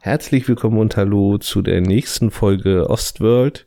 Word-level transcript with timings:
Herzlich 0.00 0.46
willkommen 0.46 0.78
und 0.78 0.96
hallo 0.98 1.38
zu 1.38 1.62
der 1.62 1.80
nächsten 1.80 2.30
Folge 2.30 2.90
Ostworld 2.90 3.66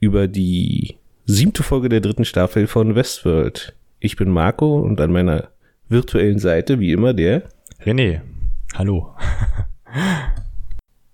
über 0.00 0.28
die 0.28 0.96
siebte 1.24 1.62
Folge 1.62 1.88
der 1.88 2.00
dritten 2.00 2.26
Staffel 2.26 2.66
von 2.66 2.94
Westworld. 2.94 3.74
Ich 4.00 4.16
bin 4.16 4.30
Marco 4.30 4.80
und 4.80 5.00
an 5.00 5.12
meiner 5.12 5.48
virtuellen 5.88 6.38
Seite 6.38 6.78
wie 6.78 6.92
immer 6.92 7.14
der 7.14 7.44
René. 7.82 8.20
Hallo. 8.74 9.16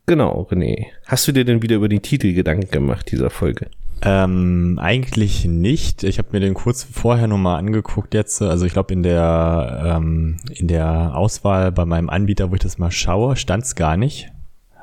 genau, 0.07 0.49
René. 0.51 0.87
Hast 1.07 1.29
du 1.29 1.33
dir 1.33 1.45
denn 1.45 1.63
wieder 1.63 1.77
über 1.77 1.89
den 1.89 2.03
Titel 2.03 2.33
Gedanken 2.33 2.69
gemacht 2.73 3.13
dieser 3.13 3.31
Folge? 3.31 3.69
Ähm, 4.03 4.79
eigentlich 4.81 5.45
nicht. 5.45 6.05
Ich 6.05 6.19
habe 6.19 6.29
mir 6.33 6.41
den 6.41 6.55
kurz 6.55 6.85
vorher 6.85 7.27
nochmal 7.27 7.59
angeguckt 7.59 8.15
jetzt. 8.15 8.41
Also 8.43 8.67
ich 8.67 8.73
glaube 8.73 8.93
in 8.93 9.03
der 9.03 9.97
ähm, 9.97 10.37
in 10.55 10.69
der 10.69 11.17
Auswahl 11.17 11.73
bei 11.73 11.85
meinem 11.85 12.09
Anbieter, 12.09 12.51
wo 12.51 12.55
ich 12.55 12.61
das 12.61 12.79
mal 12.79 12.91
schaue, 12.91 13.37
stand 13.37 13.65
es 13.65 13.75
gar 13.75 13.97
nicht. 13.97 14.31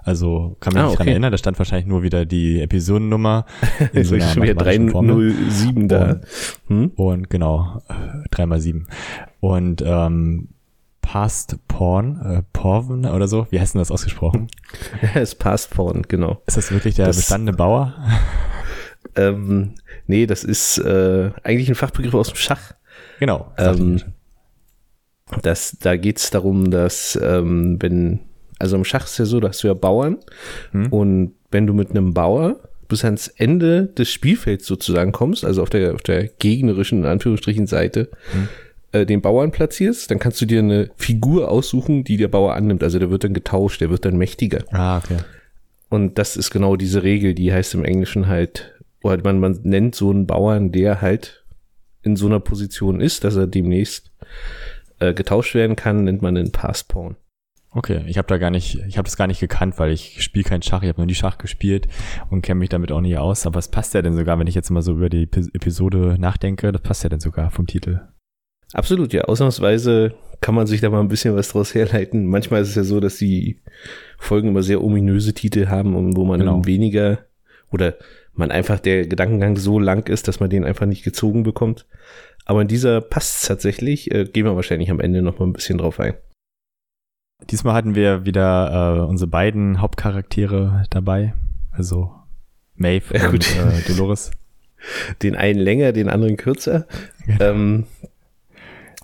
Also 0.03 0.55
kann 0.59 0.73
mich 0.73 0.83
ah, 0.83 0.85
nicht 0.85 0.93
okay. 0.93 0.97
dran 0.97 1.07
erinnern, 1.07 1.31
da 1.31 1.37
stand 1.37 1.57
wahrscheinlich 1.57 1.87
nur 1.87 2.03
wieder 2.03 2.25
die 2.25 2.61
Episodennummer. 2.61 3.45
In 3.93 4.03
so 4.03 4.15
einer 4.15 4.27
schon 4.27 4.43
wieder 4.43 4.53
307 4.53 5.87
da. 5.87 6.21
Hm? 6.67 6.91
Und 6.95 7.29
genau, 7.29 7.81
3 8.29 8.45
mal 8.45 8.59
7. 8.59 8.87
Und 9.39 9.83
ähm, 9.83 10.49
Past 11.01 11.57
Porn, 11.67 12.21
äh, 12.21 12.43
Porn 12.53 13.05
oder 13.05 13.27
so, 13.27 13.47
wie 13.49 13.59
heißt 13.59 13.73
denn 13.73 13.79
das 13.79 13.91
ausgesprochen? 13.91 14.47
Es 15.15 15.29
ist 15.29 15.35
Past 15.35 15.71
Porn, 15.71 16.03
genau. 16.07 16.41
Ist 16.45 16.57
das 16.57 16.71
wirklich 16.71 16.95
der 16.95 17.05
das, 17.05 17.17
bestandene 17.17 17.55
Bauer? 17.55 17.93
Ähm, 19.15 19.75
nee, 20.07 20.25
das 20.25 20.43
ist 20.43 20.77
äh, 20.77 21.31
eigentlich 21.43 21.69
ein 21.69 21.75
Fachbegriff 21.75 22.13
aus 22.13 22.29
dem 22.29 22.37
Schach. 22.37 22.73
Genau. 23.19 23.51
Ähm, 23.57 24.01
das, 25.41 25.77
da 25.79 25.95
geht 25.95 26.17
es 26.17 26.29
darum, 26.29 26.69
dass 26.69 27.19
ähm, 27.21 27.77
wenn, 27.79 28.19
also 28.59 28.75
im 28.75 28.85
Schach 28.85 29.05
ist 29.05 29.17
ja 29.17 29.25
so, 29.25 29.39
da 29.39 29.49
hast 29.49 29.63
du 29.63 29.67
ja 29.67 29.73
Bauern 29.73 30.17
hm. 30.71 30.87
und 30.91 31.33
wenn 31.51 31.65
du 31.65 31.73
mit 31.73 31.91
einem 31.91 32.13
Bauer 32.13 32.59
bis 32.87 33.03
ans 33.03 33.27
Ende 33.27 33.87
des 33.87 34.11
Spielfelds 34.11 34.65
sozusagen 34.67 35.11
kommst, 35.11 35.43
also 35.43 35.63
auf 35.63 35.69
der, 35.69 35.95
auf 35.95 36.01
der 36.01 36.27
gegnerischen, 36.27 36.99
in 36.99 37.05
Anführungsstrichen, 37.05 37.65
Seite, 37.65 38.09
hm. 38.31 38.47
äh, 38.91 39.05
den 39.05 39.21
Bauern 39.21 39.51
platzierst, 39.51 40.11
dann 40.11 40.19
kannst 40.19 40.39
du 40.41 40.45
dir 40.45 40.59
eine 40.59 40.91
Figur 40.95 41.49
aussuchen, 41.49 42.03
die 42.03 42.17
der 42.17 42.27
Bauer 42.27 42.53
annimmt. 42.53 42.83
Also 42.83 42.99
der 42.99 43.09
wird 43.09 43.23
dann 43.23 43.33
getauscht, 43.33 43.81
der 43.81 43.89
wird 43.89 44.05
dann 44.05 44.17
mächtiger. 44.17 44.63
Ah, 44.71 44.97
okay. 44.97 45.17
Und 45.89 46.17
das 46.19 46.35
ist 46.37 46.51
genau 46.51 46.75
diese 46.75 47.03
Regel, 47.03 47.33
die 47.33 47.51
heißt 47.53 47.73
im 47.73 47.85
Englischen 47.85 48.27
halt 48.27 48.74
oder 49.05 49.23
man, 49.23 49.39
man 49.39 49.59
nennt 49.63 49.93
so 49.93 50.09
einen 50.09 50.25
Bauern, 50.25 50.71
der 50.71 51.01
halt 51.01 51.45
in 52.01 52.15
so 52.15 52.25
einer 52.25 52.39
Position 52.39 53.01
ist, 53.01 53.23
dass 53.23 53.35
er 53.35 53.45
demnächst 53.45 54.11
äh, 54.99 55.13
getauscht 55.13 55.53
werden 55.53 55.75
kann, 55.75 56.03
nennt 56.03 56.21
man 56.21 56.35
einen 56.35 56.51
Passpawn. 56.51 57.15
Okay, 57.69 58.03
ich 58.07 58.17
habe 58.17 58.27
da 58.27 58.37
gar 58.37 58.49
nicht, 58.51 58.79
ich 58.87 58.97
habe 58.97 59.05
das 59.05 59.17
gar 59.17 59.27
nicht 59.27 59.39
gekannt, 59.39 59.77
weil 59.77 59.91
ich 59.91 60.23
spiele 60.23 60.45
kein 60.45 60.61
Schach, 60.61 60.81
ich 60.81 60.89
habe 60.89 61.01
nur 61.01 61.07
die 61.07 61.15
Schach 61.15 61.37
gespielt 61.37 61.87
und 62.29 62.41
kenne 62.41 62.59
mich 62.59 62.69
damit 62.69 62.91
auch 62.91 63.01
nicht 63.01 63.17
aus. 63.17 63.45
Aber 63.45 63.59
es 63.59 63.67
passt 63.67 63.93
ja 63.93 64.01
denn 64.01 64.15
sogar, 64.15 64.39
wenn 64.39 64.47
ich 64.47 64.55
jetzt 64.55 64.69
mal 64.69 64.81
so 64.81 64.93
über 64.93 65.09
die 65.09 65.23
Episode 65.23 66.15
nachdenke, 66.17 66.71
das 66.71 66.81
passt 66.81 67.03
ja 67.03 67.09
denn 67.09 67.19
sogar 67.19 67.51
vom 67.51 67.67
Titel. 67.67 68.01
Absolut, 68.73 69.13
ja. 69.13 69.25
Ausnahmsweise 69.25 70.15
kann 70.41 70.55
man 70.55 70.67
sich 70.67 70.81
da 70.81 70.89
mal 70.89 71.01
ein 71.01 71.09
bisschen 71.09 71.35
was 71.35 71.49
draus 71.49 71.75
herleiten. 71.75 72.25
Manchmal 72.25 72.61
ist 72.61 72.69
es 72.69 72.75
ja 72.75 72.83
so, 72.83 72.99
dass 72.99 73.17
die 73.17 73.61
Folgen 74.17 74.47
immer 74.47 74.63
sehr 74.63 74.83
ominöse 74.83 75.33
Titel 75.33 75.67
haben, 75.67 76.15
wo 76.15 76.25
man 76.25 76.39
genau. 76.39 76.65
weniger 76.65 77.19
oder 77.71 77.95
man 78.37 78.51
einfach 78.51 78.79
der 78.79 79.07
Gedankengang 79.07 79.57
so 79.57 79.79
lang 79.79 80.07
ist, 80.09 80.27
dass 80.27 80.39
man 80.39 80.49
den 80.49 80.65
einfach 80.65 80.85
nicht 80.85 81.03
gezogen 81.03 81.43
bekommt. 81.43 81.85
Aber 82.45 82.61
in 82.61 82.67
dieser 82.67 83.01
passt 83.01 83.41
es 83.41 83.47
tatsächlich. 83.47 84.11
Äh, 84.13 84.25
gehen 84.25 84.45
wir 84.45 84.55
wahrscheinlich 84.55 84.91
am 84.91 84.99
Ende 84.99 85.21
noch 85.21 85.39
mal 85.39 85.45
ein 85.45 85.53
bisschen 85.53 85.77
drauf 85.77 85.99
ein. 85.99 86.13
Diesmal 87.49 87.73
hatten 87.73 87.95
wir 87.95 88.25
wieder 88.25 88.97
äh, 88.97 89.01
unsere 89.01 89.29
beiden 89.29 89.81
Hauptcharaktere 89.81 90.83
dabei. 90.89 91.33
Also 91.71 92.11
Maeve 92.75 93.17
ja, 93.17 93.29
und 93.29 93.45
äh, 93.57 93.81
Dolores. 93.87 94.31
Den 95.23 95.35
einen 95.35 95.59
länger, 95.59 95.93
den 95.93 96.09
anderen 96.09 96.37
kürzer. 96.37 96.85
Genau. 97.25 97.43
Ähm, 97.43 97.85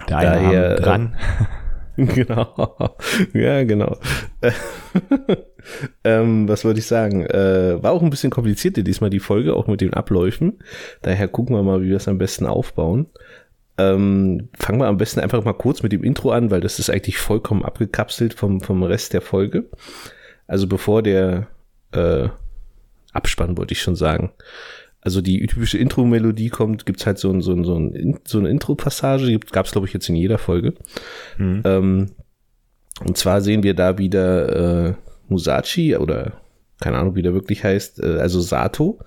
der 0.07 0.17
eine 0.17 0.29
daher, 0.29 0.75
dran. 0.75 1.15
genau. 1.97 2.95
Ja, 3.33 3.63
genau. 3.63 3.97
ähm, 6.03 6.47
was 6.47 6.63
wollte 6.65 6.79
ich 6.79 6.87
sagen? 6.87 7.25
Äh, 7.25 7.81
war 7.81 7.91
auch 7.91 8.01
ein 8.01 8.09
bisschen 8.09 8.29
komplizierter 8.29 8.81
diesmal 8.81 9.09
die 9.09 9.19
Folge, 9.19 9.55
auch 9.55 9.67
mit 9.67 9.81
den 9.81 9.93
Abläufen. 9.93 10.59
Daher 11.01 11.27
gucken 11.27 11.55
wir 11.55 11.63
mal, 11.63 11.81
wie 11.81 11.89
wir 11.89 11.97
es 11.97 12.07
am 12.07 12.17
besten 12.17 12.45
aufbauen. 12.45 13.07
Ähm, 13.77 14.49
fangen 14.57 14.79
wir 14.79 14.87
am 14.87 14.97
besten 14.97 15.19
einfach 15.19 15.43
mal 15.43 15.53
kurz 15.53 15.83
mit 15.83 15.91
dem 15.91 16.03
Intro 16.03 16.31
an, 16.31 16.51
weil 16.51 16.61
das 16.61 16.79
ist 16.79 16.89
eigentlich 16.89 17.17
vollkommen 17.17 17.63
abgekapselt 17.63 18.33
vom, 18.33 18.61
vom 18.61 18.83
Rest 18.83 19.13
der 19.13 19.21
Folge. 19.21 19.65
Also 20.47 20.67
bevor 20.67 21.01
der 21.01 21.47
äh, 21.91 22.29
Abspann, 23.13 23.57
wollte 23.57 23.73
ich 23.73 23.81
schon 23.81 23.95
sagen. 23.95 24.31
Also 25.01 25.21
die 25.21 25.45
typische 25.47 25.77
Intro-Melodie 25.77 26.49
kommt, 26.49 26.85
gibt's 26.85 27.05
halt 27.05 27.17
so, 27.17 27.31
ein, 27.31 27.41
so, 27.41 27.53
ein, 27.53 27.63
so, 27.63 27.75
ein, 27.75 28.19
so 28.23 28.37
eine 28.37 28.49
Intro-Passage, 28.49 29.39
gab's 29.51 29.71
glaube 29.71 29.87
ich 29.87 29.93
jetzt 29.93 30.07
in 30.09 30.15
jeder 30.15 30.37
Folge. 30.37 30.75
Mhm. 31.37 31.61
Ähm, 31.65 32.11
und 33.03 33.17
zwar 33.17 33.41
sehen 33.41 33.63
wir 33.63 33.73
da 33.73 33.97
wieder 33.97 34.89
äh, 34.89 34.93
Musashi 35.27 35.95
oder 35.95 36.41
keine 36.81 36.97
Ahnung, 36.97 37.15
wie 37.15 37.21
der 37.21 37.33
wirklich 37.33 37.63
heißt, 37.63 38.03
äh, 38.03 38.17
also 38.17 38.41
Sato, 38.41 38.99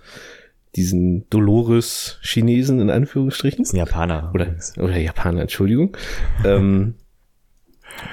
diesen 0.76 1.28
Dolores-Chinesen 1.30 2.80
in 2.80 2.90
Anführungsstrichen. 2.90 3.58
Das 3.58 3.68
ist 3.68 3.74
ein 3.74 3.78
Japaner. 3.78 4.30
Oder, 4.34 4.56
oder 4.78 4.96
Japaner, 4.96 5.42
Entschuldigung. 5.42 5.96
ähm, 6.44 6.94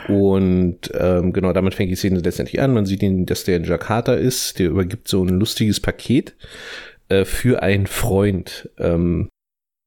und 0.08 0.92
ähm, 0.94 1.34
genau, 1.34 1.54
damit 1.54 1.74
fängt 1.74 1.90
die 1.90 1.96
Szene 1.96 2.20
letztendlich 2.20 2.62
an. 2.62 2.74
Man 2.74 2.86
sieht 2.86 3.02
ihn, 3.02 3.26
dass 3.26 3.46
der 3.46 3.58
in 3.58 3.64
Jakarta 3.64 4.14
ist. 4.14 4.60
Der 4.60 4.70
übergibt 4.70 5.08
so 5.08 5.24
ein 5.24 5.40
lustiges 5.40 5.80
Paket 5.80 6.36
äh, 7.12 7.26
für 7.26 7.62
einen 7.62 7.88
Freund, 7.88 8.70
ähm, 8.78 9.30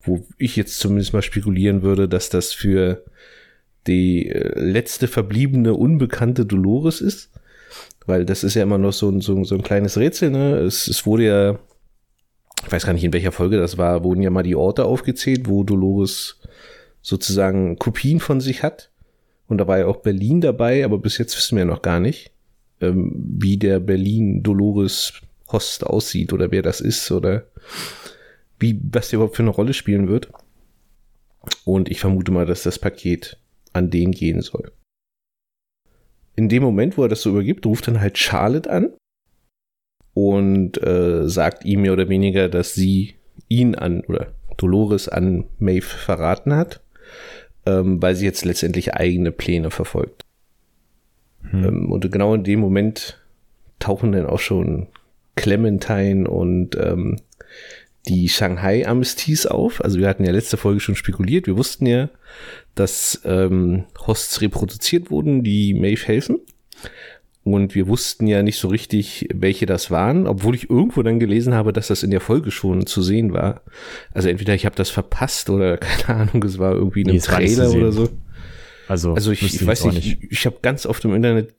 wo 0.03 0.27
ich 0.37 0.57
jetzt 0.57 0.79
zumindest 0.79 1.15
mal 1.15 1.23
spekulieren 1.23 1.81
würde, 1.83 2.07
dass 2.07 2.29
das 2.29 2.53
für 2.53 3.03
die 3.87 4.29
äh, 4.29 4.61
letzte 4.61 5.09
verbliebene 5.09 5.73
unbekannte 5.73 6.45
Dolores 6.45 7.01
ist. 7.01 7.31
Weil 8.07 8.27
das 8.27 8.45
ist 8.45 8.55
ja 8.55 8.63
immer 8.63 8.77
noch 8.77 8.93
so 8.93 9.09
ein, 9.09 9.23
so, 9.23 9.43
so 9.45 9.55
ein 9.55 9.63
kleines 9.63 9.97
Rätsel, 9.97 10.31
ne? 10.31 10.59
Es, 10.59 10.87
es 10.87 11.07
wurde 11.07 11.25
ja, 11.25 11.59
ich 12.63 12.71
weiß 12.71 12.85
gar 12.85 12.93
nicht, 12.93 13.05
in 13.05 13.15
welcher 13.15 13.33
Folge 13.33 13.57
das 13.57 13.79
war, 13.79 14.05
wurden 14.05 14.21
ja 14.21 14.29
mal 14.29 14.43
die 14.43 14.57
Orte 14.57 14.85
aufgezählt, 14.85 15.49
wo 15.49 15.65
Dolores 15.65 16.41
sozusagen 17.01 17.79
Kopien 17.79 18.21
von 18.21 18.43
sich 18.43 18.63
hat. 18.63 18.91
Und 19.49 19.59
da 19.59 19.67
war 19.67 19.79
ja 19.79 19.87
auch 19.87 19.99
Berlin 20.03 20.43
dabei, 20.43 20.85
aber 20.85 20.99
bis 20.99 21.17
jetzt 21.17 21.35
wissen 21.37 21.57
wir 21.57 21.65
ja 21.65 21.71
noch 21.71 21.83
gar 21.83 22.01
nicht, 22.01 22.33
ähm, 22.83 23.13
wie 23.17 23.57
der 23.57 23.81
Berlin-Dolores 23.81 25.23
Host 25.53 25.85
aussieht 25.85 26.33
oder 26.33 26.51
wer 26.51 26.63
das 26.63 26.81
ist 26.81 27.11
oder 27.11 27.45
wie, 28.59 28.81
was 28.93 29.11
der 29.11 29.19
überhaupt 29.19 29.37
für 29.37 29.43
eine 29.43 29.51
Rolle 29.51 29.75
spielen 29.75 30.09
wird. 30.09 30.31
Und 31.65 31.91
ich 31.91 32.01
vermute 32.01 32.33
mal, 32.33 32.47
dass 32.47 32.63
das 32.63 32.79
Paket 32.79 33.39
an 33.73 33.91
den 33.91 34.13
gehen 34.13 34.41
soll. 34.41 34.73
In 36.37 36.49
dem 36.49 36.63
Moment, 36.63 36.97
wo 36.97 37.03
er 37.03 37.09
das 37.09 37.23
so 37.23 37.31
übergibt, 37.31 37.67
ruft 37.67 37.87
dann 37.87 38.01
halt 38.01 38.19
Charlotte 38.19 38.71
an 38.71 38.95
und 40.15 40.83
äh, 40.83 41.29
sagt 41.29 41.65
ihm 41.65 41.83
mehr 41.83 41.93
oder 41.93 42.09
weniger, 42.09 42.49
dass 42.49 42.75
sie 42.75 43.15
ihn 43.49 43.75
an 43.75 44.03
oder 44.03 44.33
Dolores 44.57 45.09
an 45.09 45.45
Maeve 45.59 45.87
verraten 45.87 46.55
hat, 46.55 46.81
ähm, 47.67 48.01
weil 48.01 48.15
sie 48.15 48.25
jetzt 48.25 48.45
letztendlich 48.45 48.95
eigene 48.95 49.33
Pläne 49.33 49.71
verfolgt. 49.71 50.23
Hm. 51.51 51.65
Ähm, 51.65 51.93
und 51.93 52.11
genau 52.11 52.35
in 52.35 52.45
dem 52.45 52.61
Moment 52.61 53.21
tauchen 53.79 54.13
dann 54.13 54.27
auch 54.27 54.41
schon 54.41 54.89
Clementine 55.37 56.29
und 56.29 56.77
ähm, 56.77 57.17
die 58.09 58.29
Shanghai 58.29 58.87
Amnesties 58.87 59.47
auf. 59.47 59.83
Also 59.83 59.99
wir 59.99 60.09
hatten 60.09 60.25
ja 60.25 60.33
letzte 60.33 60.57
Folge 60.57 60.81
schon 60.81 60.97
spekuliert. 60.97 61.47
Wir 61.47 61.57
wussten 61.57 61.87
ja, 61.87 62.11
dass 62.75 63.23
ähm, 63.25 63.85
Hosts 64.07 64.41
reproduziert 64.41 65.11
wurden, 65.11 65.43
die 65.43 65.75
Maeve 65.75 66.07
helfen. 66.07 66.41
Und 67.45 67.75
wir 67.75 67.89
wussten 67.89 68.27
ja 68.27 68.43
nicht 68.43 68.59
so 68.59 68.69
richtig, 68.69 69.29
welche 69.35 69.67
das 69.67 69.91
waren, 69.91 70.27
obwohl 70.27 70.55
ich 70.55 70.71
irgendwo 70.71 71.03
dann 71.03 71.21
gelesen 71.21 71.53
habe, 71.53 71.75
dass 71.75 71.89
das 71.89 72.03
in 72.03 72.11
der 72.11 72.23
Folge 72.23 72.51
schon 72.51 72.87
zu 72.87 73.03
sehen 73.03 73.35
war. 73.35 73.61
Also 74.15 74.31
entweder 74.31 74.55
ich 74.55 74.65
habe 74.65 74.77
das 74.77 74.89
verpasst 74.89 75.51
oder 75.51 75.77
keine 75.79 76.21
Ahnung, 76.21 76.43
es 76.43 76.59
war 76.59 76.73
irgendwie 76.73 77.03
in 77.03 77.09
einem 77.09 77.17
nee, 77.17 77.23
Trailer 77.23 77.71
oder 77.71 77.93
so. 77.93 78.09
Also, 78.87 79.15
also 79.15 79.31
ich, 79.33 79.43
ich 79.43 79.67
weiß 79.67 79.85
nicht, 79.87 79.95
nicht, 79.95 80.19
ich, 80.23 80.33
ich 80.33 80.47
habe 80.47 80.57
ganz 80.61 80.85
oft 80.85 81.05
im 81.05 81.15
Internet 81.15 81.55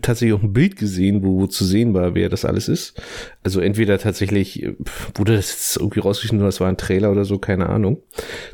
tatsächlich 0.00 0.38
auch 0.38 0.42
ein 0.42 0.52
Bild 0.52 0.76
gesehen, 0.76 1.22
wo, 1.22 1.40
wo 1.40 1.46
zu 1.46 1.64
sehen 1.64 1.92
war, 1.92 2.14
wer 2.14 2.28
das 2.28 2.44
alles 2.44 2.68
ist. 2.68 3.00
Also 3.42 3.60
entweder 3.60 3.98
tatsächlich 3.98 4.66
wurde 5.14 5.36
das 5.36 5.50
jetzt 5.50 5.76
irgendwie 5.76 6.00
rausgeschnitten 6.00 6.40
oder 6.40 6.48
es 6.48 6.60
war 6.60 6.68
ein 6.68 6.78
Trailer 6.78 7.12
oder 7.12 7.24
so, 7.24 7.38
keine 7.38 7.68
Ahnung. 7.68 8.02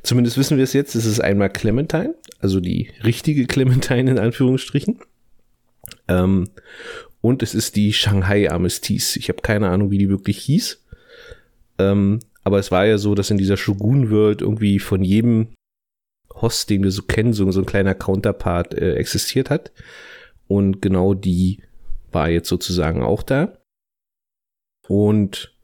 Zumindest 0.02 0.36
wissen 0.36 0.56
wir 0.56 0.64
es 0.64 0.72
jetzt, 0.72 0.94
es 0.94 1.06
ist 1.06 1.20
einmal 1.20 1.50
Clementine, 1.50 2.14
also 2.40 2.60
die 2.60 2.90
richtige 3.04 3.46
Clementine 3.46 4.10
in 4.10 4.18
Anführungsstrichen. 4.18 4.98
Ähm, 6.08 6.48
und 7.20 7.42
es 7.42 7.54
ist 7.54 7.76
die 7.76 7.92
Shanghai 7.92 8.50
Armistice. 8.50 9.16
Ich 9.16 9.28
habe 9.28 9.42
keine 9.42 9.68
Ahnung, 9.68 9.90
wie 9.90 9.98
die 9.98 10.08
wirklich 10.08 10.38
hieß. 10.38 10.82
Ähm, 11.78 12.20
aber 12.44 12.58
es 12.58 12.70
war 12.70 12.86
ja 12.86 12.98
so, 12.98 13.14
dass 13.14 13.30
in 13.30 13.38
dieser 13.38 13.56
Shogun-World 13.56 14.42
irgendwie 14.42 14.78
von 14.78 15.04
jedem 15.04 15.48
Host, 16.40 16.70
den 16.70 16.82
wir 16.82 16.90
so 16.90 17.02
kennen, 17.02 17.32
so, 17.32 17.50
so 17.50 17.60
ein 17.60 17.66
kleiner 17.66 17.94
Counterpart 17.94 18.74
äh, 18.74 18.94
existiert 18.94 19.50
hat. 19.50 19.72
Und 20.46 20.80
genau 20.80 21.14
die 21.14 21.62
war 22.12 22.28
jetzt 22.30 22.48
sozusagen 22.48 23.02
auch 23.02 23.22
da. 23.22 23.58
Und 24.86 25.54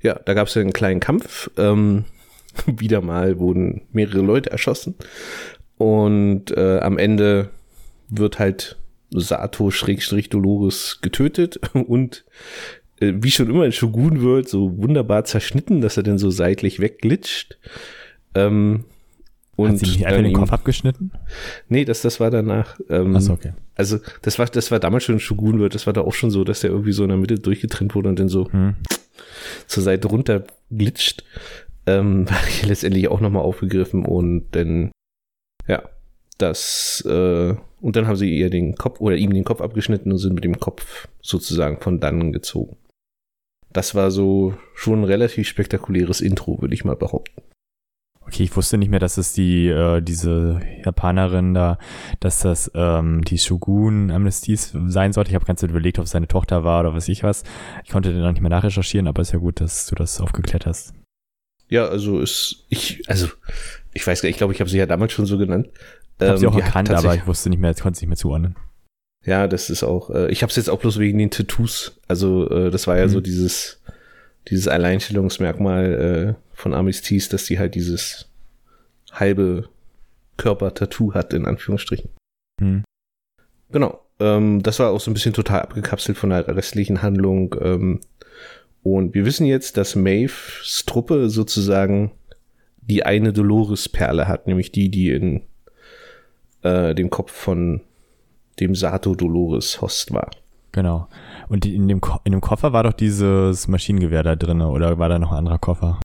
ja, 0.00 0.14
da 0.14 0.34
gab 0.34 0.48
es 0.48 0.56
einen 0.56 0.72
kleinen 0.72 1.00
Kampf. 1.00 1.50
Ähm, 1.56 2.04
wieder 2.66 3.00
mal 3.00 3.38
wurden 3.38 3.82
mehrere 3.92 4.20
Leute 4.20 4.50
erschossen. 4.50 4.94
Und 5.76 6.56
äh, 6.56 6.78
am 6.78 6.98
Ende 6.98 7.50
wird 8.08 8.38
halt 8.38 8.76
Sato 9.10 9.70
Schrägstrich 9.70 10.28
Dolores 10.28 11.00
getötet 11.00 11.60
und 11.74 12.24
äh, 13.00 13.12
wie 13.16 13.30
schon 13.30 13.50
immer 13.50 13.64
in 13.64 13.72
Shogun 13.72 14.22
wird, 14.22 14.48
so 14.48 14.76
wunderbar 14.78 15.24
zerschnitten, 15.24 15.80
dass 15.80 15.96
er 15.96 16.02
dann 16.02 16.18
so 16.18 16.30
seitlich 16.30 16.80
wegglitscht. 16.80 17.58
Ähm, 18.34 18.84
und 19.56 19.70
Hat 19.70 19.78
sie 19.78 19.86
nicht 19.86 20.06
einfach 20.06 20.22
den 20.22 20.32
Kopf 20.32 20.52
abgeschnitten? 20.52 21.12
Nee, 21.68 21.84
das, 21.84 22.02
das 22.02 22.18
war 22.18 22.30
danach. 22.30 22.78
Ähm, 22.88 23.14
Achso, 23.14 23.32
okay. 23.32 23.52
Also, 23.76 23.98
das 24.22 24.38
war, 24.38 24.46
das 24.46 24.70
war 24.70 24.80
damals 24.80 25.04
schon 25.04 25.16
in 25.16 25.20
Shogun 25.20 25.60
wird, 25.60 25.74
das 25.74 25.86
war 25.86 25.92
da 25.92 26.00
auch 26.00 26.14
schon 26.14 26.30
so, 26.30 26.44
dass 26.44 26.60
der 26.60 26.70
irgendwie 26.70 26.92
so 26.92 27.04
in 27.04 27.10
der 27.10 27.18
Mitte 27.18 27.38
durchgetrennt 27.38 27.94
wurde 27.94 28.08
und 28.08 28.18
dann 28.18 28.28
so 28.28 28.50
hm. 28.50 28.76
zur 29.66 29.82
Seite 29.82 30.08
runter 30.08 30.44
glitscht. 30.70 31.24
Ähm, 31.86 32.28
war 32.30 32.48
ich 32.48 32.66
letztendlich 32.66 33.08
auch 33.08 33.20
nochmal 33.20 33.42
aufgegriffen 33.42 34.04
und 34.04 34.46
dann, 34.52 34.90
ja, 35.68 35.82
das, 36.38 37.04
äh, 37.06 37.54
und 37.80 37.96
dann 37.96 38.06
haben 38.08 38.16
sie 38.16 38.36
ihr 38.36 38.50
den 38.50 38.74
Kopf 38.74 39.00
oder 39.00 39.16
ihm 39.16 39.32
den 39.32 39.44
Kopf 39.44 39.60
abgeschnitten 39.60 40.10
und 40.10 40.18
sind 40.18 40.34
mit 40.34 40.44
dem 40.44 40.58
Kopf 40.58 41.06
sozusagen 41.20 41.80
von 41.80 42.00
dannen 42.00 42.32
gezogen. 42.32 42.76
Das 43.72 43.94
war 43.94 44.10
so 44.10 44.54
schon 44.74 45.00
ein 45.00 45.04
relativ 45.04 45.48
spektakuläres 45.48 46.20
Intro, 46.20 46.60
würde 46.60 46.74
ich 46.74 46.84
mal 46.84 46.96
behaupten. 46.96 47.42
Okay, 48.26 48.42
ich 48.42 48.56
wusste 48.56 48.78
nicht 48.78 48.90
mehr, 48.90 49.00
dass 49.00 49.18
es 49.18 49.32
die, 49.32 49.68
äh, 49.68 50.00
diese 50.00 50.60
Japanerin 50.84 51.52
da, 51.52 51.78
dass 52.20 52.40
das 52.40 52.70
ähm, 52.74 53.22
die 53.22 53.38
Shogun-Amnesties 53.38 54.74
sein 54.86 55.12
sollte. 55.12 55.30
Ich 55.30 55.34
habe 55.34 55.44
ganz 55.44 55.62
überlegt, 55.62 55.98
ob 55.98 56.06
es 56.06 56.12
seine 56.12 56.26
Tochter 56.26 56.64
war 56.64 56.80
oder 56.80 56.94
was 56.94 57.08
ich 57.08 57.22
was. 57.22 57.44
Ich 57.84 57.90
konnte 57.90 58.12
den 58.12 58.22
noch 58.22 58.32
nicht 58.32 58.40
mehr 58.40 58.50
nachrecherchieren, 58.50 59.08
aber 59.08 59.22
ist 59.22 59.32
ja 59.32 59.38
gut, 59.38 59.60
dass 59.60 59.86
du 59.86 59.94
das 59.94 60.20
aufgeklärt 60.20 60.64
hast. 60.64 60.94
Ja, 61.68 61.86
also 61.86 62.20
ist, 62.20 62.64
ich, 62.68 63.02
also, 63.08 63.28
ich 63.92 64.06
weiß 64.06 64.22
gar 64.22 64.28
nicht, 64.28 64.34
ich 64.34 64.38
glaube, 64.38 64.52
ich 64.52 64.60
habe 64.60 64.70
sie 64.70 64.78
ja 64.78 64.86
damals 64.86 65.12
schon 65.12 65.26
so 65.26 65.38
genannt. 65.38 65.68
Ich 66.18 66.26
habe 66.26 66.38
sie 66.38 66.46
auch 66.46 66.54
ähm, 66.54 66.60
erkannt, 66.60 66.90
aber 66.90 67.14
ich 67.14 67.26
wusste 67.26 67.50
nicht 67.50 67.58
mehr, 67.58 67.74
konnte 67.74 67.96
es 67.96 68.00
nicht 68.00 68.08
mehr 68.08 68.16
zuordnen. 68.16 68.56
Ja, 69.24 69.48
das 69.48 69.70
ist 69.70 69.82
auch, 69.82 70.10
äh, 70.10 70.30
ich 70.30 70.42
habe 70.42 70.50
es 70.50 70.56
jetzt 70.56 70.70
auch 70.70 70.78
bloß 70.78 70.98
wegen 70.98 71.18
den 71.18 71.30
Tattoos. 71.30 72.00
Also, 72.08 72.48
äh, 72.50 72.70
das 72.70 72.86
war 72.86 72.96
ja 72.98 73.06
mhm. 73.06 73.10
so 73.10 73.20
dieses, 73.20 73.82
dieses 74.48 74.68
Alleinstellungsmerkmal 74.68 76.36
äh, 76.36 76.54
von 76.54 76.74
Amistis, 76.74 77.28
dass 77.28 77.44
die 77.44 77.58
halt 77.58 77.74
dieses 77.74 78.28
halbe 79.12 79.68
Körper-Tattoo 80.36 81.14
hat, 81.14 81.32
in 81.32 81.46
Anführungsstrichen. 81.46 82.10
Mhm. 82.60 82.84
Genau. 83.70 84.00
Ähm, 84.20 84.62
das 84.62 84.78
war 84.78 84.90
auch 84.90 85.00
so 85.00 85.10
ein 85.10 85.14
bisschen 85.14 85.34
total 85.34 85.62
abgekapselt 85.62 86.18
von 86.18 86.30
der 86.30 86.46
restlichen 86.48 87.02
Handlung. 87.02 87.54
Ähm, 87.60 88.00
und 88.82 89.14
wir 89.14 89.24
wissen 89.24 89.46
jetzt, 89.46 89.76
dass 89.76 89.96
Maves 89.96 90.84
Truppe 90.86 91.30
sozusagen 91.30 92.12
die 92.82 93.04
eine 93.04 93.32
Dolores-Perle 93.32 94.28
hat, 94.28 94.46
nämlich 94.46 94.70
die, 94.70 94.90
die 94.90 95.10
in 95.10 95.42
äh, 96.62 96.94
dem 96.94 97.10
Kopf 97.10 97.32
von 97.32 97.80
dem 98.60 98.74
Sato 98.74 99.14
Dolores 99.14 99.80
Host 99.80 100.12
war. 100.12 100.30
Genau. 100.72 101.08
Und 101.48 101.66
in 101.66 101.88
dem, 101.88 102.00
Ko 102.00 102.18
in 102.24 102.32
dem 102.32 102.40
Koffer 102.40 102.72
war 102.72 102.82
doch 102.82 102.92
dieses 102.92 103.68
Maschinengewehr 103.68 104.22
da 104.22 104.36
drin, 104.36 104.60
oder 104.60 104.98
war 104.98 105.08
da 105.08 105.18
noch 105.18 105.32
ein 105.32 105.38
anderer 105.38 105.58
Koffer? 105.58 106.00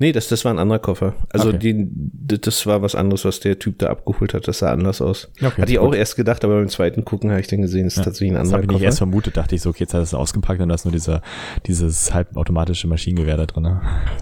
Nee, 0.00 0.12
das, 0.12 0.28
das 0.28 0.44
war 0.44 0.52
ein 0.54 0.60
anderer 0.60 0.78
Koffer. 0.78 1.14
Also 1.30 1.48
okay. 1.48 1.58
die, 1.74 2.40
das 2.40 2.66
war 2.66 2.82
was 2.82 2.94
anderes, 2.94 3.24
was 3.24 3.40
der 3.40 3.58
Typ 3.58 3.80
da 3.80 3.88
abgeholt 3.88 4.32
hat. 4.32 4.46
Das 4.46 4.60
sah 4.60 4.70
anders 4.70 5.02
aus. 5.02 5.28
Okay, 5.42 5.62
Hatte 5.62 5.72
ich 5.72 5.78
auch 5.80 5.92
erst 5.92 6.14
gedacht, 6.14 6.44
aber 6.44 6.58
beim 6.58 6.68
zweiten 6.68 7.04
Gucken 7.04 7.30
habe 7.30 7.40
ich 7.40 7.48
dann 7.48 7.62
gesehen, 7.62 7.86
es 7.86 7.94
ist 7.94 7.98
ja, 7.98 8.04
tatsächlich 8.04 8.30
ein 8.30 8.36
anderer 8.36 8.58
Koffer. 8.58 8.66
Das 8.66 8.68
habe 8.68 8.72
ich 8.74 8.80
nicht 8.80 8.86
erst 8.86 8.98
vermutet, 8.98 9.36
dachte 9.36 9.56
ich 9.56 9.62
so, 9.62 9.70
okay, 9.70 9.80
jetzt 9.80 9.94
hat 9.94 10.02
es 10.02 10.14
ausgepackt 10.14 10.60
und 10.60 10.68
da 10.68 10.76
ist 10.76 10.84
nur 10.84 10.92
dieser, 10.92 11.20
dieses 11.66 12.14
halbautomatische 12.14 12.86
Maschinengewehr 12.86 13.36
da 13.36 13.46
drin. 13.46 13.64
Ne? 13.64 13.80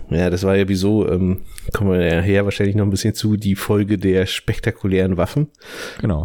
Ja, 0.08 0.30
das 0.30 0.44
war 0.44 0.56
ja 0.56 0.66
wieso, 0.66 1.06
ähm, 1.10 1.42
kommen 1.74 1.92
wir 1.92 2.16
nachher 2.16 2.46
wahrscheinlich 2.46 2.76
noch 2.76 2.84
ein 2.84 2.90
bisschen 2.90 3.12
zu, 3.12 3.36
die 3.36 3.54
Folge 3.54 3.98
der 3.98 4.24
spektakulären 4.24 5.18
Waffen. 5.18 5.48
Genau. 6.00 6.24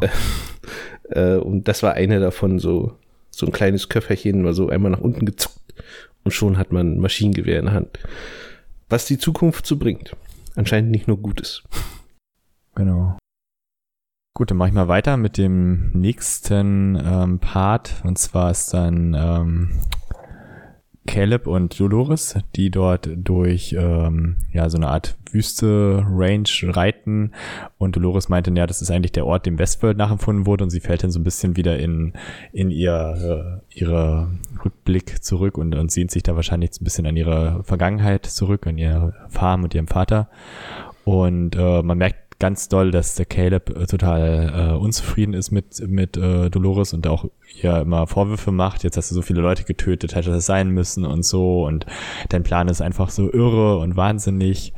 Äh, 1.10 1.36
und 1.36 1.68
das 1.68 1.84
war 1.84 1.94
eine 1.94 2.22
davon, 2.22 2.58
so, 2.58 2.94
so 3.32 3.46
ein 3.46 3.52
kleines 3.52 3.90
Köfferchen, 3.90 4.44
mal 4.44 4.54
so 4.54 4.70
einmal 4.70 4.92
nach 4.92 5.02
unten 5.02 5.26
gezuckt 5.26 5.74
und 6.24 6.32
schon 6.32 6.58
hat 6.58 6.72
man 6.72 6.94
ein 6.94 7.00
Maschinengewehr 7.00 7.60
in 7.60 7.66
der 7.66 7.74
Hand 7.74 8.00
was 8.92 9.06
die 9.06 9.18
Zukunft 9.18 9.66
so 9.66 9.78
bringt. 9.78 10.16
Anscheinend 10.56 10.92
nicht 10.92 11.08
nur 11.08 11.18
Gutes. 11.18 11.64
Genau. 12.76 13.18
Gut, 14.36 14.52
dann 14.52 14.58
mache 14.58 14.70
ich 14.70 14.76
mal 14.76 14.88
weiter 14.88 15.18
mit 15.18 15.38
dem 15.38 15.92
nächsten 15.92 17.02
ähm, 17.02 17.40
Part. 17.40 18.02
Und 18.04 18.18
zwar 18.18 18.52
ist 18.52 18.74
dann 18.74 19.14
ähm, 19.14 19.80
Caleb 21.08 21.48
und 21.48 21.80
Dolores, 21.80 22.38
die 22.56 22.70
dort 22.70 23.10
durch 23.16 23.76
ähm, 23.78 24.38
ja 24.54 24.70
so 24.70 24.78
eine 24.78 24.88
Art 24.88 25.18
Wüste 25.32 26.06
Range 26.08 26.48
reiten. 26.64 27.32
Und 27.78 27.96
Dolores 27.96 28.30
meinte, 28.30 28.52
ja, 28.56 28.68
das 28.68 28.82
ist 28.82 28.92
eigentlich 28.92 29.12
der 29.12 29.26
Ort, 29.26 29.46
dem 29.46 29.58
Westworld 29.58 29.98
nachempfunden 29.98 30.46
wurde. 30.46 30.64
Und 30.64 30.70
sie 30.70 30.80
fällt 30.80 31.04
dann 31.04 31.12
so 31.12 31.20
ein 31.20 31.24
bisschen 31.24 31.56
wieder 31.56 31.80
in 31.80 32.14
in 32.54 32.70
ihr 32.70 33.62
äh, 33.72 33.80
ihre 33.80 34.30
Rückblick 34.64 35.24
zurück 35.24 35.58
und 35.58 35.74
und 35.74 35.92
sehnt 35.92 36.12
sich 36.12 36.24
da 36.24 36.36
wahrscheinlich 36.36 36.74
so 36.74 36.82
ein 36.82 36.86
bisschen 36.86 37.08
an 37.08 37.18
ihre 37.18 37.64
Vergangenheit 37.64 38.26
zurück, 38.26 38.68
an 38.68 38.78
ihre 38.78 39.14
Farm 39.30 39.64
und 39.64 39.74
ihrem 39.74 39.88
Vater. 39.88 40.30
Und 41.04 41.56
äh, 41.56 41.82
man 41.82 41.98
merkt 41.98 42.21
ganz 42.42 42.68
doll, 42.68 42.90
dass 42.90 43.14
der 43.14 43.28
Caleb 43.28 43.70
äh, 43.70 43.86
total 43.86 44.72
äh, 44.74 44.76
unzufrieden 44.76 45.36
ist 45.36 45.52
mit, 45.52 45.88
mit 45.88 46.18
äh, 46.18 46.50
Dolores 46.50 46.92
und 46.92 47.06
auch 47.06 47.26
ihr 47.62 47.78
immer 47.82 48.08
Vorwürfe 48.08 48.52
macht. 48.52 48.84
Jetzt 48.84 48.98
hast 48.98 49.12
du 49.12 49.16
so 49.16 49.22
viele 49.22 49.42
Leute 49.42 49.64
getötet, 49.64 50.16
hätte 50.16 50.32
das 50.32 50.48
sein 50.48 50.72
müssen 50.72 51.06
und 51.06 51.24
so. 51.24 51.68
Und 51.68 51.86
dein 52.30 52.42
Plan 52.42 52.68
ist 52.68 52.82
einfach 52.82 53.12
so 53.12 53.32
irre 53.32 53.78
und 53.78 53.96
wahnsinnig. 53.96 54.74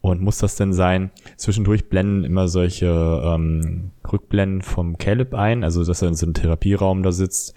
Und 0.00 0.22
muss 0.22 0.38
das 0.38 0.54
denn 0.54 0.72
sein? 0.72 1.10
Zwischendurch 1.36 1.88
blenden 1.88 2.22
immer 2.22 2.46
solche 2.46 2.86
ähm, 2.86 3.90
Rückblenden 4.10 4.62
vom 4.62 4.96
Caleb 4.96 5.34
ein, 5.34 5.64
also 5.64 5.84
dass 5.84 6.02
er 6.02 6.08
in 6.08 6.14
so 6.14 6.24
einem 6.24 6.34
Therapieraum 6.34 7.02
da 7.02 7.10
sitzt 7.10 7.56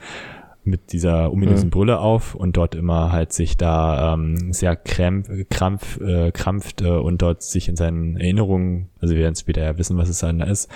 mit 0.63 0.91
dieser 0.93 1.31
ominösen 1.31 1.67
mhm. 1.67 1.71
Brille 1.71 1.99
auf 1.99 2.35
und 2.35 2.57
dort 2.57 2.75
immer 2.75 3.11
halt 3.11 3.33
sich 3.33 3.57
da 3.57 4.13
ähm, 4.13 4.53
sehr 4.53 4.75
krämpf, 4.75 5.29
krampf, 5.49 5.99
äh, 5.99 6.31
krampft 6.31 6.81
äh, 6.81 6.89
und 6.89 7.21
dort 7.21 7.41
sich 7.41 7.67
in 7.67 7.75
seinen 7.75 8.17
Erinnerungen, 8.17 8.89
also 8.99 9.15
wir 9.15 9.23
werden 9.23 9.35
später 9.35 9.63
ja 9.63 9.77
wissen, 9.77 9.97
was 9.97 10.09
es 10.09 10.19
dann 10.19 10.39
da 10.39 10.45
ist, 10.45 10.69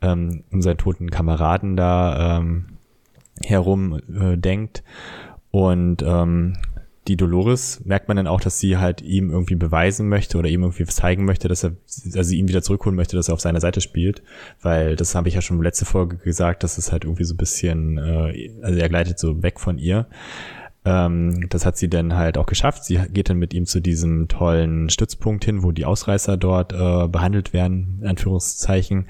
ähm, 0.00 0.44
um 0.50 0.62
seinen 0.62 0.78
toten 0.78 1.10
Kameraden 1.10 1.76
da 1.76 2.38
ähm, 2.38 2.66
herum 3.44 4.00
äh, 4.18 4.36
denkt 4.38 4.82
und 5.50 6.02
ähm, 6.02 6.54
die 7.08 7.16
Dolores 7.16 7.80
merkt 7.84 8.08
man 8.08 8.16
dann 8.16 8.26
auch, 8.26 8.40
dass 8.40 8.58
sie 8.58 8.76
halt 8.76 9.02
ihm 9.02 9.30
irgendwie 9.30 9.54
beweisen 9.54 10.08
möchte 10.08 10.38
oder 10.38 10.48
ihm 10.48 10.62
irgendwie 10.62 10.84
zeigen 10.84 11.24
möchte, 11.24 11.48
dass 11.48 11.64
er, 11.64 11.72
also 12.14 12.34
ihn 12.34 12.48
wieder 12.48 12.62
zurückholen 12.62 12.96
möchte, 12.96 13.16
dass 13.16 13.28
er 13.28 13.34
auf 13.34 13.40
seiner 13.40 13.60
Seite 13.60 13.80
spielt, 13.80 14.22
weil 14.62 14.96
das 14.96 15.14
habe 15.14 15.28
ich 15.28 15.34
ja 15.34 15.40
schon 15.40 15.62
letzte 15.62 15.84
Folge 15.84 16.16
gesagt, 16.16 16.62
dass 16.62 16.78
es 16.78 16.92
halt 16.92 17.04
irgendwie 17.04 17.24
so 17.24 17.34
ein 17.34 17.38
bisschen, 17.38 17.98
äh, 17.98 18.50
also 18.62 18.78
er 18.78 18.88
gleitet 18.88 19.18
so 19.18 19.42
weg 19.42 19.60
von 19.60 19.78
ihr. 19.78 20.06
Ähm, 20.84 21.48
das 21.48 21.66
hat 21.66 21.76
sie 21.76 21.88
dann 21.88 22.14
halt 22.14 22.38
auch 22.38 22.46
geschafft. 22.46 22.84
Sie 22.84 22.98
geht 23.12 23.28
dann 23.28 23.38
mit 23.38 23.54
ihm 23.54 23.66
zu 23.66 23.80
diesem 23.80 24.28
tollen 24.28 24.88
Stützpunkt 24.88 25.44
hin, 25.44 25.62
wo 25.62 25.72
die 25.72 25.84
Ausreißer 25.84 26.36
dort 26.36 26.72
äh, 26.72 27.08
behandelt 27.08 27.52
werden, 27.52 27.98
in 28.00 28.08
Anführungszeichen 28.08 29.06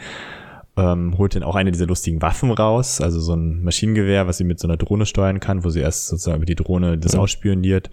ähm, 0.76 1.16
holt 1.16 1.34
dann 1.34 1.42
auch 1.42 1.54
eine 1.54 1.72
dieser 1.72 1.86
lustigen 1.86 2.20
Waffen 2.22 2.50
raus, 2.50 3.00
also 3.00 3.20
so 3.20 3.34
ein 3.34 3.62
Maschinengewehr, 3.62 4.26
was 4.26 4.38
sie 4.38 4.44
mit 4.44 4.58
so 4.58 4.68
einer 4.68 4.76
Drohne 4.76 5.06
steuern 5.06 5.40
kann, 5.40 5.64
wo 5.64 5.70
sie 5.70 5.80
erst 5.80 6.08
sozusagen 6.08 6.36
über 6.36 6.46
die 6.46 6.54
Drohne 6.54 6.98
das 6.98 7.14
mhm. 7.14 7.20
ausspioniert 7.20 7.90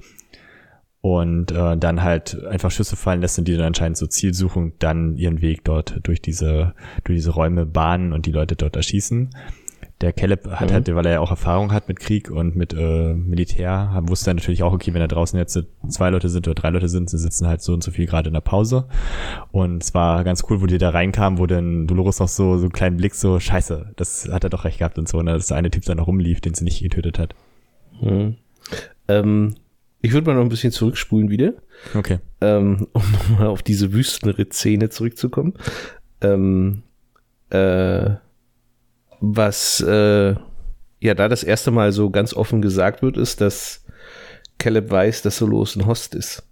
und 1.01 1.51
äh, 1.51 1.77
dann 1.77 2.01
halt 2.01 2.43
einfach 2.45 2.71
Schüsse 2.71 2.95
fallen 2.95 3.21
lässt 3.21 3.37
und 3.37 3.47
die 3.47 3.55
dann 3.55 3.67
anscheinend 3.67 3.97
so 3.97 4.07
Zielsuchung 4.07 4.73
dann 4.79 5.17
ihren 5.17 5.41
Weg 5.41 5.63
dort 5.63 5.99
durch 6.03 6.21
diese 6.21 6.75
durch 7.03 7.17
diese 7.17 7.31
Räume 7.31 7.65
bahnen 7.65 8.13
und 8.13 8.25
die 8.25 8.31
Leute 8.31 8.55
dort 8.55 8.75
erschießen. 8.75 9.29
Der 10.03 10.11
Caleb 10.11 10.51
hat 10.51 10.69
mhm. 10.69 10.73
halt, 10.73 10.93
weil 10.93 11.05
er 11.05 11.13
ja 11.13 11.19
auch 11.21 11.29
Erfahrung 11.29 11.71
hat 11.71 11.87
mit 11.87 11.97
Krieg 11.97 12.29
und 12.29 12.57
mit 12.57 12.73
äh, 12.73 13.13
Militär, 13.13 14.03
wusste 14.05 14.31
er 14.31 14.33
natürlich 14.33 14.61
auch, 14.61 14.73
okay, 14.73 14.93
wenn 14.93 14.99
da 14.99 15.07
draußen 15.07 15.39
jetzt 15.39 15.57
zwei 15.87 16.09
Leute 16.09 16.27
sind 16.27 16.45
oder 16.45 16.55
drei 16.55 16.71
Leute 16.71 16.89
sind, 16.89 17.09
sie 17.09 17.17
sitzen 17.17 17.47
halt 17.47 17.61
so 17.61 17.71
und 17.73 17.85
so 17.85 17.91
viel 17.91 18.05
gerade 18.05 18.27
in 18.27 18.33
der 18.33 18.41
Pause. 18.41 18.89
Und 19.53 19.81
es 19.81 19.93
war 19.93 20.25
ganz 20.25 20.43
cool, 20.49 20.59
wo 20.59 20.65
die 20.65 20.77
da 20.77 20.89
reinkamen, 20.89 21.39
wo 21.39 21.47
dann 21.47 21.87
Dolores 21.87 22.19
noch 22.19 22.27
so, 22.27 22.57
so 22.57 22.63
einen 22.63 22.73
kleinen 22.73 22.97
Blick 22.97 23.15
so, 23.15 23.39
scheiße, 23.39 23.93
das 23.95 24.27
hat 24.29 24.43
er 24.43 24.49
doch 24.49 24.65
recht 24.65 24.79
gehabt 24.79 24.99
und 24.99 25.07
so, 25.07 25.21
ne, 25.21 25.31
dass 25.31 25.47
der 25.47 25.55
eine 25.55 25.71
Typ 25.71 25.85
da 25.85 25.95
noch 25.95 26.07
rumlief, 26.07 26.41
den 26.41 26.53
sie 26.53 26.65
nicht 26.65 26.83
getötet 26.83 27.17
hat. 27.17 27.33
Mhm. 28.01 28.35
Ähm, 29.07 29.55
ich 30.01 30.11
würde 30.11 30.27
mal 30.27 30.35
noch 30.35 30.43
ein 30.43 30.49
bisschen 30.49 30.73
zurückspulen 30.73 31.29
wieder. 31.29 31.53
Okay. 31.95 32.19
Ähm, 32.41 32.87
um 32.93 33.03
nochmal 33.09 33.47
auf 33.47 33.63
diese 33.63 33.93
Wüstenritt-Szene 33.93 34.89
zurückzukommen. 34.89 35.53
Ähm, 36.19 36.83
äh, 37.51 38.15
was 39.25 39.79
äh, 39.79 40.35
ja 40.99 41.13
da 41.15 41.29
das 41.29 41.43
erste 41.43 41.71
Mal 41.71 41.93
so 41.93 42.09
ganz 42.09 42.33
offen 42.33 42.61
gesagt 42.61 43.01
wird, 43.01 43.15
ist, 43.15 43.39
dass 43.39 43.85
Caleb 44.57 44.91
weiß, 44.91 45.21
dass 45.21 45.37
Solos 45.37 45.77
ein 45.77 45.85
Host 45.85 46.13
ist. 46.13 46.43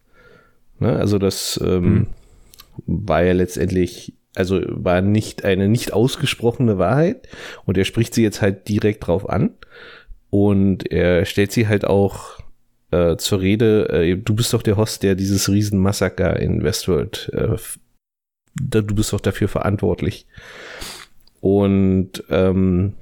Ne? 0.80 0.96
Also 0.96 1.18
das 1.18 1.60
ähm, 1.62 1.94
mhm. 1.94 2.08
war 2.86 3.24
ja 3.24 3.34
letztendlich, 3.34 4.14
also 4.36 4.62
war 4.68 5.02
nicht 5.02 5.44
eine 5.44 5.68
nicht 5.68 5.92
ausgesprochene 5.92 6.78
Wahrheit 6.78 7.28
und 7.66 7.78
er 7.78 7.84
spricht 7.84 8.14
sie 8.14 8.24
jetzt 8.24 8.42
halt 8.42 8.70
direkt 8.70 9.06
drauf 9.06 9.30
an 9.30 9.52
und 10.30 10.90
er 10.90 11.26
stellt 11.26 11.52
sie 11.52 11.68
halt 11.68 11.84
auch 11.84 12.40
äh, 12.92 13.18
zur 13.18 13.42
Rede, 13.42 13.90
äh, 13.90 14.16
du 14.16 14.34
bist 14.34 14.54
doch 14.54 14.64
der 14.64 14.78
Host, 14.78 15.04
der 15.04 15.16
dieses 15.16 15.50
Riesenmassaker 15.50 16.40
in 16.40 16.64
Westworld, 16.64 17.32
äh, 17.34 17.58
da, 18.56 18.80
du 18.80 18.96
bist 18.96 19.12
doch 19.12 19.20
dafür 19.20 19.50
verantwortlich. 19.50 20.26
Und 21.42 22.24
ähm, 22.30 22.94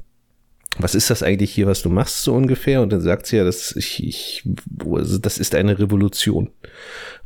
was 0.79 0.95
ist 0.95 1.09
das 1.09 1.23
eigentlich 1.23 1.51
hier, 1.51 1.67
was 1.67 1.81
du 1.81 1.89
machst, 1.89 2.23
so 2.23 2.33
ungefähr? 2.33 2.81
Und 2.81 2.91
dann 2.91 3.01
sagt 3.01 3.27
sie 3.27 3.37
ja, 3.37 3.43
das, 3.43 3.75
ich, 3.75 4.03
ich, 4.03 4.43
also 4.89 5.17
das 5.17 5.37
ist 5.37 5.53
eine 5.53 5.77
Revolution. 5.77 6.49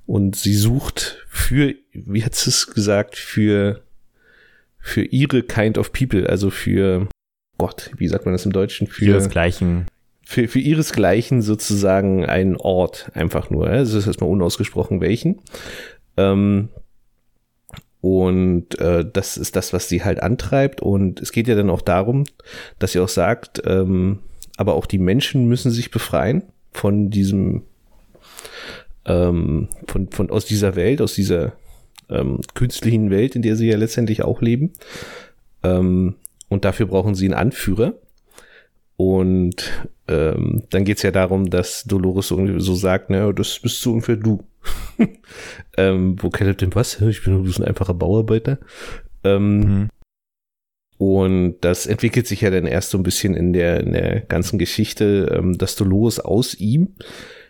Und 0.06 0.36
sie 0.36 0.56
sucht 0.56 1.24
für, 1.30 1.76
wie 1.94 2.24
hat 2.26 2.36
sie 2.36 2.50
es 2.50 2.68
gesagt, 2.68 3.16
für, 3.16 3.84
für 4.80 5.04
ihre 5.04 5.44
kind 5.44 5.78
of 5.78 5.94
people, 5.94 6.28
also 6.28 6.50
für 6.50 7.08
Gott, 7.58 7.92
wie 7.96 8.08
sagt 8.08 8.26
man 8.26 8.34
das 8.34 8.46
im 8.46 8.52
Deutschen? 8.52 8.88
Für 8.88 9.06
ihresgleichen. 9.06 9.86
Für, 10.26 10.48
für 10.48 10.60
ihresgleichen 10.60 11.42
sozusagen 11.42 12.26
einen 12.26 12.58
Ort, 12.58 13.12
einfach 13.14 13.50
nur. 13.50 13.70
Es 13.70 13.94
ist 13.94 14.08
erstmal 14.08 14.30
unausgesprochen 14.30 15.00
welchen. 15.00 15.42
Ähm, 16.18 16.70
und 18.04 18.78
äh, 18.82 19.06
das 19.10 19.38
ist 19.38 19.56
das, 19.56 19.72
was 19.72 19.88
sie 19.88 20.04
halt 20.04 20.22
antreibt. 20.22 20.82
Und 20.82 21.22
es 21.22 21.32
geht 21.32 21.48
ja 21.48 21.56
dann 21.56 21.70
auch 21.70 21.82
darum, 21.82 22.26
dass 22.78 22.92
sie 22.92 23.00
auch 23.00 23.08
sagt, 23.08 23.62
ähm, 23.66 24.20
aber 24.58 24.74
auch 24.74 24.86
die 24.86 24.98
Menschen 24.98 25.48
müssen 25.48 25.72
sich 25.72 25.90
befreien 25.90 26.44
von 26.74 27.10
diesem, 27.10 27.64
ähm, 29.06 29.70
von, 29.88 30.10
von 30.10 30.30
aus 30.32 30.44
dieser 30.44 30.76
Welt, 30.76 31.02
aus 31.02 31.14
dieser 31.14 31.54
ähm, 32.10 32.42
künstlichen 32.56 33.10
Welt, 33.10 33.38
in 33.38 33.42
der 33.42 33.56
sie 33.56 33.70
ja 33.70 33.78
letztendlich 33.78 34.22
auch 34.22 34.42
leben. 34.42 34.74
Ähm, 35.64 36.16
und 36.50 36.66
dafür 36.66 36.88
brauchen 36.88 37.16
sie 37.16 37.24
einen 37.28 37.36
Anführer. 37.36 37.94
Und 38.98 39.88
ähm, 40.08 40.64
dann 40.70 40.84
geht's 40.84 41.02
ja 41.02 41.12
darum, 41.12 41.50
dass 41.50 41.84
Dolores 41.84 42.28
so, 42.28 42.60
so 42.60 42.76
sagt, 42.76 43.10
naja, 43.10 43.32
das 43.32 43.60
bist 43.60 43.82
so 43.82 43.92
ungefähr 43.94 44.18
du. 44.18 44.44
ähm, 45.78 46.16
wo 46.22 46.30
Caleb 46.30 46.58
denn 46.58 46.76
was? 46.76 47.00
Ich 47.02 47.24
bin 47.24 47.34
nur 47.34 47.46
ein 47.46 47.64
einfacher 47.64 47.94
Bauarbeiter. 47.94 48.60
Ähm, 49.24 49.60
mhm. 49.60 49.90
Und 50.98 51.58
das 51.62 51.86
entwickelt 51.86 52.28
sich 52.28 52.42
ja 52.42 52.50
dann 52.50 52.66
erst 52.66 52.92
so 52.92 52.98
ein 52.98 53.04
bisschen 53.04 53.36
in 53.36 53.54
der, 53.54 53.82
in 53.82 53.94
der 53.94 54.22
ganzen 54.22 54.60
Geschichte, 54.60 55.34
ähm, 55.38 55.58
dass 55.58 55.76
Dolores 55.76 56.20
aus 56.20 56.54
ihm 56.56 56.96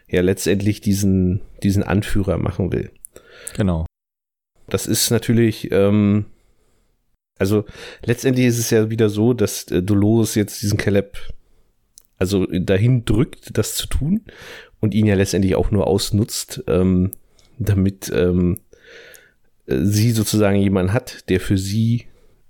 ja 0.08 0.22
letztendlich 0.22 0.82
diesen, 0.82 1.42
diesen 1.62 1.84
Anführer 1.84 2.38
machen 2.38 2.72
will. 2.72 2.92
Genau. 3.56 3.86
Das 4.68 4.88
ist 4.88 5.12
natürlich, 5.12 5.72
ähm, 5.72 6.26
also 7.38 7.66
letztendlich 8.04 8.48
ist 8.48 8.60
es 8.60 8.70
ja 8.70 8.90
wieder 8.90 9.10
so, 9.10 9.34
dass 9.34 9.70
äh, 9.72 9.84
Dolores 9.84 10.36
jetzt 10.36 10.62
diesen 10.62 10.78
Caleb 10.78 11.18
also 12.18 12.46
dahin 12.46 13.06
drückt, 13.06 13.58
das 13.58 13.76
zu 13.76 13.88
tun 13.88 14.22
und 14.80 14.94
ihn 14.94 15.06
ja 15.06 15.16
letztendlich 15.16 15.56
auch 15.56 15.72
nur 15.72 15.88
ausnutzt, 15.88 16.64
ähm, 16.68 17.12
damit 17.58 18.12
ähm, 18.14 18.60
sie 19.68 20.12
sozusagen 20.12 20.58
jemanden 20.58 20.94
hat, 20.94 21.30
der 21.30 21.40
für 21.40 21.58
sie 21.58 22.06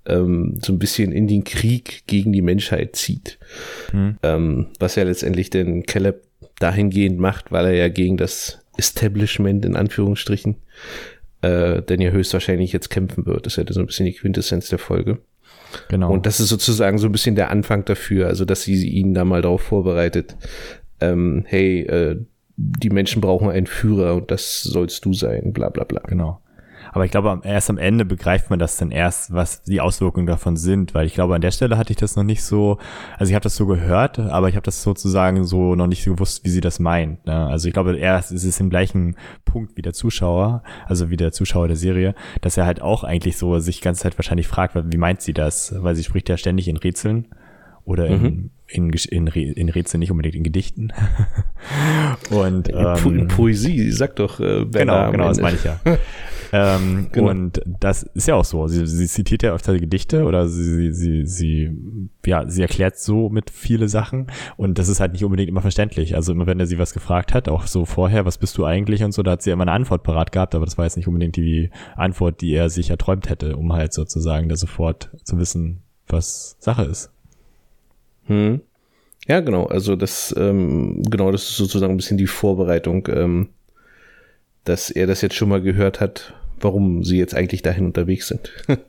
ähm, 0.06 0.58
so 0.62 0.72
ein 0.72 0.78
bisschen 0.78 1.12
in 1.12 1.26
den 1.26 1.44
Krieg 1.44 2.02
gegen 2.06 2.32
die 2.32 2.42
Menschheit 2.42 2.96
zieht. 2.96 3.38
Mhm. 3.92 4.18
Ähm, 4.22 4.66
was 4.78 4.96
ja 4.96 5.04
letztendlich 5.04 5.50
den 5.50 5.84
Caleb 5.84 6.22
dahingehend 6.58 7.18
macht, 7.18 7.52
weil 7.52 7.66
er 7.66 7.74
ja 7.74 7.88
gegen 7.88 8.16
das 8.16 8.60
Establishment 8.76 9.64
in 9.64 9.76
Anführungsstrichen 9.76 10.56
äh, 11.44 11.82
denn 11.82 12.00
ja 12.00 12.10
höchstwahrscheinlich 12.10 12.72
jetzt 12.72 12.88
kämpfen 12.90 13.26
wird. 13.26 13.46
Das 13.46 13.56
ist 13.56 13.68
ja 13.68 13.72
so 13.72 13.80
ein 13.80 13.86
bisschen 13.86 14.06
die 14.06 14.14
Quintessenz 14.14 14.68
der 14.68 14.78
Folge. 14.78 15.18
Genau. 15.88 16.12
Und 16.12 16.26
das 16.26 16.40
ist 16.40 16.48
sozusagen 16.48 16.98
so 16.98 17.06
ein 17.06 17.12
bisschen 17.12 17.34
der 17.34 17.50
Anfang 17.50 17.84
dafür, 17.84 18.28
also 18.28 18.44
dass 18.44 18.62
sie 18.62 18.88
ihn 18.88 19.14
da 19.14 19.24
mal 19.24 19.42
darauf 19.42 19.62
vorbereitet, 19.62 20.36
ähm, 21.00 21.44
hey, 21.46 21.80
äh, 21.82 22.16
die 22.56 22.90
Menschen 22.90 23.20
brauchen 23.20 23.50
einen 23.50 23.66
Führer 23.66 24.14
und 24.14 24.30
das 24.30 24.62
sollst 24.62 25.04
du 25.04 25.12
sein, 25.12 25.52
bla 25.52 25.70
bla 25.70 25.84
bla. 25.84 26.02
Genau. 26.06 26.40
Aber 26.94 27.04
ich 27.04 27.10
glaube, 27.10 27.40
erst 27.42 27.70
am 27.70 27.76
Ende 27.76 28.04
begreift 28.04 28.50
man 28.50 28.60
das 28.60 28.76
dann 28.76 28.92
erst, 28.92 29.34
was 29.34 29.64
die 29.64 29.80
Auswirkungen 29.80 30.28
davon 30.28 30.56
sind, 30.56 30.94
weil 30.94 31.06
ich 31.06 31.14
glaube, 31.14 31.34
an 31.34 31.40
der 31.40 31.50
Stelle 31.50 31.76
hatte 31.76 31.92
ich 31.92 31.96
das 31.96 32.14
noch 32.14 32.22
nicht 32.22 32.44
so, 32.44 32.78
also 33.18 33.30
ich 33.30 33.34
habe 33.34 33.42
das 33.42 33.56
so 33.56 33.66
gehört, 33.66 34.20
aber 34.20 34.48
ich 34.48 34.54
habe 34.54 34.64
das 34.64 34.80
sozusagen 34.80 35.42
so 35.42 35.74
noch 35.74 35.88
nicht 35.88 36.04
so 36.04 36.12
gewusst, 36.12 36.44
wie 36.44 36.50
sie 36.50 36.60
das 36.60 36.78
meint. 36.78 37.26
Ne? 37.26 37.34
Also 37.34 37.66
ich 37.66 37.74
glaube, 37.74 37.96
erst 37.96 38.30
ist 38.30 38.44
es 38.44 38.60
im 38.60 38.70
gleichen 38.70 39.16
Punkt 39.44 39.76
wie 39.76 39.82
der 39.82 39.92
Zuschauer, 39.92 40.62
also 40.86 41.10
wie 41.10 41.16
der 41.16 41.32
Zuschauer 41.32 41.66
der 41.66 41.76
Serie, 41.76 42.14
dass 42.42 42.56
er 42.56 42.64
halt 42.64 42.80
auch 42.80 43.02
eigentlich 43.02 43.38
so 43.38 43.58
sich 43.58 43.78
die 43.78 43.82
ganze 43.82 44.02
Zeit 44.02 44.16
wahrscheinlich 44.16 44.46
fragt, 44.46 44.76
wie 44.76 44.96
meint 44.96 45.20
sie 45.20 45.32
das? 45.32 45.74
Weil 45.76 45.96
sie 45.96 46.04
spricht 46.04 46.28
ja 46.28 46.36
ständig 46.36 46.68
in 46.68 46.76
Rätseln 46.76 47.26
oder 47.84 48.06
in, 48.06 48.22
mhm. 48.22 48.50
in, 48.68 48.92
in, 48.92 49.26
in 49.26 49.68
Rätseln, 49.68 49.98
nicht 49.98 50.12
unbedingt 50.12 50.36
in 50.36 50.44
Gedichten. 50.44 50.92
und 52.30 52.72
ähm, 52.72 53.18
in 53.18 53.26
Poesie, 53.26 53.90
sag 53.90 54.14
doch 54.14 54.38
äh, 54.38 54.64
Genau, 54.64 55.10
genau, 55.10 55.26
das 55.26 55.40
meine 55.40 55.56
ich 55.56 55.64
ja. 55.64 55.80
Ähm, 56.56 57.08
genau. 57.10 57.30
Und 57.30 57.62
das 57.80 58.04
ist 58.04 58.28
ja 58.28 58.36
auch 58.36 58.44
so. 58.44 58.68
Sie, 58.68 58.86
sie 58.86 59.08
zitiert 59.08 59.42
ja 59.42 59.52
öfter 59.52 59.76
Gedichte 59.76 60.22
oder 60.22 60.46
sie, 60.46 60.92
sie, 60.92 61.26
sie, 61.26 61.70
ja, 62.24 62.48
sie 62.48 62.62
erklärt 62.62 62.96
so 62.96 63.28
mit 63.28 63.50
viele 63.50 63.88
Sachen 63.88 64.28
und 64.56 64.78
das 64.78 64.86
ist 64.86 65.00
halt 65.00 65.14
nicht 65.14 65.24
unbedingt 65.24 65.48
immer 65.48 65.62
verständlich. 65.62 66.14
Also 66.14 66.30
immer 66.30 66.46
wenn 66.46 66.60
er 66.60 66.66
sie 66.66 66.78
was 66.78 66.94
gefragt 66.94 67.34
hat, 67.34 67.48
auch 67.48 67.66
so 67.66 67.84
vorher, 67.84 68.24
was 68.24 68.38
bist 68.38 68.56
du 68.56 68.64
eigentlich 68.64 69.02
und 69.02 69.10
so, 69.10 69.24
da 69.24 69.32
hat 69.32 69.42
sie 69.42 69.50
immer 69.50 69.62
eine 69.62 69.72
Antwort 69.72 70.04
parat 70.04 70.30
gehabt, 70.30 70.54
aber 70.54 70.64
das 70.64 70.78
war 70.78 70.84
jetzt 70.84 70.96
nicht 70.96 71.08
unbedingt 71.08 71.34
die 71.34 71.70
Antwort, 71.96 72.40
die 72.40 72.52
er 72.54 72.70
sich 72.70 72.88
erträumt 72.88 73.28
hätte, 73.28 73.56
um 73.56 73.72
halt 73.72 73.92
sozusagen 73.92 74.48
da 74.48 74.54
sofort 74.54 75.10
zu 75.24 75.36
wissen, 75.38 75.82
was 76.06 76.56
Sache 76.60 76.84
ist. 76.84 77.10
Hm. 78.26 78.60
Ja, 79.26 79.40
genau. 79.40 79.66
Also 79.66 79.96
das, 79.96 80.32
ähm, 80.38 81.02
genau, 81.10 81.32
das 81.32 81.50
ist 81.50 81.56
sozusagen 81.56 81.94
ein 81.94 81.96
bisschen 81.96 82.18
die 82.18 82.28
Vorbereitung, 82.28 83.08
ähm, 83.10 83.48
dass 84.62 84.90
er 84.92 85.08
das 85.08 85.20
jetzt 85.20 85.34
schon 85.34 85.48
mal 85.48 85.60
gehört 85.60 86.00
hat, 86.00 86.34
warum 86.60 87.04
sie 87.04 87.18
jetzt 87.18 87.34
eigentlich 87.34 87.62
dahin 87.62 87.86
unterwegs 87.86 88.28
sind. 88.28 88.50
genau. 88.66 88.80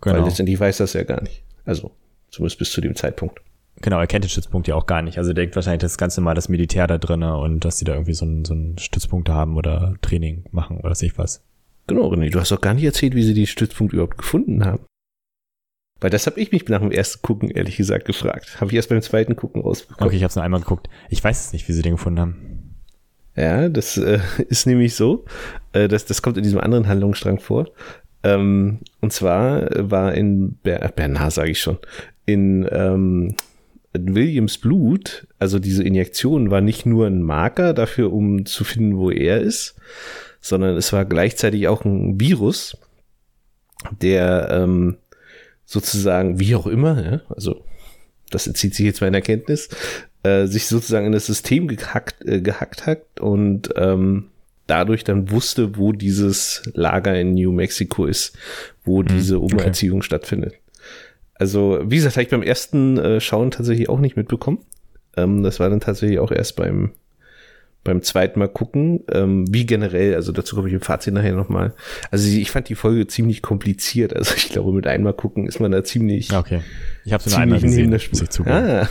Weil 0.00 0.24
letztendlich 0.24 0.58
weiß 0.58 0.78
das 0.78 0.92
ja 0.92 1.02
gar 1.02 1.22
nicht. 1.22 1.42
Also 1.64 1.92
zumindest 2.30 2.58
bis 2.58 2.72
zu 2.72 2.80
dem 2.80 2.94
Zeitpunkt. 2.94 3.40
Genau, 3.82 3.98
er 3.98 4.06
kennt 4.06 4.24
den 4.24 4.30
Stützpunkt 4.30 4.68
ja 4.68 4.74
auch 4.74 4.86
gar 4.86 5.02
nicht. 5.02 5.18
Also 5.18 5.30
er 5.30 5.34
denkt 5.34 5.56
wahrscheinlich 5.56 5.80
das 5.80 5.96
ganze 5.96 6.20
Mal 6.20 6.34
das 6.34 6.48
Militär 6.48 6.86
da 6.86 6.98
drinne 6.98 7.36
und 7.38 7.64
dass 7.64 7.78
sie 7.78 7.84
da 7.84 7.94
irgendwie 7.94 8.12
so 8.12 8.26
einen, 8.26 8.44
so 8.44 8.52
einen 8.52 8.78
Stützpunkt 8.78 9.28
haben 9.28 9.56
oder 9.56 9.94
Training 10.02 10.44
machen 10.50 10.78
oder 10.78 10.94
sich 10.94 11.16
was. 11.16 11.42
Genau, 11.86 12.12
René, 12.12 12.30
du 12.30 12.38
hast 12.38 12.52
doch 12.52 12.60
gar 12.60 12.74
nicht 12.74 12.84
erzählt, 12.84 13.14
wie 13.14 13.22
sie 13.22 13.34
den 13.34 13.46
Stützpunkt 13.46 13.92
überhaupt 13.92 14.18
gefunden 14.18 14.64
haben. 14.64 14.84
Weil 16.00 16.10
das 16.10 16.26
habe 16.26 16.40
ich 16.40 16.52
mich 16.52 16.66
nach 16.68 16.80
dem 16.80 16.92
ersten 16.92 17.20
Gucken, 17.22 17.50
ehrlich 17.50 17.76
gesagt, 17.76 18.06
gefragt. 18.06 18.60
Habe 18.60 18.70
ich 18.70 18.76
erst 18.76 18.88
beim 18.88 19.02
zweiten 19.02 19.36
Gucken 19.36 19.62
rausbekommen. 19.62 20.06
Okay, 20.06 20.16
ich 20.16 20.22
habe 20.22 20.30
es 20.30 20.36
nur 20.36 20.44
einmal 20.44 20.60
geguckt. 20.60 20.88
Ich 21.10 21.22
weiß 21.22 21.46
es 21.46 21.52
nicht, 21.52 21.68
wie 21.68 21.72
sie 21.72 21.82
den 21.82 21.92
gefunden 21.92 22.20
haben. 22.20 22.59
Ja, 23.40 23.70
das 23.70 23.96
äh, 23.96 24.18
ist 24.48 24.66
nämlich 24.66 24.94
so. 24.94 25.24
Äh, 25.72 25.88
das, 25.88 26.04
das 26.04 26.20
kommt 26.20 26.36
in 26.36 26.42
diesem 26.42 26.60
anderen 26.60 26.86
Handlungsstrang 26.86 27.40
vor. 27.40 27.68
Ähm, 28.22 28.80
und 29.00 29.14
zwar 29.14 29.68
war 29.90 30.12
in 30.14 30.56
Ber 30.62 30.82
äh, 30.82 30.90
Bernard, 30.94 31.32
sage 31.32 31.50
ich 31.52 31.60
schon, 31.60 31.78
in 32.26 32.68
ähm, 32.70 33.34
Williams 33.94 34.58
Blut, 34.58 35.26
also 35.38 35.58
diese 35.58 35.82
Injektion 35.82 36.50
war 36.50 36.60
nicht 36.60 36.84
nur 36.84 37.06
ein 37.06 37.22
Marker 37.22 37.72
dafür, 37.72 38.12
um 38.12 38.44
zu 38.44 38.62
finden, 38.62 38.98
wo 38.98 39.10
er 39.10 39.40
ist, 39.40 39.74
sondern 40.42 40.76
es 40.76 40.92
war 40.92 41.06
gleichzeitig 41.06 41.66
auch 41.66 41.84
ein 41.86 42.20
Virus, 42.20 42.76
der 44.02 44.50
ähm, 44.52 44.98
sozusagen, 45.64 46.38
wie 46.38 46.54
auch 46.54 46.66
immer, 46.66 47.02
ja, 47.02 47.20
also 47.30 47.64
das 48.30 48.46
entzieht 48.46 48.74
sich 48.74 48.84
jetzt 48.84 49.00
meiner 49.00 49.22
Kenntnis, 49.22 49.70
äh, 50.22 50.46
sich 50.46 50.66
sozusagen 50.66 51.06
in 51.06 51.12
das 51.12 51.26
System 51.26 51.68
gehackt, 51.68 52.24
äh, 52.26 52.40
gehackt 52.40 52.86
hat 52.86 53.20
und 53.20 53.70
ähm, 53.76 54.28
dadurch 54.66 55.04
dann 55.04 55.30
wusste, 55.30 55.76
wo 55.76 55.92
dieses 55.92 56.62
Lager 56.74 57.18
in 57.18 57.34
New 57.34 57.52
Mexico 57.52 58.06
ist, 58.06 58.36
wo 58.84 59.02
mhm, 59.02 59.08
diese 59.08 59.38
Umerziehung 59.38 59.98
okay. 59.98 60.06
stattfindet. 60.06 60.54
Also, 61.34 61.80
wie 61.84 61.96
gesagt, 61.96 62.16
habe 62.16 62.22
ich 62.22 62.28
beim 62.28 62.42
ersten 62.42 62.98
äh, 62.98 63.20
Schauen 63.20 63.50
tatsächlich 63.50 63.88
auch 63.88 63.98
nicht 63.98 64.16
mitbekommen. 64.16 64.58
Ähm, 65.16 65.42
das 65.42 65.58
war 65.58 65.70
dann 65.70 65.80
tatsächlich 65.80 66.18
auch 66.18 66.30
erst 66.30 66.56
beim 66.56 66.92
beim 67.82 68.02
zweiten 68.02 68.38
Mal 68.38 68.48
gucken, 68.48 69.00
ähm, 69.10 69.46
wie 69.50 69.64
generell, 69.64 70.14
also 70.14 70.32
dazu 70.32 70.54
komme 70.54 70.68
ich 70.68 70.74
im 70.74 70.80
Fazit 70.80 71.14
nachher 71.14 71.34
nochmal. 71.34 71.74
Also 72.10 72.28
ich 72.28 72.50
fand 72.50 72.68
die 72.68 72.74
Folge 72.74 73.06
ziemlich 73.06 73.40
kompliziert. 73.40 74.14
Also 74.14 74.34
ich 74.36 74.50
glaube, 74.50 74.72
mit 74.72 74.86
einmal 74.86 75.14
gucken 75.14 75.46
ist 75.46 75.60
man 75.60 75.72
da 75.72 75.82
ziemlich. 75.82 76.32
Okay. 76.32 76.60
Ich 77.04 77.12
habe 77.12 77.22
es 77.24 77.34
einmal 77.34 77.60
gesehen. 77.60 77.96
Ah, 78.44 78.86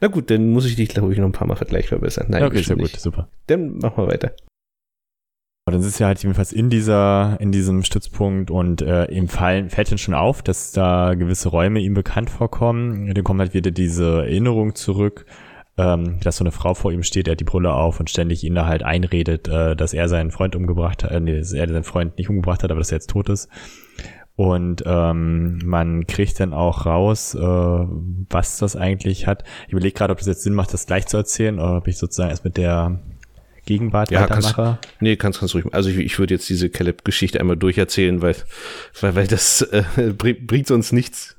na 0.00 0.08
gut, 0.08 0.30
dann 0.30 0.50
muss 0.50 0.66
ich 0.66 0.76
dich, 0.76 0.88
glaube 0.88 1.12
ich, 1.12 1.18
noch 1.18 1.26
ein 1.26 1.32
paar 1.32 1.48
Mal 1.48 1.56
vergleich 1.56 1.88
verbessern. 1.88 2.26
Nein, 2.28 2.44
okay, 2.44 2.62
sehr 2.62 2.76
gut, 2.76 2.96
super. 2.96 3.28
Dann 3.46 3.78
machen 3.78 4.04
wir 4.04 4.06
weiter. 4.06 4.32
Dann 5.66 5.82
sitzt 5.82 6.00
er 6.00 6.06
halt 6.06 6.22
jedenfalls 6.22 6.52
in 6.52 6.70
dieser, 6.70 7.36
in 7.40 7.52
diesem 7.52 7.82
Stützpunkt 7.82 8.50
und 8.50 8.80
äh, 8.80 9.06
ihm 9.06 9.28
fallen, 9.28 9.68
fällt 9.68 9.90
dann 9.90 9.98
schon 9.98 10.14
auf, 10.14 10.42
dass 10.42 10.72
da 10.72 11.14
gewisse 11.14 11.50
Räume 11.50 11.80
ihm 11.80 11.92
bekannt 11.92 12.30
vorkommen. 12.30 13.12
Dann 13.12 13.24
kommt 13.24 13.40
halt 13.40 13.52
wieder 13.52 13.70
diese 13.70 14.20
Erinnerung 14.22 14.74
zurück 14.74 15.26
ähm, 15.78 16.18
dass 16.20 16.36
so 16.36 16.44
eine 16.44 16.52
Frau 16.52 16.74
vor 16.74 16.92
ihm 16.92 17.02
steht, 17.02 17.28
er 17.28 17.32
hat 17.32 17.40
die 17.40 17.44
Brille 17.44 17.72
auf 17.72 18.00
und 18.00 18.10
ständig 18.10 18.44
ihn 18.44 18.54
da 18.54 18.66
halt 18.66 18.82
einredet, 18.82 19.48
äh, 19.48 19.76
dass 19.76 19.94
er 19.94 20.08
seinen 20.08 20.32
Freund 20.32 20.56
umgebracht 20.56 21.04
hat, 21.04 21.12
äh, 21.12 21.20
nee, 21.20 21.38
dass 21.38 21.52
er 21.52 21.68
seinen 21.68 21.84
Freund 21.84 22.18
nicht 22.18 22.28
umgebracht 22.28 22.62
hat, 22.62 22.70
aber 22.70 22.80
dass 22.80 22.90
er 22.90 22.96
jetzt 22.96 23.10
tot 23.10 23.28
ist. 23.28 23.48
Und 24.34 24.84
ähm, 24.86 25.58
man 25.64 26.06
kriegt 26.06 26.38
dann 26.38 26.52
auch 26.52 26.86
raus, 26.86 27.34
äh, 27.34 27.40
was 27.40 28.58
das 28.58 28.76
eigentlich 28.76 29.26
hat. 29.26 29.42
Ich 29.66 29.72
überlege 29.72 29.94
gerade, 29.94 30.12
ob 30.12 30.18
das 30.18 30.28
jetzt 30.28 30.42
Sinn 30.42 30.54
macht, 30.54 30.72
das 30.72 30.86
gleich 30.86 31.06
zu 31.06 31.16
erzählen, 31.16 31.58
oder 31.58 31.78
ob 31.78 31.88
ich 31.88 31.98
sozusagen 31.98 32.30
erst 32.30 32.44
mit 32.44 32.56
der 32.56 33.00
Gegenwart 33.66 34.10
ja, 34.10 34.22
weitermache. 34.22 34.78
Kannst, 34.80 35.00
nee, 35.00 35.16
kannst, 35.16 35.40
kannst 35.40 35.54
ruhig. 35.54 35.66
Also 35.72 35.90
ich, 35.90 35.98
ich 35.98 36.18
würde 36.18 36.34
jetzt 36.34 36.48
diese 36.48 36.70
Caleb-Geschichte 36.70 37.40
einmal 37.40 37.56
durcherzählen, 37.56 38.22
weil, 38.22 38.36
weil, 39.00 39.14
weil 39.14 39.26
das 39.26 39.62
äh, 39.62 40.12
bringt 40.12 40.66
sonst 40.66 40.92
nichts. 40.92 41.36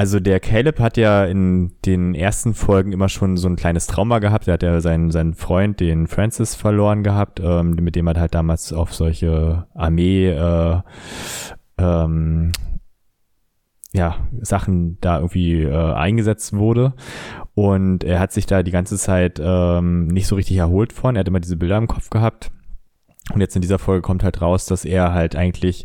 Also 0.00 0.18
der 0.18 0.40
Caleb 0.40 0.80
hat 0.80 0.96
ja 0.96 1.26
in 1.26 1.72
den 1.84 2.14
ersten 2.14 2.54
Folgen 2.54 2.90
immer 2.92 3.10
schon 3.10 3.36
so 3.36 3.46
ein 3.50 3.56
kleines 3.56 3.86
Trauma 3.86 4.18
gehabt. 4.18 4.48
Er 4.48 4.54
hat 4.54 4.62
ja 4.62 4.80
seinen, 4.80 5.10
seinen 5.10 5.34
Freund, 5.34 5.78
den 5.78 6.06
Francis, 6.06 6.54
verloren 6.54 7.02
gehabt, 7.02 7.38
ähm, 7.38 7.72
mit 7.72 7.96
dem 7.96 8.06
er 8.06 8.18
halt 8.18 8.34
damals 8.34 8.72
auf 8.72 8.94
solche 8.94 9.66
Armee 9.74 10.30
äh, 10.30 10.80
ähm, 11.76 12.52
ja, 13.92 14.26
Sachen 14.40 14.96
da 15.02 15.18
irgendwie 15.18 15.64
äh, 15.64 15.92
eingesetzt 15.92 16.54
wurde. 16.54 16.94
Und 17.52 18.02
er 18.02 18.20
hat 18.20 18.32
sich 18.32 18.46
da 18.46 18.62
die 18.62 18.70
ganze 18.70 18.96
Zeit 18.96 19.38
ähm, 19.38 20.06
nicht 20.06 20.28
so 20.28 20.34
richtig 20.34 20.56
erholt 20.56 20.94
von. 20.94 21.14
Er 21.14 21.20
hat 21.20 21.28
immer 21.28 21.40
diese 21.40 21.58
Bilder 21.58 21.76
im 21.76 21.88
Kopf 21.88 22.08
gehabt. 22.08 22.50
Und 23.32 23.40
jetzt 23.40 23.54
in 23.56 23.62
dieser 23.62 23.78
Folge 23.78 24.02
kommt 24.02 24.24
halt 24.24 24.40
raus, 24.42 24.66
dass 24.66 24.84
er 24.84 25.12
halt 25.12 25.36
eigentlich 25.36 25.84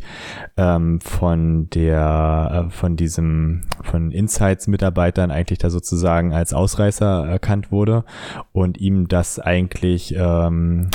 ähm, 0.56 1.00
von 1.00 1.70
der, 1.70 2.66
äh, 2.66 2.70
von 2.70 2.96
diesem, 2.96 3.62
von 3.82 4.10
Insights-Mitarbeitern 4.10 5.30
eigentlich 5.30 5.58
da 5.58 5.70
sozusagen 5.70 6.32
als 6.32 6.52
Ausreißer 6.52 7.26
erkannt 7.26 7.70
wurde 7.70 8.04
und 8.52 8.78
ihm 8.78 9.08
das 9.08 9.38
eigentlich 9.38 10.14
ähm, 10.16 10.90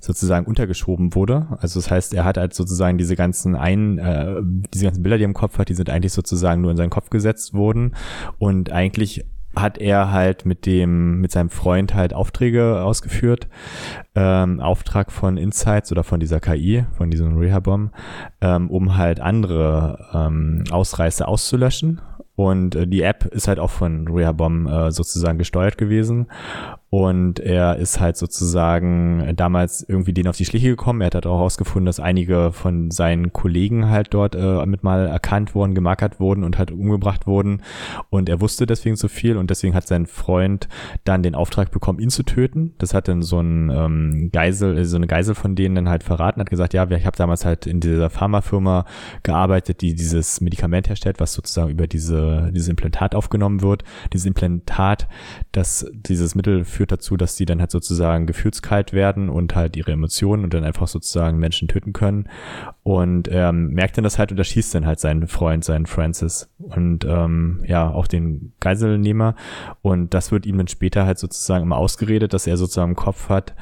sozusagen 0.00 0.46
untergeschoben 0.46 1.14
wurde. 1.14 1.46
Also 1.60 1.80
das 1.80 1.90
heißt, 1.90 2.14
er 2.14 2.24
hat 2.24 2.36
halt 2.36 2.54
sozusagen 2.54 2.98
diese 2.98 3.16
ganzen 3.16 3.56
ein, 3.56 3.98
äh, 3.98 4.36
diese 4.72 4.84
ganzen 4.84 5.02
Bilder, 5.02 5.18
die 5.18 5.24
er 5.24 5.28
im 5.28 5.34
Kopf 5.34 5.58
hat, 5.58 5.68
die 5.68 5.74
sind 5.74 5.90
eigentlich 5.90 6.12
sozusagen 6.12 6.60
nur 6.60 6.70
in 6.70 6.76
seinen 6.76 6.90
Kopf 6.90 7.10
gesetzt 7.10 7.54
worden 7.54 7.94
und 8.38 8.70
eigentlich 8.70 9.24
hat 9.56 9.78
er 9.78 10.12
halt 10.12 10.46
mit 10.46 10.66
dem, 10.66 11.20
mit 11.20 11.32
seinem 11.32 11.50
Freund 11.50 11.94
halt 11.94 12.14
Aufträge 12.14 12.82
ausgeführt. 12.82 13.48
Ähm, 14.14 14.60
Auftrag 14.60 15.10
von 15.10 15.36
Insights 15.36 15.90
oder 15.92 16.04
von 16.04 16.20
dieser 16.20 16.40
KI, 16.40 16.84
von 16.96 17.10
diesem 17.10 17.36
Rehabom, 17.36 17.90
ähm, 18.40 18.70
um 18.70 18.96
halt 18.96 19.20
andere 19.20 20.08
ähm, 20.14 20.64
Ausreißer 20.70 21.26
auszulöschen. 21.26 22.00
Und 22.38 22.76
äh, 22.76 22.86
die 22.86 23.02
App 23.02 23.24
ist 23.24 23.48
halt 23.48 23.58
auch 23.58 23.70
von 23.70 24.06
Rehabom 24.06 24.68
äh, 24.68 24.90
sozusagen 24.92 25.38
gesteuert 25.38 25.76
gewesen. 25.76 26.28
Und 26.90 27.38
er 27.38 27.76
ist 27.76 28.00
halt 28.00 28.16
sozusagen 28.16 29.34
damals 29.36 29.84
irgendwie 29.86 30.14
den 30.14 30.26
auf 30.26 30.38
die 30.38 30.46
Schliche 30.46 30.70
gekommen. 30.70 31.02
Er 31.02 31.08
hat 31.08 31.14
halt 31.14 31.26
auch 31.26 31.36
herausgefunden, 31.36 31.84
dass 31.84 32.00
einige 32.00 32.50
von 32.52 32.90
seinen 32.90 33.34
Kollegen 33.34 33.90
halt 33.90 34.14
dort 34.14 34.34
äh, 34.34 34.64
mit 34.64 34.82
mal 34.84 35.06
erkannt 35.06 35.54
wurden, 35.54 35.74
gemarkert 35.74 36.18
wurden 36.18 36.44
und 36.44 36.56
halt 36.56 36.70
umgebracht 36.70 37.26
wurden. 37.26 37.62
Und 38.08 38.30
er 38.30 38.40
wusste 38.40 38.64
deswegen 38.64 38.96
so 38.96 39.08
viel 39.08 39.36
und 39.36 39.50
deswegen 39.50 39.74
hat 39.74 39.86
sein 39.86 40.06
Freund 40.06 40.68
dann 41.04 41.22
den 41.22 41.34
Auftrag 41.34 41.70
bekommen, 41.70 41.98
ihn 41.98 42.08
zu 42.08 42.22
töten. 42.22 42.74
Das 42.78 42.94
hat 42.94 43.06
dann 43.08 43.20
so 43.20 43.38
ein 43.38 43.70
ähm, 43.70 44.30
Geisel, 44.32 44.82
so 44.86 44.96
eine 44.96 45.06
Geisel 45.06 45.34
von 45.34 45.54
denen 45.54 45.74
dann 45.74 45.88
halt 45.90 46.04
verraten, 46.04 46.40
hat 46.40 46.48
gesagt, 46.48 46.72
ja, 46.72 46.90
ich 46.90 47.04
habe 47.04 47.18
damals 47.18 47.44
halt 47.44 47.66
in 47.66 47.80
dieser 47.80 48.08
Pharmafirma 48.08 48.86
gearbeitet, 49.24 49.82
die 49.82 49.94
dieses 49.94 50.40
Medikament 50.40 50.88
herstellt, 50.88 51.20
was 51.20 51.34
sozusagen 51.34 51.70
über 51.70 51.86
diese, 51.86 52.50
dieses 52.54 52.68
Implantat 52.68 53.14
aufgenommen 53.14 53.60
wird. 53.60 53.84
Dieses 54.14 54.24
Implantat, 54.24 55.06
das 55.52 55.86
dieses 55.92 56.34
Mittel 56.34 56.64
führt 56.78 56.92
dazu, 56.92 57.16
dass 57.16 57.34
die 57.34 57.44
dann 57.44 57.58
halt 57.58 57.72
sozusagen 57.72 58.26
gefühlskalt 58.26 58.92
werden 58.92 59.28
und 59.28 59.56
halt 59.56 59.76
ihre 59.76 59.90
Emotionen 59.90 60.44
und 60.44 60.54
dann 60.54 60.62
einfach 60.62 60.86
sozusagen 60.86 61.36
Menschen 61.38 61.66
töten 61.66 61.92
können. 61.92 62.28
Und 62.84 63.28
ähm, 63.32 63.70
merkt 63.70 63.96
dann 63.96 64.04
das 64.04 64.16
halt 64.16 64.30
und 64.30 64.38
erschießt 64.38 64.76
dann 64.76 64.86
halt 64.86 65.00
seinen 65.00 65.26
Freund, 65.26 65.64
seinen 65.64 65.86
Francis 65.86 66.48
und 66.58 67.04
ähm, 67.04 67.64
ja, 67.66 67.90
auch 67.90 68.06
den 68.06 68.52
Geiselnehmer. 68.60 69.34
Und 69.82 70.14
das 70.14 70.30
wird 70.30 70.46
ihm 70.46 70.56
dann 70.56 70.68
später 70.68 71.04
halt 71.04 71.18
sozusagen 71.18 71.64
immer 71.64 71.78
ausgeredet, 71.78 72.32
dass 72.32 72.46
er 72.46 72.56
sozusagen 72.56 72.92
im 72.92 72.96
Kopf 72.96 73.28
hat, 73.28 73.56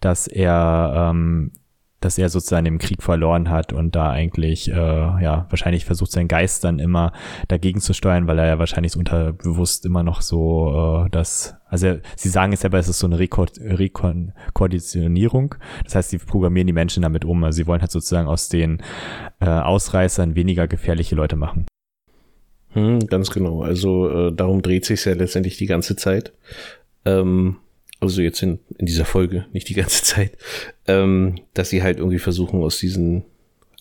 dass 0.00 0.26
er 0.26 1.10
ähm, 1.10 1.52
dass 2.00 2.18
er 2.18 2.28
sozusagen 2.28 2.66
im 2.66 2.78
Krieg 2.78 3.02
verloren 3.02 3.50
hat 3.50 3.72
und 3.72 3.96
da 3.96 4.10
eigentlich, 4.10 4.70
äh, 4.70 4.74
ja, 4.74 5.46
wahrscheinlich 5.50 5.84
versucht 5.84 6.12
sein 6.12 6.28
Geist 6.28 6.62
dann 6.64 6.78
immer 6.78 7.12
dagegen 7.48 7.80
zu 7.80 7.92
steuern, 7.92 8.28
weil 8.28 8.38
er 8.38 8.46
ja 8.46 8.58
wahrscheinlich 8.58 8.96
unterbewusst 8.96 9.84
immer 9.84 10.02
noch 10.02 10.22
so 10.22 11.04
äh, 11.06 11.10
das, 11.10 11.56
also 11.66 11.98
sie 12.16 12.28
sagen 12.28 12.52
es 12.52 12.60
selber, 12.60 12.78
es 12.78 12.88
ist 12.88 13.00
so 13.00 13.06
eine 13.06 13.18
Rekonditionierung. 13.18 15.56
Das 15.84 15.96
heißt, 15.96 16.10
sie 16.10 16.18
programmieren 16.18 16.68
die 16.68 16.72
Menschen 16.72 17.02
damit 17.02 17.24
um. 17.24 17.42
Also 17.42 17.56
sie 17.56 17.66
wollen 17.66 17.80
halt 17.80 17.90
sozusagen 17.90 18.28
aus 18.28 18.48
den 18.48 18.80
äh, 19.40 19.48
Ausreißern 19.48 20.36
weniger 20.36 20.68
gefährliche 20.68 21.16
Leute 21.16 21.36
machen. 21.36 21.66
Hm, 22.74 23.00
ganz 23.06 23.30
genau. 23.30 23.62
Also 23.62 24.28
äh, 24.28 24.32
darum 24.32 24.62
dreht 24.62 24.84
sich 24.84 25.04
ja 25.04 25.14
letztendlich 25.14 25.56
die 25.56 25.66
ganze 25.66 25.96
Zeit. 25.96 26.32
Ähm, 27.04 27.56
also 28.00 28.22
jetzt 28.22 28.42
in, 28.42 28.58
in 28.78 28.86
dieser 28.86 29.04
Folge, 29.04 29.46
nicht 29.52 29.68
die 29.68 29.74
ganze 29.74 30.02
Zeit, 30.02 30.32
ähm, 30.86 31.40
dass 31.54 31.70
sie 31.70 31.82
halt 31.82 31.98
irgendwie 31.98 32.18
versuchen, 32.18 32.62
aus 32.62 32.78
diesen 32.78 33.24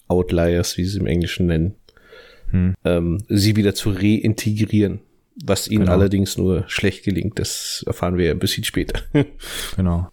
Outliers, 0.08 0.77
wie 0.77 0.84
sie 0.84 0.91
es 0.91 0.95
im 0.95 1.08
Englischen 1.08 1.47
nennen, 1.47 1.75
hm. 2.51 2.75
ähm, 2.86 3.23
sie 3.30 3.56
wieder 3.56 3.75
zu 3.75 3.91
reintegrieren. 3.91 4.99
Was 5.45 5.67
ihnen 5.67 5.82
genau. 5.82 5.91
allerdings 5.91 6.36
nur 6.36 6.63
schlecht 6.67 7.03
gelingt, 7.03 7.38
das 7.38 7.84
erfahren 7.86 8.17
wir 8.17 8.32
ein 8.32 8.39
bisschen 8.39 8.63
später. 8.63 9.01
genau 9.75 10.10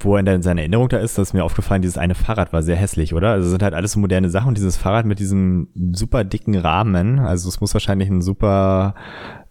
wo 0.00 0.16
er 0.16 0.34
in 0.34 0.42
seiner 0.42 0.60
Erinnerung 0.60 0.88
da 0.88 0.98
ist, 0.98 1.16
das 1.18 1.28
ist 1.28 1.34
mir 1.34 1.44
aufgefallen, 1.44 1.82
dieses 1.82 1.98
eine 1.98 2.14
Fahrrad 2.14 2.52
war 2.52 2.62
sehr 2.62 2.76
hässlich, 2.76 3.14
oder? 3.14 3.30
Also 3.30 3.48
sind 3.48 3.62
halt 3.62 3.74
alles 3.74 3.92
so 3.92 4.00
moderne 4.00 4.30
Sachen 4.30 4.48
und 4.48 4.56
dieses 4.56 4.76
Fahrrad 4.76 5.06
mit 5.06 5.18
diesem 5.18 5.68
super 5.92 6.24
dicken 6.24 6.54
Rahmen, 6.54 7.18
also 7.18 7.48
es 7.48 7.60
muss 7.60 7.74
wahrscheinlich 7.74 8.08
ein 8.08 8.22
super 8.22 8.94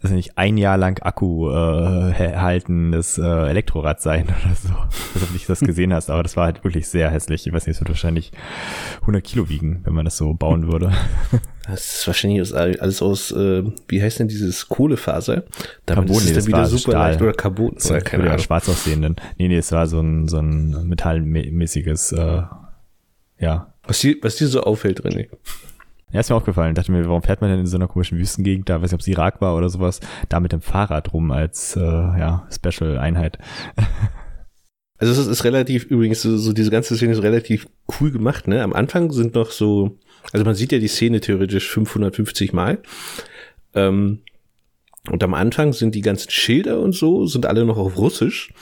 weiß 0.05 0.11
nicht, 0.11 0.37
ein 0.37 0.57
Jahr 0.57 0.77
lang 0.77 1.01
Akku 1.01 1.49
äh, 1.49 2.13
haltendes 2.13 3.17
äh, 3.17 3.21
Elektrorad 3.21 4.01
sein 4.01 4.23
oder 4.45 4.55
so. 4.55 4.69
Ich 5.15 5.21
weiß 5.21 5.31
nicht, 5.31 5.41
ob 5.41 5.47
du 5.47 5.51
das 5.53 5.59
gesehen 5.59 5.93
hast, 5.93 6.09
aber 6.09 6.23
das 6.23 6.37
war 6.37 6.45
halt 6.45 6.63
wirklich 6.63 6.87
sehr 6.87 7.09
hässlich. 7.09 7.45
Ich 7.45 7.53
weiß 7.53 7.67
nicht, 7.67 7.75
es 7.75 7.81
wird 7.81 7.89
wahrscheinlich 7.89 8.31
100 9.01 9.23
Kilo 9.23 9.49
wiegen, 9.49 9.81
wenn 9.83 9.93
man 9.93 10.05
das 10.05 10.17
so 10.17 10.33
bauen 10.33 10.71
würde. 10.71 10.91
Das 11.67 11.97
ist 11.97 12.05
wahrscheinlich 12.05 12.53
alles 12.53 13.01
aus, 13.01 13.31
äh, 13.31 13.63
wie 13.87 13.99
heißt 13.99 14.19
denn 14.19 14.27
dieses 14.27 14.69
Kohlefaser? 14.69 15.45
Damit 15.87 16.09
Carbon, 16.09 16.17
ist 16.17 16.29
es 16.29 16.33
dann 16.33 16.45
wieder 16.45 16.65
super 16.67 16.91
Stahl. 16.91 17.09
leicht 17.09 17.21
oder 17.23 17.33
Carbon 17.33 17.75
oder 17.83 18.01
keine 18.01 18.25
Ahnung. 18.25 18.37
schwarz 18.37 18.69
aussehenden. 18.69 19.15
Nee, 19.39 19.47
nee, 19.47 19.57
es 19.57 19.71
war 19.71 19.87
so 19.87 19.99
ein, 19.99 20.27
so 20.27 20.37
ein 20.37 20.87
metallmäßiges, 20.87 22.11
äh, 22.11 22.43
ja. 23.39 23.73
Was 23.87 23.97
dir, 23.97 24.15
was 24.21 24.35
dir 24.35 24.47
so 24.47 24.61
auffällt, 24.61 25.01
René? 25.01 25.27
Ja, 26.11 26.19
ist 26.19 26.29
mir 26.29 26.35
aufgefallen. 26.35 26.71
Ich 26.71 26.75
dachte 26.75 26.91
mir, 26.91 27.05
warum 27.05 27.23
fährt 27.23 27.41
man 27.41 27.49
denn 27.49 27.59
in 27.59 27.67
so 27.67 27.77
einer 27.77 27.87
komischen 27.87 28.17
Wüstengegend 28.17 28.69
da, 28.69 28.75
weiß 28.75 28.91
nicht, 28.91 28.93
ob 28.93 28.99
es 29.01 29.07
Irak 29.07 29.41
war 29.41 29.55
oder 29.55 29.69
sowas, 29.69 29.99
da 30.29 30.39
mit 30.39 30.51
dem 30.51 30.61
Fahrrad 30.61 31.13
rum 31.13 31.31
als 31.31 31.75
äh, 31.75 31.81
ja, 31.81 32.47
Special-Einheit. 32.51 33.39
Also 34.97 35.11
es 35.11 35.19
ist, 35.19 35.27
ist 35.27 35.43
relativ, 35.43 35.83
übrigens, 35.85 36.21
so, 36.21 36.37
so 36.37 36.53
diese 36.53 36.71
ganze 36.71 36.95
Szene 36.95 37.11
ist 37.11 37.21
relativ 37.21 37.67
cool 37.99 38.11
gemacht, 38.11 38.47
ne? 38.47 38.63
Am 38.63 38.71
Anfang 38.71 39.11
sind 39.11 39.35
noch 39.35 39.51
so, 39.51 39.97
also 40.31 40.45
man 40.45 40.55
sieht 40.55 40.71
ja 40.71 40.79
die 40.79 40.87
Szene 40.87 41.19
theoretisch 41.19 41.69
550 41.69 42.53
Mal. 42.53 42.79
Ähm, 43.73 44.21
und 45.11 45.23
am 45.23 45.33
Anfang 45.33 45.73
sind 45.73 45.95
die 45.95 46.01
ganzen 46.01 46.31
Schilder 46.31 46.79
und 46.79 46.93
so, 46.93 47.25
sind 47.25 47.45
alle 47.45 47.65
noch 47.65 47.77
auf 47.77 47.97
Russisch. 47.97 48.53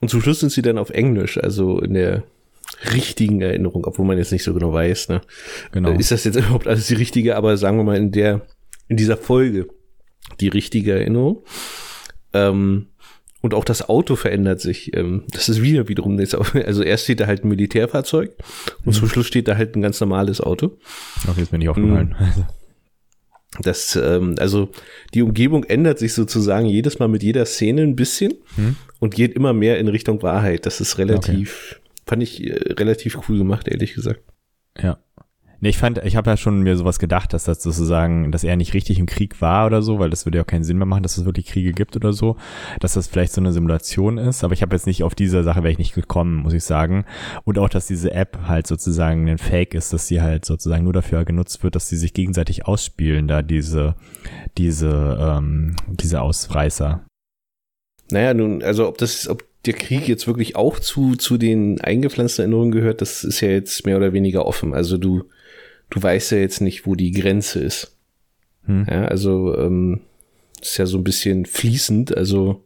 Und 0.00 0.08
zum 0.08 0.22
Schluss 0.22 0.40
sind 0.40 0.50
sie 0.50 0.62
dann 0.62 0.78
auf 0.78 0.90
Englisch, 0.90 1.38
also 1.38 1.78
in 1.80 1.94
der 1.94 2.24
richtigen 2.92 3.40
Erinnerung, 3.40 3.84
obwohl 3.86 4.06
man 4.06 4.18
jetzt 4.18 4.32
nicht 4.32 4.44
so 4.44 4.54
genau 4.54 4.72
weiß, 4.72 5.08
ne? 5.08 5.20
Genau. 5.72 5.90
Ist 5.90 6.10
das 6.10 6.24
jetzt 6.24 6.36
überhaupt 6.38 6.66
alles 6.66 6.86
die 6.86 6.94
richtige, 6.94 7.36
aber 7.36 7.56
sagen 7.56 7.76
wir 7.76 7.84
mal 7.84 7.96
in 7.96 8.12
der, 8.12 8.46
in 8.88 8.96
dieser 8.96 9.16
Folge 9.16 9.68
die 10.40 10.48
richtige 10.48 10.92
Erinnerung. 10.92 11.44
Ähm, 12.32 12.88
und 13.40 13.54
auch 13.54 13.64
das 13.64 13.88
Auto 13.88 14.16
verändert 14.16 14.60
sich. 14.60 14.96
Ähm, 14.96 15.24
das 15.30 15.48
ist 15.48 15.62
wieder 15.62 15.88
wiederum, 15.88 16.18
also 16.66 16.82
erst 16.82 17.04
steht 17.04 17.20
da 17.20 17.26
halt 17.26 17.44
ein 17.44 17.48
Militärfahrzeug 17.48 18.32
und 18.84 18.86
mhm. 18.86 18.92
zum 18.92 19.08
Schluss 19.08 19.26
steht 19.26 19.48
da 19.48 19.56
halt 19.56 19.76
ein 19.76 19.82
ganz 19.82 20.00
normales 20.00 20.40
Auto. 20.40 20.78
Okay, 21.28 21.42
ist 21.42 21.52
mir 21.52 21.58
nicht 21.58 21.68
aufgefallen. 21.68 22.16
Mhm. 22.18 22.44
Das, 23.62 23.96
ähm, 23.96 24.34
also 24.38 24.68
die 25.14 25.22
Umgebung 25.22 25.64
ändert 25.64 25.98
sich 25.98 26.12
sozusagen 26.12 26.66
jedes 26.66 26.98
Mal 26.98 27.08
mit 27.08 27.22
jeder 27.22 27.46
Szene 27.46 27.82
ein 27.82 27.96
bisschen 27.96 28.34
mhm. 28.56 28.76
und 29.00 29.14
geht 29.14 29.32
immer 29.32 29.54
mehr 29.54 29.78
in 29.78 29.88
Richtung 29.88 30.22
Wahrheit. 30.22 30.66
Das 30.66 30.82
ist 30.82 30.98
relativ, 30.98 31.76
okay. 31.80 31.87
Fand 32.08 32.22
ich 32.22 32.42
äh, 32.42 32.72
relativ 32.72 33.18
cool 33.28 33.36
gemacht, 33.38 33.68
ehrlich 33.68 33.94
gesagt. 33.94 34.22
Ja. 34.80 34.98
Nee, 35.60 35.70
ich 35.70 35.78
fand, 35.78 35.98
ich 36.04 36.14
habe 36.14 36.30
ja 36.30 36.36
schon 36.36 36.60
mir 36.62 36.76
sowas 36.76 37.00
gedacht, 37.00 37.32
dass 37.32 37.44
das 37.44 37.62
sozusagen, 37.62 38.30
dass 38.30 38.44
er 38.44 38.56
nicht 38.56 38.74
richtig 38.74 39.00
im 39.00 39.06
Krieg 39.06 39.40
war 39.42 39.66
oder 39.66 39.82
so, 39.82 39.98
weil 39.98 40.08
das 40.08 40.24
würde 40.24 40.38
ja 40.38 40.44
auch 40.44 40.46
keinen 40.46 40.62
Sinn 40.62 40.78
mehr 40.78 40.86
machen, 40.86 41.02
dass 41.02 41.18
es 41.18 41.24
wirklich 41.24 41.46
Kriege 41.46 41.72
gibt 41.72 41.96
oder 41.96 42.12
so, 42.12 42.36
dass 42.78 42.94
das 42.94 43.08
vielleicht 43.08 43.32
so 43.32 43.40
eine 43.40 43.52
Simulation 43.52 44.18
ist. 44.18 44.44
Aber 44.44 44.54
ich 44.54 44.62
habe 44.62 44.74
jetzt 44.76 44.86
nicht 44.86 45.02
auf 45.02 45.16
diese 45.16 45.42
Sache 45.42 45.64
wäre 45.64 45.72
ich 45.72 45.78
nicht 45.78 45.94
gekommen, 45.94 46.36
muss 46.36 46.52
ich 46.52 46.62
sagen. 46.62 47.04
Und 47.42 47.58
auch, 47.58 47.68
dass 47.68 47.88
diese 47.88 48.12
App 48.12 48.38
halt 48.46 48.68
sozusagen 48.68 49.28
ein 49.28 49.38
Fake 49.38 49.74
ist, 49.74 49.92
dass 49.92 50.06
sie 50.06 50.22
halt 50.22 50.44
sozusagen 50.44 50.84
nur 50.84 50.92
dafür 50.92 51.24
genutzt 51.24 51.64
wird, 51.64 51.74
dass 51.74 51.88
sie 51.88 51.96
sich 51.96 52.14
gegenseitig 52.14 52.66
ausspielen, 52.66 53.26
da 53.26 53.42
diese, 53.42 53.96
diese, 54.56 55.18
ähm, 55.20 55.74
diese 55.88 56.22
Ausreißer. 56.22 57.04
Naja, 58.12 58.32
nun, 58.32 58.62
also 58.62 58.88
ob 58.88 58.96
das, 58.96 59.28
ob 59.28 59.42
der 59.66 59.74
Krieg 59.74 60.08
jetzt 60.08 60.26
wirklich 60.26 60.56
auch 60.56 60.78
zu, 60.78 61.16
zu 61.16 61.36
den 61.36 61.80
eingepflanzten 61.80 62.44
Erinnerungen 62.44 62.70
gehört, 62.70 63.00
das 63.00 63.24
ist 63.24 63.40
ja 63.40 63.48
jetzt 63.48 63.86
mehr 63.86 63.96
oder 63.96 64.12
weniger 64.12 64.46
offen. 64.46 64.74
Also 64.74 64.98
du, 64.98 65.24
du 65.90 66.02
weißt 66.02 66.32
ja 66.32 66.38
jetzt 66.38 66.60
nicht, 66.60 66.86
wo 66.86 66.94
die 66.94 67.12
Grenze 67.12 67.60
ist. 67.60 67.96
Hm. 68.64 68.86
Ja, 68.88 69.06
also 69.06 69.56
ähm, 69.58 70.00
ist 70.60 70.78
ja 70.78 70.86
so 70.86 70.98
ein 70.98 71.04
bisschen 71.04 71.46
fließend, 71.46 72.16
also 72.16 72.64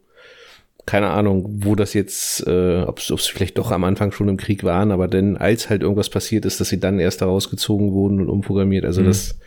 keine 0.85 1.11
Ahnung, 1.11 1.45
wo 1.63 1.75
das 1.75 1.93
jetzt, 1.93 2.45
äh, 2.45 2.81
ob 2.81 2.99
es 2.99 3.25
vielleicht 3.27 3.57
doch 3.57 3.71
am 3.71 3.85
Anfang 3.85 4.11
schon 4.11 4.27
im 4.27 4.37
Krieg 4.37 4.63
waren, 4.63 4.91
aber 4.91 5.07
dann, 5.07 5.37
als 5.37 5.69
halt 5.69 5.81
irgendwas 5.81 6.09
passiert 6.09 6.43
ist, 6.45 6.59
dass 6.59 6.69
sie 6.69 6.79
dann 6.79 6.99
erst 6.99 7.21
herausgezogen 7.21 7.93
wurden 7.93 8.19
und 8.19 8.29
umprogrammiert. 8.29 8.83
Also 8.83 9.01
mhm. 9.01 9.05
das 9.05 9.39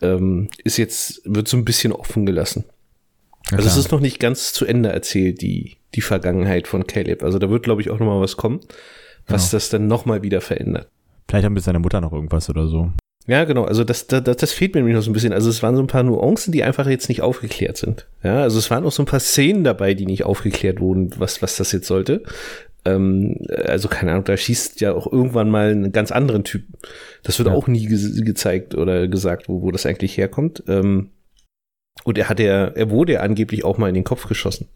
ähm, 0.00 0.48
ist 0.62 0.76
jetzt, 0.76 1.22
wird 1.24 1.48
so 1.48 1.56
ein 1.56 1.64
bisschen 1.64 1.92
offen 1.92 2.24
gelassen. 2.24 2.64
Ja, 3.52 3.58
also 3.58 3.68
es 3.68 3.76
ist 3.76 3.92
noch 3.92 4.00
nicht 4.00 4.18
ganz 4.18 4.52
zu 4.52 4.64
Ende 4.64 4.88
erzählt, 4.88 5.42
die, 5.42 5.76
die 5.94 6.00
Vergangenheit 6.00 6.66
von 6.66 6.86
Caleb. 6.86 7.22
Also 7.22 7.38
da 7.38 7.50
wird, 7.50 7.62
glaube 7.62 7.82
ich, 7.82 7.90
auch 7.90 7.98
noch 7.98 8.06
mal 8.06 8.20
was 8.20 8.36
kommen, 8.36 8.60
was 9.26 9.50
genau. 9.50 9.52
das 9.52 9.68
dann 9.68 9.86
noch 9.86 10.06
mal 10.06 10.22
wieder 10.22 10.40
verändert. 10.40 10.88
Vielleicht 11.28 11.44
haben 11.44 11.52
mit 11.52 11.62
seiner 11.62 11.78
Mutter 11.78 12.00
noch 12.00 12.12
irgendwas 12.12 12.48
oder 12.48 12.66
so. 12.66 12.90
Ja, 13.26 13.44
genau. 13.44 13.64
Also 13.64 13.84
das, 13.84 14.06
das, 14.06 14.22
das 14.22 14.52
fehlt 14.52 14.74
mir 14.74 14.80
nämlich 14.80 14.96
noch 14.96 15.02
so 15.02 15.10
ein 15.10 15.14
bisschen. 15.14 15.32
Also 15.32 15.48
es 15.48 15.62
waren 15.62 15.76
so 15.76 15.82
ein 15.82 15.86
paar 15.86 16.02
Nuancen, 16.02 16.52
die 16.52 16.64
einfach 16.64 16.86
jetzt 16.88 17.08
nicht 17.08 17.22
aufgeklärt 17.22 17.76
sind. 17.76 18.06
Ja, 18.22 18.42
also 18.42 18.58
es 18.58 18.70
waren 18.70 18.84
auch 18.84 18.92
so 18.92 19.02
ein 19.02 19.06
paar 19.06 19.20
Szenen 19.20 19.64
dabei, 19.64 19.94
die 19.94 20.06
nicht 20.06 20.24
aufgeklärt 20.24 20.80
wurden, 20.80 21.12
was, 21.18 21.40
was 21.42 21.56
das 21.56 21.72
jetzt 21.72 21.86
sollte. 21.86 22.22
Ähm, 22.84 23.36
also 23.64 23.88
keine 23.88 24.12
Ahnung, 24.12 24.24
da 24.24 24.36
schießt 24.36 24.80
ja 24.80 24.92
auch 24.94 25.10
irgendwann 25.10 25.50
mal 25.50 25.70
einen 25.70 25.92
ganz 25.92 26.10
anderen 26.10 26.42
Typ. 26.42 26.64
Das 27.22 27.38
wird 27.38 27.48
ja. 27.48 27.54
auch 27.54 27.68
nie 27.68 27.86
ge 27.86 28.22
gezeigt 28.22 28.74
oder 28.74 29.06
gesagt, 29.06 29.48
wo, 29.48 29.62
wo 29.62 29.70
das 29.70 29.86
eigentlich 29.86 30.16
herkommt. 30.16 30.64
Ähm, 30.66 31.10
und 32.04 32.18
er 32.18 32.28
hat 32.28 32.40
ja, 32.40 32.66
er 32.66 32.90
wurde 32.90 33.14
ja 33.14 33.20
angeblich 33.20 33.64
auch 33.64 33.78
mal 33.78 33.88
in 33.88 33.94
den 33.94 34.04
Kopf 34.04 34.26
geschossen. 34.26 34.68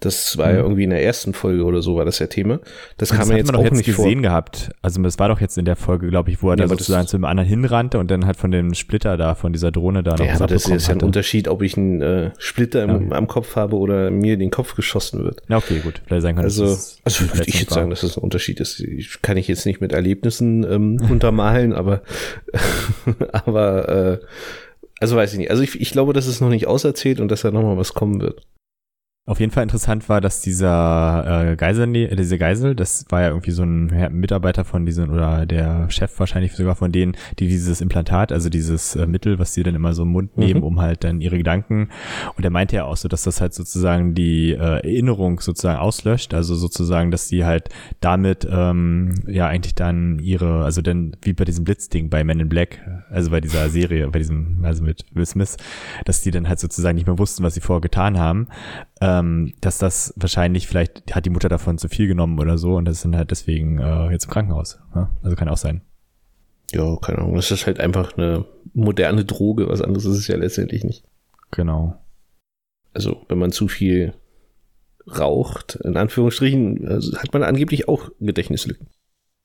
Das 0.00 0.38
war 0.38 0.46
mhm. 0.48 0.54
ja 0.54 0.62
irgendwie 0.62 0.84
in 0.84 0.90
der 0.90 1.02
ersten 1.02 1.34
Folge 1.34 1.64
oder 1.64 1.82
so 1.82 1.96
war 1.96 2.04
das 2.04 2.20
ja 2.20 2.28
Thema. 2.28 2.60
Das 2.98 3.10
kam 3.10 3.28
ja 3.30 3.36
jetzt 3.36 3.52
auch 3.52 3.64
jetzt 3.64 3.74
nicht 3.74 3.86
gesehen 3.86 4.20
vor. 4.20 4.22
gehabt. 4.22 4.70
Also 4.80 5.02
das 5.02 5.18
war 5.18 5.28
doch 5.28 5.40
jetzt 5.40 5.58
in 5.58 5.64
der 5.64 5.74
Folge, 5.74 6.08
glaube 6.08 6.30
ich, 6.30 6.40
wo 6.40 6.50
er 6.50 6.56
ja, 6.56 6.64
da 6.64 6.68
sozusagen 6.68 7.08
zu 7.08 7.16
einem 7.16 7.24
anderen 7.24 7.48
hinrannte 7.48 7.98
und 7.98 8.08
dann 8.08 8.24
halt 8.24 8.36
von 8.36 8.52
dem 8.52 8.74
Splitter 8.74 9.16
da, 9.16 9.34
von 9.34 9.52
dieser 9.52 9.72
Drohne 9.72 10.04
da 10.04 10.12
noch 10.12 10.24
Ja, 10.24 10.34
aber 10.34 10.46
das 10.46 10.68
ist 10.68 10.86
ja 10.86 10.94
ein 10.94 11.02
Unterschied, 11.02 11.48
ob 11.48 11.62
ich 11.62 11.76
einen 11.76 12.00
äh, 12.00 12.30
Splitter 12.38 12.84
im, 12.84 13.12
am 13.12 13.26
Kopf 13.26 13.56
habe 13.56 13.76
oder 13.76 14.12
mir 14.12 14.36
den 14.36 14.52
Kopf 14.52 14.76
geschossen 14.76 15.24
wird. 15.24 15.42
Ja, 15.48 15.56
okay, 15.56 15.80
gut. 15.80 16.00
Vielleicht 16.06 16.22
sein 16.22 16.36
kann, 16.36 16.44
also, 16.44 16.64
also 17.02 17.32
würde 17.32 17.42
ich 17.46 17.60
jetzt 17.60 17.72
sagen, 17.72 17.90
dass 17.90 18.02
das 18.02 18.16
ein 18.16 18.22
Unterschied 18.22 18.60
ist. 18.60 18.78
Ich, 18.78 19.20
kann 19.20 19.36
ich 19.36 19.48
jetzt 19.48 19.66
nicht 19.66 19.80
mit 19.80 19.92
Erlebnissen 19.92 20.62
ähm, 20.62 21.00
untermalen, 21.10 21.72
aber 21.72 22.02
aber 23.32 23.88
äh, 23.88 24.18
also 25.00 25.16
weiß 25.16 25.32
ich 25.32 25.38
nicht. 25.38 25.50
Also 25.50 25.62
ich, 25.62 25.80
ich 25.80 25.90
glaube, 25.90 26.12
dass 26.12 26.26
es 26.26 26.40
noch 26.40 26.48
nicht 26.48 26.66
auserzählt 26.66 27.20
und 27.20 27.28
dass 27.28 27.42
da 27.42 27.50
nochmal 27.50 27.76
was 27.76 27.94
kommen 27.94 28.20
wird. 28.20 28.42
Auf 29.28 29.40
jeden 29.40 29.52
Fall 29.52 29.62
interessant 29.62 30.08
war, 30.08 30.22
dass 30.22 30.40
dieser 30.40 31.50
äh, 31.50 31.56
Geisel, 31.56 31.94
äh, 31.94 32.16
diese 32.16 32.38
Geisel, 32.38 32.74
das 32.74 33.04
war 33.10 33.20
ja 33.20 33.28
irgendwie 33.28 33.50
so 33.50 33.62
ein 33.62 34.08
Mitarbeiter 34.10 34.64
von 34.64 34.86
diesen 34.86 35.10
oder 35.10 35.44
der 35.44 35.90
Chef 35.90 36.18
wahrscheinlich 36.18 36.54
sogar 36.54 36.76
von 36.76 36.92
denen, 36.92 37.14
die 37.38 37.46
dieses 37.46 37.82
Implantat, 37.82 38.32
also 38.32 38.48
dieses 38.48 38.96
äh, 38.96 39.06
Mittel, 39.06 39.38
was 39.38 39.52
sie 39.52 39.62
dann 39.62 39.74
immer 39.74 39.92
so 39.92 40.04
im 40.04 40.12
Mund 40.12 40.38
nehmen, 40.38 40.60
mhm. 40.60 40.66
um 40.66 40.80
halt 40.80 41.04
dann 41.04 41.20
ihre 41.20 41.36
Gedanken. 41.36 41.90
Und 42.38 42.44
er 42.44 42.48
meinte 42.48 42.76
ja 42.76 42.84
auch 42.84 42.96
so, 42.96 43.06
dass 43.06 43.22
das 43.22 43.42
halt 43.42 43.52
sozusagen 43.52 44.14
die 44.14 44.52
äh, 44.52 44.56
Erinnerung 44.56 45.40
sozusagen 45.40 45.78
auslöscht, 45.78 46.32
also 46.32 46.54
sozusagen, 46.54 47.10
dass 47.10 47.28
sie 47.28 47.44
halt 47.44 47.68
damit 48.00 48.48
ähm, 48.50 49.14
ja 49.26 49.46
eigentlich 49.46 49.74
dann 49.74 50.20
ihre, 50.20 50.64
also 50.64 50.80
dann 50.80 51.14
wie 51.20 51.34
bei 51.34 51.44
diesem 51.44 51.64
Blitzding 51.64 52.08
bei 52.08 52.24
Men 52.24 52.40
in 52.40 52.48
Black, 52.48 52.80
also 53.10 53.30
bei 53.30 53.42
dieser 53.42 53.68
Serie, 53.68 54.08
bei 54.08 54.20
diesem, 54.20 54.60
also 54.62 54.82
mit 54.82 55.04
Will 55.12 55.26
Smith, 55.26 55.58
dass 56.06 56.22
die 56.22 56.30
dann 56.30 56.48
halt 56.48 56.60
sozusagen 56.60 56.94
nicht 56.94 57.06
mehr 57.06 57.18
wussten, 57.18 57.42
was 57.42 57.52
sie 57.52 57.60
vorher 57.60 57.82
getan 57.82 58.18
haben 58.18 58.48
ähm, 59.00 59.54
dass 59.60 59.78
das 59.78 60.12
wahrscheinlich, 60.16 60.66
vielleicht 60.66 61.14
hat 61.14 61.24
die 61.24 61.30
Mutter 61.30 61.48
davon 61.48 61.78
zu 61.78 61.88
viel 61.88 62.08
genommen 62.08 62.38
oder 62.38 62.58
so 62.58 62.76
und 62.76 62.84
das 62.84 63.00
sind 63.02 63.16
halt 63.16 63.30
deswegen 63.30 63.78
äh, 63.78 64.10
jetzt 64.10 64.24
im 64.24 64.30
Krankenhaus. 64.30 64.80
Ja? 64.94 65.10
Also 65.22 65.36
kann 65.36 65.48
auch 65.48 65.56
sein. 65.56 65.82
Ja, 66.72 66.96
keine 66.96 67.18
Ahnung. 67.18 67.34
Das 67.36 67.50
ist 67.50 67.66
halt 67.66 67.80
einfach 67.80 68.16
eine 68.16 68.44
moderne 68.74 69.24
Droge. 69.24 69.68
Was 69.68 69.80
anderes 69.80 70.04
ist 70.04 70.18
es 70.18 70.28
ja 70.28 70.36
letztendlich 70.36 70.84
nicht. 70.84 71.04
Genau. 71.50 71.98
Also, 72.92 73.24
wenn 73.28 73.38
man 73.38 73.52
zu 73.52 73.68
viel 73.68 74.14
raucht, 75.06 75.76
in 75.76 75.96
Anführungsstrichen, 75.96 76.86
also 76.86 77.16
hat 77.18 77.32
man 77.32 77.42
angeblich 77.42 77.88
auch 77.88 78.10
Gedächtnislücken. 78.20 78.88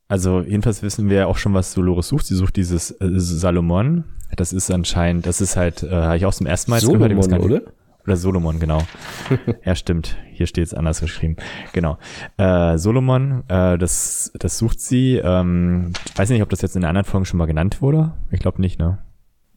Also 0.10 0.42
jedenfalls 0.42 0.84
wissen 0.84 1.10
wir 1.10 1.28
auch 1.28 1.38
schon, 1.38 1.54
was 1.54 1.74
Dolores 1.74 2.10
sucht. 2.10 2.26
Sie 2.26 2.36
sucht 2.36 2.58
dieses 2.58 2.92
äh, 2.92 3.10
Salomon. 3.20 4.04
Das 4.36 4.52
ist 4.52 4.70
anscheinend, 4.70 5.26
das 5.26 5.40
ist 5.40 5.56
halt, 5.56 5.84
äh, 5.84 5.90
habe 5.92 6.18
ich 6.18 6.26
auch 6.26 6.34
zum 6.34 6.46
ersten 6.46 6.72
Mal 6.72 6.82
Solomon, 6.82 7.22
gehört. 7.22 7.42
Oder? 7.44 7.62
Oder 8.06 8.18
Solomon, 8.18 8.60
genau. 8.60 8.82
ja, 9.66 9.76
stimmt. 9.76 10.18
Hier 10.34 10.46
steht 10.46 10.66
es 10.66 10.74
anders 10.74 11.00
geschrieben. 11.00 11.38
Genau. 11.72 11.98
Äh, 12.38 12.78
Solomon, 12.78 13.44
äh, 13.48 13.78
das, 13.78 14.32
das 14.38 14.58
sucht 14.58 14.82
sie. 14.82 15.22
Ähm, 15.24 15.94
weiß 16.16 16.30
nicht, 16.30 16.42
ob 16.42 16.50
das 16.50 16.62
jetzt 16.62 16.76
in 16.76 16.84
anderen 16.84 17.06
Folgen 17.06 17.26
schon 17.26 17.38
mal 17.38 17.46
genannt 17.46 17.82
wurde. 17.82 18.14
Ich 18.32 18.40
glaube 18.40 18.60
nicht, 18.60 18.78
ne? 18.78 19.00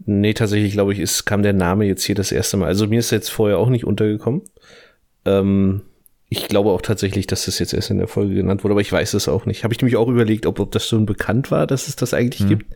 Nee, 0.05 0.35
tatsächlich, 0.35 0.73
glaube 0.73 0.93
ich, 0.93 1.01
ist, 1.01 1.25
kam 1.25 1.43
der 1.43 1.55
Name 1.55 1.87
jetzt 1.87 2.05
hier 2.05 2.15
das 2.15 2.31
erste 2.31 2.57
Mal. 2.57 2.67
Also 2.67 2.87
mir 2.87 3.01
ist 3.01 3.11
jetzt 3.11 3.31
vorher 3.31 3.59
auch 3.59 3.69
nicht 3.69 3.85
untergekommen. 3.85 4.43
Ähm, 5.25 5.83
ich 6.29 6.49
glaube 6.49 6.71
auch 6.71 6.83
tatsächlich, 6.83 7.27
dass 7.27 7.47
das 7.47 7.59
jetzt 7.59 7.73
erst 7.73 7.91
in 7.91 7.99
der 7.99 8.09
Folge 8.09 8.35
genannt 8.35 8.63
wurde, 8.63 8.73
aber 8.73 8.81
ich 8.81 8.93
weiß 8.93 9.15
es 9.15 9.29
auch 9.29 9.47
nicht. 9.47 9.65
Habe 9.65 9.75
ich 9.75 9.81
nämlich 9.81 9.97
auch 9.97 10.09
überlegt, 10.09 10.47
ob, 10.47 10.61
ob 10.61 10.71
das 10.71 10.87
schon 10.87 11.07
bekannt 11.07 11.51
war, 11.51 11.67
dass 11.67 11.89
es 11.89 11.97
das 11.97 12.15
eigentlich 12.15 12.43
hm. 12.43 12.49
gibt 12.49 12.67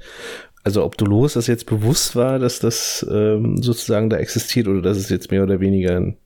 also 0.63 0.85
ob 0.85 0.97
Dolores 0.97 1.35
das 1.35 1.47
jetzt 1.47 1.67
bewusst 1.67 2.17
war, 2.17 2.39
dass 2.39 2.59
das 2.59 3.07
ähm, 3.11 3.63
sozusagen 3.63 4.11
da 4.11 4.19
existiert 4.19 4.69
oder 4.69 4.83
dass 4.83 4.99
es 4.99 5.09
jetzt 5.09 5.31
mehr 5.31 5.43
oder 5.43 5.61
weniger 5.61 5.97
ein 5.97 6.17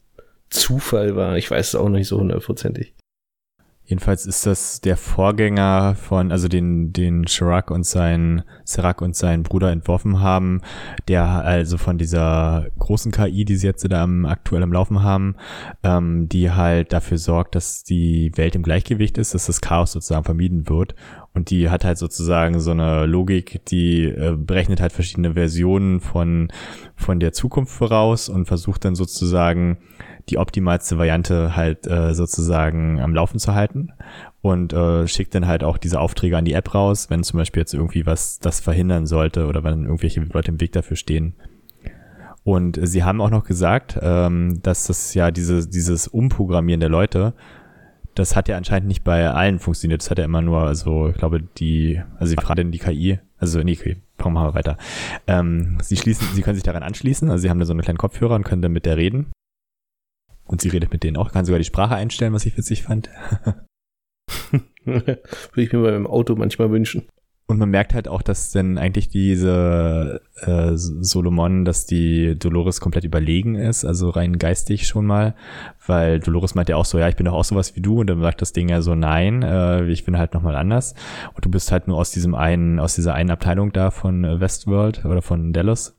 Zufall 0.51 1.17
war, 1.17 1.37
ich 1.37 1.51
weiß 1.51 1.69
es 1.69 1.75
auch 1.75 1.89
nicht 1.89 2.09
so 2.09 2.19
hundertprozentig. 2.19 2.95
Jedenfalls 3.87 4.25
ist 4.25 4.47
das 4.47 4.81
der 4.81 4.97
Vorgänger 4.97 5.95
von, 5.95 6.33
also 6.33 6.49
den, 6.49 6.95
den 6.95 7.27
Chirac 7.27 7.71
und 7.71 7.85
sein, 7.85 8.43
Serac 8.65 9.03
und 9.03 9.15
sein 9.15 9.43
Bruder 9.43 9.71
entworfen 9.73 10.21
haben, 10.21 10.63
der 11.07 11.25
also 11.27 11.77
von 11.77 11.99
dieser 11.99 12.67
großen 12.79 13.13
KI, 13.13 13.45
die 13.45 13.57
sie 13.57 13.67
jetzt 13.67 13.87
da 13.91 14.03
am, 14.03 14.25
aktuell 14.25 14.63
am 14.63 14.73
Laufen 14.73 15.03
haben, 15.03 15.37
ähm, 15.83 16.31
die 16.31 16.51
halt 16.51 16.95
dafür 16.95 17.19
sorgt, 17.19 17.57
dass 17.57 17.85
die 17.85 18.33
Welt 18.37 18.55
im 18.55 18.63
Gleichgewicht 18.63 19.19
ist, 19.19 19.35
dass 19.35 19.47
das 19.47 19.61
Chaos 19.61 19.93
sozusagen 19.93 20.25
vermieden 20.25 20.67
wird. 20.71 20.95
Und 21.35 21.51
die 21.51 21.69
hat 21.69 21.85
halt 21.85 21.99
sozusagen 21.99 22.61
so 22.61 22.71
eine 22.71 23.07
Logik, 23.07 23.65
die 23.67 24.05
äh, 24.05 24.37
berechnet 24.37 24.81
halt 24.81 24.93
verschiedene 24.93 25.35
Versionen 25.35 26.01
von, 26.01 26.49
von 26.95 27.19
der 27.19 27.33
Zukunft 27.33 27.73
voraus 27.73 28.29
und 28.29 28.47
versucht 28.47 28.85
dann 28.85 28.95
sozusagen 28.95 29.79
die 30.29 30.39
optimalste 30.39 30.97
Variante 30.97 31.57
halt 31.57 31.87
äh, 31.89 32.15
sozusagen 32.15 33.01
am 33.01 33.15
Laufen 33.15 33.41
zu 33.41 33.55
halten 33.55 33.93
und 34.43 34.73
äh, 34.73 35.09
schickt 35.09 35.35
dann 35.35 35.47
halt 35.47 35.65
auch 35.65 35.77
diese 35.77 36.01
Aufträge 36.01 36.39
an 36.39 36.45
die 36.45 36.53
App 36.53 36.73
raus, 36.73 37.11
wenn 37.11 37.25
zum 37.25 37.39
Beispiel 37.39 37.63
jetzt 37.63 37.75
irgendwie 37.75 38.07
was 38.07 38.39
das 38.39 38.61
verhindern 38.61 39.07
sollte 39.07 39.47
oder 39.47 39.65
wenn 39.65 39.85
irgendwelche 39.85 40.21
Leute 40.21 40.53
im 40.53 40.61
Weg 40.61 40.73
dafür 40.73 40.97
stehen. 40.97 41.35
Und 42.45 42.79
sie 42.81 43.03
haben 43.03 43.21
auch 43.21 43.31
noch 43.31 43.45
gesagt, 43.45 43.99
ähm, 44.01 44.61
dass 44.63 44.87
das 44.87 45.15
ja 45.15 45.31
diese, 45.31 45.67
dieses 45.67 46.07
Umprogrammieren 46.07 46.81
der 46.81 46.91
Leute, 46.91 47.35
das 48.15 48.37
hat 48.37 48.49
ja 48.49 48.57
anscheinend 48.57 48.89
nicht 48.89 49.05
bei 49.05 49.29
allen 49.29 49.59
funktioniert. 49.59 50.03
Das 50.03 50.11
hat 50.11 50.19
ja 50.19 50.25
immer 50.25 50.43
nur, 50.43 50.61
also 50.61 51.09
ich 51.09 51.17
glaube, 51.17 51.43
die, 51.43 52.01
also 52.19 52.35
die 52.35 52.43
Frage 52.43 52.65
die 52.65 52.79
KI, 52.79 53.19
also 53.39 53.63
nee, 53.63 53.77
okay, 53.79 53.97
machen 54.19 54.35
wir 54.35 54.55
weiter. 54.55 54.79
Ähm, 55.27 55.79
sie 55.83 55.97
schließen, 55.97 56.29
sie 56.33 56.43
können 56.43 56.55
sich 56.55 56.65
daran 56.65 56.83
anschließen, 56.83 57.31
also 57.31 57.43
sie 57.43 57.51
haben 57.51 57.59
da 57.59 57.67
so 57.67 57.73
einen 57.73 57.83
kleinen 57.83 57.99
Kopfhörer 57.99 58.35
und 58.35 58.45
können 58.45 58.63
dann 58.63 58.73
mit 58.73 58.87
der 58.87 58.97
reden. 58.97 59.33
Und 60.47 60.61
sie 60.61 60.69
redet 60.69 60.93
mit 60.93 61.03
denen 61.03 61.17
auch, 61.17 61.33
kann 61.33 61.45
sogar 61.45 61.59
die 61.59 61.65
Sprache 61.65 61.95
einstellen, 61.95 62.35
was 62.35 62.47
ich 62.47 62.57
witzig 62.57 62.83
fand. 62.83 63.11
Würde 64.85 65.21
ich 65.57 65.73
mir 65.73 65.83
beim 65.83 66.07
Auto 66.07 66.37
manchmal 66.37 66.71
wünschen. 66.71 67.09
Und 67.47 67.59
man 67.59 67.69
merkt 67.69 67.93
halt 67.93 68.09
auch, 68.09 68.23
dass 68.23 68.53
denn 68.53 68.79
eigentlich 68.79 69.11
diese 69.11 70.23
äh, 70.41 70.71
Solomon, 70.77 71.67
dass 71.67 71.85
die 71.85 72.39
Dolores 72.39 72.81
komplett 72.81 73.05
überlegen 73.05 73.55
ist, 73.55 73.85
also 73.85 74.09
rein 74.09 74.39
geistig 74.39 74.87
schon 74.87 75.05
mal, 75.05 75.35
weil 75.87 76.21
Dolores 76.21 76.55
meint 76.55 76.71
ja 76.71 76.77
auch 76.77 76.87
so, 76.87 76.99
ja, 76.99 77.07
ich 77.09 77.17
bin 77.17 77.27
doch 77.27 77.35
auch 77.35 77.45
sowas 77.45 77.77
wie 77.77 77.83
du 77.83 78.01
und 78.01 78.09
dann 78.09 78.23
sagt 78.23 78.41
das 78.41 78.55
Ding 78.55 78.71
ja 78.71 78.81
so, 78.81 78.95
nein, 78.95 79.43
äh, 79.43 79.85
ich 79.89 80.07
bin 80.07 80.17
halt 80.17 80.33
nochmal 80.33 80.57
anders 80.57 80.95
und 81.35 81.45
du 81.45 81.51
bist 81.51 81.71
halt 81.71 81.87
nur 81.87 81.99
aus 81.99 82.13
diesem 82.13 82.35
einen, 82.35 82.81
aus 82.81 82.95
dieser 82.95 83.13
einen 83.13 83.31
Abteilung 83.31 83.75
da 83.75 83.91
von 83.91 84.41
Westworld 84.41 85.05
oder 85.05 85.21
von 85.21 85.53
Dallas 85.53 85.99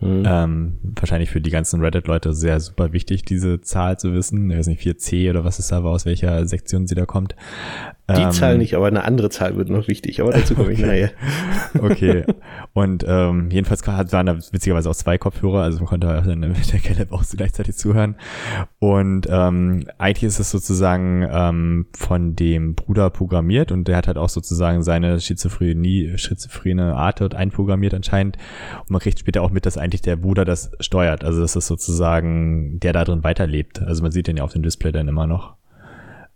Mhm. 0.00 0.24
Ähm, 0.26 0.78
wahrscheinlich 0.82 1.30
für 1.30 1.42
die 1.42 1.50
ganzen 1.50 1.80
Reddit-Leute 1.80 2.32
sehr 2.32 2.58
super 2.58 2.92
wichtig, 2.92 3.24
diese 3.24 3.60
Zahl 3.60 3.98
zu 3.98 4.14
wissen. 4.14 4.50
Ich 4.50 4.56
weiß 4.56 4.66
nicht, 4.68 4.80
4C 4.80 5.28
oder 5.28 5.44
was 5.44 5.58
es 5.58 5.68
da 5.68 5.84
war, 5.84 5.92
aus 5.92 6.06
welcher 6.06 6.46
Sektion 6.46 6.86
sie 6.86 6.94
da 6.94 7.04
kommt. 7.04 7.36
Die 8.16 8.22
ähm, 8.22 8.30
Zahl 8.32 8.58
nicht, 8.58 8.74
aber 8.74 8.86
eine 8.86 9.04
andere 9.04 9.30
Zahl 9.30 9.56
wird 9.56 9.68
noch 9.68 9.88
wichtig, 9.88 10.20
aber 10.20 10.32
dazu 10.32 10.54
komme 10.54 10.72
ich 10.72 10.78
nachher. 10.78 11.10
okay. 11.80 12.24
Und 12.72 13.04
ähm, 13.06 13.50
jedenfalls 13.50 13.86
waren 13.86 14.26
da 14.26 14.36
witzigerweise 14.36 14.88
auch 14.88 14.94
zwei 14.94 15.18
Kopfhörer, 15.18 15.62
also 15.62 15.78
man 15.78 15.86
konnte 15.86 16.06
dann 16.06 16.40
mit 16.40 16.72
der 16.72 16.80
Caleb 16.80 17.12
auch 17.12 17.24
so 17.24 17.36
gleichzeitig 17.36 17.76
zuhören. 17.76 18.16
Und 18.78 19.26
ähm, 19.30 19.86
eigentlich 19.98 20.24
ist 20.24 20.40
es 20.40 20.50
sozusagen 20.50 21.26
ähm, 21.30 21.86
von 21.96 22.36
dem 22.36 22.74
Bruder 22.74 23.10
programmiert 23.10 23.72
und 23.72 23.86
der 23.86 23.96
hat 23.96 24.06
halt 24.06 24.18
auch 24.18 24.28
sozusagen 24.28 24.82
seine 24.82 25.20
Schizophrenie, 25.20 26.16
schizophrene 26.16 26.96
Art 26.96 27.20
dort 27.20 27.34
einprogrammiert 27.34 27.94
anscheinend. 27.94 28.36
Und 28.80 28.90
man 28.90 29.00
kriegt 29.00 29.18
später 29.18 29.42
auch 29.42 29.50
mit, 29.50 29.66
dass 29.66 29.78
eigentlich 29.78 30.02
der 30.02 30.16
Bruder 30.16 30.44
das 30.44 30.70
steuert. 30.80 31.24
Also 31.24 31.40
dass 31.40 31.56
es 31.56 31.66
sozusagen 31.66 32.80
der 32.80 32.92
da 32.92 33.04
drin 33.04 33.24
weiterlebt. 33.24 33.82
Also 33.82 34.02
man 34.02 34.12
sieht 34.12 34.26
den 34.26 34.36
ja 34.36 34.44
auf 34.44 34.52
dem 34.52 34.62
Display 34.62 34.92
dann 34.92 35.08
immer 35.08 35.26
noch. 35.26 35.59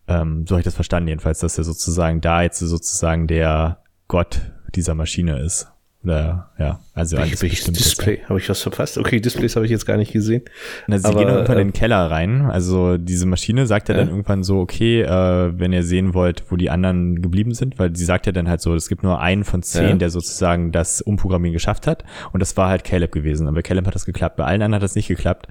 Ähm, 0.07 0.47
so 0.47 0.55
habe 0.55 0.61
ich 0.61 0.65
das 0.65 0.75
verstanden 0.75 1.09
jedenfalls, 1.09 1.39
dass 1.41 1.59
er 1.59 1.65
sozusagen 1.65 2.21
da 2.21 2.43
jetzt 2.43 2.59
sozusagen 2.59 3.27
der 3.27 3.79
Gott 4.09 4.41
dieser 4.75 4.95
Maschine 4.95 5.39
ist. 5.39 5.69
Oder 6.05 6.51
ja, 6.59 6.81
also 6.93 7.17
alles 7.17 7.41
Welches 7.41 7.65
Display? 7.65 8.21
Habe 8.29 8.39
ich 8.39 8.49
was 8.51 8.61
verpasst? 8.61 8.99
Okay, 8.99 9.21
Displays 9.21 9.57
habe 9.57 9.65
ich 9.65 9.73
jetzt 9.73 9.87
gar 9.87 9.97
nicht 9.97 10.13
gesehen. 10.13 10.43
Na, 10.87 10.99
sie 10.99 11.09
Aber, 11.09 11.19
gehen 11.19 11.29
irgendwann 11.29 11.57
äh, 11.57 11.61
in 11.63 11.69
den 11.69 11.73
Keller 11.73 12.11
rein. 12.11 12.43
Also 12.43 12.99
diese 12.99 13.25
Maschine 13.25 13.67
sagt 13.67 13.89
ja 13.89 13.95
dann 13.95 14.09
irgendwann 14.11 14.43
so, 14.43 14.61
okay, 14.61 15.01
äh, 15.01 15.59
wenn 15.59 15.73
ihr 15.73 15.83
sehen 15.83 16.13
wollt, 16.13 16.45
wo 16.51 16.57
die 16.57 16.69
anderen 16.69 17.23
geblieben 17.23 17.55
sind, 17.55 17.79
weil 17.79 17.97
sie 17.97 18.05
sagt 18.05 18.27
ja 18.27 18.33
dann 18.33 18.51
halt 18.51 18.61
so, 18.61 18.75
es 18.75 18.89
gibt 18.89 19.03
nur 19.03 19.21
einen 19.21 19.45
von 19.45 19.63
zehn, 19.63 19.89
ja. 19.89 19.95
der 19.97 20.11
sozusagen 20.11 20.73
das 20.73 21.01
Umprogrammieren 21.01 21.55
geschafft 21.55 21.87
hat. 21.87 22.05
Und 22.33 22.41
das 22.41 22.55
war 22.59 22.69
halt 22.69 22.85
Caleb 22.85 23.11
gewesen. 23.11 23.49
Aber 23.49 23.63
Caleb 23.63 23.87
hat 23.87 23.95
das 23.95 24.05
geklappt. 24.05 24.37
Bei 24.37 24.45
allen 24.45 24.61
anderen 24.61 24.75
hat 24.75 24.83
das 24.83 24.97
nicht 24.97 25.09
geklappt. 25.09 25.47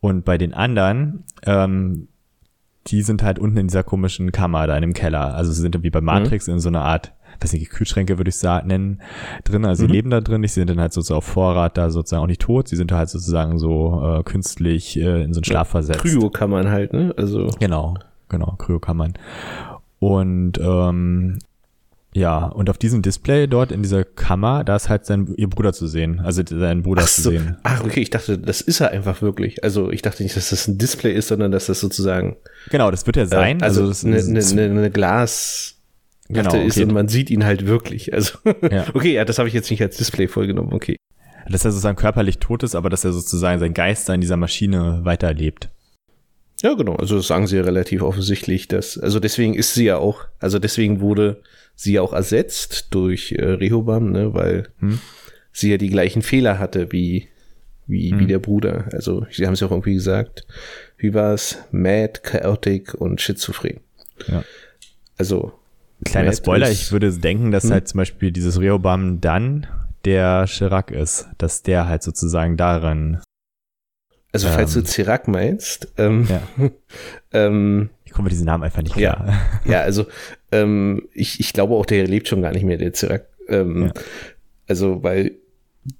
Und 0.00 0.26
bei 0.26 0.36
den 0.36 0.52
anderen 0.52 1.24
ähm, 1.46 2.08
die 2.86 3.02
sind 3.02 3.22
halt 3.22 3.38
unten 3.38 3.56
in 3.56 3.68
dieser 3.68 3.82
komischen 3.82 4.32
Kammer 4.32 4.66
da 4.66 4.76
in 4.76 4.82
dem 4.82 4.92
Keller. 4.92 5.34
Also 5.34 5.52
sie 5.52 5.60
sind 5.60 5.82
wie 5.82 5.90
bei 5.90 6.00
mhm. 6.00 6.06
Matrix 6.06 6.46
mhm. 6.46 6.54
in 6.54 6.60
so 6.60 6.68
einer 6.68 6.82
Art, 6.82 7.12
weiß 7.40 7.52
nicht, 7.52 7.70
Kühlschränke 7.70 8.18
würde 8.18 8.28
ich 8.28 8.36
sagen, 8.36 8.68
nennen, 8.68 9.02
drin. 9.44 9.64
Also 9.64 9.84
mhm. 9.84 9.88
sie 9.88 9.92
leben 9.92 10.10
da 10.10 10.20
drin, 10.20 10.42
die 10.42 10.48
sind 10.48 10.70
dann 10.70 10.80
halt 10.80 10.92
sozusagen 10.92 11.18
auf 11.18 11.24
Vorrat 11.24 11.78
da 11.78 11.90
sozusagen 11.90 12.22
auch 12.22 12.28
nicht 12.28 12.42
tot. 12.42 12.68
Sie 12.68 12.76
sind 12.76 12.92
halt 12.92 13.08
sozusagen 13.08 13.58
so 13.58 14.18
äh, 14.18 14.22
künstlich 14.22 14.96
äh, 14.98 15.22
in 15.22 15.32
so 15.32 15.38
einen 15.38 15.44
Schlaf 15.44 15.68
versetzt. 15.68 16.00
Kryokammern 16.00 16.70
halt, 16.70 16.92
ne? 16.92 17.14
Also. 17.16 17.48
Genau, 17.58 17.94
genau, 18.28 18.54
Kryokammern. 18.58 19.14
Und 19.98 20.58
ähm, 20.58 21.38
ja, 22.16 22.46
und 22.46 22.70
auf 22.70 22.78
diesem 22.78 23.02
Display 23.02 23.48
dort 23.48 23.72
in 23.72 23.82
dieser 23.82 24.04
Kammer, 24.04 24.62
da 24.62 24.76
ist 24.76 24.88
halt 24.88 25.04
sein, 25.04 25.34
ihr 25.36 25.48
Bruder 25.50 25.72
zu 25.72 25.88
sehen. 25.88 26.20
Also 26.20 26.42
sein 26.48 26.84
Bruder 26.84 27.02
ach 27.02 27.08
so. 27.08 27.22
zu 27.22 27.30
sehen. 27.30 27.56
Ach, 27.64 27.82
okay, 27.84 28.00
ich 28.00 28.10
dachte, 28.10 28.38
das 28.38 28.60
ist 28.60 28.78
er 28.78 28.92
einfach 28.92 29.20
wirklich. 29.20 29.64
Also 29.64 29.90
ich 29.90 30.00
dachte 30.00 30.22
nicht, 30.22 30.36
dass 30.36 30.50
das 30.50 30.68
ein 30.68 30.78
Display 30.78 31.12
ist, 31.12 31.26
sondern 31.26 31.50
dass 31.50 31.66
das 31.66 31.80
sozusagen. 31.80 32.36
Genau, 32.70 32.92
das 32.92 33.04
wird 33.06 33.16
er 33.16 33.26
sein. 33.26 33.60
Äh, 33.60 33.64
also, 33.64 33.86
also 33.86 34.06
eine, 34.06 34.18
eine, 34.18 34.62
eine 34.62 34.90
Glas. 34.90 35.74
Genau, 36.28 36.50
okay. 36.50 36.66
ist 36.66 36.78
und 36.78 36.92
man 36.92 37.08
sieht 37.08 37.30
ihn 37.30 37.44
halt 37.44 37.66
wirklich. 37.66 38.14
Also, 38.14 38.38
ja. 38.70 38.86
okay, 38.94 39.14
ja, 39.14 39.24
das 39.24 39.38
habe 39.38 39.48
ich 39.48 39.54
jetzt 39.54 39.70
nicht 39.70 39.82
als 39.82 39.96
Display 39.96 40.28
vollgenommen, 40.28 40.72
okay. 40.72 40.96
Dass 41.48 41.64
er 41.64 41.72
sozusagen 41.72 41.96
körperlich 41.96 42.38
tot 42.38 42.62
ist, 42.62 42.76
aber 42.76 42.90
dass 42.90 43.04
er 43.04 43.12
sozusagen 43.12 43.58
sein 43.58 43.74
Geist 43.74 44.08
in 44.08 44.20
dieser 44.20 44.36
Maschine 44.36 45.00
weiterlebt. 45.02 45.68
Ja, 46.62 46.74
genau. 46.74 46.96
Also 46.96 47.16
das 47.16 47.26
sagen 47.26 47.46
sie 47.46 47.56
ja 47.56 47.62
relativ 47.62 48.02
offensichtlich, 48.02 48.68
dass, 48.68 48.98
also 48.98 49.20
deswegen 49.20 49.54
ist 49.54 49.74
sie 49.74 49.84
ja 49.84 49.98
auch, 49.98 50.24
also 50.38 50.58
deswegen 50.58 51.00
wurde 51.00 51.42
sie 51.74 51.94
ja 51.94 52.02
auch 52.02 52.12
ersetzt 52.12 52.88
durch 52.90 53.32
äh, 53.32 53.44
Rehobam, 53.44 54.10
ne, 54.10 54.34
weil 54.34 54.68
hm. 54.78 55.00
sie 55.52 55.70
ja 55.70 55.76
die 55.76 55.90
gleichen 55.90 56.22
Fehler 56.22 56.58
hatte 56.58 56.92
wie, 56.92 57.28
wie, 57.86 58.12
hm. 58.12 58.20
wie 58.20 58.26
der 58.26 58.38
Bruder. 58.38 58.86
Also, 58.92 59.26
sie 59.30 59.46
haben 59.46 59.54
es 59.54 59.60
ja 59.60 59.66
auch 59.66 59.72
irgendwie 59.72 59.94
gesagt. 59.94 60.46
Wie 60.96 61.12
war 61.12 61.34
es? 61.34 61.58
Mad, 61.70 62.20
Chaotic 62.22 62.94
und 62.94 63.20
Schizophren. 63.20 63.80
Ja. 64.26 64.44
Also. 65.18 65.52
Kleiner 66.04 66.32
Spoiler, 66.32 66.70
ich 66.70 66.92
würde 66.92 67.12
denken, 67.12 67.50
dass 67.50 67.64
hm? 67.64 67.70
halt 67.70 67.88
zum 67.88 67.98
Beispiel 67.98 68.30
dieses 68.30 68.60
Rehobam 68.60 69.20
dann 69.20 69.66
der 70.04 70.44
Chirac 70.46 70.90
ist, 70.90 71.28
dass 71.38 71.62
der 71.62 71.88
halt 71.88 72.02
sozusagen 72.02 72.56
daran 72.56 73.22
also 74.34 74.48
falls 74.48 74.74
ähm, 74.74 74.82
du 74.82 74.90
Chirac 74.90 75.28
meinst, 75.28 75.92
ähm, 75.96 76.26
ja. 76.28 76.42
ähm, 77.32 77.90
ich 78.04 78.12
komme 78.12 78.24
mit 78.24 78.32
diesem 78.32 78.46
Namen 78.46 78.64
einfach 78.64 78.82
nicht 78.82 78.96
klar. 78.96 79.26
Ja, 79.26 79.40
ja 79.72 79.80
also 79.80 80.06
ähm, 80.50 81.08
ich, 81.12 81.38
ich 81.38 81.52
glaube 81.52 81.74
auch, 81.74 81.86
der 81.86 82.06
lebt 82.06 82.28
schon 82.28 82.42
gar 82.42 82.52
nicht 82.52 82.64
mehr, 82.64 82.76
der 82.76 82.92
Chirac. 82.92 83.26
Ähm, 83.48 83.86
ja. 83.86 83.92
Also, 84.66 85.02
weil 85.02 85.36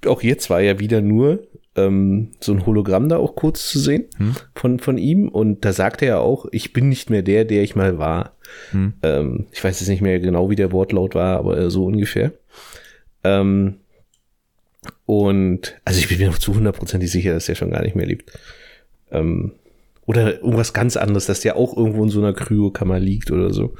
auch 0.06 0.22
jetzt 0.22 0.50
war 0.50 0.60
ja 0.60 0.80
wieder 0.80 1.00
nur 1.00 1.46
ähm, 1.76 2.32
so 2.40 2.52
ein 2.52 2.66
Hologramm 2.66 3.08
da 3.08 3.18
auch 3.18 3.36
kurz 3.36 3.68
zu 3.68 3.78
sehen 3.78 4.04
hm. 4.16 4.34
von, 4.54 4.78
von 4.80 4.98
ihm. 4.98 5.28
Und 5.28 5.64
da 5.64 5.72
sagte 5.72 6.06
er 6.06 6.20
auch, 6.20 6.46
ich 6.50 6.72
bin 6.72 6.88
nicht 6.88 7.10
mehr 7.10 7.22
der, 7.22 7.44
der 7.44 7.62
ich 7.62 7.76
mal 7.76 7.98
war. 7.98 8.32
Hm. 8.70 8.94
Ähm, 9.02 9.46
ich 9.52 9.62
weiß 9.62 9.78
jetzt 9.78 9.88
nicht 9.88 10.02
mehr 10.02 10.18
genau, 10.18 10.50
wie 10.50 10.56
der 10.56 10.72
Wortlaut 10.72 11.14
war, 11.14 11.38
aber 11.38 11.70
so 11.70 11.84
ungefähr. 11.84 12.32
Ähm, 13.22 13.76
und 15.06 15.80
also 15.84 16.00
ich 16.00 16.08
bin 16.08 16.18
mir 16.18 16.28
noch 16.28 16.38
zu 16.38 16.54
hundertprozentig 16.54 17.10
sicher, 17.10 17.34
dass 17.34 17.46
der 17.46 17.54
schon 17.54 17.70
gar 17.70 17.82
nicht 17.82 17.96
mehr 17.96 18.06
lebt. 18.06 18.32
Ähm, 19.10 19.52
oder 20.06 20.40
irgendwas 20.40 20.72
ganz 20.72 20.96
anderes, 20.96 21.26
dass 21.26 21.40
der 21.40 21.56
auch 21.56 21.76
irgendwo 21.76 22.02
in 22.02 22.10
so 22.10 22.20
einer 22.20 22.34
Kryokammer 22.34 22.98
liegt 22.98 23.30
oder 23.30 23.52
so 23.52 23.74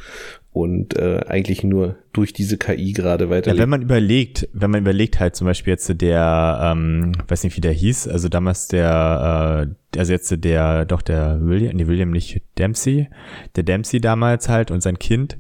und 0.55 0.97
äh, 0.97 1.21
eigentlich 1.27 1.65
nur 1.65 1.97
durch 2.13 2.33
diese 2.33 2.57
KI 2.57 2.93
gerade 2.93 3.29
weiter. 3.29 3.53
Ja, 3.53 3.59
wenn 3.59 3.69
man 3.69 3.83
überlegt, 3.83 4.49
wenn 4.53 4.71
man 4.71 4.83
überlegt 4.83 5.19
halt 5.19 5.35
zum 5.35 5.49
Beispiel 5.49 5.73
jetzt 5.73 6.01
der, 6.01 6.61
ähm, 6.63 7.11
weiß 7.27 7.43
nicht 7.43 7.57
wie 7.57 7.61
der 7.61 7.73
hieß, 7.73 8.07
also 8.07 8.29
damals 8.29 8.69
der, 8.69 9.67
äh, 9.93 9.99
also 9.99 10.13
jetzt 10.13 10.33
der, 10.45 10.85
doch 10.85 11.03
der 11.03 11.41
William, 11.41 11.75
nee 11.75 11.89
William 11.89 12.13
nicht 12.13 12.41
Dempsey, 12.57 13.09
der 13.57 13.65
Dempsey 13.65 14.01
damals 14.01 14.49
halt 14.49 14.71
und 14.71 14.81
sein 14.81 15.01
Kind, 15.01 15.37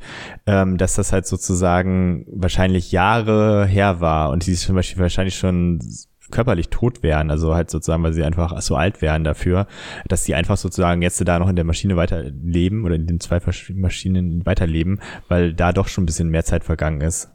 ähm, 0.47 0.79
dass 0.79 0.97
das 0.97 1.13
halt 1.13 1.27
sozusagen 1.27 2.27
wahrscheinlich 2.29 2.91
Jahre 2.91 3.67
her 3.67 4.01
war 4.01 4.31
und 4.31 4.45
die 4.45 4.55
zum 4.55 4.75
Beispiel 4.75 5.01
wahrscheinlich 5.01 5.37
schon 5.37 5.79
körperlich 6.35 6.69
tot 6.69 7.03
wären, 7.03 7.31
also 7.31 7.55
halt 7.55 7.71
sozusagen, 7.71 8.03
weil 8.03 8.13
sie 8.13 8.25
einfach 8.25 8.61
so 8.61 8.77
alt 8.77 9.01
wären 9.01 9.25
dafür, 9.25 9.67
dass 10.07 10.25
sie 10.25 10.35
einfach 10.35 10.59
sozusagen 10.59 11.01
jetzt 11.01 11.27
da 11.27 11.39
noch 11.39 11.49
in 11.49 11.57
der 11.57 11.65
Maschine 11.65 11.97
weiterleben 11.97 12.85
oder 12.85 12.97
in 12.97 13.07
den 13.07 13.21
zwei 13.21 13.41
Maschinen 13.75 14.45
weiterleben, 14.45 15.01
weil 15.29 15.55
da 15.55 15.73
doch 15.73 15.89
schon 15.89 16.05
ein 16.05 16.07
bisschen 16.07 16.29
mehr 16.29 16.45
Zeit 16.45 16.65
vergangen 16.65 17.01
ist. 17.01 17.31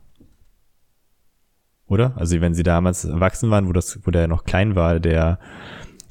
Oder? 1.88 2.13
Also 2.17 2.39
wenn 2.39 2.53
sie 2.53 2.63
damals 2.63 3.05
erwachsen 3.05 3.49
waren, 3.49 3.67
wo 3.67 3.73
das, 3.73 3.99
wo 4.03 4.12
der 4.12 4.27
noch 4.27 4.43
klein 4.43 4.75
war, 4.75 4.99
der, 4.99 5.39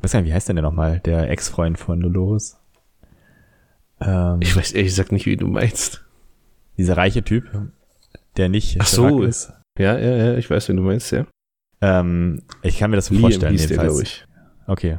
weiß 0.03 0.13
gar 0.13 0.21
nicht, 0.21 0.31
wie 0.31 0.35
heißt 0.35 0.49
denn 0.49 0.57
der 0.57 0.65
nochmal, 0.65 0.99
der 1.01 1.31
Ex-Freund 1.31 1.79
von 1.79 2.01
Dolores? 2.01 2.59
Ähm, 4.01 4.39
ich 4.41 4.57
weiß 4.57 4.73
ehrlich 4.73 4.91
gesagt 4.91 5.13
nicht, 5.13 5.27
wie 5.27 5.37
du 5.37 5.47
meinst. 5.47 6.05
Dieser 6.79 6.97
reiche 6.97 7.23
Typ, 7.23 7.45
der 8.37 8.49
nicht 8.49 8.79
Ach 8.81 8.87
so, 8.87 9.23
ist. 9.23 9.53
Ja, 9.79 9.97
ja, 9.99 10.17
ja, 10.17 10.35
ich 10.37 10.51
weiß, 10.51 10.69
wen 10.69 10.77
du 10.77 10.83
meinst, 10.83 11.13
ja. 11.13 11.27
Ähm, 11.81 12.43
ich 12.63 12.79
kann 12.79 12.91
mir 12.91 12.97
das 12.97 13.07
so 13.07 13.15
vorstellen, 13.15 13.57
jedenfalls. 13.57 14.01
ich. 14.01 14.27
Okay. 14.67 14.99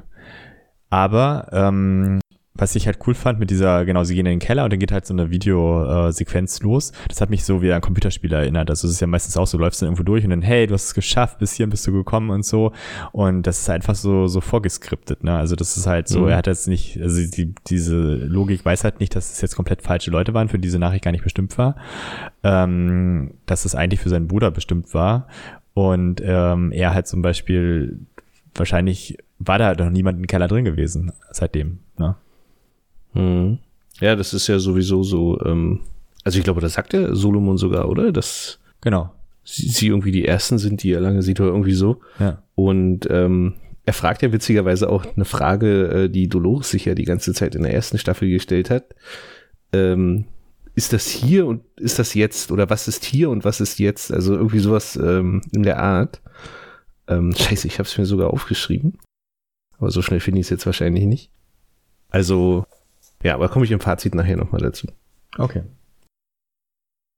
Aber 0.90 1.48
ähm, 1.52 2.20
was 2.60 2.76
ich 2.76 2.88
halt 2.88 3.00
cool 3.08 3.14
fand 3.14 3.40
mit 3.40 3.50
dieser, 3.50 3.86
genau, 3.86 4.04
sie 4.04 4.16
gehen 4.16 4.26
in 4.26 4.34
den 4.34 4.40
Keller 4.40 4.64
und 4.64 4.74
dann 4.74 4.80
geht 4.80 4.92
halt 4.92 5.06
so 5.06 5.14
eine 5.14 5.30
Videosequenz 5.30 6.62
los. 6.62 6.92
Das 7.08 7.22
hat 7.22 7.30
mich 7.30 7.44
so 7.44 7.62
wie 7.62 7.72
an 7.72 7.82
Computerspiel 7.82 8.32
erinnert. 8.34 8.70
Also 8.70 8.88
es 8.88 8.96
ist 8.96 9.00
ja 9.00 9.08
meistens 9.08 9.38
auch 9.38 9.48
so, 9.48 9.58
du 9.58 9.64
läufst 9.64 9.82
dann 9.82 9.88
irgendwo 9.88 10.04
durch 10.04 10.24
und 10.24 10.32
dann, 10.32 10.42
hey, 10.42 10.68
du 10.68 10.74
hast 10.74 10.86
es 10.86 10.94
geschafft, 10.94 11.40
bis 11.40 11.54
hierhin 11.54 11.70
bist 11.70 11.88
du 11.88 11.94
gekommen 11.94 12.30
und 12.30 12.46
so. 12.46 12.74
Und 13.12 13.44
das 13.44 13.62
ist 13.62 13.70
einfach 13.70 13.96
so, 13.96 14.28
so 14.28 14.42
vorgeskriptet, 14.42 15.24
ne? 15.24 15.38
Also 15.38 15.56
das 15.56 15.78
ist 15.78 15.88
halt 15.88 16.08
so, 16.08 16.22
mhm. 16.22 16.30
er 16.30 16.38
hat 16.38 16.48
jetzt 16.48 16.68
nicht, 16.68 17.00
also 17.02 17.22
die, 17.30 17.54
diese 17.68 17.96
Logik 17.96 18.66
weiß 18.66 18.84
halt 18.84 19.00
nicht, 19.00 19.16
dass 19.16 19.32
es 19.32 19.42
jetzt 19.42 19.56
komplett 19.56 19.82
falsche 19.82 20.12
Leute 20.12 20.34
waren, 20.34 20.50
für 20.50 20.60
diese 20.60 20.80
Nachricht 20.80 21.04
gar 21.04 21.12
nicht 21.12 21.24
bestimmt 21.24 21.58
war. 21.58 21.76
Ähm, 22.44 23.36
dass 23.46 23.66
es 23.66 23.76
eigentlich 23.76 24.00
für 24.00 24.10
seinen 24.10 24.28
Bruder 24.28 24.52
bestimmt 24.52 24.94
war. 24.94 25.28
Und 25.80 26.22
ähm, 26.26 26.74
er 26.74 26.94
hat 26.94 27.08
zum 27.08 27.22
Beispiel, 27.22 28.00
wahrscheinlich 28.54 29.18
war 29.38 29.58
da 29.58 29.74
noch 29.74 29.90
niemand 29.90 30.20
im 30.20 30.28
Keller 30.28 30.50
drin 30.50 30.66
gewesen 30.66 31.14
seitdem. 31.32 31.80
Ne? 31.98 32.18
Hm. 33.14 33.60
Ja, 34.02 34.18
das 34.18 34.34
ist 34.34 34.48
ja 34.48 34.60
sowieso 34.60 35.04
so, 35.04 35.40
ähm, 35.46 35.80
also 36.26 36.38
ich 36.38 36.44
glaube, 36.44 36.60
das 36.60 36.74
sagt 36.74 36.92
der 36.92 37.16
Solomon 37.16 37.58
sogar, 37.58 37.88
oder? 37.88 38.12
Dass 38.12 38.60
genau. 38.82 39.14
sie, 39.46 39.70
sie 39.70 39.88
irgendwie 39.88 40.12
die 40.12 40.26
Ersten 40.26 40.58
sind, 40.58 40.84
die 40.84 40.92
er 40.92 41.00
lange 41.00 41.22
sieht, 41.22 41.40
oder 41.40 41.52
irgendwie 41.52 41.72
so. 41.72 42.02
Ja. 42.20 42.44
Und 42.56 43.08
ähm, 43.10 43.54
er 43.86 43.94
fragt 43.94 44.22
ja 44.22 44.34
witzigerweise 44.34 44.90
auch 44.90 45.06
eine 45.16 45.24
Frage, 45.24 45.88
äh, 45.92 46.10
die 46.10 46.28
Dolores 46.28 46.72
sich 46.72 46.84
ja 46.84 46.94
die 46.94 47.06
ganze 47.06 47.34
Zeit 47.34 47.56
in 47.56 47.64
der 47.64 47.74
ersten 47.74 47.98
Staffel 47.98 48.30
gestellt 48.30 48.70
hat. 48.70 48.84
Ähm, 49.72 50.26
ist 50.80 50.94
das 50.94 51.10
hier 51.10 51.46
und 51.46 51.62
ist 51.76 52.00
das 52.00 52.14
jetzt 52.14 52.54
oder 52.54 52.70
was 52.70 52.88
ist 52.88 53.04
hier 53.04 53.30
und 53.30 53.44
was 53.44 53.60
ist 53.60 53.80
jetzt? 53.80 54.14
Also 54.14 54.34
irgendwie 54.34 54.60
sowas 54.60 54.96
ähm, 54.96 55.42
in 55.52 55.64
der 55.64 55.78
Art. 55.78 56.22
Ähm, 57.10 57.36
scheiße, 57.36 57.68
ich 57.68 57.80
habe 57.80 57.88
es 57.88 57.98
mir 57.98 58.06
sogar 58.06 58.32
aufgeschrieben. 58.32 58.98
Aber 59.78 59.92
so 59.92 60.02
schnell 60.02 60.22
finde 60.22 60.40
ich 60.40 60.46
es 60.46 60.52
jetzt 60.52 60.66
wahrscheinlich 60.66 61.04
nicht. 61.04 61.32
Also, 62.10 62.64
ja, 63.22 63.34
aber 63.36 63.50
komme 63.50 63.66
ich 63.66 63.72
im 63.72 63.82
Fazit 63.82 64.16
nachher 64.16 64.38
nochmal 64.38 64.62
dazu. 64.62 64.88
Okay. 65.38 65.64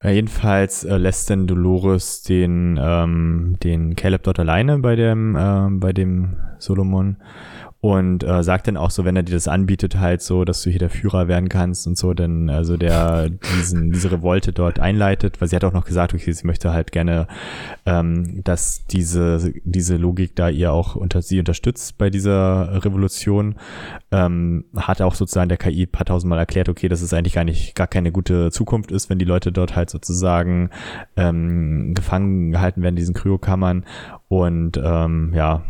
Ja, 0.03 0.09
jedenfalls 0.09 0.83
äh, 0.83 0.97
lässt 0.97 1.29
denn 1.29 1.45
Dolores 1.45 2.23
den, 2.23 2.79
ähm, 2.81 3.57
den 3.61 3.95
Caleb 3.95 4.23
dort 4.23 4.39
alleine 4.39 4.79
bei 4.79 4.95
dem, 4.95 5.35
äh, 5.35 5.67
bei 5.69 5.93
dem 5.93 6.37
Solomon 6.57 7.17
und 7.81 8.23
äh, 8.23 8.43
sagt 8.43 8.67
dann 8.67 8.77
auch 8.77 8.91
so, 8.91 9.05
wenn 9.05 9.15
er 9.15 9.23
dir 9.23 9.33
das 9.33 9.47
anbietet, 9.47 9.97
halt 9.97 10.21
so, 10.21 10.45
dass 10.45 10.61
du 10.61 10.69
hier 10.69 10.77
der 10.77 10.91
Führer 10.91 11.27
werden 11.27 11.49
kannst 11.49 11.87
und 11.87 11.97
so, 11.97 12.13
dann 12.13 12.47
also 12.47 12.77
der 12.77 13.29
diesen 13.29 13.91
diese 13.91 14.11
Revolte 14.11 14.53
dort 14.53 14.79
einleitet, 14.79 15.41
weil 15.41 15.47
sie 15.47 15.55
hat 15.55 15.63
auch 15.63 15.73
noch 15.73 15.85
gesagt, 15.85 16.13
okay, 16.13 16.31
sie 16.31 16.45
möchte 16.45 16.73
halt 16.73 16.91
gerne, 16.91 17.27
ähm, 17.87 18.43
dass 18.43 18.85
diese 18.85 19.51
diese 19.63 19.97
Logik 19.97 20.35
da 20.35 20.47
ihr 20.47 20.71
auch 20.71 20.95
unter 20.95 21.23
sie 21.23 21.39
unterstützt 21.39 21.97
bei 21.97 22.11
dieser 22.11 22.85
Revolution, 22.85 23.55
ähm, 24.11 24.65
hat 24.75 25.01
auch 25.01 25.15
sozusagen 25.15 25.49
der 25.49 25.57
KI 25.57 25.87
paar 25.87 26.05
tausendmal 26.05 26.37
erklärt, 26.37 26.69
okay, 26.69 26.87
dass 26.87 27.01
es 27.01 27.15
eigentlich 27.15 27.33
gar 27.33 27.45
nicht 27.45 27.73
gar 27.73 27.87
keine 27.87 28.11
gute 28.11 28.51
Zukunft 28.51 28.91
ist, 28.91 29.09
wenn 29.09 29.17
die 29.17 29.25
Leute 29.25 29.51
dort 29.51 29.75
halt 29.75 29.89
sozusagen 29.89 30.69
ähm, 31.17 31.95
gefangen 31.95 32.51
gehalten 32.51 32.83
werden 32.83 32.93
in 32.93 32.97
diesen 32.97 33.15
Kryokammern. 33.15 33.85
Und 34.27 34.79
ähm, 34.81 35.33
ja 35.33 35.63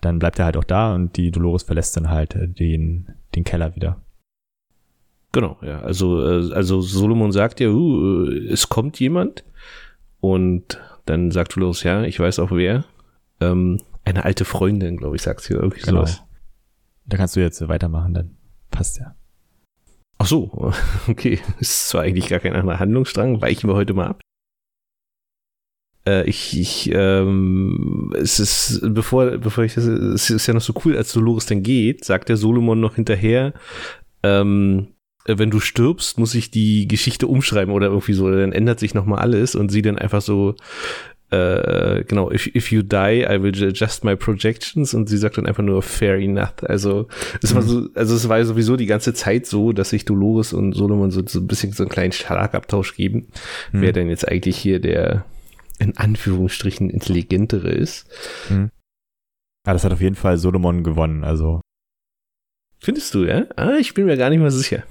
dann 0.00 0.18
bleibt 0.18 0.38
er 0.38 0.46
halt 0.46 0.56
auch 0.56 0.64
da 0.64 0.94
und 0.94 1.16
die 1.16 1.30
Dolores 1.30 1.62
verlässt 1.62 1.96
dann 1.96 2.10
halt 2.10 2.34
äh, 2.34 2.48
den, 2.48 3.08
den 3.34 3.44
Keller 3.44 3.74
wieder. 3.74 4.00
Genau, 5.32 5.58
ja. 5.62 5.80
Also, 5.80 6.22
äh, 6.22 6.52
also 6.54 6.80
Solomon 6.80 7.32
sagt 7.32 7.60
ja, 7.60 7.68
uh, 7.68 8.26
es 8.26 8.68
kommt 8.68 8.98
jemand. 9.00 9.44
Und 10.20 10.80
dann 11.04 11.30
sagt 11.30 11.54
Dolores, 11.56 11.82
ja, 11.82 12.02
ich 12.02 12.18
weiß 12.18 12.38
auch 12.38 12.50
wer. 12.50 12.84
Ähm, 13.40 13.80
eine 14.04 14.24
alte 14.24 14.44
Freundin, 14.44 14.96
glaube 14.96 15.16
ich, 15.16 15.22
sagt 15.22 15.42
sie 15.42 15.54
irgendwie 15.54 15.80
genau. 15.80 16.00
sowas. 16.00 16.22
Da 17.06 17.16
kannst 17.16 17.36
du 17.36 17.40
jetzt 17.40 17.66
weitermachen, 17.68 18.14
dann 18.14 18.36
passt 18.70 18.98
ja. 18.98 19.14
Ach 20.18 20.26
so, 20.26 20.72
okay. 21.08 21.40
Ist 21.60 21.88
zwar 21.88 22.02
eigentlich 22.02 22.28
gar 22.28 22.40
kein 22.40 22.54
anderer 22.54 22.78
Handlungsstrang, 22.78 23.40
weichen 23.40 23.68
wir 23.68 23.74
heute 23.74 23.94
mal 23.94 24.08
ab. 24.08 24.20
Äh, 26.08 26.24
ich, 26.24 26.58
ich, 26.58 26.90
ähm, 26.94 28.14
es 28.18 28.40
ist, 28.40 28.80
bevor, 28.94 29.26
bevor 29.38 29.64
ich 29.64 29.74
das, 29.74 29.84
es 29.84 30.30
ist 30.30 30.46
ja 30.46 30.54
noch 30.54 30.62
so 30.62 30.72
cool, 30.84 30.96
als 30.96 31.12
Dolores 31.12 31.46
dann 31.46 31.62
geht, 31.62 32.04
sagt 32.04 32.30
der 32.30 32.38
Solomon 32.38 32.80
noch 32.80 32.94
hinterher, 32.94 33.52
ähm, 34.22 34.88
wenn 35.26 35.50
du 35.50 35.60
stirbst, 35.60 36.18
muss 36.18 36.34
ich 36.34 36.50
die 36.50 36.88
Geschichte 36.88 37.26
umschreiben 37.26 37.74
oder 37.74 37.88
irgendwie 37.88 38.14
so, 38.14 38.30
dann 38.30 38.52
ändert 38.52 38.80
sich 38.80 38.94
nochmal 38.94 39.18
alles 39.18 39.54
und 39.54 39.70
sie 39.70 39.82
dann 39.82 39.98
einfach 39.98 40.22
so, 40.22 40.54
äh, 41.30 42.04
genau, 42.04 42.30
if, 42.30 42.46
if 42.54 42.72
you 42.72 42.80
die, 42.80 43.26
I 43.28 43.42
will 43.42 43.52
adjust 43.62 44.02
my 44.02 44.16
projections 44.16 44.94
und 44.94 45.10
sie 45.10 45.18
sagt 45.18 45.36
dann 45.36 45.44
einfach 45.44 45.62
nur 45.62 45.82
fair 45.82 46.16
enough. 46.16 46.54
Also 46.62 47.08
es 47.42 47.52
mhm. 47.52 47.56
war 47.56 47.62
so, 47.62 47.88
also 47.94 48.14
es 48.14 48.28
war 48.30 48.42
sowieso 48.46 48.76
die 48.76 48.86
ganze 48.86 49.12
Zeit 49.12 49.44
so, 49.44 49.72
dass 49.72 49.90
sich 49.90 50.06
Dolores 50.06 50.54
und 50.54 50.72
Solomon 50.72 51.10
so, 51.10 51.20
so 51.26 51.40
ein 51.40 51.46
bisschen 51.46 51.72
so 51.72 51.82
einen 51.82 51.90
kleinen 51.90 52.12
Schlagabtausch 52.12 52.94
geben, 52.94 53.26
mhm. 53.72 53.82
wer 53.82 53.92
denn 53.92 54.08
jetzt 54.08 54.26
eigentlich 54.26 54.56
hier 54.56 54.80
der 54.80 55.26
in 55.78 55.96
Anführungsstrichen 55.96 56.90
intelligentere 56.90 57.70
ist. 57.70 58.06
Hm. 58.48 58.70
Ja, 59.66 59.72
das 59.72 59.84
hat 59.84 59.92
auf 59.92 60.00
jeden 60.00 60.16
Fall 60.16 60.38
Solomon 60.38 60.82
gewonnen, 60.82 61.24
also. 61.24 61.60
Findest 62.80 63.14
du, 63.14 63.24
ja? 63.24 63.46
Ah, 63.56 63.76
ich 63.78 63.94
bin 63.94 64.06
mir 64.06 64.16
gar 64.16 64.30
nicht 64.30 64.40
mal 64.40 64.50
sicher. 64.50 64.84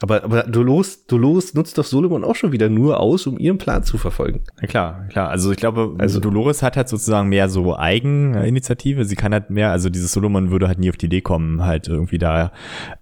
Aber, 0.00 0.22
aber 0.22 0.44
Dolores, 0.44 1.06
Dolores 1.06 1.54
nutzt 1.54 1.76
doch 1.76 1.84
Solomon 1.84 2.22
auch 2.22 2.36
schon 2.36 2.52
wieder 2.52 2.68
nur 2.68 3.00
aus, 3.00 3.26
um 3.26 3.36
ihren 3.36 3.58
Plan 3.58 3.82
zu 3.82 3.98
verfolgen. 3.98 4.42
Ja, 4.60 4.68
klar, 4.68 5.06
klar. 5.08 5.28
Also 5.28 5.50
ich 5.50 5.56
glaube, 5.56 5.96
also 5.98 6.20
Dolores 6.20 6.62
hat 6.62 6.76
halt 6.76 6.88
sozusagen 6.88 7.28
mehr 7.28 7.48
so 7.48 7.76
Eigeninitiative. 7.76 9.04
Sie 9.04 9.16
kann 9.16 9.32
halt 9.32 9.50
mehr, 9.50 9.72
also 9.72 9.90
dieses 9.90 10.12
Solomon 10.12 10.52
würde 10.52 10.68
halt 10.68 10.78
nie 10.78 10.90
auf 10.90 10.96
die 10.96 11.06
Idee 11.06 11.20
kommen, 11.20 11.64
halt 11.64 11.88
irgendwie 11.88 12.18
da 12.18 12.52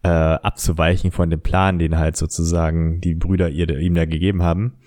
äh, 0.02 0.08
abzuweichen 0.08 1.12
von 1.12 1.28
dem 1.28 1.40
Plan, 1.40 1.78
den 1.78 1.98
halt 1.98 2.16
sozusagen 2.16 3.00
die 3.02 3.14
Brüder 3.14 3.50
ihr, 3.50 3.68
ihm 3.78 3.94
da 3.94 4.06
gegeben 4.06 4.42
haben. 4.42 4.78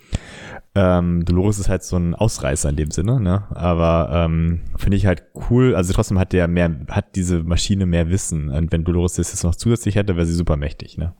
Ähm, 0.75 1.25
Dolores 1.25 1.59
ist 1.59 1.69
halt 1.69 1.83
so 1.83 1.97
ein 1.97 2.13
Ausreißer 2.13 2.69
in 2.69 2.75
dem 2.75 2.91
Sinne, 2.91 3.19
ne? 3.19 3.43
Aber 3.49 4.09
ähm, 4.13 4.61
finde 4.77 4.97
ich 4.97 5.05
halt 5.05 5.23
cool. 5.49 5.75
Also 5.75 5.93
trotzdem 5.93 6.19
hat 6.19 6.31
der 6.31 6.47
mehr, 6.47 6.73
hat 6.89 7.15
diese 7.15 7.43
Maschine 7.43 7.85
mehr 7.85 8.09
Wissen. 8.09 8.49
Und 8.49 8.71
wenn 8.71 8.83
Dolores 8.83 9.13
das 9.13 9.31
jetzt 9.31 9.43
noch 9.43 9.55
zusätzlich 9.55 9.95
hätte, 9.95 10.15
wäre 10.15 10.27
sie 10.27 10.35
super 10.35 10.57
mächtig, 10.57 10.97
ne? 10.97 11.13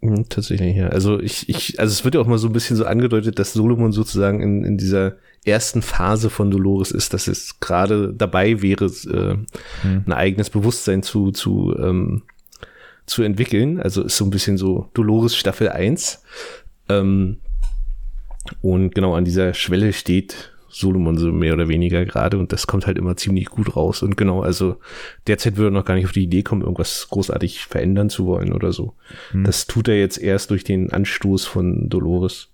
Mhm, 0.00 0.28
tatsächlich, 0.30 0.76
ja. 0.76 0.88
Also 0.88 1.20
ich, 1.20 1.48
ich, 1.50 1.78
also 1.78 1.92
es 1.92 2.04
wird 2.04 2.14
ja 2.14 2.22
auch 2.22 2.26
mal 2.26 2.38
so 2.38 2.48
ein 2.48 2.54
bisschen 2.54 2.76
so 2.76 2.86
angedeutet, 2.86 3.38
dass 3.38 3.52
Solomon 3.52 3.92
sozusagen 3.92 4.40
in, 4.40 4.64
in 4.64 4.78
dieser 4.78 5.16
ersten 5.44 5.82
Phase 5.82 6.30
von 6.30 6.50
Dolores 6.50 6.90
ist, 6.90 7.12
dass 7.12 7.28
es 7.28 7.60
gerade 7.60 8.14
dabei 8.14 8.62
wäre, 8.62 8.86
äh, 8.86 9.36
hm. 9.82 10.04
ein 10.06 10.12
eigenes 10.12 10.48
Bewusstsein 10.48 11.02
zu, 11.02 11.32
zu, 11.32 11.76
ähm, 11.78 12.22
zu 13.04 13.22
entwickeln. 13.22 13.78
Also 13.78 14.02
ist 14.02 14.16
so 14.16 14.24
ein 14.24 14.30
bisschen 14.30 14.56
so 14.56 14.88
Dolores 14.94 15.36
Staffel 15.36 15.68
1. 15.68 16.22
Ähm, 16.88 17.38
und 18.62 18.94
genau 18.94 19.14
an 19.14 19.24
dieser 19.24 19.54
Schwelle 19.54 19.92
steht 19.92 20.52
Solomon 20.70 21.18
so 21.18 21.32
mehr 21.32 21.52
oder 21.52 21.68
weniger 21.68 22.04
gerade 22.04 22.38
und 22.38 22.52
das 22.52 22.66
kommt 22.66 22.86
halt 22.86 22.96
immer 22.96 23.16
ziemlich 23.16 23.46
gut 23.46 23.76
raus. 23.76 24.02
Und 24.02 24.16
genau, 24.16 24.40
also 24.40 24.76
derzeit 25.26 25.56
würde 25.56 25.68
er 25.68 25.78
noch 25.78 25.84
gar 25.84 25.94
nicht 25.94 26.06
auf 26.06 26.12
die 26.12 26.22
Idee 26.22 26.42
kommen, 26.42 26.62
irgendwas 26.62 27.08
großartig 27.10 27.66
verändern 27.66 28.08
zu 28.08 28.24
wollen 28.26 28.52
oder 28.52 28.72
so. 28.72 28.94
Hm. 29.32 29.44
Das 29.44 29.66
tut 29.66 29.88
er 29.88 29.98
jetzt 29.98 30.18
erst 30.18 30.50
durch 30.50 30.64
den 30.64 30.92
Anstoß 30.92 31.44
von 31.44 31.88
Dolores. 31.88 32.48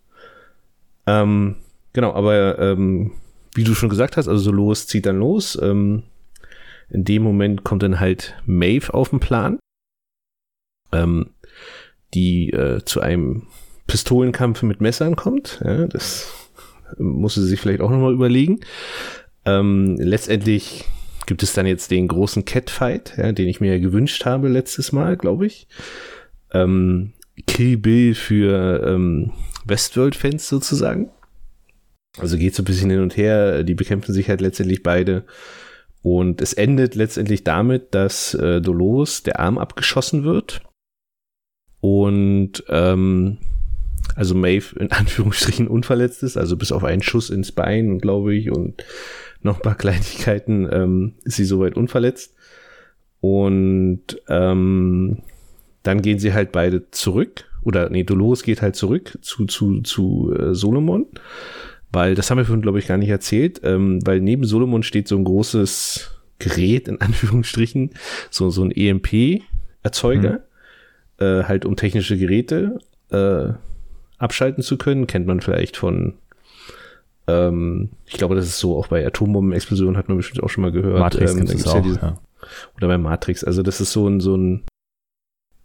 Ähm, 1.07 1.57
genau, 1.93 2.15
aber 2.15 2.59
ähm, 2.59 3.13
wie 3.55 3.65
du 3.65 3.75
schon 3.75 3.91
gesagt 3.91 4.17
hast, 4.17 4.29
also 4.29 4.51
Dolores 4.51 4.87
zieht 4.87 5.07
dann 5.07 5.19
los. 5.19 5.59
Ähm, 5.61 6.03
in 6.89 7.05
dem 7.05 7.23
Moment 7.23 7.65
kommt 7.65 7.83
dann 7.83 8.01
halt 8.01 8.35
Maeve 8.47 8.95
auf 8.95 9.11
den 9.11 9.21
Plan, 9.21 9.59
ähm, 10.93 11.31
die 12.15 12.51
äh, 12.51 12.83
zu 12.85 13.01
einem 13.01 13.49
Pistolenkampf 13.87 14.63
mit 14.63 14.81
Messern 14.81 15.17
kommt. 15.17 15.61
Ja, 15.65 15.87
das 15.87 16.33
musste 16.99 17.43
sie 17.43 17.49
sich 17.49 17.61
vielleicht 17.61 17.81
auch 17.81 17.91
nochmal 17.91 18.13
überlegen. 18.13 18.61
Ähm, 19.45 19.97
letztendlich 19.99 20.85
gibt 21.27 21.43
es 21.43 21.53
dann 21.53 21.67
jetzt 21.67 21.91
den 21.91 22.09
großen 22.09 22.45
Catfight, 22.45 23.15
ja, 23.17 23.33
den 23.33 23.49
ich 23.49 23.61
mir 23.61 23.73
ja 23.73 23.79
gewünscht 23.79 24.25
habe 24.25 24.49
letztes 24.49 24.93
Mal, 24.93 25.17
glaube 25.17 25.47
ich. 25.47 25.69
Ähm, 26.53 27.13
Kill 27.47 27.77
Bill 27.77 28.15
für 28.15 28.85
ähm, 28.87 29.33
Westworld-Fans 29.67 30.49
sozusagen. 30.49 31.11
Also 32.19 32.39
geht 32.39 32.55
so 32.55 32.63
ein 32.63 32.67
bisschen 32.67 32.91
hin 32.91 33.01
und 33.01 33.17
her, 33.17 33.63
die 33.63 33.75
bekämpfen 33.75 34.15
sich 34.15 34.29
halt 34.29 34.41
letztendlich 34.41 34.83
beide. 34.83 35.25
Und 36.03 36.41
es 36.41 36.53
endet 36.53 36.95
letztendlich 36.95 37.45
damit, 37.45 37.95
dass 37.95 38.33
äh, 38.35 38.61
Dolores 38.61 39.23
der 39.23 39.41
Arm 39.41 39.59
abgeschossen 39.59 40.25
wird. 40.25 40.63
Und 41.81 42.65
ähm, 42.69 43.39
also 44.17 44.35
Maeve 44.35 44.75
in 44.81 44.91
Anführungsstrichen 44.91 45.69
unverletzt 45.69 46.23
ist, 46.25 46.37
also 46.37 46.57
bis 46.57 46.73
auf 46.73 46.83
einen 46.83 47.03
Schuss 47.03 47.31
ins 47.31 47.53
Bein, 47.53 47.99
glaube 47.99 48.35
ich, 48.35 48.51
und 48.51 48.83
noch 49.43 49.57
ein 49.57 49.63
paar 49.63 49.77
Kleinigkeiten 49.77 50.69
ähm, 50.73 51.15
ist 51.23 51.37
sie 51.37 51.45
soweit 51.45 51.77
unverletzt. 51.77 52.35
Und 53.21 54.03
ähm, 54.29 55.23
dann 55.83 56.03
gehen 56.03 56.19
sie 56.19 56.33
halt 56.33 56.53
beide 56.53 56.91
zurück, 56.91 57.45
oder 57.63 57.91
nee, 57.91 58.05
Dolores 58.05 58.43
geht 58.43 58.63
halt 58.63 58.77
zurück 58.77 59.19
zu, 59.23 59.47
zu, 59.47 59.83
zu 59.83 60.35
äh, 60.37 60.55
Solomon, 60.55 61.07
weil 61.93 62.15
das 62.15 62.31
haben 62.31 62.39
wir 62.39 62.45
vorhin, 62.45 62.63
glaube 62.63 62.79
ich, 62.79 62.87
gar 62.87 62.99
nicht 62.99 63.09
erzählt, 63.09 63.61
ähm, 63.65 64.01
weil 64.05 64.21
neben 64.21 64.45
Solomon 64.45 64.83
steht 64.83 65.09
so 65.09 65.17
ein 65.17 65.25
großes 65.25 66.11
Gerät, 66.39 66.89
in 66.89 67.01
Anführungsstrichen, 67.01 67.91
so, 68.31 68.51
so 68.51 68.63
ein 68.63 68.71
EMP-Erzeuger, 68.71 70.41
mhm. 71.21 71.25
äh, 71.25 71.45
halt 71.45 71.65
um 71.65 71.77
technische 71.77 72.19
Geräte 72.19 72.79
äh, 73.11 73.53
abschalten 74.19 74.63
zu 74.63 74.79
können. 74.79 75.07
Kennt 75.07 75.27
man 75.27 75.41
vielleicht 75.41 75.77
von, 75.77 76.15
ähm, 77.27 77.91
ich 78.07 78.15
glaube, 78.15 78.35
das 78.35 78.47
ist 78.47 78.59
so 78.59 78.77
auch 78.77 78.89
bei 78.89 79.07
Atombombenexplosionen 79.07 79.97
hat 79.97 80.09
man 80.09 80.17
bestimmt 80.17 80.43
auch 80.43 80.51
schon 80.51 80.63
mal 80.63 80.73
gehört. 80.73 80.99
Matrix 80.99 81.35
ähm, 81.35 81.47
gibt's 81.47 81.67
auch, 81.67 81.77
ja 81.77 81.81
diese, 81.81 82.01
ja. 82.01 82.19
Oder 82.77 82.89
bei 82.89 82.99
Matrix. 82.99 83.45
Also 83.45 83.63
das 83.63 83.81
ist 83.81 83.93
so 83.93 84.09
ein, 84.09 84.21
so 84.21 84.37
ein 84.37 84.65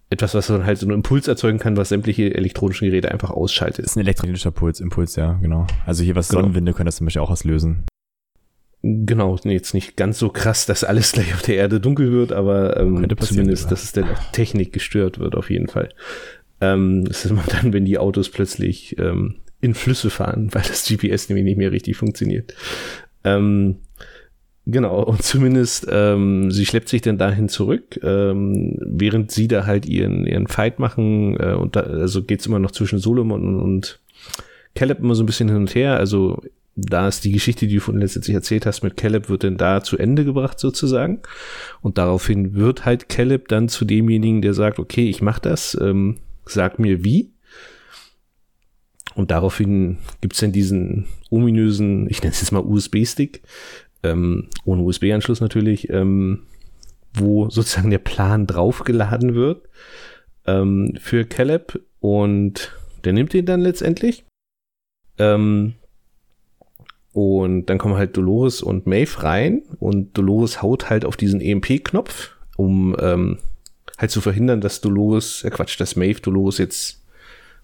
etwas, 0.09 0.33
was 0.33 0.47
dann 0.47 0.65
halt 0.65 0.77
so 0.77 0.85
einen 0.85 0.95
Impuls 0.95 1.27
erzeugen 1.27 1.57
kann, 1.57 1.77
was 1.77 1.89
sämtliche 1.89 2.35
elektronischen 2.35 2.87
Geräte 2.87 3.11
einfach 3.11 3.31
ausschaltet. 3.31 3.85
Das 3.85 3.91
ist 3.91 3.95
ein 3.95 4.01
elektronischer 4.01 4.51
Puls, 4.51 4.81
Impuls, 4.81 5.15
ja, 5.15 5.33
genau. 5.41 5.67
Also 5.85 6.03
hier 6.03 6.15
was 6.15 6.27
genau. 6.27 6.41
Sonnenwinde 6.41 6.73
können 6.73 6.87
das 6.87 6.97
zum 6.97 7.05
Beispiel 7.05 7.21
auch 7.21 7.29
auslösen. 7.29 7.85
Genau, 8.83 9.37
jetzt 9.43 9.73
nicht 9.73 9.95
ganz 9.95 10.17
so 10.17 10.29
krass, 10.29 10.65
dass 10.65 10.83
alles 10.83 11.11
gleich 11.11 11.33
auf 11.33 11.43
der 11.43 11.55
Erde 11.55 11.79
dunkel 11.79 12.11
wird, 12.11 12.33
aber 12.33 12.77
ähm, 12.77 13.07
zumindest, 13.19 13.71
dass 13.71 13.83
es 13.83 13.91
dann 13.91 14.05
auch 14.05 14.31
Technik 14.31 14.73
gestört 14.73 15.19
wird, 15.19 15.35
auf 15.35 15.49
jeden 15.49 15.67
Fall. 15.67 15.89
Ähm, 16.61 17.05
das 17.05 17.25
ist 17.25 17.31
immer 17.31 17.43
dann, 17.47 17.73
wenn 17.73 17.85
die 17.85 17.97
Autos 17.97 18.29
plötzlich 18.29 18.97
ähm, 18.97 19.35
in 19.59 19.73
Flüsse 19.73 20.09
fahren, 20.09 20.49
weil 20.53 20.63
das 20.63 20.87
GPS 20.87 21.29
nämlich 21.29 21.45
nicht 21.45 21.57
mehr 21.57 21.71
richtig 21.71 21.97
funktioniert. 21.97 22.53
Ähm, 23.23 23.77
genau, 24.65 25.03
und 25.03 25.23
zumindest 25.23 25.87
ähm, 25.89 26.51
sie 26.51 26.65
schleppt 26.65 26.89
sich 26.89 27.01
dann 27.01 27.17
dahin 27.17 27.49
zurück, 27.49 27.99
ähm, 28.03 28.77
während 28.79 29.31
sie 29.31 29.47
da 29.47 29.65
halt 29.65 29.85
ihren, 29.85 30.25
ihren 30.25 30.47
Fight 30.47 30.79
machen. 30.79 31.39
Äh, 31.39 31.53
und 31.53 31.75
da, 31.75 31.81
also 31.81 32.23
geht's 32.23 32.45
immer 32.45 32.59
noch 32.59 32.71
zwischen 32.71 32.99
Solomon 32.99 33.43
und, 33.43 33.59
und 33.59 33.99
Caleb 34.75 34.99
immer 34.99 35.15
so 35.15 35.23
ein 35.23 35.27
bisschen 35.27 35.49
hin 35.49 35.57
und 35.57 35.75
her. 35.75 35.97
Also 35.97 36.41
da 36.75 37.07
ist 37.07 37.25
die 37.25 37.31
Geschichte, 37.31 37.67
die 37.67 37.75
du 37.75 37.81
von 37.81 37.99
letztendlich 37.99 38.33
erzählt 38.33 38.65
hast 38.65 38.81
mit 38.81 38.95
Caleb, 38.95 39.29
wird 39.29 39.43
dann 39.43 39.57
da 39.57 39.83
zu 39.83 39.97
Ende 39.97 40.23
gebracht 40.23 40.59
sozusagen. 40.59 41.19
Und 41.81 41.97
daraufhin 41.97 42.55
wird 42.55 42.85
halt 42.85 43.09
Caleb 43.09 43.49
dann 43.49 43.67
zu 43.67 43.83
demjenigen, 43.85 44.41
der 44.41 44.53
sagt, 44.53 44.79
okay, 44.79 45.09
ich 45.09 45.21
mach 45.21 45.39
das. 45.39 45.77
Ähm, 45.79 46.17
sag 46.53 46.79
mir 46.79 47.03
wie. 47.03 47.33
Und 49.15 49.31
daraufhin 49.31 49.97
gibt 50.21 50.33
es 50.33 50.39
dann 50.39 50.51
diesen 50.51 51.05
ominösen, 51.29 52.09
ich 52.09 52.21
nenne 52.21 52.31
es 52.33 52.41
jetzt 52.41 52.51
mal 52.51 52.63
USB-Stick, 52.63 53.41
ähm, 54.03 54.49
ohne 54.63 54.83
USB-Anschluss 54.83 55.41
natürlich, 55.41 55.89
ähm, 55.89 56.43
wo 57.13 57.49
sozusagen 57.49 57.89
der 57.89 57.99
Plan 57.99 58.47
draufgeladen 58.47 59.35
wird 59.35 59.67
ähm, 60.45 60.93
für 60.99 61.25
Caleb 61.25 61.81
und 61.99 62.73
der 63.03 63.13
nimmt 63.13 63.33
ihn 63.33 63.45
dann 63.45 63.61
letztendlich. 63.61 64.25
Ähm, 65.17 65.73
und 67.13 67.65
dann 67.65 67.77
kommen 67.77 67.95
halt 67.95 68.15
Dolores 68.15 68.61
und 68.61 68.87
Maeve 68.87 69.23
rein 69.23 69.63
und 69.79 70.17
Dolores 70.17 70.61
haut 70.61 70.89
halt 70.89 71.03
auf 71.03 71.17
diesen 71.17 71.41
EMP-Knopf, 71.41 72.31
um 72.55 72.95
ähm, 72.99 73.39
halt 74.01 74.11
zu 74.11 74.19
verhindern, 74.19 74.61
dass 74.61 74.81
Dolores, 74.81 75.43
äh 75.43 75.51
Quatsch, 75.51 75.79
dass 75.79 75.95
Maeve 75.95 76.19
Dolores 76.19 76.57
jetzt 76.57 77.05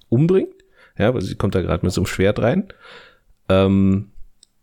umbringt. 0.10 0.54
Ja, 0.98 1.14
weil 1.14 1.22
sie 1.22 1.36
kommt 1.36 1.56
da 1.56 1.62
gerade 1.62 1.86
mit 1.86 1.94
so 1.94 2.02
einem 2.02 2.08
Schwert 2.08 2.40
rein. 2.40 2.72
Ähm, 3.50 4.12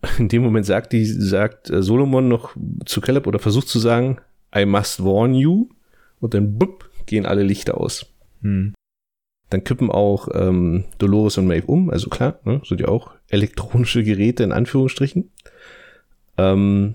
in 0.18 0.28
dem 0.28 0.42
Moment 0.42 0.66
sagt 0.66 0.92
die, 0.92 1.04
sagt 1.04 1.70
äh, 1.70 1.82
Solomon 1.82 2.28
noch 2.28 2.56
zu 2.86 3.00
Caleb 3.00 3.26
oder 3.26 3.38
versucht 3.38 3.68
zu 3.68 3.78
sagen, 3.78 4.20
I 4.54 4.64
must 4.64 5.04
warn 5.04 5.34
you. 5.34 5.68
Und 6.20 6.34
dann 6.34 6.58
bupp, 6.58 6.88
gehen 7.06 7.26
alle 7.26 7.42
Lichter 7.42 7.78
aus. 7.78 8.06
Hm. 8.40 8.72
Dann 9.50 9.64
kippen 9.64 9.90
auch 9.90 10.28
ähm, 10.32 10.84
Dolores 10.98 11.36
und 11.38 11.46
Maeve 11.46 11.66
um, 11.66 11.90
also 11.90 12.08
klar, 12.08 12.38
ne, 12.44 12.62
sind 12.64 12.80
ja 12.80 12.88
auch 12.88 13.12
elektronische 13.28 14.02
Geräte 14.02 14.42
in 14.42 14.52
Anführungsstrichen. 14.52 15.30
Ähm, 16.38 16.94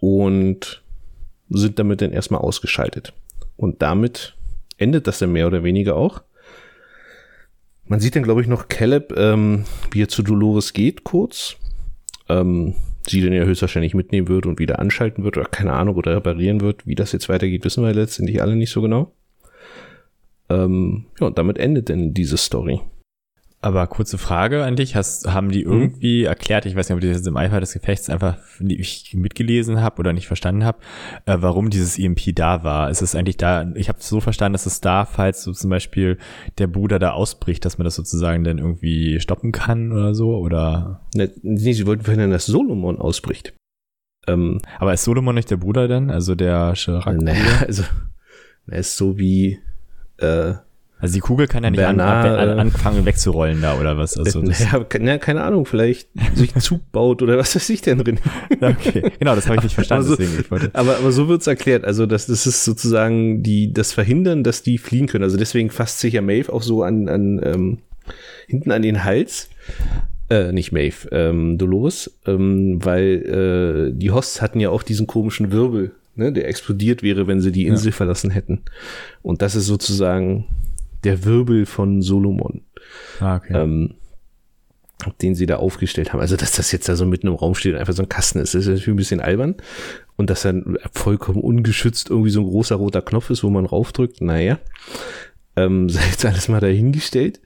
und 0.00 0.82
sind 1.50 1.78
damit 1.78 2.00
dann 2.00 2.12
erstmal 2.12 2.40
ausgeschaltet. 2.40 3.12
Und 3.60 3.82
damit 3.82 4.36
endet 4.78 5.06
das 5.06 5.18
dann 5.18 5.32
mehr 5.32 5.46
oder 5.46 5.62
weniger 5.62 5.94
auch. 5.94 6.22
Man 7.84 8.00
sieht 8.00 8.16
dann, 8.16 8.22
glaube 8.22 8.40
ich, 8.40 8.46
noch 8.46 8.68
Caleb, 8.68 9.12
ähm, 9.18 9.64
wie 9.90 10.02
er 10.02 10.08
zu 10.08 10.22
Dolores 10.22 10.72
geht, 10.72 11.04
kurz. 11.04 11.56
Ähm, 12.30 12.74
sie 13.06 13.20
dann 13.20 13.34
ja 13.34 13.44
höchstwahrscheinlich 13.44 13.92
mitnehmen 13.92 14.28
wird 14.28 14.46
und 14.46 14.58
wieder 14.58 14.78
anschalten 14.78 15.24
wird 15.24 15.36
oder 15.36 15.46
keine 15.46 15.74
Ahnung 15.74 15.96
oder 15.96 16.16
reparieren 16.16 16.62
wird. 16.62 16.86
Wie 16.86 16.94
das 16.94 17.12
jetzt 17.12 17.28
weitergeht, 17.28 17.62
wissen 17.66 17.84
wir 17.84 17.92
letztendlich 17.92 18.40
alle 18.40 18.56
nicht 18.56 18.70
so 18.70 18.80
genau. 18.80 19.12
Ähm, 20.48 21.04
ja, 21.20 21.26
und 21.26 21.36
damit 21.36 21.58
endet 21.58 21.90
denn 21.90 22.14
diese 22.14 22.38
Story. 22.38 22.80
Aber 23.62 23.86
kurze 23.88 24.16
Frage 24.16 24.64
an 24.64 24.74
dich, 24.74 24.96
hast, 24.96 25.30
haben 25.30 25.50
die 25.50 25.66
mhm. 25.66 25.72
irgendwie 25.72 26.20
mhm. 26.20 26.28
erklärt, 26.28 26.64
ich 26.64 26.74
weiß 26.74 26.88
nicht, 26.88 26.96
ob 26.96 27.02
ich 27.02 27.10
das 27.10 27.18
jetzt 27.18 27.26
im 27.26 27.36
Eifer 27.36 27.60
des 27.60 27.74
Gefechts 27.74 28.08
einfach 28.08 28.38
nicht 28.58 29.14
mitgelesen 29.14 29.82
habe 29.82 29.98
oder 30.00 30.14
nicht 30.14 30.28
verstanden 30.28 30.64
habe, 30.64 30.78
äh, 31.26 31.36
warum 31.40 31.68
dieses 31.68 31.98
EMP 31.98 32.34
da 32.34 32.64
war. 32.64 32.88
Ist 32.88 33.02
es 33.02 33.14
eigentlich 33.14 33.36
da, 33.36 33.70
ich 33.74 33.90
habe 33.90 33.98
es 33.98 34.08
so 34.08 34.20
verstanden, 34.20 34.54
dass 34.54 34.64
es 34.64 34.80
da, 34.80 35.04
falls 35.04 35.42
so 35.42 35.52
zum 35.52 35.68
Beispiel 35.68 36.16
der 36.56 36.68
Bruder 36.68 36.98
da 36.98 37.10
ausbricht, 37.10 37.66
dass 37.66 37.76
man 37.76 37.84
das 37.84 37.96
sozusagen 37.96 38.44
dann 38.44 38.56
irgendwie 38.56 39.20
stoppen 39.20 39.52
kann 39.52 39.92
oder 39.92 40.14
so, 40.14 40.36
oder? 40.38 41.02
Ne, 41.14 41.30
nee, 41.42 41.72
sie 41.74 41.86
wollten 41.86 42.04
verhindern, 42.04 42.30
dass 42.30 42.46
Solomon 42.46 42.98
ausbricht. 42.98 43.52
Ähm, 44.26 44.62
Aber 44.78 44.94
ist 44.94 45.04
Solomon 45.04 45.34
nicht 45.34 45.50
der 45.50 45.58
Bruder 45.58 45.86
denn? 45.86 46.10
Also 46.10 46.34
der 46.34 46.72
Chirac? 46.76 47.20
Naja, 47.20 47.64
also 47.66 47.82
er 48.66 48.78
ist 48.78 48.96
so 48.96 49.18
wie 49.18 49.58
äh, 50.16 50.54
also 51.00 51.14
die 51.14 51.20
Kugel 51.20 51.46
kann 51.46 51.64
ja 51.64 51.70
nicht 51.70 51.78
Bernard, 51.78 52.26
an, 52.26 52.34
an, 52.34 52.48
an, 52.50 52.58
anfangen 52.58 53.06
wegzurollen 53.06 53.62
da 53.62 53.78
oder 53.78 53.96
was? 53.96 54.18
Also 54.18 54.42
das 54.42 54.60
ja, 54.72 54.84
keine, 54.84 55.42
Ahnung, 55.42 55.64
vielleicht 55.64 56.08
sich 56.34 56.54
Zug 56.56 56.92
baut 56.92 57.22
oder 57.22 57.38
was 57.38 57.54
weiß 57.54 57.70
ich 57.70 57.82
denn 57.82 57.98
drin. 57.98 58.18
Okay, 58.60 59.10
genau, 59.18 59.34
das 59.34 59.46
habe 59.46 59.56
ich 59.56 59.62
nicht 59.62 59.74
verstanden. 59.74 60.06
Aber 60.06 60.16
so, 60.16 60.22
deswegen. 60.22 60.74
aber, 60.74 60.96
aber 60.98 61.12
so 61.12 61.28
wird's 61.28 61.46
erklärt. 61.46 61.84
Also 61.84 62.04
das, 62.04 62.26
das 62.26 62.46
ist 62.46 62.64
sozusagen 62.64 63.42
die 63.42 63.72
das 63.72 63.92
Verhindern, 63.92 64.44
dass 64.44 64.62
die 64.62 64.76
fliehen 64.76 65.06
können. 65.06 65.24
Also 65.24 65.38
deswegen 65.38 65.70
fasst 65.70 66.00
sich 66.00 66.14
ja 66.14 66.20
Maeve 66.20 66.52
auch 66.52 66.62
so 66.62 66.82
an, 66.82 67.08
an 67.08 67.40
ähm, 67.42 67.78
hinten 68.46 68.70
an 68.70 68.82
den 68.82 69.04
Hals. 69.04 69.48
Äh, 70.28 70.52
nicht 70.52 70.72
Maeve, 70.72 71.08
ähm, 71.10 71.58
Dolores, 71.58 72.18
ähm, 72.26 72.84
weil 72.84 73.90
äh, 73.92 73.98
die 73.98 74.10
Hosts 74.10 74.42
hatten 74.42 74.60
ja 74.60 74.70
auch 74.70 74.82
diesen 74.82 75.06
komischen 75.06 75.50
Wirbel 75.52 75.92
ne, 76.14 76.32
der 76.32 76.48
explodiert 76.48 77.02
wäre, 77.02 77.26
wenn 77.26 77.40
sie 77.40 77.50
die 77.52 77.66
Insel 77.66 77.88
ja. 77.88 77.96
verlassen 77.96 78.30
hätten. 78.30 78.60
Und 79.22 79.42
das 79.42 79.56
ist 79.56 79.66
sozusagen 79.66 80.44
der 81.04 81.24
Wirbel 81.24 81.66
von 81.66 82.02
Solomon. 82.02 82.62
Ah, 83.20 83.36
okay. 83.36 83.54
Ähm, 83.54 83.94
den 85.22 85.34
sie 85.34 85.46
da 85.46 85.56
aufgestellt 85.56 86.12
haben. 86.12 86.20
Also, 86.20 86.36
dass 86.36 86.52
das 86.52 86.72
jetzt 86.72 86.88
da 86.88 86.96
so 86.96 87.06
mitten 87.06 87.26
im 87.26 87.34
Raum 87.34 87.54
steht 87.54 87.72
und 87.72 87.80
einfach 87.80 87.94
so 87.94 88.02
ein 88.02 88.08
Kasten 88.08 88.38
ist, 88.38 88.54
ist 88.54 88.66
natürlich 88.66 88.88
ein 88.88 88.96
bisschen 88.96 89.20
albern. 89.20 89.56
Und 90.16 90.28
dass 90.28 90.42
dann 90.42 90.76
vollkommen 90.92 91.40
ungeschützt 91.40 92.10
irgendwie 92.10 92.30
so 92.30 92.40
ein 92.40 92.46
großer 92.46 92.76
roter 92.76 93.00
Knopf 93.00 93.30
ist, 93.30 93.42
wo 93.42 93.48
man 93.48 93.64
raufdrückt, 93.64 94.20
naja. 94.20 94.58
Ähm, 95.56 95.88
sei 95.88 96.02
jetzt 96.10 96.24
alles 96.24 96.48
mal 96.48 96.60
dahingestellt. 96.60 97.40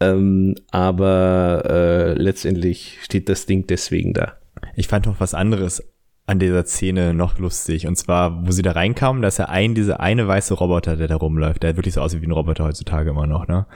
Ähm, 0.00 0.54
aber 0.70 1.62
äh, 1.66 2.12
letztendlich 2.14 2.98
steht 3.02 3.28
das 3.28 3.46
Ding 3.46 3.66
deswegen 3.66 4.12
da. 4.12 4.38
Ich 4.74 4.88
fand 4.88 5.06
noch 5.06 5.20
was 5.20 5.34
anderes 5.34 5.82
an 6.28 6.40
dieser 6.40 6.64
Szene 6.64 7.14
noch 7.14 7.38
lustig. 7.38 7.86
Und 7.86 7.96
zwar, 7.96 8.44
wo 8.46 8.50
sie 8.50 8.62
da 8.62 8.72
reinkamen, 8.72 9.22
da 9.22 9.28
ist 9.28 9.38
ja 9.38 9.46
ein, 9.46 9.76
diese 9.76 10.00
eine 10.00 10.26
weiße 10.26 10.54
Roboter, 10.54 10.96
der 10.96 11.06
da 11.06 11.16
rumläuft, 11.16 11.62
der 11.62 11.76
wirklich 11.76 11.94
so 11.94 12.00
aussieht 12.00 12.20
wie 12.20 12.26
ein 12.26 12.32
Roboter 12.32 12.64
heutzutage 12.64 13.10
immer 13.10 13.28
noch, 13.28 13.46
ne? 13.46 13.66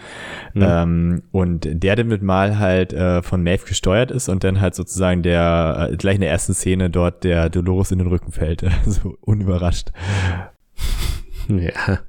Mhm. 0.55 0.63
Ähm, 0.63 1.23
und 1.31 1.69
der 1.71 1.95
damit 1.95 2.23
mal 2.23 2.59
halt 2.59 2.93
äh, 2.93 3.23
von 3.23 3.45
Maeve 3.45 3.67
gesteuert 3.67 4.11
ist 4.11 4.29
und 4.29 4.43
dann 4.43 4.61
halt 4.61 4.75
sozusagen 4.75 5.23
der, 5.23 5.91
äh, 5.93 5.97
gleich 5.97 6.17
in 6.17 6.23
der 6.23 6.31
ersten 6.31 6.55
Szene 6.55 6.91
dort 6.91 7.23
der 7.23 7.51
Dolores 7.51 7.93
in 7.93 7.99
den 7.99 8.09
Rücken 8.09 8.33
fällt. 8.33 8.65
so 8.85 9.17
unüberrascht. 9.21 9.93
Ja, 11.49 12.01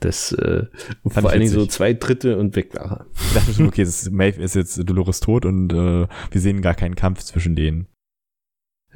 das 0.00 0.32
äh, 0.32 0.64
vor 1.08 1.30
allen 1.30 1.40
Dingen 1.40 1.52
so 1.52 1.66
zwei 1.66 1.92
Drittel 1.92 2.34
und 2.34 2.56
weg 2.56 2.74
war 2.74 2.90
er. 2.90 3.06
Ich 3.14 3.34
dachte 3.34 3.52
schon, 3.52 3.66
okay, 3.66 3.82
ist, 3.82 4.10
Maeve 4.10 4.40
ist 4.40 4.54
jetzt 4.54 4.76
Dolores 4.88 5.20
tot 5.20 5.44
und 5.44 5.72
äh, 5.72 6.06
wir 6.30 6.40
sehen 6.40 6.62
gar 6.62 6.74
keinen 6.74 6.94
Kampf 6.94 7.22
zwischen 7.22 7.54
denen. 7.54 7.86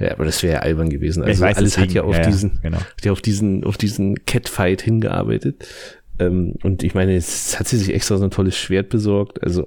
Ja, 0.03 0.13
aber 0.13 0.25
das 0.25 0.43
wäre 0.43 0.55
ja 0.55 0.59
albern 0.61 0.89
gewesen. 0.89 1.23
Also 1.23 1.43
weiß, 1.43 1.57
alles 1.57 1.75
deswegen, 1.75 1.89
hat 1.89 1.95
ja 1.95 2.03
auf 2.03 2.17
ja, 2.17 2.27
diesen, 2.27 2.59
genau. 2.61 2.79
hat 2.79 3.05
ja 3.05 3.13
auf 3.13 3.21
diesen, 3.21 3.65
auf 3.65 3.77
diesen 3.77 4.25
Catfight 4.27 4.83
hingearbeitet. 4.83 5.67
Ähm, 6.19 6.55
und 6.63 6.83
ich 6.83 6.95
meine, 6.95 7.13
jetzt 7.13 7.59
hat 7.59 7.69
sie 7.69 7.79
sich 7.79 7.95
extra 7.95 8.17
so 8.17 8.25
ein 8.25 8.31
tolles 8.31 8.57
Schwert 8.57 8.89
besorgt. 8.89 9.43
Also, 9.43 9.67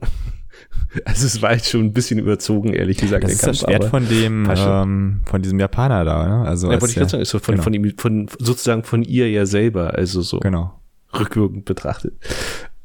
also 1.05 1.25
es 1.25 1.41
war 1.41 1.53
jetzt 1.53 1.69
schon 1.69 1.81
ein 1.81 1.93
bisschen 1.93 2.19
überzogen, 2.19 2.73
ehrlich 2.73 2.97
gesagt. 2.97 3.23
Das 3.23 3.31
ist 3.31 3.41
Kampf, 3.41 3.59
das 3.59 3.69
Schwert 3.69 3.85
von 3.85 4.07
dem, 4.07 4.51
ähm, 4.55 5.21
von 5.25 5.41
diesem 5.41 5.59
Japaner 5.59 6.03
da, 6.03 6.27
ne? 6.27 6.47
Also 6.47 6.67
ja, 6.67 6.81
wollte 6.81 6.91
ich 6.91 6.95
gerade 6.95 7.09
sagen, 7.09 7.21
ist 7.21 7.29
so 7.29 7.39
von, 7.39 7.55
genau. 7.55 7.63
von 7.63 7.73
ihm, 7.73 7.93
von, 7.97 8.27
sozusagen 8.37 8.83
von 8.83 9.03
ihr 9.03 9.29
ja 9.29 9.45
selber, 9.45 9.93
also 9.93 10.21
so. 10.21 10.39
Genau. 10.39 10.79
Rückwirkend 11.17 11.63
betrachtet. 11.63 12.13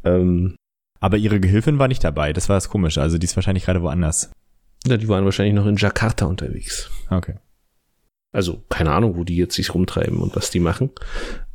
Ähm, 0.04 0.54
aber 1.00 1.16
ihre 1.16 1.40
Gehilfin 1.40 1.78
war 1.78 1.88
nicht 1.88 2.04
dabei, 2.04 2.32
das 2.32 2.48
war 2.48 2.56
das 2.56 2.68
Komische. 2.68 3.00
Also 3.00 3.18
die 3.18 3.24
ist 3.24 3.34
wahrscheinlich 3.34 3.64
gerade 3.64 3.82
woanders. 3.82 4.30
Ja, 4.86 4.96
die 4.96 5.08
waren 5.08 5.24
wahrscheinlich 5.24 5.54
noch 5.54 5.66
in 5.66 5.76
Jakarta 5.76 6.26
unterwegs. 6.26 6.90
Okay. 7.10 7.34
Also 8.32 8.62
keine 8.68 8.92
Ahnung, 8.92 9.16
wo 9.16 9.24
die 9.24 9.36
jetzt 9.36 9.54
sich 9.54 9.74
rumtreiben 9.74 10.18
und 10.18 10.36
was 10.36 10.50
die 10.50 10.60
machen. 10.60 10.90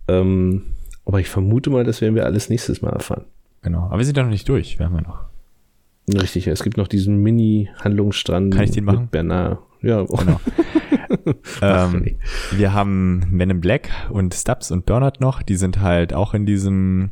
Ähm, 0.07 0.73
aber 1.05 1.19
ich 1.19 1.29
vermute 1.29 1.69
mal, 1.69 1.83
das 1.83 2.01
werden 2.01 2.15
wir 2.15 2.25
alles 2.25 2.49
nächstes 2.49 2.81
Mal 2.81 2.91
erfahren. 2.91 3.25
Genau. 3.61 3.83
Aber 3.85 3.97
wir 3.97 4.05
sind 4.05 4.17
ja 4.17 4.23
noch 4.23 4.29
nicht 4.29 4.47
durch. 4.49 4.77
Wir 4.77 4.85
haben 4.85 4.95
ja 4.95 5.01
noch. 5.01 5.25
Richtig, 6.07 6.45
es 6.47 6.61
gibt 6.61 6.77
noch 6.77 6.87
diesen 6.87 7.17
Mini-Handlungsstrand. 7.17 8.53
Kann 8.53 8.63
ich 8.63 8.71
den 8.71 8.83
machen? 8.83 9.01
Mit 9.01 9.11
Bernard. 9.11 9.59
Ja, 9.81 10.03
genau. 10.03 10.39
ähm, 11.61 12.17
wir 12.51 12.73
haben 12.73 13.25
Men 13.31 13.49
in 13.49 13.61
Black 13.61 13.89
und 14.09 14.33
Stubbs 14.33 14.71
und 14.71 14.85
Bernard 14.85 15.21
noch. 15.21 15.41
Die 15.41 15.55
sind 15.55 15.81
halt 15.81 16.13
auch 16.13 16.33
in 16.33 16.45
diesem, 16.45 17.11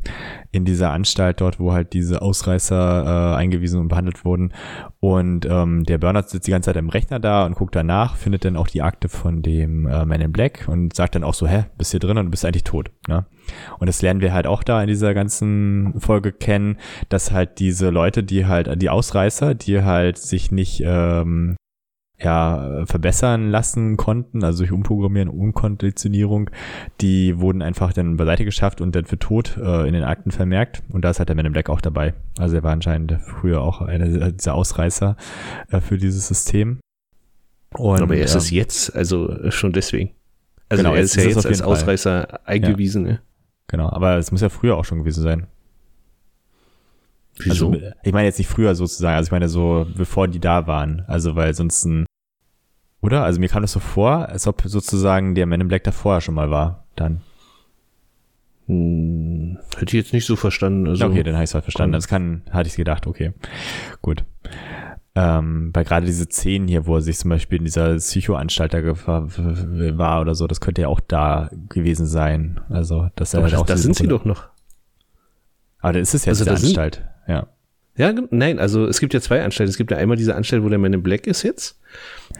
in 0.52 0.64
dieser 0.64 0.90
Anstalt 0.92 1.40
dort, 1.40 1.60
wo 1.60 1.72
halt 1.72 1.92
diese 1.92 2.22
Ausreißer 2.22 3.32
äh, 3.32 3.36
eingewiesen 3.36 3.80
und 3.80 3.88
behandelt 3.88 4.24
wurden. 4.24 4.52
Und 5.00 5.46
ähm, 5.46 5.84
der 5.84 5.98
Bernard 5.98 6.30
sitzt 6.30 6.46
die 6.46 6.50
ganze 6.50 6.70
Zeit 6.70 6.76
im 6.76 6.88
Rechner 6.88 7.20
da 7.20 7.44
und 7.44 7.54
guckt 7.54 7.76
danach, 7.76 8.16
findet 8.16 8.44
dann 8.44 8.56
auch 8.56 8.68
die 8.68 8.82
Akte 8.82 9.08
von 9.08 9.42
dem 9.42 9.86
äh, 9.86 10.04
Man 10.04 10.20
in 10.20 10.32
Black 10.32 10.64
und 10.66 10.94
sagt 10.94 11.14
dann 11.14 11.24
auch 11.24 11.34
so, 11.34 11.46
hä, 11.46 11.64
bist 11.76 11.90
hier 11.90 12.00
drin 12.00 12.18
und 12.18 12.30
bist 12.30 12.44
eigentlich 12.44 12.64
tot. 12.64 12.90
Ne? 13.08 13.26
Und 13.78 13.86
das 13.86 14.02
lernen 14.02 14.20
wir 14.20 14.32
halt 14.32 14.46
auch 14.46 14.62
da 14.62 14.80
in 14.80 14.88
dieser 14.88 15.14
ganzen 15.14 16.00
Folge 16.00 16.32
kennen, 16.32 16.78
dass 17.08 17.32
halt 17.32 17.58
diese 17.58 17.90
Leute, 17.90 18.22
die 18.22 18.46
halt, 18.46 18.80
die 18.80 18.90
Ausreißer, 18.90 19.54
die 19.54 19.82
halt 19.82 20.18
sich 20.18 20.50
nicht 20.50 20.82
ähm, 20.84 21.56
ja, 22.24 22.84
verbessern 22.86 23.50
lassen 23.50 23.96
konnten, 23.96 24.42
also 24.42 24.64
durch 24.64 24.72
Umprogrammieren, 24.72 25.28
Umkonditionierung, 25.28 26.50
die 27.00 27.38
wurden 27.38 27.62
einfach 27.62 27.92
dann 27.92 28.16
beiseite 28.16 28.44
geschafft 28.44 28.80
und 28.80 28.94
dann 28.96 29.04
für 29.04 29.18
tot 29.18 29.56
äh, 29.56 29.86
in 29.86 29.94
den 29.94 30.04
Akten 30.04 30.30
vermerkt. 30.30 30.82
Und 30.88 31.04
da 31.04 31.10
ist 31.10 31.18
halt 31.18 31.28
der 31.28 31.36
Man 31.36 31.46
in 31.46 31.52
Black 31.52 31.70
auch 31.70 31.80
dabei. 31.80 32.14
Also 32.38 32.56
er 32.56 32.62
war 32.62 32.72
anscheinend 32.72 33.18
früher 33.20 33.60
auch 33.60 33.80
einer 33.80 34.32
dieser 34.32 34.54
Ausreißer 34.54 35.16
äh, 35.70 35.80
für 35.80 35.98
dieses 35.98 36.26
System. 36.28 36.80
Und, 37.76 38.00
Aber 38.00 38.16
er 38.16 38.24
ist 38.24 38.34
es 38.34 38.50
jetzt, 38.50 38.94
also 38.94 39.50
schon 39.50 39.72
deswegen. 39.72 40.12
Also 40.68 40.82
genau, 40.82 40.94
er 40.94 41.02
ist 41.02 41.16
ja 41.16 41.24
jetzt 41.24 41.44
als 41.44 41.60
Ausreißer 41.60 42.26
Fall. 42.28 42.40
eingewiesen. 42.44 43.06
Ja. 43.06 43.12
Ne? 43.12 43.20
Genau, 43.66 43.90
aber 43.90 44.18
es 44.18 44.30
muss 44.30 44.40
ja 44.40 44.48
früher 44.48 44.76
auch 44.76 44.84
schon 44.84 44.98
gewesen 44.98 45.22
sein. 45.22 45.46
Wieso? 47.38 47.72
Also, 47.72 47.90
ich 48.02 48.12
meine 48.12 48.26
jetzt 48.26 48.38
nicht 48.38 48.48
früher 48.48 48.74
sozusagen, 48.74 49.16
also 49.16 49.28
ich 49.28 49.32
meine 49.32 49.48
so, 49.48 49.86
bevor 49.96 50.28
die 50.28 50.40
da 50.40 50.66
waren. 50.66 51.02
Also, 51.06 51.34
weil 51.34 51.54
sonst 51.54 51.84
ein, 51.84 52.06
oder? 53.04 53.22
Also 53.22 53.38
mir 53.38 53.48
kam 53.48 53.62
das 53.62 53.72
so 53.72 53.80
vor, 53.80 54.30
als 54.30 54.46
ob 54.46 54.62
sozusagen 54.64 55.34
der 55.34 55.44
Man 55.44 55.60
in 55.60 55.68
Black 55.68 55.84
da 55.84 55.92
vorher 55.92 56.22
schon 56.22 56.34
mal 56.34 56.50
war, 56.50 56.84
dann. 56.96 57.20
Hm, 58.66 59.58
hätte 59.76 59.96
ich 59.96 60.04
jetzt 60.04 60.14
nicht 60.14 60.24
so 60.24 60.36
verstanden. 60.36 60.88
Also, 60.88 61.04
okay, 61.04 61.22
dann 61.22 61.34
habe 61.34 61.44
ich 61.44 61.50
es 61.50 61.54
halt 61.54 61.64
verstanden. 61.64 61.92
Das 61.92 62.08
kann, 62.08 62.42
hatte 62.50 62.68
ich 62.68 62.76
gedacht, 62.76 63.06
okay. 63.06 63.34
Gut. 64.00 64.24
Ähm, 65.14 65.70
weil 65.74 65.84
gerade 65.84 66.06
diese 66.06 66.24
Szenen 66.24 66.66
hier, 66.66 66.86
wo 66.86 66.96
er 66.96 67.02
sich 67.02 67.18
zum 67.18 67.28
Beispiel 67.28 67.58
in 67.58 67.64
dieser 67.66 67.94
Psychoanstalt 67.96 68.72
da 68.72 68.82
war 68.82 70.20
oder 70.22 70.34
so, 70.34 70.46
das 70.46 70.60
könnte 70.60 70.82
ja 70.82 70.88
auch 70.88 71.00
da 71.00 71.50
gewesen 71.68 72.06
sein. 72.06 72.60
Also, 72.70 73.10
dass 73.16 73.34
er 73.34 73.38
Aber 73.38 73.44
halt 73.44 73.52
das, 73.52 73.60
auch 73.60 73.66
das 73.66 73.82
sind 73.82 73.96
sie 73.96 74.08
doch 74.08 74.24
noch. 74.24 74.48
Aber 75.80 75.92
da 75.92 76.00
ist 76.00 76.14
es 76.14 76.24
jetzt 76.24 76.40
Also 76.40 76.44
die 76.44 76.50
Anstalt. 76.66 77.04
Ja. 77.28 77.48
Ja, 77.96 78.12
nein, 78.30 78.58
also 78.58 78.86
es 78.86 78.98
gibt 78.98 79.14
ja 79.14 79.20
zwei 79.20 79.42
Anstalten. 79.44 79.70
Es 79.70 79.76
gibt 79.76 79.92
ja 79.92 79.96
einmal 79.98 80.16
diese 80.16 80.34
Anstalt, 80.34 80.64
wo 80.64 80.68
der 80.68 80.78
Man 80.78 80.92
in 80.92 81.02
Black 81.02 81.28
ist 81.28 81.44
jetzt. 81.44 81.78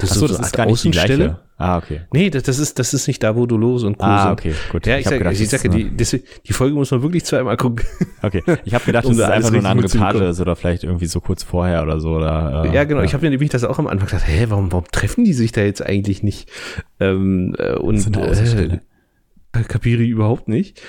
Das 0.00 0.10
Achso, 0.10 0.26
so 0.26 0.34
das 0.34 0.46
ist 0.46 0.52
gar 0.56 0.66
nicht 0.66 0.82
die 0.82 0.88
Außenstelle. 0.88 1.16
gleiche. 1.16 1.40
Ah, 1.56 1.78
okay. 1.78 2.00
Nee, 2.12 2.30
das, 2.30 2.42
das, 2.42 2.58
ist, 2.58 2.80
das 2.80 2.92
ist 2.92 3.06
nicht 3.06 3.22
da, 3.22 3.36
wo 3.36 3.46
Dolores 3.46 3.84
und 3.84 3.96
Co. 3.96 4.04
Ah, 4.04 4.22
sind. 4.24 4.32
okay, 4.32 4.54
gut. 4.72 4.84
Ja, 4.88 4.98
ich, 4.98 5.06
hab 5.06 5.12
sag, 5.12 5.18
gedacht, 5.20 5.34
ich 5.40 5.48
sag 5.48 5.64
ja, 5.64 5.70
ist 5.70 5.76
die, 5.78 5.96
das, 5.96 6.16
die 6.44 6.52
Folge 6.52 6.74
muss 6.74 6.90
man 6.90 7.02
wirklich 7.02 7.24
zweimal 7.24 7.56
gucken. 7.56 7.86
Okay, 8.20 8.42
ich 8.64 8.74
habe 8.74 8.84
gedacht, 8.84 9.04
Um 9.04 9.16
das 9.16 9.18
da 9.18 9.26
ist 9.28 9.32
einfach 9.36 9.50
nur 9.52 9.60
eine 9.60 9.68
andere 9.68 9.84
mitzubekommen. 9.84 10.22
ist 10.30 10.40
oder 10.40 10.56
vielleicht 10.56 10.82
irgendwie 10.82 11.06
so 11.06 11.20
kurz 11.20 11.44
vorher 11.44 11.84
oder 11.84 12.00
so. 12.00 12.16
Oder, 12.16 12.64
äh, 12.64 12.74
ja, 12.74 12.82
genau. 12.82 13.02
Ich 13.02 13.14
habe 13.14 13.24
mir 13.24 13.30
nämlich 13.30 13.50
das 13.50 13.62
auch 13.62 13.78
am 13.78 13.86
Anfang 13.86 14.08
gedacht, 14.08 14.26
hä, 14.26 14.46
warum, 14.48 14.72
warum 14.72 14.86
treffen 14.90 15.24
die 15.24 15.34
sich 15.34 15.52
da 15.52 15.60
jetzt 15.60 15.86
eigentlich 15.86 16.24
nicht? 16.24 16.50
Ähm, 16.98 17.54
äh, 17.58 17.74
und 17.74 17.94
Das 17.94 18.06
ist 18.06 18.16
Außenstelle. 18.16 18.80
äh, 19.52 19.62
kapiere 19.62 20.02
ich 20.02 20.08
überhaupt 20.10 20.48
nicht. 20.48 20.82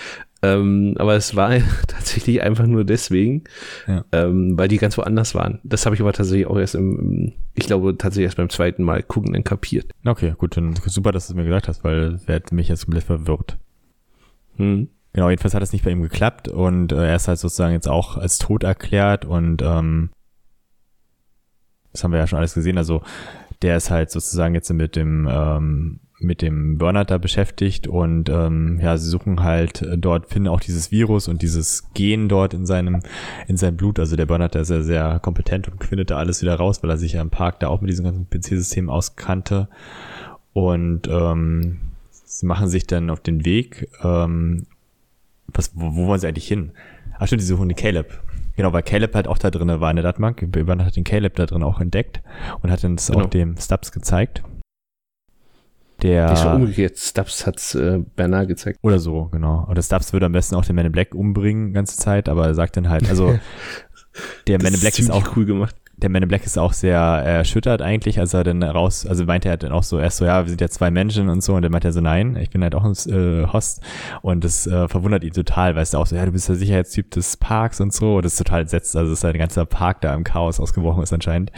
Ähm, 0.54 0.96
aber 0.98 1.16
es 1.16 1.36
war 1.36 1.52
tatsächlich 1.88 2.42
einfach 2.42 2.68
nur 2.68 2.84
deswegen, 2.84 3.44
Ja. 3.88 4.06
ähm, 4.12 4.58
weil 4.58 4.68
die 4.68 4.78
ganz 4.78 4.98
woanders 4.98 5.34
waren. 5.36 5.60
Das 5.64 5.86
habe 5.86 5.96
ich 5.96 6.02
aber 6.02 6.14
tatsächlich 6.14 6.48
auch 6.48 6.58
erst 6.58 6.76
im, 6.76 7.34
ich 7.54 7.66
glaube 7.68 7.98
tatsächlich 7.98 8.26
erst 8.26 8.38
beim 8.38 8.50
zweiten 8.50 8.84
Mal 8.84 9.02
gucken 9.04 9.34
dann 9.34 9.44
kapiert. 9.44 9.92
Okay, 10.06 10.34
gut, 10.38 10.58
dann 10.58 10.76
super, 10.86 11.12
dass 11.12 11.28
du 11.28 11.34
es 11.34 11.38
mir 11.38 11.46
gesagt 11.46 11.68
hast, 11.68 11.84
weil 11.84 12.20
wer 12.26 12.36
hat 12.36 12.52
mich 12.52 12.68
jetzt 12.68 12.86
komplett 12.86 13.04
verwirrt. 13.06 13.58
Hm. 14.58 14.90
Genau, 15.14 15.30
jedenfalls 15.30 15.54
hat 15.54 15.64
es 15.64 15.72
nicht 15.72 15.86
bei 15.86 15.92
ihm 15.92 16.02
geklappt 16.02 16.50
und 16.50 16.92
äh, 16.92 17.08
er 17.08 17.16
ist 17.16 17.28
halt 17.30 17.40
sozusagen 17.40 17.74
jetzt 17.74 17.88
auch 17.88 18.18
als 18.18 18.38
tot 18.38 18.64
erklärt 18.64 19.24
und 19.24 19.62
ähm, 19.62 20.10
das 21.94 22.04
haben 22.04 22.12
wir 22.12 22.20
ja 22.20 22.28
schon 22.28 22.40
alles 22.40 22.54
gesehen. 22.54 22.78
Also 22.78 23.02
der 23.62 23.78
ist 23.78 23.90
halt 23.90 24.12
sozusagen 24.12 24.54
jetzt 24.54 24.72
mit 24.74 24.98
dem 24.98 25.28
ähm, 25.32 26.00
mit 26.20 26.42
dem 26.42 26.78
Burnout 26.78 27.06
da 27.08 27.18
beschäftigt 27.18 27.88
und 27.88 28.30
ähm, 28.30 28.80
ja, 28.82 28.98
sie 28.98 29.10
suchen 29.10 29.44
halt 29.44 29.82
äh, 29.82 29.98
dort, 29.98 30.28
finden 30.28 30.48
auch 30.48 30.62
dieses 30.62 30.92
Virus 30.92 31.28
und 31.28 31.42
dieses 31.42 31.90
Gen 31.94 32.30
dort 32.30 32.54
in 32.54 32.66
seinem, 32.66 33.02
in 33.48 33.58
seinem 33.58 33.76
Blut. 33.76 34.00
Also 34.00 34.16
der 34.16 34.26
Burnout, 34.26 34.50
der 34.54 34.62
ist 34.62 34.70
ja 34.70 34.82
sehr 34.82 35.20
kompetent 35.20 35.68
und 35.68 35.84
findet 35.84 36.12
da 36.12 36.18
alles 36.18 36.42
wieder 36.42 36.56
raus, 36.56 36.82
weil 36.82 36.90
er 36.90 36.98
sich 36.98 37.14
ja 37.14 37.22
im 37.22 37.30
Park 37.30 37.60
da 37.60 37.68
auch 37.68 37.82
mit 37.82 37.90
diesem 37.90 38.06
ganzen 38.06 38.30
PC-System 38.30 38.90
auskannte. 38.90 39.68
Und 40.54 41.08
ähm, 41.10 41.80
sie 42.12 42.46
machen 42.46 42.70
sich 42.70 42.88
dann 42.88 43.10
auf 43.10 43.20
den 43.20 43.44
Weg. 43.44 43.90
Ähm, 44.02 44.68
was, 45.48 45.72
wo, 45.76 45.96
wo 45.96 46.08
wollen 46.08 46.20
sie 46.22 46.28
eigentlich 46.28 46.48
hin? 46.48 46.72
Ach 47.20 47.28
stimmt, 47.28 47.42
die 47.42 47.46
suchen 47.46 47.68
die 47.68 47.76
Caleb. 47.76 48.22
Genau, 48.56 48.72
weil 48.72 48.84
Caleb 48.84 49.14
halt 49.16 49.28
auch 49.28 49.38
da 49.38 49.52
drin 49.52 49.68
war 49.82 49.90
in 49.90 49.98
der 49.98 50.04
Datenbank. 50.04 50.50
Bernard 50.50 50.88
hat 50.88 50.96
den 50.96 51.04
Caleb 51.04 51.36
da 51.36 51.46
drin 51.46 51.62
auch 51.62 51.82
entdeckt 51.82 52.22
und 52.62 52.72
hat 52.72 52.86
uns 52.86 53.08
Genau. 53.08 53.26
auch 53.26 53.30
dem 53.30 53.58
Stubbs 53.58 53.92
gezeigt. 53.92 54.44
Der, 56.02 56.30
war 56.30 56.56
umgekehrt. 56.56 56.98
Stubbs 56.98 57.46
hat's 57.48 57.74
äh, 57.76 58.00
Bernard 58.16 58.48
gezeigt. 58.48 58.80
oder 58.82 59.00
so, 59.00 59.26
genau. 59.32 59.66
Oder 59.70 59.82
Stubbs 59.82 60.12
würde 60.14 60.26
am 60.26 60.34
besten 60.34 60.56
auch 60.56 60.66
den 60.66 60.76
Man 60.76 60.86
in 60.86 60.92
Black 60.92 61.16
umbringen, 61.16 61.74
ganze 61.74 61.98
Zeit, 61.98 62.30
aber 62.30 62.46
er 62.48 62.54
sagt 62.56 62.78
dann 62.78 62.90
halt, 62.90 63.10
also 63.10 63.38
der 64.48 64.62
Man 64.62 64.74
in 64.74 64.80
Black 64.80 65.00
ist 65.00 65.12
auch, 65.12 65.36
cool 65.36 65.46
gemacht. 65.46 65.76
der 65.98 66.10
Man 66.10 66.22
in 66.22 66.28
Black 66.28 66.46
ist 66.46 66.58
auch 66.58 66.74
sehr 66.74 66.98
erschüttert 67.00 67.82
eigentlich, 67.82 68.20
als 68.20 68.34
er 68.34 68.44
dann 68.44 68.62
raus, 68.62 69.06
also 69.06 69.26
meinte 69.26 69.48
er 69.50 69.58
dann 69.58 69.72
auch 69.72 69.84
so, 69.84 69.98
erst 70.00 70.18
so, 70.18 70.26
ja, 70.26 70.44
wir 70.44 70.50
sind 70.50 70.60
ja 70.62 70.68
zwei 70.70 70.92
Menschen 70.92 71.30
und 71.30 71.42
so, 71.42 71.54
und 71.56 71.62
dann 71.62 71.72
meinte 71.72 71.88
er 71.88 71.94
so, 71.94 72.02
nein, 72.02 72.36
ich 72.36 72.50
bin 72.50 72.62
halt 72.62 72.76
auch 72.76 72.84
ein 72.84 72.92
äh, 73.12 73.48
Host 73.52 73.82
und 74.22 74.44
das 74.44 74.68
äh, 74.68 74.88
verwundert 74.90 75.24
ihn 75.24 75.32
total, 75.34 75.76
weißt 75.76 75.94
du 75.94 75.98
auch 75.98 76.06
so, 76.08 76.16
ja, 76.16 76.26
du 76.26 76.32
bist 76.34 76.50
der 76.50 76.56
Sicherheitstyp 76.56 77.12
des 77.12 77.38
Parks 77.38 77.80
und 77.82 77.94
so, 77.94 78.18
und 78.18 78.26
das 78.26 78.34
ist 78.34 78.38
total 78.40 78.62
entsetzt, 78.62 78.96
also 78.96 79.12
dass 79.12 79.22
sein 79.22 79.38
ganzer 79.38 79.66
Park 79.66 80.02
da 80.02 80.14
im 80.14 80.24
Chaos 80.26 80.60
ausgebrochen 80.60 81.04
ist 81.04 81.14
anscheinend, 81.14 81.52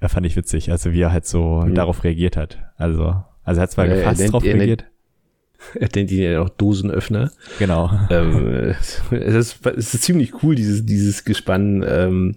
äh, 0.00 0.08
fand 0.08 0.26
ich 0.26 0.34
witzig, 0.36 0.70
also 0.72 0.92
wie 0.92 1.00
er 1.02 1.12
halt 1.12 1.26
so 1.26 1.62
Mhm. 1.66 1.74
darauf 1.74 2.02
reagiert 2.04 2.36
hat, 2.36 2.58
also, 2.76 3.14
also 3.46 3.60
er 3.60 3.62
hat 3.62 3.70
zwar 3.70 3.86
Ja, 3.86 3.94
gefasst 3.96 4.20
nennt- 4.20 4.32
drauf 4.34 4.44
er 4.44 4.48
nennt- 4.56 4.60
reagiert, 4.60 4.84
Er 5.74 5.88
nennt 5.94 6.10
ihn 6.12 6.22
ja 6.22 6.42
auch 6.42 6.50
Dosenöffner. 6.50 7.30
genau, 7.58 7.90
ähm, 8.10 8.46
äh, 8.52 8.74
es, 9.10 9.54
ist, 9.54 9.66
es 9.66 9.94
ist 9.94 10.02
ziemlich 10.02 10.42
cool, 10.42 10.54
dieses, 10.54 10.84
dieses 10.84 11.24
Gespann 11.24 11.82
ähm, 11.88 12.36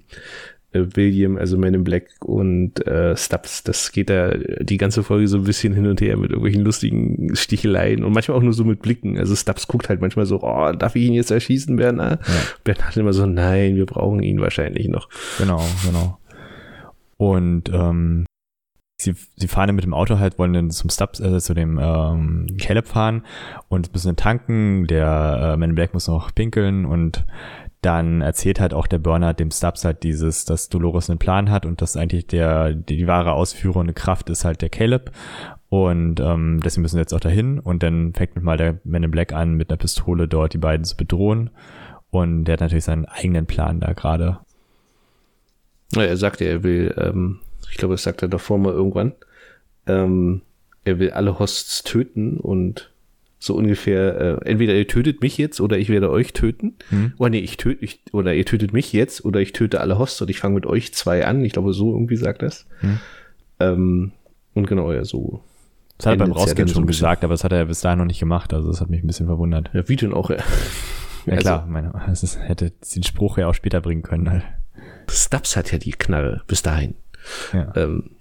äh, 0.71 0.85
William, 0.93 1.35
also 1.37 1.57
Man 1.57 1.73
in 1.73 1.83
Black 1.83 2.07
und 2.23 2.85
äh, 2.87 3.17
Stubbs. 3.17 3.63
Das 3.63 3.91
geht 3.91 4.09
da 4.09 4.31
die 4.61 4.77
ganze 4.77 5.03
Folge 5.03 5.27
so 5.27 5.37
ein 5.37 5.43
bisschen 5.43 5.73
hin 5.73 5.87
und 5.87 5.99
her 5.99 6.15
mit 6.15 6.29
irgendwelchen 6.29 6.63
lustigen 6.63 7.35
Sticheleien 7.35 8.03
und 8.03 8.13
manchmal 8.13 8.37
auch 8.37 8.43
nur 8.43 8.53
so 8.53 8.63
mit 8.63 8.81
Blicken. 8.81 9.17
Also 9.17 9.35
Stubbs 9.35 9.67
guckt 9.67 9.89
halt 9.89 9.99
manchmal 9.99 10.25
so, 10.27 10.41
oh, 10.41 10.71
darf 10.71 10.95
ich 10.95 11.03
ihn 11.03 11.13
jetzt 11.13 11.31
erschießen, 11.31 11.75
Bernhard? 11.75 12.21
Ja. 12.25 12.33
Bernhard 12.63 12.95
immer 12.97 13.13
so, 13.13 13.25
nein, 13.25 13.75
wir 13.75 13.85
brauchen 13.87 14.21
ihn 14.23 14.39
wahrscheinlich 14.41 14.87
noch. 14.87 15.09
Genau, 15.39 15.61
genau. 15.85 16.19
Und 17.17 17.69
ähm, 17.73 18.25
sie, 19.01 19.15
sie 19.35 19.47
fahren 19.47 19.67
dann 19.67 19.75
mit 19.75 19.85
dem 19.85 19.93
Auto 19.93 20.19
halt, 20.19 20.37
wollen 20.37 20.53
dann 20.53 20.71
zum 20.71 20.89
Stubbs, 20.89 21.19
äh, 21.19 21.39
zu 21.39 21.53
dem 21.53 21.79
ähm, 21.81 22.57
Caleb 22.59 22.87
fahren 22.87 23.23
und 23.67 23.91
müssen 23.93 24.09
dann 24.09 24.15
tanken. 24.15 24.87
Der 24.87 25.53
äh, 25.53 25.57
Man 25.57 25.71
in 25.71 25.75
Black 25.75 25.93
muss 25.93 26.07
noch 26.07 26.33
pinkeln 26.33 26.85
und 26.85 27.25
dann 27.81 28.21
erzählt 28.21 28.59
halt 28.59 28.73
auch 28.73 28.87
der 28.87 28.99
Bernard 28.99 29.39
dem 29.39 29.51
Stubbs 29.51 29.85
halt 29.85 30.03
dieses, 30.03 30.43
dass 30.43 30.67
Dolores 30.67 31.09
einen 31.09 31.19
Plan 31.19 31.49
hat 31.49 31.65
und 31.65 31.81
dass 31.81 31.95
eigentlich 31.95 32.27
der 32.27 32.73
die, 32.73 32.97
die 32.97 33.07
wahre 33.07 33.31
ausführende 33.33 33.93
Kraft 33.93 34.29
ist 34.29 34.43
halt 34.43 34.61
der 34.61 34.69
Caleb 34.69 35.11
und 35.69 36.19
ähm, 36.19 36.59
deswegen 36.63 36.81
müssen 36.81 36.95
sie 36.95 37.01
jetzt 37.01 37.13
auch 37.13 37.21
dahin 37.21 37.59
und 37.59 37.81
dann 37.83 38.13
fängt 38.13 38.41
mal 38.41 38.57
der 38.57 38.79
Man 38.83 39.03
in 39.03 39.11
Black 39.11 39.31
an 39.31 39.53
mit 39.53 39.69
einer 39.69 39.77
Pistole 39.77 40.27
dort 40.27 40.53
die 40.53 40.57
beiden 40.57 40.83
zu 40.83 40.97
bedrohen 40.97 41.51
und 42.09 42.45
der 42.45 42.53
hat 42.53 42.61
natürlich 42.61 42.83
seinen 42.83 43.05
eigenen 43.05 43.45
Plan 43.45 43.79
da 43.79 43.93
gerade. 43.93 44.39
Ja, 45.93 46.03
er 46.03 46.17
sagte, 46.17 46.43
er 46.45 46.63
will, 46.63 46.93
ähm, 46.97 47.39
ich 47.69 47.77
glaube, 47.77 47.93
das 47.93 48.03
sagt 48.03 48.21
er 48.21 48.27
davor 48.27 48.57
mal 48.57 48.73
irgendwann, 48.73 49.13
ähm, 49.87 50.41
er 50.85 50.99
will 50.99 51.11
alle 51.11 51.39
Hosts 51.39 51.83
töten 51.83 52.37
und 52.37 52.91
so 53.41 53.55
ungefähr, 53.55 54.41
äh, 54.43 54.49
entweder 54.49 54.75
ihr 54.75 54.87
tötet 54.87 55.21
mich 55.21 55.37
jetzt 55.37 55.61
oder 55.61 55.77
ich 55.77 55.89
werde 55.89 56.09
euch 56.09 56.33
töten. 56.33 56.75
Hm? 56.89 57.13
Oder 57.17 57.29
nee, 57.29 57.39
ich 57.39 57.55
töte, 57.55 57.83
ich, 57.83 58.01
oder 58.11 58.33
ihr 58.33 58.45
tötet 58.45 58.73
mich 58.73 58.91
jetzt 58.91 59.23
oder 59.23 59.39
ich 59.39 59.53
töte 59.53 59.79
alle 59.79 59.97
Hosts 59.97 60.21
und 60.21 60.29
ich 60.29 60.39
fange 60.39 60.55
mit 60.55 60.65
euch 60.65 60.93
zwei 60.93 61.25
an. 61.25 61.43
Ich 61.45 61.53
glaube, 61.53 61.73
so 61.73 61.93
irgendwie 61.93 62.17
sagt 62.17 62.41
das. 62.41 62.67
Hm. 62.81 62.99
Ähm, 63.61 64.11
und 64.53 64.67
genau, 64.67 64.91
ja, 64.91 65.05
so. 65.05 65.41
Das 65.97 66.07
hat 66.07 66.13
er 66.13 66.17
beim 66.17 66.33
Rausgehen 66.33 66.67
schon 66.67 66.85
bisschen. 66.85 66.87
gesagt, 66.87 67.23
aber 67.23 67.33
das 67.33 67.45
hat 67.45 67.53
er 67.53 67.59
ja 67.59 67.65
bis 67.65 67.79
dahin 67.79 67.99
noch 67.99 68.05
nicht 68.05 68.19
gemacht. 68.19 68.53
Also 68.53 68.69
das 68.69 68.81
hat 68.81 68.89
mich 68.89 69.03
ein 69.03 69.07
bisschen 69.07 69.27
verwundert. 69.27 69.69
Ja, 69.73 69.87
wie 69.87 69.95
denn 69.95 70.13
auch, 70.13 70.29
ja. 70.29 70.37
Ja 71.25 71.33
Also, 71.33 71.41
klar, 71.41 71.65
meine, 71.67 71.93
es 72.11 72.23
ist, 72.23 72.39
hätte 72.39 72.71
den 72.71 73.03
Spruch 73.03 73.37
ja 73.37 73.47
auch 73.47 73.53
später 73.53 73.81
bringen 73.81 74.01
können. 74.01 74.29
Halt. 74.29 74.43
Stubbs 75.09 75.55
hat 75.55 75.71
ja 75.71 75.77
die 75.77 75.91
Knarre 75.91 76.41
bis 76.47 76.61
dahin. 76.61 76.95
Ja, 77.53 77.71
Ähm, 77.75 78.11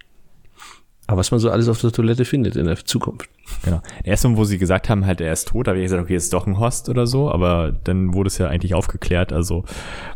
aber 1.06 1.20
was 1.20 1.30
man 1.30 1.40
so 1.40 1.50
alles 1.50 1.70
auf 1.70 1.80
der 1.80 1.90
Toilette 1.90 2.26
findet 2.26 2.54
in 2.54 2.66
der 2.66 2.76
Zukunft. 2.84 3.30
genau. 3.64 3.80
Der 4.04 4.08
erste, 4.08 4.36
wo 4.36 4.44
sie 4.44 4.58
gesagt 4.58 4.90
haben, 4.90 5.06
halt, 5.06 5.22
er 5.22 5.32
ist 5.32 5.48
tot, 5.48 5.66
habe 5.66 5.78
ich 5.78 5.84
gesagt, 5.84 6.02
okay, 6.02 6.14
ist 6.14 6.34
doch 6.34 6.46
ein 6.46 6.58
Host 6.58 6.90
oder 6.90 7.06
so, 7.06 7.30
aber 7.32 7.72
dann 7.72 8.12
wurde 8.12 8.26
es 8.26 8.36
ja 8.36 8.48
eigentlich 8.48 8.74
aufgeklärt. 8.74 9.32
Also 9.32 9.64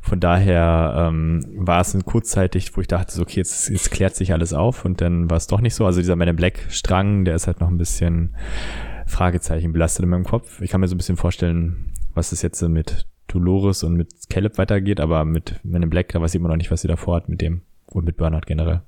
von 0.02 0.20
daher 0.20 1.08
ähm, 1.08 1.46
war 1.56 1.80
es 1.80 1.94
ein 1.94 2.04
kurzzeitig, 2.04 2.76
wo 2.76 2.82
ich 2.82 2.88
dachte, 2.88 3.10
so, 3.10 3.22
okay, 3.22 3.40
jetzt, 3.40 3.70
jetzt 3.70 3.90
klärt 3.90 4.14
sich 4.14 4.34
alles 4.34 4.52
auf 4.52 4.84
und 4.84 5.00
dann 5.00 5.30
war 5.30 5.38
es 5.38 5.46
doch 5.46 5.62
nicht 5.62 5.74
so. 5.74 5.86
Also 5.86 6.00
dieser 6.00 6.14
Man 6.14 6.28
in 6.28 6.36
Black 6.36 6.66
Strang, 6.68 7.24
der 7.24 7.36
ist 7.36 7.46
halt 7.46 7.60
noch 7.60 7.68
ein 7.68 7.78
bisschen 7.78 8.36
Fragezeichen 9.06 9.72
belastet 9.72 10.02
in 10.04 10.10
meinem 10.10 10.24
Kopf. 10.24 10.60
Ich 10.60 10.70
kann 10.70 10.82
mir 10.82 10.88
so 10.88 10.94
ein 10.94 10.98
bisschen 10.98 11.16
vorstellen, 11.16 11.94
was 12.12 12.32
es 12.32 12.42
jetzt 12.42 12.60
mit 12.60 13.06
Dolores 13.28 13.82
und 13.82 13.94
mit 13.94 14.10
Caleb 14.28 14.58
weitergeht, 14.58 15.00
aber 15.00 15.24
mit 15.24 15.58
Man 15.62 15.82
in 15.82 15.88
Black, 15.88 16.10
da 16.10 16.20
weiß 16.20 16.34
ich 16.34 16.38
immer 16.38 16.50
noch 16.50 16.56
nicht, 16.56 16.70
was 16.70 16.82
sie 16.82 16.88
davor 16.88 17.16
hat 17.16 17.30
mit 17.30 17.40
dem 17.40 17.62
und 17.94 18.04
mit 18.04 18.16
Bernard 18.16 18.46
generell. 18.46 18.82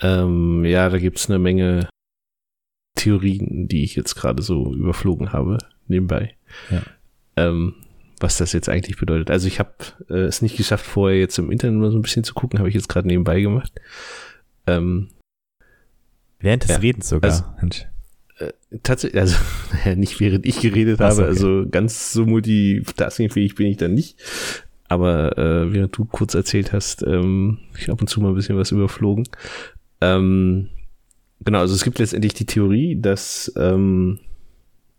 Ähm, 0.00 0.64
ja, 0.64 0.88
da 0.88 0.98
gibt's 0.98 1.28
eine 1.28 1.38
Menge 1.38 1.88
Theorien, 2.96 3.68
die 3.68 3.84
ich 3.84 3.96
jetzt 3.96 4.14
gerade 4.14 4.42
so 4.42 4.72
überflogen 4.74 5.32
habe, 5.32 5.58
nebenbei. 5.88 6.34
Ja. 6.70 6.82
Ähm, 7.36 7.74
was 8.18 8.36
das 8.36 8.52
jetzt 8.52 8.68
eigentlich 8.68 8.98
bedeutet. 8.98 9.30
Also 9.30 9.46
ich 9.46 9.58
habe 9.58 9.72
äh, 10.10 10.24
es 10.24 10.42
nicht 10.42 10.56
geschafft, 10.56 10.84
vorher 10.84 11.18
jetzt 11.18 11.38
im 11.38 11.50
Internet 11.50 11.78
mal 11.80 11.90
so 11.90 11.98
ein 11.98 12.02
bisschen 12.02 12.24
zu 12.24 12.34
gucken, 12.34 12.58
habe 12.58 12.68
ich 12.68 12.74
jetzt 12.74 12.88
gerade 12.88 13.08
nebenbei 13.08 13.40
gemacht. 13.40 13.72
Ähm, 14.66 15.08
Während 16.40 16.62
des 16.64 16.70
Ja, 16.70 16.76
Redens 16.78 17.08
sogar. 17.08 17.30
also- 17.30 17.44
Mensch. 17.60 17.86
tatsächlich, 18.82 19.20
also 19.20 19.36
nicht 19.96 20.20
während 20.20 20.46
ich 20.46 20.60
geredet 20.60 20.98
so, 20.98 21.04
habe, 21.04 21.16
okay. 21.16 21.24
also 21.24 21.66
ganz 21.70 22.12
so 22.12 22.26
multitaskingfähig 22.26 23.54
bin 23.54 23.66
ich 23.66 23.76
dann 23.76 23.94
nicht. 23.94 24.18
Aber 24.90 25.38
äh, 25.38 25.72
während 25.72 25.96
du 25.96 26.04
kurz 26.04 26.34
erzählt 26.34 26.72
hast, 26.72 27.04
ähm, 27.06 27.58
ich 27.78 27.88
ab 27.90 28.00
und 28.00 28.08
zu 28.08 28.20
mal 28.20 28.30
ein 28.30 28.34
bisschen 28.34 28.58
was 28.58 28.72
überflogen. 28.72 29.28
Ähm, 30.00 30.68
genau, 31.44 31.60
also 31.60 31.74
es 31.76 31.84
gibt 31.84 32.00
letztendlich 32.00 32.34
die 32.34 32.44
Theorie, 32.44 33.00
dass 33.00 33.52
ähm, 33.56 34.18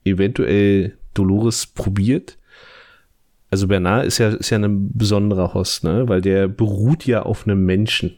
eventuell 0.05 0.97
Dolores 1.13 1.65
probiert. 1.65 2.37
Also 3.49 3.67
Bernard 3.67 4.05
ist 4.05 4.17
ja, 4.17 4.29
ist 4.29 4.49
ja 4.49 4.59
ein 4.59 4.93
besonderer 4.93 5.53
Host, 5.53 5.83
ne? 5.83 6.07
Weil 6.07 6.21
der 6.21 6.47
beruht 6.47 7.05
ja 7.05 7.23
auf 7.23 7.45
einem 7.45 7.65
Menschen. 7.65 8.15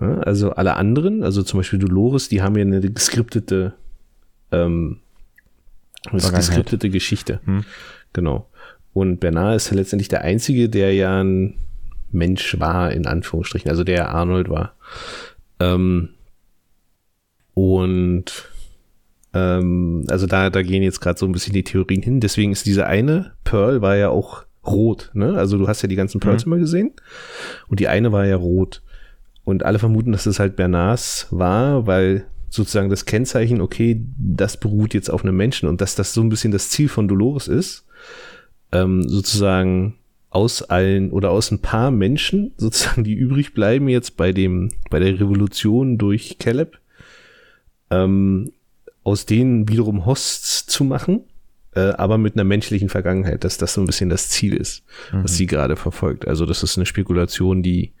Ja, 0.00 0.20
also 0.20 0.52
alle 0.52 0.76
anderen, 0.76 1.22
also 1.22 1.42
zum 1.42 1.60
Beispiel 1.60 1.78
Dolores, 1.78 2.30
die 2.30 2.40
haben 2.40 2.56
ja 2.56 2.62
eine 2.62 2.80
geskriptete, 2.80 3.74
ähm, 4.52 5.00
eine 6.06 6.32
geskriptete 6.32 6.88
Geschichte. 6.88 7.40
Hm. 7.44 7.64
Genau. 8.14 8.48
Und 8.96 9.20
Bernard 9.20 9.56
ist 9.56 9.68
ja 9.68 9.76
letztendlich 9.76 10.08
der 10.08 10.22
Einzige, 10.22 10.70
der 10.70 10.94
ja 10.94 11.22
ein, 11.22 11.52
Mensch 12.12 12.58
war, 12.58 12.92
in 12.92 13.06
Anführungsstrichen, 13.06 13.70
also 13.70 13.84
der 13.84 14.08
Arnold 14.08 14.48
war. 14.48 14.74
Ähm, 15.60 16.08
und 17.52 18.48
ähm, 19.34 20.04
also 20.08 20.26
da, 20.26 20.48
da 20.48 20.62
gehen 20.62 20.82
jetzt 20.82 21.02
gerade 21.02 21.18
so 21.18 21.26
ein 21.26 21.32
bisschen 21.32 21.52
die 21.52 21.62
Theorien 21.62 22.00
hin. 22.00 22.20
Deswegen 22.20 22.52
ist 22.52 22.64
diese 22.64 22.86
eine 22.86 23.32
Pearl 23.44 23.82
war 23.82 23.96
ja 23.96 24.08
auch 24.08 24.46
rot, 24.66 25.10
ne? 25.12 25.36
Also 25.36 25.58
du 25.58 25.68
hast 25.68 25.82
ja 25.82 25.88
die 25.88 25.96
ganzen 25.96 26.18
Pearls 26.18 26.46
mhm. 26.46 26.52
immer 26.52 26.60
gesehen. 26.62 26.92
Und 27.68 27.80
die 27.80 27.88
eine 27.88 28.12
war 28.12 28.24
ja 28.24 28.36
rot. 28.36 28.80
Und 29.44 29.62
alle 29.62 29.78
vermuten, 29.78 30.12
dass 30.12 30.24
das 30.24 30.38
halt 30.38 30.56
Bernards 30.56 31.26
war, 31.30 31.86
weil 31.86 32.24
sozusagen 32.48 32.88
das 32.88 33.04
Kennzeichen, 33.04 33.60
okay, 33.60 34.02
das 34.16 34.56
beruht 34.56 34.94
jetzt 34.94 35.10
auf 35.10 35.22
einem 35.22 35.36
Menschen 35.36 35.68
und 35.68 35.82
dass 35.82 35.96
das 35.96 36.14
so 36.14 36.22
ein 36.22 36.30
bisschen 36.30 36.50
das 36.50 36.70
Ziel 36.70 36.88
von 36.88 37.08
Dolores 37.08 37.46
ist, 37.46 37.86
ähm, 38.76 39.08
sozusagen 39.08 39.94
aus 40.30 40.62
allen 40.62 41.10
oder 41.10 41.30
aus 41.30 41.50
ein 41.50 41.60
paar 41.60 41.90
Menschen, 41.90 42.52
sozusagen, 42.58 43.04
die 43.04 43.14
übrig 43.14 43.54
bleiben 43.54 43.88
jetzt 43.88 44.16
bei 44.16 44.32
dem, 44.32 44.70
bei 44.90 44.98
der 44.98 45.18
Revolution 45.18 45.98
durch 45.98 46.38
Caleb, 46.38 46.78
ähm, 47.90 48.52
aus 49.02 49.24
denen 49.24 49.68
wiederum 49.68 50.04
Hosts 50.04 50.66
zu 50.66 50.84
machen, 50.84 51.24
äh, 51.74 51.92
aber 51.92 52.18
mit 52.18 52.34
einer 52.34 52.44
menschlichen 52.44 52.88
Vergangenheit, 52.88 53.44
dass 53.44 53.56
das 53.56 53.74
so 53.74 53.80
ein 53.80 53.86
bisschen 53.86 54.08
das 54.08 54.28
Ziel 54.28 54.54
ist, 54.54 54.84
mhm. 55.12 55.24
was 55.24 55.36
sie 55.36 55.46
gerade 55.46 55.76
verfolgt. 55.76 56.26
Also 56.26 56.44
das 56.44 56.62
ist 56.62 56.76
eine 56.76 56.86
Spekulation, 56.86 57.62
die 57.62 57.92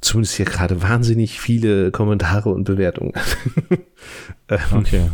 zumindest 0.00 0.36
hier 0.36 0.44
gerade 0.44 0.82
wahnsinnig 0.82 1.40
viele 1.40 1.90
Kommentare 1.90 2.50
und 2.50 2.64
Bewertungen 2.64 3.14
hat. 3.14 3.36
Ähm, 4.46 4.58
okay. 4.74 5.10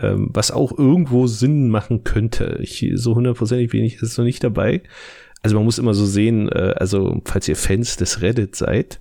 Ähm, 0.00 0.30
was 0.32 0.50
auch 0.50 0.76
irgendwo 0.76 1.26
Sinn 1.26 1.68
machen 1.68 2.04
könnte. 2.04 2.58
Ich, 2.60 2.84
so 2.94 3.14
hundertprozentig 3.14 3.72
wenig 3.72 4.00
ist 4.00 4.16
noch 4.18 4.24
nicht 4.24 4.42
dabei. 4.42 4.82
Also 5.42 5.56
man 5.56 5.64
muss 5.64 5.78
immer 5.78 5.94
so 5.94 6.06
sehen, 6.06 6.48
äh, 6.48 6.74
also 6.76 7.20
falls 7.24 7.48
ihr 7.48 7.56
Fans 7.56 7.96
des 7.96 8.22
Reddit 8.22 8.56
seid, 8.56 9.00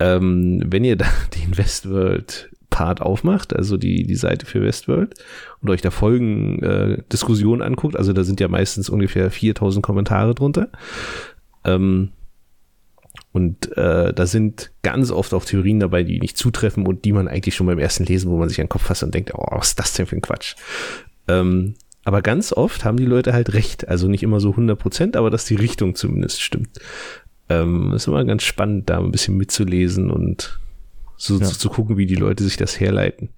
ähm, 0.00 0.62
wenn 0.66 0.84
ihr 0.84 0.96
da 0.96 1.06
den 1.44 1.56
Westworld 1.56 2.50
Part 2.70 3.02
aufmacht, 3.02 3.54
also 3.54 3.76
die, 3.76 4.04
die 4.04 4.14
Seite 4.14 4.46
für 4.46 4.62
Westworld 4.62 5.14
und 5.60 5.68
euch 5.68 5.82
da 5.82 5.90
Folgen 5.90 6.62
äh, 6.62 7.02
Diskussionen 7.12 7.60
anguckt, 7.60 7.96
also 7.96 8.14
da 8.14 8.24
sind 8.24 8.40
ja 8.40 8.48
meistens 8.48 8.88
ungefähr 8.88 9.30
4000 9.30 9.84
Kommentare 9.84 10.34
drunter. 10.34 10.70
Ähm, 11.64 12.12
und 13.32 13.76
äh, 13.76 14.12
da 14.12 14.26
sind 14.26 14.72
ganz 14.82 15.10
oft 15.10 15.32
auch 15.32 15.44
Theorien 15.44 15.80
dabei, 15.80 16.04
die 16.04 16.20
nicht 16.20 16.36
zutreffen 16.36 16.86
und 16.86 17.04
die 17.04 17.12
man 17.12 17.28
eigentlich 17.28 17.54
schon 17.54 17.66
beim 17.66 17.78
ersten 17.78 18.04
Lesen, 18.04 18.30
wo 18.30 18.36
man 18.36 18.48
sich 18.48 18.60
an 18.60 18.66
den 18.66 18.70
Kopf 18.70 18.82
fasst 18.82 19.02
und 19.02 19.14
denkt, 19.14 19.32
oh, 19.34 19.46
was 19.50 19.68
ist 19.68 19.78
das 19.78 19.94
denn 19.94 20.06
für 20.06 20.16
ein 20.16 20.22
Quatsch? 20.22 20.54
Ähm, 21.28 21.74
aber 22.04 22.20
ganz 22.20 22.52
oft 22.52 22.84
haben 22.84 22.98
die 22.98 23.06
Leute 23.06 23.32
halt 23.32 23.54
recht. 23.54 23.88
Also 23.88 24.08
nicht 24.08 24.22
immer 24.22 24.40
so 24.40 24.50
100 24.50 24.78
Prozent, 24.78 25.16
aber 25.16 25.30
dass 25.30 25.44
die 25.44 25.54
Richtung 25.54 25.94
zumindest 25.94 26.42
stimmt. 26.42 26.78
Ähm, 27.48 27.92
ist 27.94 28.06
immer 28.06 28.24
ganz 28.24 28.42
spannend, 28.42 28.90
da 28.90 28.98
ein 28.98 29.12
bisschen 29.12 29.36
mitzulesen 29.36 30.10
und 30.10 30.58
so, 31.16 31.38
ja. 31.38 31.46
so 31.46 31.54
zu 31.54 31.70
gucken, 31.70 31.96
wie 31.96 32.06
die 32.06 32.16
Leute 32.16 32.44
sich 32.44 32.56
das 32.56 32.80
herleiten. 32.80 33.30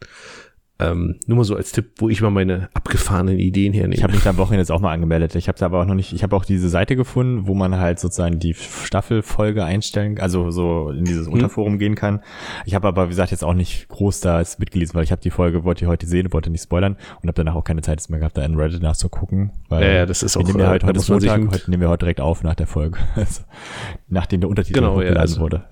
Ähm, 0.80 1.20
nur 1.28 1.36
mal 1.36 1.44
so 1.44 1.54
als 1.54 1.70
Tipp, 1.70 1.92
wo 1.98 2.08
ich 2.08 2.20
mal 2.20 2.30
meine 2.30 2.68
abgefahrenen 2.74 3.38
Ideen 3.38 3.72
hernehme. 3.72 3.94
Ich 3.94 4.02
habe 4.02 4.12
mich 4.12 4.24
da 4.24 4.30
am 4.30 4.38
Wochenende 4.38 4.62
jetzt 4.62 4.72
auch 4.72 4.80
mal 4.80 4.92
angemeldet. 4.92 5.36
Ich 5.36 5.46
habe 5.46 5.56
da 5.56 5.66
aber 5.66 5.80
auch 5.80 5.84
noch 5.84 5.94
nicht, 5.94 6.12
ich 6.12 6.24
habe 6.24 6.34
auch 6.34 6.44
diese 6.44 6.68
Seite 6.68 6.96
gefunden, 6.96 7.46
wo 7.46 7.54
man 7.54 7.78
halt 7.78 8.00
sozusagen 8.00 8.40
die 8.40 8.54
Staffelfolge 8.54 9.64
einstellen, 9.64 10.18
also 10.18 10.50
so 10.50 10.90
in 10.90 11.04
dieses 11.04 11.26
hm. 11.26 11.34
Unterforum 11.34 11.78
gehen 11.78 11.94
kann. 11.94 12.22
Ich 12.66 12.74
habe 12.74 12.88
aber, 12.88 13.04
wie 13.04 13.10
gesagt, 13.10 13.30
jetzt 13.30 13.44
auch 13.44 13.54
nicht 13.54 13.88
groß 13.88 14.20
da 14.20 14.42
mitgelesen, 14.58 14.96
weil 14.96 15.04
ich 15.04 15.12
habe 15.12 15.22
die 15.22 15.30
Folge, 15.30 15.62
wollte 15.62 15.84
ich 15.84 15.88
heute 15.88 16.06
sehen, 16.06 16.32
wollte 16.32 16.50
nicht 16.50 16.64
spoilern 16.64 16.96
und 17.22 17.28
habe 17.28 17.34
danach 17.34 17.54
auch 17.54 17.64
keine 17.64 17.82
Zeit 17.82 18.04
mehr 18.08 18.18
gehabt, 18.18 18.36
da 18.36 18.44
in 18.44 18.56
Reddit 18.56 18.82
nachzugucken. 18.82 19.52
Weil 19.68 19.84
ja, 19.84 19.92
ja 19.92 20.06
das 20.06 20.24
ist 20.24 20.36
auch, 20.36 20.42
nehmen 20.42 20.58
wir 20.58 20.66
halt, 20.66 20.82
heute 20.82 20.98
ist 20.98 21.08
Montag, 21.08 21.40
heute 21.52 21.70
nehmen 21.70 21.82
wir 21.82 21.88
heute 21.88 22.04
direkt 22.04 22.20
auf 22.20 22.42
nach 22.42 22.54
der 22.54 22.66
Folge. 22.66 22.98
Also, 23.14 23.42
nachdem 24.08 24.40
der 24.40 24.50
Untertitel 24.50 24.80
genau, 24.80 25.00
ja, 25.00 25.12
also, 25.12 25.40
wurde. 25.40 25.64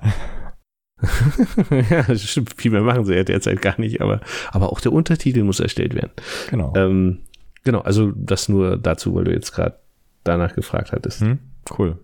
ja, 1.90 2.16
stimmt. 2.16 2.54
Viel 2.56 2.70
mehr 2.70 2.82
machen 2.82 3.04
sie 3.04 3.14
ja 3.14 3.24
derzeit 3.24 3.60
gar 3.60 3.78
nicht, 3.80 4.00
aber, 4.00 4.20
aber 4.50 4.72
auch 4.72 4.80
der 4.80 4.92
Untertitel 4.92 5.42
muss 5.42 5.60
erstellt 5.60 5.94
werden. 5.94 6.12
Genau. 6.50 6.72
Ähm, 6.76 7.20
genau, 7.64 7.80
also 7.80 8.12
das 8.14 8.48
nur 8.48 8.76
dazu, 8.76 9.14
weil 9.14 9.24
du 9.24 9.32
jetzt 9.32 9.52
gerade 9.52 9.78
danach 10.24 10.54
gefragt 10.54 10.92
hattest. 10.92 11.20
Hm, 11.20 11.38
cool. 11.78 11.98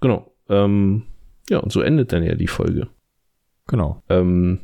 Genau. 0.00 0.34
Ähm, 0.48 1.04
ja, 1.48 1.58
und 1.58 1.72
so 1.72 1.80
endet 1.80 2.12
dann 2.12 2.22
ja 2.22 2.34
die 2.34 2.48
Folge. 2.48 2.88
Genau. 3.66 4.02
Ähm, 4.08 4.60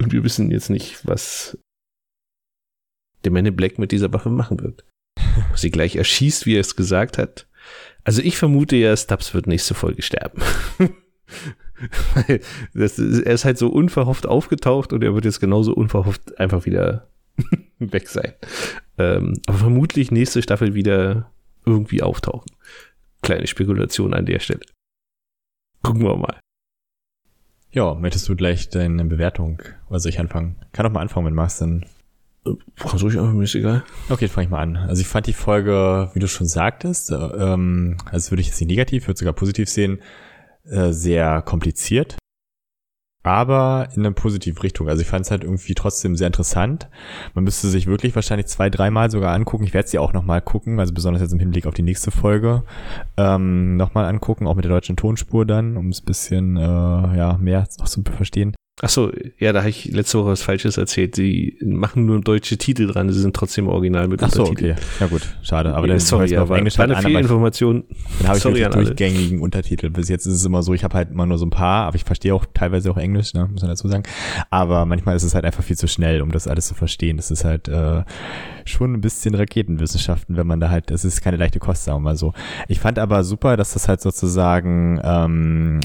und 0.00 0.12
wir 0.12 0.24
wissen 0.24 0.50
jetzt 0.50 0.70
nicht, 0.70 1.06
was 1.06 1.58
der 3.24 3.32
Man 3.32 3.46
in 3.46 3.56
Black 3.56 3.78
mit 3.78 3.92
dieser 3.92 4.12
Waffe 4.12 4.30
machen 4.30 4.60
wird. 4.60 4.84
Ob 5.50 5.58
sie 5.58 5.70
gleich 5.70 5.96
erschießt, 5.96 6.46
wie 6.46 6.56
er 6.56 6.60
es 6.60 6.76
gesagt 6.76 7.18
hat. 7.18 7.46
Also 8.04 8.22
ich 8.22 8.36
vermute 8.36 8.76
ja, 8.76 8.96
Stubbs 8.96 9.34
wird 9.34 9.46
nächste 9.46 9.74
Folge 9.74 10.02
sterben. 10.02 10.40
das, 12.74 12.98
er 12.98 13.32
ist 13.32 13.44
halt 13.44 13.58
so 13.58 13.68
unverhofft 13.68 14.26
aufgetaucht 14.26 14.92
und 14.92 15.02
er 15.02 15.14
wird 15.14 15.24
jetzt 15.24 15.40
genauso 15.40 15.74
unverhofft 15.74 16.38
einfach 16.38 16.64
wieder 16.64 17.08
weg 17.78 18.08
sein. 18.08 18.32
Ähm, 18.98 19.34
aber 19.46 19.58
vermutlich 19.58 20.10
nächste 20.10 20.42
Staffel 20.42 20.74
wieder 20.74 21.30
irgendwie 21.64 22.02
auftauchen. 22.02 22.50
Kleine 23.22 23.46
Spekulation 23.46 24.14
an 24.14 24.26
der 24.26 24.38
Stelle. 24.38 24.60
Gucken 25.82 26.02
wir 26.02 26.16
mal. 26.16 26.38
Ja, 27.72 27.94
möchtest 27.94 28.28
du 28.28 28.36
gleich 28.36 28.70
deine 28.70 29.04
Bewertung, 29.04 29.60
oder 29.90 30.00
soll 30.00 30.10
ich 30.10 30.20
anfangen? 30.20 30.56
Kann 30.72 30.84
doch 30.84 30.92
mal 30.92 31.02
anfangen, 31.02 31.26
wenn 31.26 31.32
du 31.34 31.36
magst, 31.36 31.60
dann. 31.60 31.84
Kannst 32.76 33.02
du 33.02 33.08
einfach, 33.08 33.32
mir 33.32 33.42
ist 33.42 33.56
egal. 33.56 33.82
Okay, 34.08 34.28
fange 34.28 34.46
ich 34.46 34.50
mal 34.50 34.62
an. 34.62 34.76
Also 34.76 35.00
ich 35.00 35.08
fand 35.08 35.26
die 35.26 35.32
Folge, 35.32 36.10
wie 36.14 36.20
du 36.20 36.28
schon 36.28 36.46
sagtest, 36.46 37.10
ähm, 37.10 37.98
also 38.06 38.30
würde 38.30 38.40
ich 38.40 38.46
jetzt 38.46 38.60
nicht 38.60 38.70
negativ, 38.70 39.08
würde 39.08 39.18
sogar 39.18 39.34
positiv 39.34 39.68
sehen, 39.68 39.98
äh, 40.70 40.92
sehr 40.92 41.42
kompliziert, 41.42 42.16
aber 43.22 43.88
in 43.94 44.06
eine 44.06 44.14
positive 44.14 44.62
Richtung. 44.62 44.88
Also 44.88 45.02
ich 45.02 45.08
fand 45.08 45.24
es 45.24 45.30
halt 45.30 45.42
irgendwie 45.42 45.74
trotzdem 45.74 46.16
sehr 46.16 46.28
interessant. 46.28 46.88
Man 47.34 47.44
müsste 47.44 47.68
sich 47.68 47.86
wirklich 47.86 48.14
wahrscheinlich 48.14 48.46
zwei, 48.46 48.70
dreimal 48.70 49.10
sogar 49.10 49.34
angucken. 49.34 49.64
Ich 49.64 49.74
werde 49.74 49.88
sie 49.88 49.98
auch 49.98 50.12
nochmal 50.12 50.40
gucken, 50.40 50.78
also 50.78 50.94
besonders 50.94 51.22
jetzt 51.22 51.32
im 51.32 51.40
Hinblick 51.40 51.66
auf 51.66 51.74
die 51.74 51.82
nächste 51.82 52.10
Folge 52.10 52.62
ähm, 53.16 53.76
nochmal 53.76 54.04
angucken, 54.06 54.46
auch 54.46 54.54
mit 54.54 54.64
der 54.64 54.72
deutschen 54.72 54.96
Tonspur 54.96 55.44
dann, 55.44 55.76
um 55.76 55.88
es 55.88 56.00
bisschen 56.00 56.56
äh, 56.56 56.60
ja 56.60 57.36
mehr 57.40 57.66
auch 57.80 57.88
zu 57.88 58.02
verstehen. 58.02 58.54
Ach 58.82 58.90
so, 58.90 59.10
ja, 59.38 59.54
da 59.54 59.60
habe 59.60 59.70
ich 59.70 59.86
letzte 59.86 60.18
Woche 60.18 60.32
was 60.32 60.42
Falsches 60.42 60.76
erzählt. 60.76 61.14
Sie 61.14 61.56
machen 61.64 62.04
nur 62.04 62.20
deutsche 62.20 62.58
Titel 62.58 62.86
dran, 62.86 63.10
sie 63.10 63.18
sind 63.18 63.34
trotzdem 63.34 63.68
original 63.68 64.06
mit 64.06 64.22
Ach 64.22 64.30
so, 64.30 64.42
okay. 64.42 64.74
Ja 65.00 65.06
gut, 65.06 65.22
schade. 65.42 65.74
Aber 65.74 65.86
ja, 65.86 65.94
dann 65.94 66.00
sorry, 66.00 66.30
ja, 66.30 66.42
auf 66.42 66.50
Englisch 66.50 66.76
halt 66.76 66.90
eine 66.90 67.00
Fehlinformation. 67.00 67.84
Dann 68.18 68.28
habe 68.28 68.36
ich 68.36 68.42
sorry 68.42 68.60
nicht 68.60 68.74
durchgängigen 68.74 69.40
Untertitel. 69.40 69.88
Bis 69.88 70.10
jetzt 70.10 70.26
ist 70.26 70.34
es 70.34 70.44
immer 70.44 70.62
so, 70.62 70.74
ich 70.74 70.84
habe 70.84 70.94
halt 70.94 71.10
immer 71.10 71.24
nur 71.24 71.38
so 71.38 71.46
ein 71.46 71.50
paar, 71.50 71.86
aber 71.86 71.96
ich 71.96 72.04
verstehe 72.04 72.34
auch 72.34 72.44
teilweise 72.52 72.90
auch 72.90 72.98
Englisch, 72.98 73.32
ne, 73.32 73.48
muss 73.50 73.62
man 73.62 73.70
dazu 73.70 73.88
sagen. 73.88 74.02
Aber 74.50 74.84
manchmal 74.84 75.16
ist 75.16 75.22
es 75.22 75.34
halt 75.34 75.46
einfach 75.46 75.64
viel 75.64 75.78
zu 75.78 75.88
schnell, 75.88 76.20
um 76.20 76.30
das 76.30 76.46
alles 76.46 76.66
zu 76.66 76.74
verstehen. 76.74 77.16
Das 77.16 77.30
ist 77.30 77.46
halt 77.46 77.68
äh, 77.68 78.04
schon 78.66 78.92
ein 78.92 79.00
bisschen 79.00 79.34
Raketenwissenschaften, 79.34 80.36
wenn 80.36 80.46
man 80.46 80.60
da 80.60 80.68
halt, 80.68 80.90
das 80.90 81.02
ist 81.06 81.22
keine 81.22 81.38
leichte 81.38 81.60
Kost, 81.60 81.84
sagen 81.84 81.96
wir 81.96 82.10
mal 82.10 82.16
so. 82.16 82.34
Ich 82.68 82.80
fand 82.80 82.98
aber 82.98 83.24
super, 83.24 83.56
dass 83.56 83.72
das 83.72 83.88
halt 83.88 84.02
sozusagen 84.02 85.00
ähm, 85.02 85.80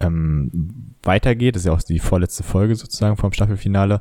ähm, 0.00 0.94
weitergeht. 1.02 1.54
Das 1.54 1.62
ist 1.62 1.66
ja 1.66 1.72
auch 1.72 1.82
die 1.82 1.98
vorletzte 1.98 2.42
Folge 2.42 2.74
sozusagen 2.74 3.16
vom 3.16 3.32
Staffelfinale. 3.32 4.00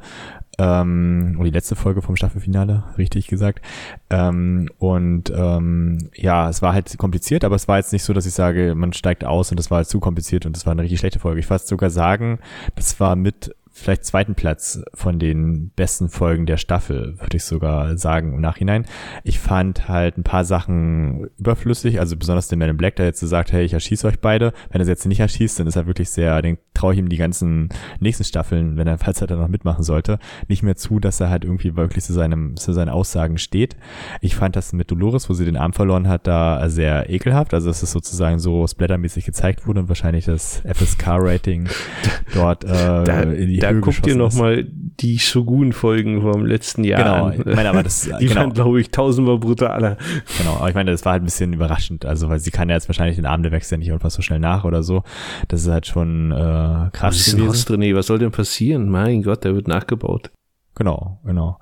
Ähm, 0.59 1.35
oder 1.37 1.45
die 1.45 1.55
letzte 1.55 1.75
Folge 1.75 2.01
vom 2.01 2.15
Staffelfinale, 2.15 2.83
richtig 2.97 3.27
gesagt. 3.27 3.63
Ähm, 4.09 4.69
und 4.79 5.31
ähm, 5.35 6.09
ja, 6.15 6.49
es 6.49 6.61
war 6.61 6.73
halt 6.73 6.97
kompliziert, 6.97 7.43
aber 7.43 7.55
es 7.55 7.67
war 7.67 7.77
jetzt 7.77 7.93
nicht 7.93 8.03
so, 8.03 8.13
dass 8.13 8.25
ich 8.25 8.33
sage, 8.33 8.73
man 8.73 8.93
steigt 8.93 9.23
aus 9.23 9.51
und 9.51 9.59
das 9.59 9.69
war 9.69 9.77
halt 9.77 9.87
zu 9.87 9.99
kompliziert 9.99 10.45
und 10.47 10.55
das 10.55 10.65
war 10.65 10.71
eine 10.71 10.81
richtig 10.81 10.99
schlechte 10.99 11.19
Folge. 11.19 11.39
Ich 11.39 11.45
fast 11.45 11.67
sogar 11.67 11.91
sagen, 11.91 12.39
das 12.75 12.99
war 12.99 13.15
mit 13.15 13.55
vielleicht 13.78 14.05
zweiten 14.05 14.36
Platz 14.36 14.82
von 14.93 15.19
den 15.19 15.69
besten 15.69 16.09
Folgen 16.09 16.45
der 16.45 16.57
Staffel, 16.57 17.15
würde 17.19 17.38
ich 17.38 17.43
sogar 17.43 17.97
sagen 17.97 18.34
im 18.34 18.41
Nachhinein. 18.41 18.86
Ich 19.23 19.39
fand 19.39 19.88
halt 19.88 20.17
ein 20.17 20.23
paar 20.23 20.45
Sachen 20.45 21.30
überflüssig, 21.38 21.99
also 21.99 22.17
besonders 22.17 22.47
den 22.47 22.59
Man 22.59 22.69
in 22.69 22.78
Black, 22.78 22.95
der 22.95 23.05
jetzt 23.05 23.19
so 23.19 23.28
sagt, 23.28 23.51
hey, 23.51 23.63
ich 23.63 23.73
erschieße 23.73 24.07
euch 24.07 24.19
beide. 24.19 24.51
Wenn 24.71 24.82
er 24.82 24.84
es 24.84 24.89
jetzt 24.89 25.05
nicht 25.05 25.19
erschießt, 25.19 25.59
dann 25.59 25.67
ist 25.67 25.75
er 25.75 25.86
wirklich 25.86 26.09
sehr, 26.09 26.41
den 26.41 26.57
traue 26.73 26.93
ich 26.93 26.99
ihm 26.99 27.09
die 27.09 27.17
ganzen 27.17 27.69
nächsten 27.99 28.23
Staffeln, 28.23 28.78
wenn 28.78 28.88
er, 28.88 28.97
falls 28.97 29.21
er 29.21 29.28
da 29.28 29.36
noch 29.36 29.47
mitmachen 29.47 29.84
sollte, 29.84 30.19
nicht 30.47 30.63
mehr 30.63 30.75
zu, 30.75 30.99
dass 30.99 31.19
er 31.19 31.30
halt 31.30 31.43
irgendwie 31.43 31.75
wirklich 31.75 32.03
zu 32.03 32.13
seinem, 32.13 32.55
zu 32.57 32.73
seinen 32.73 32.89
Aussagen 32.89 33.38
steht. 33.38 33.75
Ich 34.21 34.36
fand 34.36 34.55
das 34.55 34.73
mit 34.73 34.91
Dolores, 34.91 35.30
wo 35.30 35.34
sie 35.34 35.45
den 35.45 35.57
Arm 35.57 35.73
verloren 35.73 36.07
hat, 36.07 36.28
da 36.28 36.67
sehr 36.69 37.09
ekelhaft. 37.09 37.53
Also 37.53 37.67
dass 37.69 37.84
es 37.84 37.91
sozusagen 37.91 38.39
so 38.39 38.65
splattermäßig 38.67 39.25
gezeigt 39.25 39.67
wurde 39.67 39.82
und 39.82 39.89
wahrscheinlich 39.89 40.25
das 40.25 40.61
FSK-Rating 40.65 41.67
dort 42.34 42.63
äh, 42.63 42.67
da, 43.03 43.21
in 43.21 43.49
die 43.49 43.66
da 43.68 43.74
Höhe 43.74 43.82
guck 43.82 44.01
dir 44.01 44.15
nochmal 44.15 44.65
die 44.99 45.20
Shogun-Folgen 45.20 46.22
vom 46.22 46.45
letzten 46.45 46.84
Jahr 46.84 47.03
genau, 47.03 47.26
an. 47.28 47.39
Ich 47.39 47.55
meine, 47.55 47.70
aber 47.70 47.84
das, 47.84 48.01
die 48.20 48.28
genau. 48.28 48.41
waren, 48.41 48.53
glaube 48.53 48.82
ich, 48.82 48.89
tausendmal 48.89 49.38
brutaler. 49.38 49.97
Genau, 50.38 50.55
aber 50.55 50.70
ich 50.70 50.76
meine, 50.76 50.91
das 50.91 51.05
war 51.05 51.13
halt 51.13 51.24
ein 51.24 51.26
bisschen 51.26 51.53
überraschend. 51.53 52.05
Also, 52.05 52.30
weil 52.30 52.39
sie 52.39 52.51
kann 52.51 52.70
ja 52.70 52.76
jetzt 52.76 52.89
wahrscheinlich 52.89 53.15
den 53.15 53.26
Abend 53.26 53.49
wechseln 53.51 53.80
nicht 53.80 53.91
einfach 53.91 54.11
so 54.11 54.22
schnell 54.22 54.39
nach 54.39 54.63
oder 54.63 54.84
so. 54.84 55.03
Das 55.47 55.61
ist 55.61 55.70
halt 55.70 55.86
schon 55.86 56.32
äh, 56.32 56.89
krass. 56.91 57.36
Was 57.36 57.55
ist 57.55 57.70
René? 57.70 57.95
Was 57.95 58.07
soll 58.07 58.20
denn 58.20 58.32
passieren? 58.32 58.89
Mein 58.89 59.24
Gott, 59.24 59.43
der 59.43 59.55
wird 59.55 59.68
nachgebaut. 59.68 60.32
Genau, 60.76 61.20
genau. 61.24 61.59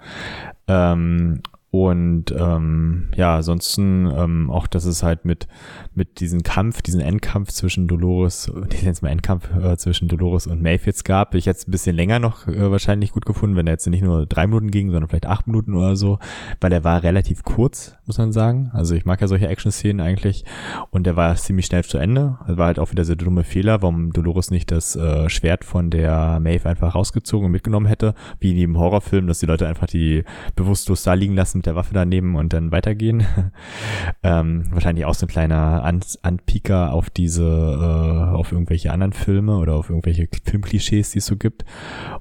Ähm, 0.68 1.42
Und 1.78 2.34
ähm, 2.40 3.10
ja, 3.18 3.36
ansonsten 3.36 4.10
ähm, 4.16 4.50
auch, 4.50 4.66
dass 4.66 4.86
es 4.86 5.04
halt 5.04 5.26
mit, 5.26 5.50
mit 5.94 6.22
diesem 6.22 6.42
Kampf, 6.42 6.82
diesen 6.82 7.02
Endkampf 7.02 7.50
zwischen 7.52 7.90
Dolores, 7.90 8.50
ich 8.72 8.80
nenne 8.80 8.94
es 8.94 9.02
mal 9.02 9.10
Endkampf 9.10 9.54
äh, 9.54 9.76
zwischen 9.76 10.08
Dolores 10.08 10.48
und 10.48 10.64
jetzt 10.66 11.04
gab. 11.04 11.36
Ich 11.36 11.44
jetzt 11.44 11.68
ein 11.68 11.72
bisschen 11.72 11.94
länger 11.94 12.20
noch 12.20 12.48
äh, 12.48 12.72
wahrscheinlich 12.72 13.12
gut 13.12 13.26
gefunden, 13.26 13.58
wenn 13.58 13.68
er 13.68 13.74
jetzt 13.74 13.88
nicht 13.88 14.04
nur 14.04 14.26
drei 14.26 14.48
Minuten 14.48 14.72
ging, 14.72 14.90
sondern 14.90 15.10
vielleicht 15.10 15.26
acht 15.26 15.48
Minuten 15.48 15.74
oder 15.74 15.98
so, 15.98 16.18
weil 16.62 16.72
er 16.72 16.86
war 16.86 17.04
relativ 17.04 17.44
kurz, 17.44 17.98
muss 18.06 18.20
man 18.20 18.32
sagen. 18.32 18.70
Also 18.72 18.96
ich 18.96 19.04
mag 19.04 19.20
ja 19.20 19.28
solche 19.28 19.50
Action-Szenen 19.50 20.00
eigentlich. 20.00 20.46
Und 20.92 21.06
der 21.06 21.18
war 21.18 21.36
ziemlich 21.36 21.66
schnell 21.66 21.84
zu 21.84 21.98
Ende. 21.98 22.38
Das 22.48 22.56
war 22.56 22.68
halt 22.68 22.80
auch 22.80 22.92
wieder 22.92 23.04
so 23.04 23.16
dumme 23.16 23.44
Fehler, 23.44 23.82
warum 23.82 24.14
Dolores 24.14 24.50
nicht 24.50 24.72
das 24.72 24.96
äh, 24.96 25.28
Schwert 25.28 25.66
von 25.66 25.90
der 25.90 26.40
Maeve 26.40 26.70
einfach 26.70 26.96
rausgezogen 26.96 27.48
und 27.48 27.52
mitgenommen 27.52 27.88
hätte, 27.88 28.16
wie 28.40 28.52
in 28.52 28.58
jedem 28.58 28.78
Horrorfilm, 28.78 29.28
dass 29.28 29.40
die 29.40 29.46
Leute 29.46 29.68
einfach 29.68 29.88
die 29.88 30.24
bewusstlos 30.56 31.04
da 31.04 31.16
liegen 31.16 31.36
lassen 31.36 31.65
der 31.66 31.76
Waffe 31.76 31.94
daneben 31.94 32.36
und 32.36 32.54
dann 32.54 32.72
weitergehen. 32.72 33.26
ähm, 34.24 34.66
wahrscheinlich 34.72 35.06
auch 35.06 35.14
so 35.14 35.26
ein 35.26 35.30
kleiner 35.30 35.84
An 35.84 36.02
Anpiker 36.22 36.94
auf 36.94 37.10
diese, 37.10 37.44
äh, 37.44 38.36
auf 38.36 38.52
irgendwelche 38.52 38.92
anderen 38.92 39.14
Filme 39.14 39.58
oder 39.58 39.74
auf 39.76 39.90
irgendwelche 39.90 40.28
Filmklischees, 40.44 41.12
die 41.12 41.20
es 41.20 41.26
so 41.26 41.38
gibt. 41.38 41.66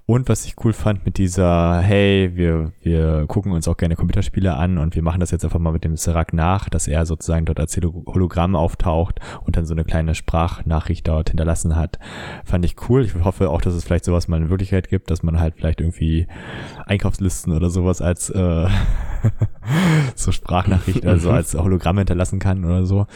Und 0.06 0.28
was 0.28 0.44
ich 0.44 0.54
cool 0.64 0.72
fand 0.72 1.04
mit 1.04 1.18
dieser, 1.18 1.80
hey, 1.80 2.32
wir, 2.34 2.72
wir 2.82 3.26
gucken 3.26 3.52
uns 3.52 3.68
auch 3.68 3.76
gerne 3.76 3.96
Computerspiele 3.96 4.54
an 4.54 4.78
und 4.78 4.94
wir 4.94 5.02
machen 5.02 5.20
das 5.20 5.30
jetzt 5.30 5.44
einfach 5.44 5.58
mal 5.58 5.72
mit 5.72 5.84
dem 5.84 5.96
Serac 5.96 6.32
nach, 6.32 6.68
dass 6.68 6.88
er 6.88 7.06
sozusagen 7.06 7.46
dort 7.46 7.60
als 7.60 7.76
Hologramm 7.76 8.56
auftaucht 8.56 9.20
und 9.44 9.56
dann 9.56 9.66
so 9.66 9.74
eine 9.74 9.84
kleine 9.84 10.14
Sprachnachricht 10.14 11.08
dort 11.08 11.30
hinterlassen 11.30 11.76
hat. 11.76 11.98
Fand 12.44 12.64
ich 12.64 12.76
cool. 12.88 13.04
Ich 13.04 13.14
hoffe 13.14 13.50
auch, 13.50 13.60
dass 13.60 13.74
es 13.74 13.84
vielleicht 13.84 14.04
sowas 14.04 14.28
mal 14.28 14.40
in 14.40 14.50
Wirklichkeit 14.50 14.88
gibt, 14.88 15.10
dass 15.10 15.22
man 15.22 15.40
halt 15.40 15.54
vielleicht 15.56 15.80
irgendwie 15.80 16.26
Einkaufslisten 16.86 17.52
oder 17.52 17.70
sowas 17.70 18.00
als 18.00 18.30
äh, 18.30 18.68
so 20.14 20.32
Sprachnachricht, 20.32 21.06
also 21.06 21.30
als 21.30 21.54
Hologramm 21.54 21.98
hinterlassen 21.98 22.38
kann 22.38 22.64
oder 22.64 22.86
so. 22.86 23.06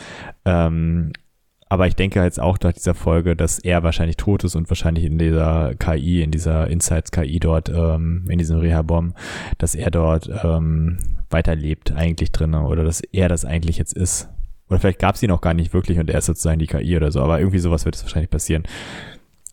Ähm, 0.44 1.12
aber 1.70 1.86
ich 1.86 1.96
denke 1.96 2.22
jetzt 2.22 2.40
auch 2.40 2.58
nach 2.62 2.72
dieser 2.72 2.94
Folge, 2.94 3.36
dass 3.36 3.58
er 3.58 3.82
wahrscheinlich 3.82 4.16
tot 4.16 4.42
ist 4.44 4.56
und 4.56 4.70
wahrscheinlich 4.70 5.04
in 5.04 5.18
dieser 5.18 5.74
KI, 5.74 6.22
in 6.22 6.30
dieser 6.30 6.68
Insights-KI 6.68 7.40
dort, 7.40 7.68
ähm, 7.68 8.24
in 8.28 8.38
diesem 8.38 8.58
Reha-Bomb, 8.58 9.14
dass 9.58 9.74
er 9.74 9.90
dort 9.90 10.30
ähm, 10.42 10.98
weiterlebt 11.30 11.92
eigentlich 11.92 12.32
drin 12.32 12.54
oder 12.54 12.84
dass 12.84 13.00
er 13.00 13.28
das 13.28 13.44
eigentlich 13.44 13.76
jetzt 13.76 13.92
ist. 13.92 14.30
Oder 14.70 14.80
vielleicht 14.80 14.98
gab 14.98 15.14
es 15.14 15.22
ihn 15.22 15.30
auch 15.30 15.40
gar 15.40 15.54
nicht 15.54 15.74
wirklich 15.74 15.98
und 15.98 16.08
er 16.08 16.18
ist 16.18 16.26
sozusagen 16.26 16.58
die 16.58 16.66
KI 16.66 16.96
oder 16.96 17.12
so, 17.12 17.20
aber 17.20 17.38
irgendwie 17.38 17.58
sowas 17.58 17.84
wird 17.84 17.96
es 17.96 18.02
wahrscheinlich 18.02 18.30
passieren. 18.30 18.64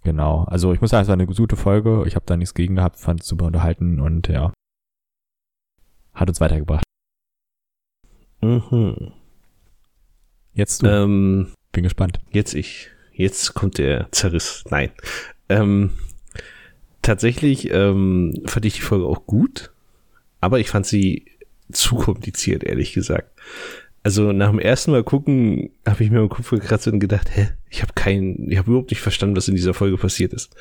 Genau. 0.04 0.44
Also 0.44 0.72
ich 0.72 0.82
muss 0.82 0.92
sagen, 0.92 1.02
es 1.02 1.08
war 1.08 1.16
eine 1.16 1.26
gute 1.26 1.56
Folge. 1.56 2.04
Ich 2.06 2.16
habe 2.16 2.26
da 2.26 2.38
nichts 2.38 2.54
gegen 2.54 2.76
gehabt, 2.76 2.98
fand 2.98 3.22
es 3.22 3.28
super 3.28 3.46
unterhalten 3.46 4.00
und 4.00 4.28
ja, 4.28 4.54
hat 6.16 6.30
uns 6.30 6.40
weitergebracht. 6.40 6.84
Mhm. 8.42 9.12
Jetzt 10.54 10.84
du. 10.84 10.88
Ähm, 10.88 11.54
Bin 11.72 11.84
gespannt. 11.84 12.20
Jetzt 12.32 12.54
ich. 12.54 12.90
Jetzt 13.12 13.54
kommt 13.54 13.78
der 13.78 14.08
Zerriss. 14.12 14.64
Nein. 14.70 14.92
Ähm, 15.50 15.92
tatsächlich 17.02 17.70
ähm, 17.72 18.42
fand 18.46 18.66
ich 18.66 18.76
die 18.76 18.82
Folge 18.82 19.06
auch 19.06 19.26
gut, 19.26 19.72
aber 20.42 20.60
ich 20.60 20.70
fand 20.70 20.86
sie 20.86 21.26
zu 21.72 21.96
kompliziert, 21.96 22.64
ehrlich 22.64 22.94
gesagt. 22.94 23.40
Also 24.04 24.32
nach 24.32 24.50
dem 24.52 24.60
ersten 24.60 24.92
Mal 24.92 25.04
gucken, 25.04 25.72
habe 25.86 26.04
ich 26.04 26.12
mir 26.12 26.20
im 26.20 26.30
Kopf 26.30 26.52
gekratzt 26.52 26.88
und 26.88 27.00
gedacht, 27.00 27.30
hä, 27.36 27.50
ich 27.70 27.82
habe 27.82 27.94
keinen, 27.94 28.52
ich 28.52 28.58
habe 28.58 28.70
überhaupt 28.70 28.92
nicht 28.92 29.02
verstanden, 29.02 29.36
was 29.36 29.48
in 29.48 29.56
dieser 29.56 29.74
Folge 29.74 29.98
passiert 29.98 30.34
ist. 30.34 30.56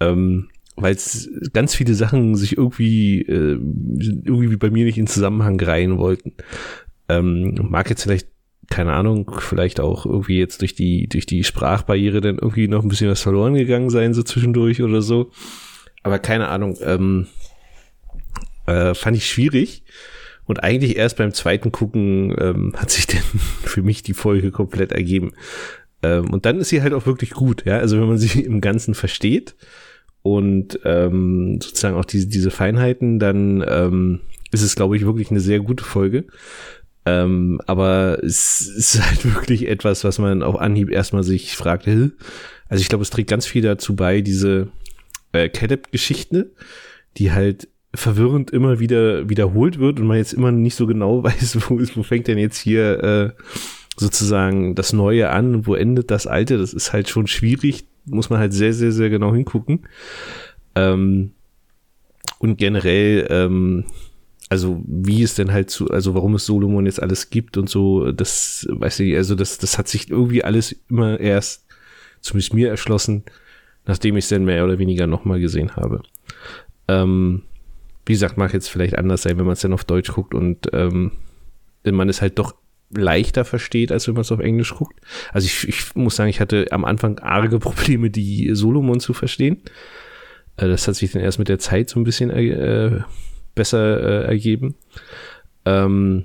Ähm, 0.00 0.48
weil 0.76 0.96
ganz 1.52 1.74
viele 1.74 1.94
Sachen 1.94 2.34
sich 2.34 2.56
irgendwie, 2.56 3.22
äh, 3.22 3.58
irgendwie 4.24 4.56
bei 4.56 4.70
mir 4.70 4.84
nicht 4.84 4.98
in 4.98 5.06
Zusammenhang 5.06 5.60
reihen 5.60 5.98
wollten. 5.98 6.34
Ähm, 7.08 7.54
mag 7.70 7.90
jetzt 7.90 8.02
vielleicht, 8.02 8.28
keine 8.70 8.94
Ahnung, 8.94 9.30
vielleicht 9.38 9.78
auch 9.78 10.06
irgendwie 10.06 10.38
jetzt 10.38 10.62
durch 10.62 10.74
die, 10.74 11.08
durch 11.08 11.26
die 11.26 11.44
Sprachbarriere 11.44 12.20
dann 12.20 12.38
irgendwie 12.38 12.66
noch 12.66 12.82
ein 12.82 12.88
bisschen 12.88 13.10
was 13.10 13.20
verloren 13.20 13.54
gegangen 13.54 13.90
sein, 13.90 14.14
so 14.14 14.22
zwischendurch 14.22 14.82
oder 14.82 15.02
so. 15.02 15.30
Aber 16.02 16.18
keine 16.18 16.48
Ahnung, 16.48 16.76
ähm, 16.82 17.26
äh, 18.66 18.94
fand 18.94 19.16
ich 19.16 19.28
schwierig. 19.28 19.84
Und 20.46 20.62
eigentlich 20.62 20.96
erst 20.96 21.16
beim 21.16 21.32
zweiten 21.32 21.72
Gucken 21.72 22.34
ähm, 22.38 22.74
hat 22.76 22.90
sich 22.90 23.06
dann 23.06 23.22
für 23.64 23.82
mich 23.82 24.02
die 24.02 24.14
Folge 24.14 24.50
komplett 24.50 24.92
ergeben. 24.92 25.32
Ähm, 26.02 26.30
und 26.30 26.46
dann 26.46 26.58
ist 26.58 26.68
sie 26.68 26.82
halt 26.82 26.92
auch 26.92 27.06
wirklich 27.06 27.30
gut, 27.30 27.64
ja. 27.64 27.78
Also 27.78 27.98
wenn 27.98 28.08
man 28.08 28.18
sie 28.18 28.40
im 28.42 28.60
Ganzen 28.60 28.94
versteht, 28.94 29.54
und 30.24 30.80
ähm, 30.86 31.58
sozusagen 31.60 31.96
auch 31.96 32.06
diese, 32.06 32.26
diese 32.26 32.50
Feinheiten, 32.50 33.18
dann 33.18 33.62
ähm, 33.68 34.20
ist 34.52 34.62
es, 34.62 34.74
glaube 34.74 34.96
ich, 34.96 35.04
wirklich 35.04 35.30
eine 35.30 35.40
sehr 35.40 35.60
gute 35.60 35.84
Folge. 35.84 36.24
Ähm, 37.04 37.60
aber 37.66 38.24
es 38.24 38.62
ist 38.66 39.02
halt 39.06 39.34
wirklich 39.34 39.68
etwas, 39.68 40.02
was 40.02 40.18
man 40.18 40.42
auf 40.42 40.58
Anhieb 40.58 40.90
erstmal 40.90 41.24
sich 41.24 41.54
fragt. 41.54 41.86
Also 41.86 42.10
ich 42.80 42.88
glaube, 42.88 43.02
es 43.02 43.10
trägt 43.10 43.28
ganz 43.28 43.44
viel 43.44 43.60
dazu 43.60 43.96
bei, 43.96 44.22
diese 44.22 44.68
äh, 45.32 45.50
Caleb-Geschichte, 45.50 46.52
die 47.18 47.32
halt 47.32 47.68
verwirrend 47.94 48.50
immer 48.50 48.80
wieder 48.80 49.28
wiederholt 49.28 49.78
wird 49.78 50.00
und 50.00 50.06
man 50.06 50.16
jetzt 50.16 50.32
immer 50.32 50.52
nicht 50.52 50.74
so 50.74 50.86
genau 50.86 51.22
weiß, 51.22 51.58
wo, 51.68 51.78
ist, 51.78 51.98
wo 51.98 52.02
fängt 52.02 52.28
denn 52.28 52.38
jetzt 52.38 52.56
hier 52.56 53.04
äh, 53.04 53.42
sozusagen 53.98 54.74
das 54.74 54.94
Neue 54.94 55.28
an 55.28 55.66
wo 55.66 55.74
endet 55.74 56.10
das 56.10 56.26
Alte. 56.26 56.56
Das 56.56 56.72
ist 56.72 56.94
halt 56.94 57.10
schon 57.10 57.26
schwierig, 57.26 57.84
muss 58.06 58.30
man 58.30 58.38
halt 58.38 58.52
sehr, 58.52 58.72
sehr, 58.72 58.92
sehr 58.92 59.10
genau 59.10 59.34
hingucken. 59.34 59.86
Ähm, 60.74 61.32
und 62.38 62.56
generell, 62.56 63.26
ähm, 63.30 63.84
also 64.48 64.82
wie 64.86 65.22
es 65.22 65.34
denn 65.34 65.52
halt 65.52 65.70
zu, 65.70 65.88
also 65.88 66.14
warum 66.14 66.34
es 66.34 66.46
Solomon 66.46 66.86
jetzt 66.86 67.02
alles 67.02 67.30
gibt 67.30 67.56
und 67.56 67.68
so, 67.68 68.12
das 68.12 68.66
weiß 68.70 69.00
ich, 69.00 69.16
also 69.16 69.34
das, 69.34 69.58
das 69.58 69.78
hat 69.78 69.88
sich 69.88 70.10
irgendwie 70.10 70.44
alles 70.44 70.76
immer 70.88 71.18
erst, 71.18 71.66
zumindest 72.20 72.54
mir 72.54 72.68
erschlossen, 72.68 73.24
nachdem 73.86 74.16
ich 74.16 74.24
es 74.24 74.28
dann 74.28 74.44
mehr 74.44 74.64
oder 74.64 74.78
weniger 74.78 75.06
nochmal 75.06 75.40
gesehen 75.40 75.76
habe. 75.76 76.02
Ähm, 76.88 77.42
wie 78.06 78.12
gesagt, 78.12 78.36
mag 78.36 78.52
jetzt 78.52 78.68
vielleicht 78.68 78.98
anders 78.98 79.22
sein, 79.22 79.38
wenn 79.38 79.46
man 79.46 79.54
es 79.54 79.60
dann 79.60 79.72
auf 79.72 79.84
Deutsch 79.84 80.12
guckt 80.12 80.34
und 80.34 80.68
ähm, 80.72 81.12
man 81.84 82.08
es 82.08 82.20
halt 82.20 82.38
doch 82.38 82.54
leichter 82.96 83.44
versteht, 83.44 83.92
als 83.92 84.06
wenn 84.06 84.14
man 84.14 84.22
es 84.22 84.32
auf 84.32 84.40
Englisch 84.40 84.74
guckt. 84.74 85.00
Also 85.32 85.46
ich, 85.46 85.68
ich 85.68 85.94
muss 85.94 86.16
sagen, 86.16 86.30
ich 86.30 86.40
hatte 86.40 86.66
am 86.70 86.84
Anfang 86.84 87.18
arge 87.18 87.58
Probleme, 87.60 88.10
die 88.10 88.50
Solomon 88.54 89.00
zu 89.00 89.12
verstehen. 89.12 89.62
Äh, 90.56 90.68
das 90.68 90.88
hat 90.88 90.96
sich 90.96 91.12
dann 91.12 91.22
erst 91.22 91.38
mit 91.38 91.48
der 91.48 91.58
Zeit 91.58 91.88
so 91.88 92.00
ein 92.00 92.04
bisschen 92.04 92.30
äh, 92.30 93.00
besser 93.54 94.24
äh, 94.24 94.26
ergeben. 94.26 94.74
Ähm, 95.64 96.24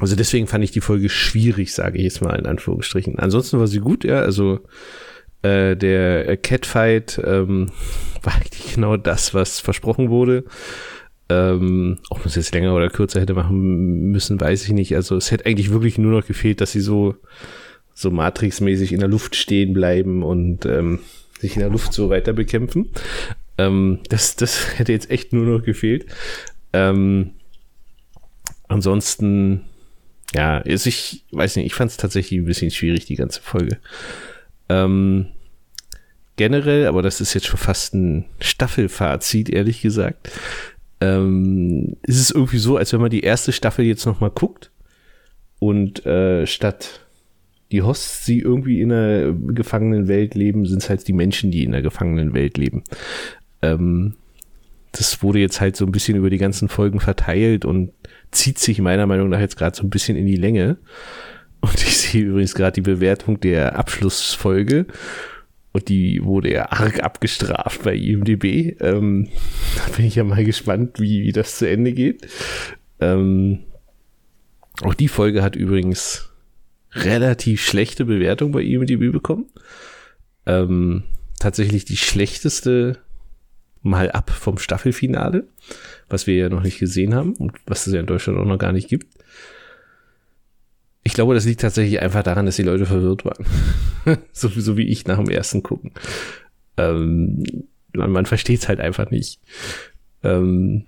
also 0.00 0.14
deswegen 0.14 0.46
fand 0.46 0.62
ich 0.62 0.70
die 0.70 0.80
Folge 0.80 1.08
schwierig, 1.08 1.74
sage 1.74 1.98
ich 1.98 2.04
jetzt 2.04 2.22
mal 2.22 2.38
in 2.38 2.46
Anführungsstrichen. 2.46 3.18
Ansonsten 3.18 3.58
war 3.58 3.66
sie 3.66 3.80
gut, 3.80 4.04
ja. 4.04 4.20
Also 4.20 4.60
äh, 5.42 5.76
der 5.76 6.36
Catfight 6.36 7.20
ähm, 7.24 7.70
war 8.22 8.34
eigentlich 8.34 8.74
genau 8.74 8.96
das, 8.96 9.34
was 9.34 9.60
versprochen 9.60 10.10
wurde. 10.10 10.44
Ähm, 11.30 11.98
ob 12.08 12.18
man 12.18 12.28
es 12.28 12.36
jetzt 12.36 12.54
länger 12.54 12.74
oder 12.74 12.88
kürzer 12.88 13.20
hätte 13.20 13.34
machen 13.34 14.10
müssen, 14.10 14.40
weiß 14.40 14.64
ich 14.64 14.72
nicht. 14.72 14.94
Also 14.94 15.16
es 15.16 15.30
hätte 15.30 15.46
eigentlich 15.46 15.70
wirklich 15.70 15.98
nur 15.98 16.12
noch 16.12 16.26
gefehlt, 16.26 16.60
dass 16.60 16.72
sie 16.72 16.80
so, 16.80 17.16
so 17.92 18.10
Matrix-mäßig 18.10 18.92
in 18.92 19.00
der 19.00 19.08
Luft 19.08 19.36
stehen 19.36 19.74
bleiben 19.74 20.22
und 20.22 20.64
ähm, 20.64 21.00
sich 21.38 21.54
in 21.54 21.60
der 21.60 21.70
Luft 21.70 21.92
so 21.92 22.08
weiter 22.08 22.32
bekämpfen. 22.32 22.90
Ähm, 23.58 23.98
das, 24.08 24.36
das 24.36 24.78
hätte 24.78 24.92
jetzt 24.92 25.10
echt 25.10 25.34
nur 25.34 25.44
noch 25.44 25.62
gefehlt. 25.62 26.06
Ähm, 26.72 27.32
ansonsten, 28.68 29.62
ja, 30.34 30.58
ist 30.58 30.86
ich 30.86 31.24
weiß 31.32 31.56
nicht, 31.56 31.66
ich 31.66 31.74
fand 31.74 31.90
es 31.90 31.98
tatsächlich 31.98 32.40
ein 32.40 32.46
bisschen 32.46 32.70
schwierig, 32.70 33.04
die 33.04 33.16
ganze 33.16 33.42
Folge. 33.42 33.78
Ähm, 34.70 35.26
generell, 36.36 36.86
aber 36.86 37.02
das 37.02 37.20
ist 37.20 37.34
jetzt 37.34 37.46
schon 37.46 37.58
fast 37.58 37.94
ein 37.94 38.24
Staffelfazit, 38.40 39.50
ehrlich 39.50 39.82
gesagt 39.82 40.30
ähm, 41.00 41.96
ist 42.02 42.20
es 42.20 42.30
irgendwie 42.30 42.58
so, 42.58 42.76
als 42.76 42.92
wenn 42.92 43.00
man 43.00 43.10
die 43.10 43.22
erste 43.22 43.52
Staffel 43.52 43.84
jetzt 43.84 44.06
nochmal 44.06 44.30
guckt 44.30 44.70
und 45.58 46.04
äh, 46.06 46.46
statt 46.46 47.00
die 47.70 47.82
Hosts, 47.82 48.24
die 48.24 48.40
irgendwie 48.40 48.80
in 48.80 48.92
einer 48.92 49.32
gefangenen 49.32 50.08
Welt 50.08 50.34
leben, 50.34 50.64
sind 50.64 50.82
es 50.82 50.88
halt 50.88 51.06
die 51.06 51.12
Menschen, 51.12 51.50
die 51.50 51.64
in 51.64 51.72
der 51.72 51.82
gefangenen 51.82 52.32
Welt 52.32 52.56
leben. 52.56 52.82
Ähm, 53.62 54.14
das 54.92 55.22
wurde 55.22 55.38
jetzt 55.38 55.60
halt 55.60 55.76
so 55.76 55.84
ein 55.84 55.92
bisschen 55.92 56.16
über 56.16 56.30
die 56.30 56.38
ganzen 56.38 56.68
Folgen 56.68 56.98
verteilt 56.98 57.64
und 57.64 57.92
zieht 58.30 58.58
sich 58.58 58.80
meiner 58.80 59.06
Meinung 59.06 59.28
nach 59.28 59.40
jetzt 59.40 59.56
gerade 59.56 59.76
so 59.76 59.82
ein 59.82 59.90
bisschen 59.90 60.16
in 60.16 60.26
die 60.26 60.36
Länge. 60.36 60.78
Und 61.60 61.74
ich 61.74 61.96
sehe 61.98 62.22
übrigens 62.22 62.54
gerade 62.54 62.72
die 62.72 62.80
Bewertung 62.80 63.40
der 63.40 63.76
Abschlussfolge 63.78 64.86
und 65.78 65.88
die 65.88 66.24
wurde 66.24 66.52
ja 66.52 66.72
arg 66.72 67.02
abgestraft 67.02 67.82
bei 67.82 67.94
IMDB. 67.94 68.76
Ähm, 68.80 69.28
da 69.76 69.96
bin 69.96 70.06
ich 70.06 70.16
ja 70.16 70.24
mal 70.24 70.44
gespannt, 70.44 71.00
wie, 71.00 71.22
wie 71.22 71.32
das 71.32 71.58
zu 71.58 71.68
Ende 71.68 71.92
geht. 71.92 72.26
Ähm, 73.00 73.60
auch 74.82 74.94
die 74.94 75.08
Folge 75.08 75.42
hat 75.42 75.56
übrigens 75.56 76.30
relativ 76.92 77.64
schlechte 77.64 78.04
Bewertung 78.04 78.52
bei 78.52 78.62
IMDB 78.62 79.12
bekommen. 79.12 79.46
Ähm, 80.46 81.04
tatsächlich 81.38 81.84
die 81.84 81.96
schlechteste 81.96 82.98
mal 83.82 84.10
ab 84.10 84.30
vom 84.30 84.58
Staffelfinale, 84.58 85.46
was 86.08 86.26
wir 86.26 86.34
ja 86.34 86.48
noch 86.48 86.62
nicht 86.62 86.78
gesehen 86.78 87.14
haben 87.14 87.34
und 87.34 87.52
was 87.66 87.86
es 87.86 87.92
ja 87.92 88.00
in 88.00 88.06
Deutschland 88.06 88.38
auch 88.38 88.44
noch 88.44 88.58
gar 88.58 88.72
nicht 88.72 88.88
gibt. 88.88 89.06
Ich 91.08 91.14
glaube, 91.14 91.32
das 91.32 91.46
liegt 91.46 91.62
tatsächlich 91.62 92.02
einfach 92.02 92.22
daran, 92.22 92.44
dass 92.44 92.56
die 92.56 92.62
Leute 92.62 92.84
verwirrt 92.84 93.24
waren. 93.24 93.46
so, 94.32 94.48
so, 94.48 94.76
wie 94.76 94.88
ich 94.88 95.06
nach 95.06 95.16
dem 95.16 95.30
ersten 95.30 95.62
gucken. 95.62 95.92
Ähm, 96.76 97.42
man, 97.94 98.10
man 98.10 98.26
versteht 98.26 98.60
es 98.60 98.68
halt 98.68 98.78
einfach 98.78 99.10
nicht. 99.10 99.40
Ähm, 100.22 100.84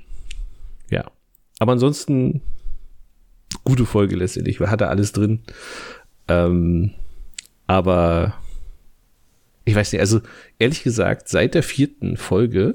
ja. 0.90 1.10
Aber 1.58 1.72
ansonsten 1.72 2.42
gute 3.64 3.86
Folge 3.86 4.14
letztendlich. 4.14 4.60
Hatte 4.60 4.88
alles 4.88 5.12
drin. 5.12 5.40
Ähm, 6.28 6.90
aber 7.66 8.34
ich 9.64 9.74
weiß 9.74 9.90
nicht, 9.90 10.02
also 10.02 10.20
ehrlich 10.58 10.82
gesagt, 10.82 11.30
seit 11.30 11.54
der 11.54 11.62
vierten 11.62 12.18
Folge 12.18 12.74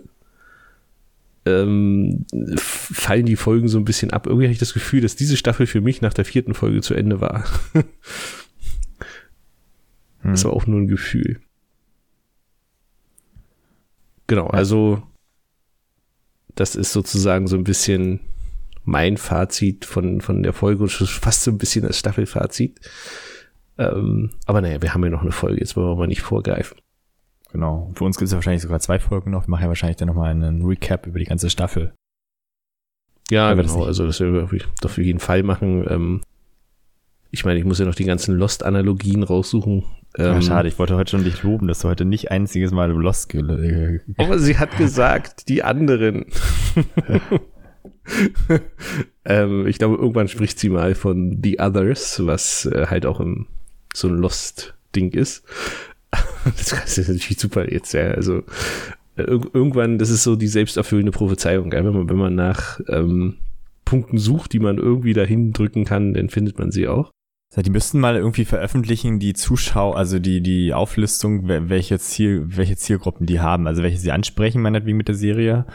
ähm, 1.45 2.25
fallen 2.57 3.25
die 3.25 3.35
Folgen 3.35 3.67
so 3.67 3.77
ein 3.77 3.85
bisschen 3.85 4.11
ab. 4.11 4.25
Irgendwie 4.27 4.45
habe 4.45 4.53
ich 4.53 4.59
das 4.59 4.73
Gefühl, 4.73 5.01
dass 5.01 5.15
diese 5.15 5.37
Staffel 5.37 5.67
für 5.67 5.81
mich 5.81 6.01
nach 6.01 6.13
der 6.13 6.25
vierten 6.25 6.53
Folge 6.53 6.81
zu 6.81 6.93
Ende 6.93 7.21
war. 7.21 7.45
hm. 7.73 7.83
Das 10.23 10.43
war 10.43 10.53
auch 10.53 10.65
nur 10.65 10.79
ein 10.79 10.87
Gefühl. 10.87 11.39
Genau, 14.27 14.47
also 14.47 15.03
das 16.55 16.75
ist 16.75 16.93
sozusagen 16.93 17.47
so 17.47 17.57
ein 17.57 17.63
bisschen 17.63 18.21
mein 18.83 19.17
Fazit 19.17 19.85
von, 19.85 20.21
von 20.21 20.41
der 20.41 20.53
Folge 20.53 20.83
und 20.83 20.91
fast 20.91 21.43
so 21.43 21.51
ein 21.51 21.57
bisschen 21.57 21.85
das 21.85 21.99
Staffelfazit. 21.99 22.79
Ähm, 23.77 24.31
aber 24.45 24.61
naja, 24.61 24.81
wir 24.81 24.93
haben 24.93 25.03
ja 25.03 25.09
noch 25.09 25.21
eine 25.21 25.31
Folge, 25.31 25.59
jetzt 25.59 25.75
wollen 25.75 25.89
wir 25.89 25.95
mal 25.95 26.07
nicht 26.07 26.21
vorgreifen. 26.21 26.77
Genau. 27.55 27.89
Für 27.95 28.03
uns 28.03 28.17
gibt 28.17 28.25
es 28.25 28.33
ja 28.33 28.35
wahrscheinlich 28.35 28.63
sogar 28.63 28.81
zwei 28.81 28.99
Folgen 28.99 29.31
noch. 29.31 29.47
Wir 29.47 29.51
machen 29.51 29.61
ja 29.61 29.69
wahrscheinlich 29.69 29.95
dann 29.95 30.09
nochmal 30.09 30.29
einen 30.29 30.65
Recap 30.65 31.07
über 31.07 31.19
die 31.19 31.25
ganze 31.25 31.49
Staffel. 31.49 31.93
Ja, 33.31 33.53
genau. 33.53 33.63
Das 33.63 33.87
also 33.87 34.05
das 34.05 34.19
werden 34.19 34.51
wir 34.51 34.61
doch 34.81 34.89
für 34.89 35.01
jeden 35.01 35.19
Fall 35.19 35.41
machen. 35.41 35.85
Ähm, 35.89 36.21
ich 37.31 37.45
meine, 37.45 37.57
ich 37.57 37.63
muss 37.63 37.79
ja 37.79 37.85
noch 37.85 37.95
die 37.95 38.03
ganzen 38.03 38.35
Lost-Analogien 38.35 39.23
raussuchen. 39.23 39.85
Ähm, 40.17 40.25
ja, 40.25 40.41
schade, 40.41 40.67
ich 40.67 40.77
wollte 40.77 40.97
heute 40.97 41.11
schon 41.11 41.23
dich 41.23 41.43
loben, 41.43 41.69
dass 41.69 41.79
du 41.79 41.87
heute 41.87 42.03
nicht 42.03 42.29
einziges 42.29 42.71
Mal 42.71 42.91
Lost 42.91 43.29
ge 43.29 44.01
Aber 44.17 44.37
sie 44.37 44.57
hat 44.57 44.77
gesagt, 44.77 45.47
die 45.47 45.63
anderen. 45.63 46.25
ähm, 49.23 49.65
ich 49.65 49.77
glaube, 49.77 49.95
irgendwann 49.95 50.27
spricht 50.27 50.59
sie 50.59 50.67
mal 50.67 50.93
von 50.93 51.39
The 51.41 51.61
Others, 51.61 52.25
was 52.25 52.65
äh, 52.65 52.87
halt 52.89 53.05
auch 53.05 53.21
im, 53.21 53.47
so 53.93 54.09
ein 54.09 54.15
Lost-Ding 54.15 55.13
ist. 55.13 55.45
das 56.45 56.97
ist 56.97 57.09
natürlich 57.09 57.39
super 57.39 57.71
jetzt, 57.71 57.93
ja. 57.93 58.11
Also 58.11 58.43
äh, 59.17 59.23
irgendwann, 59.23 59.97
das 59.97 60.09
ist 60.09 60.23
so 60.23 60.35
die 60.35 60.47
selbsterfüllende 60.47 61.11
Prophezeiung, 61.11 61.69
gell? 61.69 61.85
Wenn 61.85 61.93
man, 61.93 62.09
wenn 62.09 62.17
man 62.17 62.35
nach 62.35 62.79
ähm, 62.87 63.35
Punkten 63.85 64.17
sucht, 64.17 64.53
die 64.53 64.59
man 64.59 64.77
irgendwie 64.77 65.13
dahin 65.13 65.53
drücken 65.53 65.85
kann, 65.85 66.13
dann 66.13 66.29
findet 66.29 66.59
man 66.59 66.71
sie 66.71 66.87
auch. 66.87 67.11
Die 67.57 67.69
müssten 67.69 68.01
mal 68.01 68.17
irgendwie 68.17 68.43
veröffentlichen, 68.43 69.17
die 69.17 69.33
Zuschauer, 69.33 69.95
also 69.95 70.19
die, 70.19 70.41
die 70.41 70.73
Auflistung, 70.73 71.47
welche 71.47 71.97
Ziel, 71.99 72.43
welche 72.47 72.75
Zielgruppen 72.75 73.25
die 73.25 73.39
haben, 73.39 73.65
also 73.65 73.81
welche 73.81 73.97
sie 73.97 74.11
ansprechen, 74.11 74.61
meinetwegen 74.61 74.97
mit 74.97 75.07
der 75.07 75.15
Serie. 75.15 75.65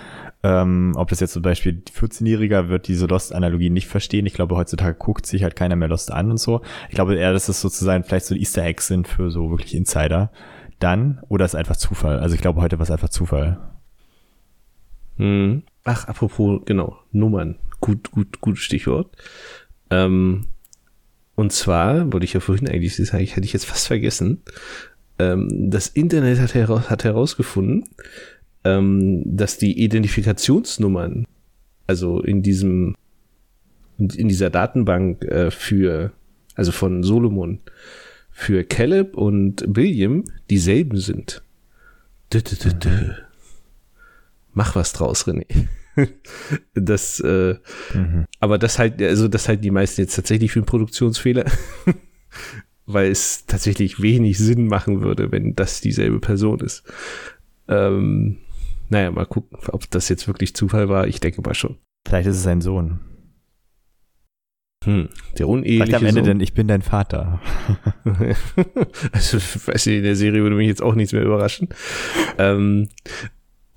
Ähm, 0.42 0.92
ob 0.96 1.08
das 1.08 1.20
jetzt 1.20 1.32
zum 1.32 1.42
Beispiel 1.42 1.82
14-Jähriger 1.90 2.68
wird 2.68 2.86
diese 2.86 3.06
Lost-Analogie 3.06 3.70
nicht 3.70 3.88
verstehen. 3.88 4.26
Ich 4.26 4.34
glaube, 4.34 4.56
heutzutage 4.56 4.94
guckt 4.94 5.24
sich 5.24 5.42
halt 5.42 5.56
keiner 5.56 5.76
mehr 5.76 5.88
Lost 5.88 6.12
an 6.12 6.30
und 6.30 6.38
so. 6.38 6.60
Ich 6.88 6.94
glaube 6.94 7.16
eher, 7.16 7.32
dass 7.32 7.46
das 7.46 7.62
sozusagen 7.62 8.04
vielleicht 8.04 8.26
so 8.26 8.34
Easter 8.34 8.64
Eggs 8.64 8.86
sind 8.86 9.08
für 9.08 9.30
so 9.30 9.50
wirklich 9.50 9.74
Insider. 9.74 10.32
Dann, 10.80 11.20
oder 11.28 11.46
ist 11.46 11.54
einfach 11.54 11.76
Zufall. 11.76 12.18
Also 12.20 12.34
ich 12.34 12.40
glaube, 12.42 12.60
heute 12.60 12.78
war 12.78 12.84
es 12.84 12.90
einfach 12.90 13.10
Zufall. 13.10 13.58
Hm. 15.16 15.62
Ach, 15.84 16.06
apropos, 16.08 16.62
genau, 16.64 16.98
Nummern. 17.12 17.56
Gut, 17.80 18.10
gut, 18.10 18.40
gutes 18.40 18.62
Stichwort. 18.62 19.14
Ähm, 19.90 20.46
und 21.40 21.52
zwar, 21.52 22.12
wollte 22.12 22.24
ich 22.24 22.34
ja 22.34 22.40
vorhin 22.40 22.68
eigentlich 22.68 22.94
sagen, 22.96 23.24
hätte 23.24 23.46
ich 23.46 23.54
jetzt 23.54 23.64
fast 23.64 23.86
vergessen. 23.86 24.42
Ähm, 25.18 25.70
das 25.70 25.88
Internet 25.88 26.38
hat, 26.38 26.52
heraus, 26.52 26.90
hat 26.90 27.04
herausgefunden, 27.04 27.88
ähm, 28.64 29.22
dass 29.24 29.56
die 29.56 29.82
Identifikationsnummern, 29.82 31.26
also 31.86 32.20
in 32.20 32.42
diesem, 32.42 32.94
in 33.96 34.28
dieser 34.28 34.50
Datenbank 34.50 35.24
äh, 35.24 35.50
für, 35.50 36.12
also 36.56 36.72
von 36.72 37.02
Solomon, 37.02 37.60
für 38.30 38.62
Caleb 38.62 39.16
und 39.16 39.64
William 39.66 40.24
dieselben 40.50 40.98
sind. 40.98 41.42
Dö, 42.34 42.42
dö, 42.42 42.56
dö, 42.56 42.74
dö. 42.74 43.14
Mach 44.52 44.76
was 44.76 44.92
draus, 44.92 45.26
René. 45.26 45.46
das, 46.74 47.20
äh, 47.20 47.56
mhm. 47.94 48.26
aber 48.40 48.58
das 48.58 48.78
halt, 48.78 49.00
also 49.02 49.28
das 49.28 49.48
halten 49.48 49.62
die 49.62 49.70
meisten 49.70 50.00
jetzt 50.00 50.16
tatsächlich 50.16 50.52
für 50.52 50.60
einen 50.60 50.66
Produktionsfehler, 50.66 51.44
weil 52.86 53.10
es 53.10 53.46
tatsächlich 53.46 54.02
wenig 54.02 54.38
Sinn 54.38 54.66
machen 54.66 55.02
würde, 55.02 55.32
wenn 55.32 55.54
das 55.54 55.80
dieselbe 55.80 56.20
Person 56.20 56.60
ist. 56.60 56.84
Ähm, 57.68 58.38
naja, 58.88 59.10
mal 59.10 59.26
gucken, 59.26 59.58
ob 59.68 59.88
das 59.90 60.08
jetzt 60.08 60.26
wirklich 60.26 60.54
Zufall 60.54 60.88
war. 60.88 61.06
Ich 61.06 61.20
denke 61.20 61.40
mal 61.42 61.54
schon. 61.54 61.78
Vielleicht 62.06 62.28
ist 62.28 62.36
es 62.36 62.42
sein 62.42 62.60
Sohn. 62.60 63.00
Hm, 64.84 65.10
der 65.38 65.46
uneheliche 65.46 65.84
Vielleicht 65.84 66.02
am 66.02 66.06
Ende 66.06 66.20
Sohn. 66.20 66.24
denn, 66.24 66.40
ich 66.40 66.54
bin 66.54 66.66
dein 66.66 66.80
Vater. 66.80 67.40
also, 69.12 69.38
weiß 69.38 69.86
ich, 69.86 69.98
in 69.98 70.02
der 70.02 70.16
Serie 70.16 70.42
würde 70.42 70.56
mich 70.56 70.68
jetzt 70.68 70.82
auch 70.82 70.94
nichts 70.94 71.12
mehr 71.12 71.22
überraschen. 71.22 71.68
Ähm, 72.38 72.88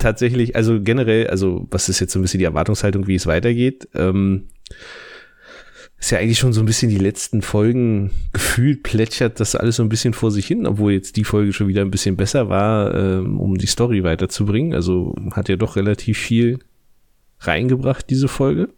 tatsächlich, 0.04 0.56
also 0.56 0.82
generell, 0.82 1.28
also 1.28 1.68
was 1.72 1.90
ist 1.90 2.00
jetzt 2.00 2.14
so 2.14 2.20
ein 2.20 2.22
bisschen 2.22 2.40
die 2.40 2.46
Erwartungshaltung, 2.46 3.08
wie 3.08 3.16
es 3.16 3.26
weitergeht? 3.26 3.88
Ähm, 3.96 4.50
ist 5.98 6.12
ja 6.12 6.20
eigentlich 6.20 6.40
schon 6.40 6.52
so 6.52 6.62
ein 6.62 6.66
bisschen 6.66 6.90
die 6.90 6.98
letzten 6.98 7.42
Folgen 7.42 8.12
gefühlt 8.34 8.84
plätschert 8.84 9.40
das 9.40 9.56
alles 9.56 9.78
so 9.78 9.84
ein 9.84 9.90
bisschen 9.90 10.14
vor 10.14 10.32
sich 10.32 10.46
hin, 10.46 10.68
obwohl 10.68 10.92
jetzt 10.92 11.16
die 11.16 11.24
Folge 11.24 11.54
schon 11.54 11.70
wieder 11.70 11.82
ein 11.82 11.92
bisschen 11.92 12.18
besser 12.18 12.50
war, 12.50 12.94
ähm, 12.94 13.40
um 13.40 13.58
die 13.58 13.68
Story 13.68 14.04
weiterzubringen. 14.04 14.74
Also 14.74 15.16
hat 15.32 15.48
ja 15.48 15.56
doch 15.56 15.78
relativ 15.78 16.18
viel 16.18 16.60
reingebracht, 17.40 18.10
diese 18.10 18.28
Folge. 18.28 18.70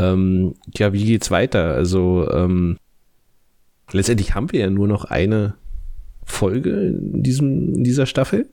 Ähm, 0.00 0.54
ja, 0.76 0.92
wie 0.92 1.04
geht's 1.04 1.30
weiter? 1.30 1.74
Also 1.74 2.28
ähm, 2.32 2.78
letztendlich 3.92 4.34
haben 4.34 4.50
wir 4.50 4.60
ja 4.60 4.70
nur 4.70 4.88
noch 4.88 5.04
eine 5.04 5.54
Folge 6.24 6.70
in 6.70 7.22
diesem 7.22 7.74
in 7.74 7.84
dieser 7.84 8.06
Staffel 8.06 8.50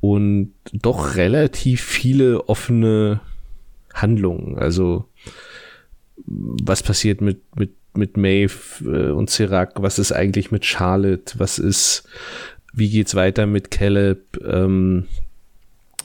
und 0.00 0.52
doch 0.72 1.16
relativ 1.16 1.82
viele 1.82 2.48
offene 2.48 3.20
Handlungen. 3.94 4.58
Also 4.58 5.08
was 6.26 6.82
passiert 6.82 7.20
mit, 7.20 7.40
mit, 7.56 7.72
mit 7.94 8.16
Maeve 8.16 8.84
äh, 8.84 9.10
und 9.10 9.30
Sirac? 9.30 9.82
Was 9.82 9.98
ist 9.98 10.12
eigentlich 10.12 10.50
mit 10.50 10.64
Charlotte? 10.64 11.38
Was 11.38 11.58
ist, 11.58 12.04
wie 12.72 12.90
geht's 12.90 13.14
weiter 13.14 13.46
mit 13.46 13.70
Caleb? 13.70 14.38
Ähm, 14.44 15.06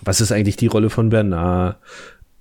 was 0.03 0.21
ist 0.21 0.31
eigentlich 0.31 0.57
die 0.57 0.67
Rolle 0.67 0.89
von 0.89 1.09
Bernard? 1.09 1.77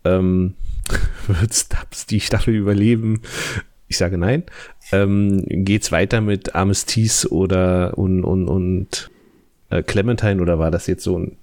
Ähm, 0.05 0.55
wird 1.27 1.55
Stubbs 1.55 2.07
die 2.07 2.21
Staffel 2.21 2.55
überleben? 2.55 3.23
Ich 3.89 3.99
sage 3.99 4.19
nein. 4.19 4.45
Ähm, 4.91 5.45
geht's 5.47 5.93
weiter 5.93 6.21
mit 6.21 6.55
Armistice 6.55 7.31
oder 7.31 7.97
und, 7.99 8.25
und, 8.25 8.49
und 8.49 9.11
äh, 9.73 9.83
Clementine 9.83 10.41
oder 10.41 10.59
war 10.59 10.71
das 10.71 10.87
jetzt 10.87 11.05
so 11.05 11.19
ein 11.19 11.37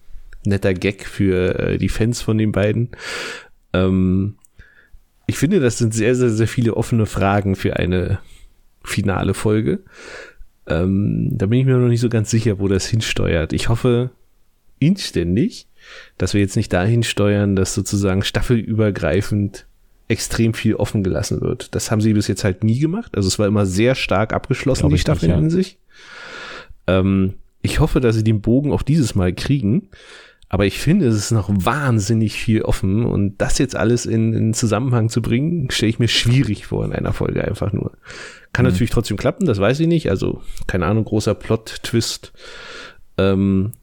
netter 0.45 0.73
Gag 0.73 1.05
für 1.05 1.59
äh, 1.59 1.77
die 1.77 1.89
Fans 1.89 2.21
von 2.21 2.37
den 2.37 2.51
beiden? 2.51 2.89
Ähm, 3.73 4.35
ich 5.27 5.37
finde, 5.37 5.59
das 5.59 5.77
sind 5.77 5.93
sehr, 5.93 6.15
sehr, 6.15 6.29
sehr 6.29 6.47
viele 6.47 6.75
offene 6.75 7.05
Fragen 7.05 7.55
für 7.55 7.75
eine 7.75 8.19
finale 8.83 9.33
Folge. 9.33 9.79
Ähm, 10.67 11.29
da 11.31 11.45
bin 11.45 11.59
ich 11.59 11.65
mir 11.65 11.77
noch 11.77 11.87
nicht 11.87 12.01
so 12.01 12.09
ganz 12.09 12.29
sicher, 12.29 12.59
wo 12.59 12.67
das 12.67 12.87
hinsteuert. 12.87 13.53
Ich 13.53 13.69
hoffe 13.69 14.11
inständig, 14.79 15.67
dass 16.17 16.33
wir 16.33 16.41
jetzt 16.41 16.55
nicht 16.55 16.71
dahin 16.73 17.03
steuern, 17.03 17.55
dass 17.55 17.73
sozusagen 17.73 18.23
staffelübergreifend 18.23 19.65
extrem 20.07 20.53
viel 20.53 20.75
offen 20.75 21.03
gelassen 21.03 21.41
wird. 21.41 21.75
Das 21.75 21.91
haben 21.91 22.01
sie 22.01 22.13
bis 22.13 22.27
jetzt 22.27 22.43
halt 22.43 22.63
nie 22.63 22.79
gemacht. 22.79 23.15
Also 23.15 23.27
es 23.27 23.37
war 23.37 23.45
immer 23.45 23.65
sehr 23.65 23.93
stark 23.93 24.33
abgeschlossen, 24.33 24.81
Glaube 24.81 24.95
die 24.95 25.01
Staffeln 25.01 25.31
ja. 25.31 25.37
in 25.37 25.49
sich. 25.49 25.77
Ähm, 26.87 27.35
ich 27.61 27.79
hoffe, 27.79 27.99
dass 27.99 28.15
sie 28.15 28.23
den 28.23 28.41
Bogen 28.41 28.71
auch 28.71 28.81
dieses 28.81 29.15
Mal 29.15 29.33
kriegen. 29.33 29.89
Aber 30.51 30.65
ich 30.65 30.79
finde, 30.79 31.05
es 31.05 31.15
ist 31.15 31.31
noch 31.31 31.47
wahnsinnig 31.51 32.33
viel 32.33 32.63
offen 32.63 33.05
und 33.05 33.37
das 33.37 33.59
jetzt 33.59 33.75
alles 33.75 34.07
in, 34.07 34.33
in 34.33 34.53
Zusammenhang 34.55 35.09
zu 35.09 35.21
bringen, 35.21 35.69
stelle 35.69 35.91
ich 35.91 35.99
mir 35.99 36.07
schwierig 36.07 36.65
vor 36.65 36.83
in 36.83 36.91
einer 36.91 37.13
Folge 37.13 37.43
einfach 37.43 37.71
nur. 37.71 37.91
Kann 38.51 38.65
mhm. 38.65 38.71
natürlich 38.71 38.89
trotzdem 38.89 39.15
klappen, 39.15 39.45
das 39.45 39.59
weiß 39.59 39.79
ich 39.79 39.87
nicht. 39.87 40.09
Also, 40.09 40.41
keine 40.65 40.87
Ahnung, 40.87 41.05
großer 41.05 41.35
Plot-Twist. 41.35 42.33
Ähm, 43.19 43.73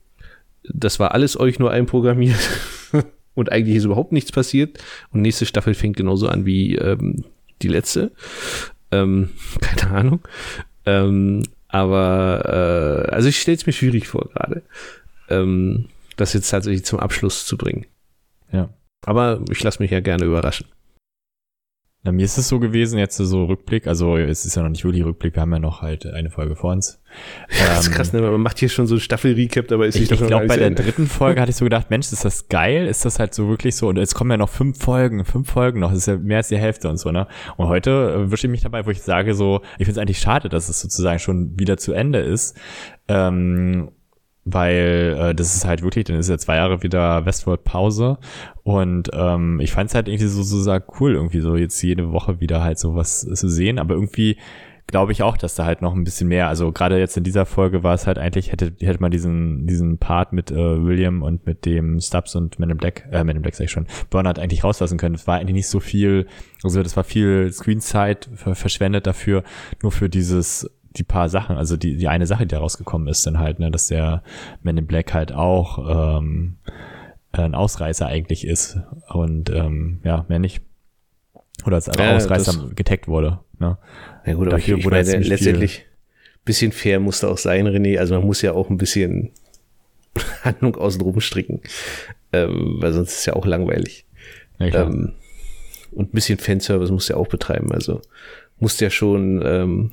das 0.65 0.99
war 0.99 1.13
alles 1.13 1.39
euch 1.39 1.61
nur 1.61 1.71
einprogrammiert 1.71 2.41
und 3.35 3.53
eigentlich 3.53 3.77
ist 3.77 3.85
überhaupt 3.85 4.11
nichts 4.11 4.33
passiert. 4.33 4.79
Und 5.13 5.23
nächste 5.23 5.47
Staffel 5.47 5.75
fängt 5.75 5.97
genauso 5.97 6.27
an 6.27 6.47
wie 6.47 6.75
ähm, 6.75 7.25
die 7.63 7.69
letzte. 7.69 8.11
Ähm, 8.91 9.31
keine 9.61 9.93
Ahnung. 9.93 10.21
Ähm, 10.85 11.45
aber 11.69 13.07
äh, 13.09 13.11
also 13.13 13.29
ich 13.29 13.41
stelle 13.41 13.57
es 13.57 13.67
mir 13.67 13.73
schwierig 13.73 14.09
vor 14.09 14.29
gerade. 14.33 14.63
Ähm, 15.29 15.89
das 16.17 16.33
jetzt 16.33 16.51
tatsächlich 16.51 16.85
zum 16.85 16.99
Abschluss 16.99 17.45
zu 17.47 17.57
bringen. 17.57 17.87
Ja. 18.53 18.71
Aber 19.05 19.43
ich 19.51 19.63
lasse 19.63 19.83
mich 19.83 19.91
ja 19.91 20.01
gerne 20.01 20.25
überraschen. 20.25 20.67
Na, 22.03 22.13
mir 22.13 22.25
ist 22.25 22.39
es 22.39 22.49
so 22.49 22.61
gewesen, 22.61 22.99
jetzt 22.99 23.17
so 23.17 23.45
Rückblick, 23.45 23.87
also 23.87 24.17
es 24.17 24.45
ist 24.45 24.55
ja 24.55 24.63
noch 24.63 24.71
nicht 24.71 24.83
Juli-Rückblick, 24.83 25.35
wir 25.35 25.43
haben 25.43 25.53
ja 25.53 25.59
noch 25.59 25.83
halt 25.83 26.07
eine 26.07 26.31
Folge 26.31 26.55
vor 26.55 26.73
uns. 26.73 27.03
Ja, 27.51 27.67
das 27.67 27.87
ist 27.87 27.93
krass, 27.93 28.13
ne? 28.13 28.21
man 28.21 28.41
macht 28.41 28.59
hier 28.59 28.69
schon 28.69 28.87
so 28.87 28.97
ein 28.97 29.01
Staffel-Recap, 29.01 29.71
aber 29.71 29.87
ist 29.87 29.97
ich, 29.97 30.11
ich 30.11 30.27
glaube, 30.27 30.47
bei 30.47 30.57
der 30.57 30.71
dritten 30.71 31.07
Folge 31.07 31.41
hatte 31.41 31.51
ich 31.51 31.57
so 31.57 31.65
gedacht, 31.65 31.91
Mensch, 31.91 32.13
ist 32.13 32.25
das 32.25 32.49
geil, 32.49 32.87
ist 32.87 33.05
das 33.05 33.19
halt 33.19 33.35
so 33.35 33.49
wirklich 33.49 33.77
so? 33.77 33.89
Und 33.89 33.99
jetzt 33.99 34.15
kommen 34.15 34.31
ja 34.31 34.37
noch 34.37 34.49
fünf 34.49 34.79
Folgen, 34.83 35.25
fünf 35.25 35.51
Folgen 35.51 35.81
noch, 35.81 35.91
das 35.91 35.99
ist 35.99 36.07
ja 36.07 36.17
mehr 36.17 36.39
als 36.39 36.49
die 36.49 36.59
Hälfte 36.59 36.89
und 36.89 36.99
so, 36.99 37.13
ne? 37.13 37.27
Und 37.57 37.69
heute 37.69 38.27
äh, 38.27 38.31
wische 38.31 38.47
ich 38.47 38.51
mich 38.51 38.63
dabei, 38.63 38.85
wo 38.87 38.91
ich 38.91 39.03
sage 39.03 39.35
so, 39.35 39.61
ich 39.79 39.87
finde 39.87 39.93
es 39.93 39.99
eigentlich 39.99 40.19
schade, 40.19 40.49
dass 40.49 40.69
es 40.69 40.81
sozusagen 40.81 41.19
schon 41.19 41.59
wieder 41.59 41.77
zu 41.77 41.93
Ende 41.93 42.19
ist, 42.19 42.59
ähm, 43.09 43.91
weil 44.45 45.17
äh, 45.19 45.35
das 45.35 45.55
ist 45.55 45.65
halt 45.65 45.83
wirklich, 45.83 46.05
dann 46.05 46.17
ist 46.17 46.31
ja 46.31 46.39
zwei 46.39 46.57
Jahre 46.57 46.83
wieder 46.83 47.27
Westworld 47.27 47.65
Pause 47.65 48.19
und 48.63 49.11
ähm, 49.13 49.61
ich 49.61 49.73
fand 49.73 49.91
es 49.91 49.95
halt 49.95 50.09
irgendwie 50.09 50.29
so, 50.29 50.43
so, 50.43 50.61
so 50.61 50.79
cool, 51.01 51.15
irgendwie 51.15 51.41
so 51.41 51.57
jetzt 51.57 51.83
jede 51.83 52.13
Woche 52.13 52.41
wieder 52.41 52.63
halt 52.63 52.79
sowas 52.79 53.21
zu 53.21 53.49
sehen, 53.49 53.79
aber 53.79 53.95
irgendwie 53.95 54.39
glaube 54.87 55.13
ich 55.13 55.23
auch, 55.23 55.37
dass 55.37 55.55
da 55.57 55.65
halt 55.65 55.83
noch 55.83 55.95
ein 55.95 56.05
bisschen 56.05 56.29
mehr, 56.29 56.49
also 56.49 56.71
gerade 56.71 56.99
jetzt 56.99 57.17
in 57.17 57.25
dieser 57.25 57.45
Folge 57.45 57.83
war 57.83 57.95
es 57.95 58.07
halt 58.07 58.19
eigentlich, 58.19 58.53
hätte, 58.53 58.73
hätte 58.81 59.01
man 59.01 59.11
diesen, 59.11 59.67
diesen 59.67 59.99
Part 59.99 60.33
mit 60.33 60.51
äh, 60.51 60.85
William 60.85 61.23
und 61.23 61.47
mit 61.47 61.67
dem 61.67 62.01
Stubbs 62.01 62.37
und 62.37 62.59
Men 62.59 62.71
in 62.71 62.77
Black, 62.77 63.09
äh, 63.11 63.25
Men 63.25 63.37
in 63.37 63.43
Black 63.43 63.57
sag 63.57 63.65
ich 63.65 63.71
schon, 63.71 63.87
Bernard 64.11 64.39
eigentlich 64.39 64.63
rauslassen 64.63 64.99
können. 64.99 65.17
Es 65.17 65.27
war 65.27 65.39
eigentlich 65.39 65.55
nicht 65.55 65.69
so 65.69 65.81
viel, 65.81 66.27
also 66.63 66.83
das 66.83 66.97
war 66.97 67.05
viel 67.05 67.53
Screenzeit 67.53 68.29
verschwendet 68.35 69.07
dafür, 69.07 69.43
nur 69.83 69.91
für 69.91 70.09
dieses 70.09 70.71
die 70.97 71.05
paar 71.05 71.29
Sachen, 71.29 71.57
also 71.57 71.77
die, 71.77 71.97
die 71.97 72.09
eine 72.09 72.27
Sache, 72.27 72.47
die 72.47 72.55
da 72.55 72.59
rausgekommen 72.59 73.09
ist, 73.09 73.27
dann 73.27 73.39
halt, 73.39 73.59
ne, 73.59 73.71
dass 73.71 73.89
der 73.89 74.23
Man 74.63 74.79
in 74.79 74.87
Black 74.87 75.13
halt 75.13 75.33
auch 75.33 76.19
ähm, 76.19 76.57
ein 77.33 77.55
Ausreißer 77.55 78.07
eigentlich 78.07 78.47
ist 78.47 78.79
und 79.09 79.51
ähm, 79.51 80.01
ja, 80.05 80.25
mehr 80.29 80.39
nicht. 80.39 80.63
Oder 81.67 81.77
als 81.77 81.87
ja, 81.87 82.17
Ausreißer 82.17 82.71
getaggt 82.75 83.09
wurde. 83.09 83.41
Ne? 83.59 83.77
Ja 84.25 84.35
gut, 84.35 84.47
aber 84.47 84.57
Dafür 84.57 84.79
ich, 84.79 84.85
ich 84.85 84.91
meine, 84.91 85.17
letztendlich 85.19 85.87
bisschen 86.47 86.73
fair 86.73 87.01
musste 87.01 87.29
auch 87.29 87.39
sein, 87.39 87.67
René. 87.67 87.99
Also 87.99 88.15
man 88.15 88.25
muss 88.25 88.41
ja 88.41 88.53
auch 88.53 88.71
ein 88.71 88.79
bisschen 88.79 89.33
Handlung 90.43 90.77
außenrum 90.77 91.21
stricken, 91.21 91.61
ähm, 92.33 92.77
weil 92.79 92.95
sonst 92.95 93.11
ist 93.11 93.19
es 93.19 93.27
ja 93.27 93.35
auch 93.35 93.45
langweilig. 93.45 94.07
Ja, 94.59 94.87
ähm, 94.87 95.13
und 95.93 96.11
ein 96.11 96.15
bisschen 96.15 96.39
Fanservice 96.39 96.93
muss 96.93 97.09
ja 97.09 97.17
auch 97.17 97.27
betreiben. 97.27 97.73
Also 97.73 98.01
muss 98.59 98.81
ja 98.81 98.89
schon 98.89 99.43
ähm, 99.45 99.93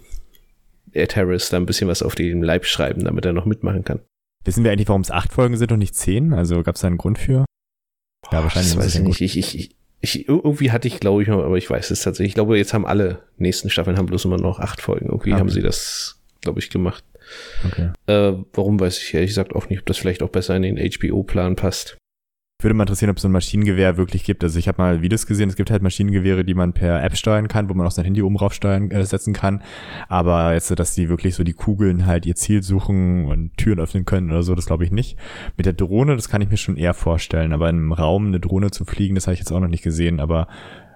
Ed 0.93 1.15
Harris 1.15 1.49
da 1.49 1.57
ein 1.57 1.65
bisschen 1.65 1.89
was 1.89 2.03
auf 2.03 2.15
den 2.15 2.41
Leib 2.41 2.65
schreiben, 2.65 3.03
damit 3.03 3.25
er 3.25 3.33
noch 3.33 3.45
mitmachen 3.45 3.83
kann. 3.83 3.99
Wissen 4.45 4.63
wir 4.63 4.71
eigentlich, 4.71 4.87
warum 4.87 5.01
es 5.01 5.11
acht 5.11 5.33
Folgen 5.33 5.57
sind 5.57 5.71
und 5.71 5.79
nicht 5.79 5.95
zehn? 5.95 6.33
Also 6.33 6.61
gab 6.63 6.75
es 6.75 6.81
da 6.81 6.87
einen 6.87 6.97
Grund 6.97 7.17
für? 7.17 7.45
Ja, 8.31 8.43
wahrscheinlich. 8.43 8.75
Das 8.75 8.85
weiß 8.85 8.95
ich 8.95 9.01
nicht. 9.01 9.21
Ich, 9.21 9.37
ich, 9.37 9.57
ich, 9.57 9.75
ich, 10.03 10.27
irgendwie 10.27 10.71
hatte 10.71 10.89
ich, 10.89 10.99
glaube 10.99 11.23
ich, 11.23 11.29
aber 11.29 11.57
ich 11.57 11.69
weiß 11.69 11.89
es 11.89 12.03
tatsächlich. 12.03 12.31
Ich 12.31 12.35
glaube, 12.35 12.57
jetzt 12.57 12.73
haben 12.73 12.85
alle 12.85 13.19
nächsten 13.37 13.69
Staffeln 13.69 13.97
haben 13.97 14.07
bloß 14.07 14.25
immer 14.25 14.37
noch 14.37 14.59
acht 14.59 14.81
Folgen. 14.81 15.05
Irgendwie 15.05 15.31
okay. 15.31 15.39
haben 15.39 15.49
sie 15.49 15.61
das, 15.61 16.19
glaube 16.41 16.59
ich, 16.59 16.69
gemacht. 16.69 17.05
Okay. 17.65 17.91
Äh, 18.07 18.33
warum 18.51 18.81
weiß 18.81 19.01
ich 19.01 19.13
ehrlich 19.13 19.29
gesagt 19.29 19.55
auch 19.55 19.69
nicht, 19.69 19.79
ob 19.79 19.85
das 19.85 19.97
vielleicht 19.97 20.21
auch 20.21 20.29
besser 20.29 20.57
in 20.57 20.63
den 20.63 20.77
HBO-Plan 20.77 21.55
passt. 21.55 21.95
Würde 22.63 22.73
mal 22.73 22.83
interessieren, 22.83 23.09
ob 23.09 23.17
es 23.17 23.21
so 23.21 23.27
ein 23.27 23.31
Maschinengewehr 23.31 23.97
wirklich 23.97 24.23
gibt. 24.23 24.43
Also 24.43 24.57
ich 24.57 24.67
habe 24.67 24.81
mal 24.81 25.01
Videos 25.01 25.27
gesehen, 25.27 25.49
es 25.49 25.55
gibt 25.55 25.69
halt 25.69 25.81
Maschinengewehre, 25.81 26.45
die 26.45 26.53
man 26.53 26.73
per 26.73 27.03
App 27.03 27.17
steuern 27.17 27.47
kann, 27.47 27.69
wo 27.69 27.73
man 27.73 27.85
auch 27.85 27.91
sein 27.91 28.05
Handy 28.05 28.21
oben 28.21 28.37
drauf 28.37 28.53
steuern 28.53 28.89
äh, 28.91 29.05
setzen 29.05 29.33
kann. 29.33 29.61
Aber 30.07 30.53
jetzt, 30.53 30.71
dass 30.79 30.95
die 30.95 31.09
wirklich 31.09 31.35
so 31.35 31.43
die 31.43 31.53
Kugeln 31.53 32.05
halt 32.05 32.25
ihr 32.25 32.35
Ziel 32.35 32.63
suchen 32.63 33.25
und 33.25 33.57
Türen 33.57 33.79
öffnen 33.79 34.05
können 34.05 34.31
oder 34.31 34.43
so, 34.43 34.55
das 34.55 34.65
glaube 34.65 34.85
ich 34.85 34.91
nicht. 34.91 35.17
Mit 35.57 35.65
der 35.65 35.73
Drohne, 35.73 36.15
das 36.15 36.29
kann 36.29 36.41
ich 36.41 36.49
mir 36.49 36.57
schon 36.57 36.77
eher 36.77 36.93
vorstellen. 36.93 37.53
Aber 37.53 37.69
in 37.69 37.77
einem 37.77 37.93
Raum 37.93 38.27
eine 38.27 38.39
Drohne 38.39 38.71
zu 38.71 38.85
fliegen, 38.85 39.15
das 39.15 39.27
habe 39.27 39.33
ich 39.33 39.39
jetzt 39.39 39.51
auch 39.51 39.59
noch 39.59 39.67
nicht 39.67 39.83
gesehen. 39.83 40.19
Aber 40.19 40.47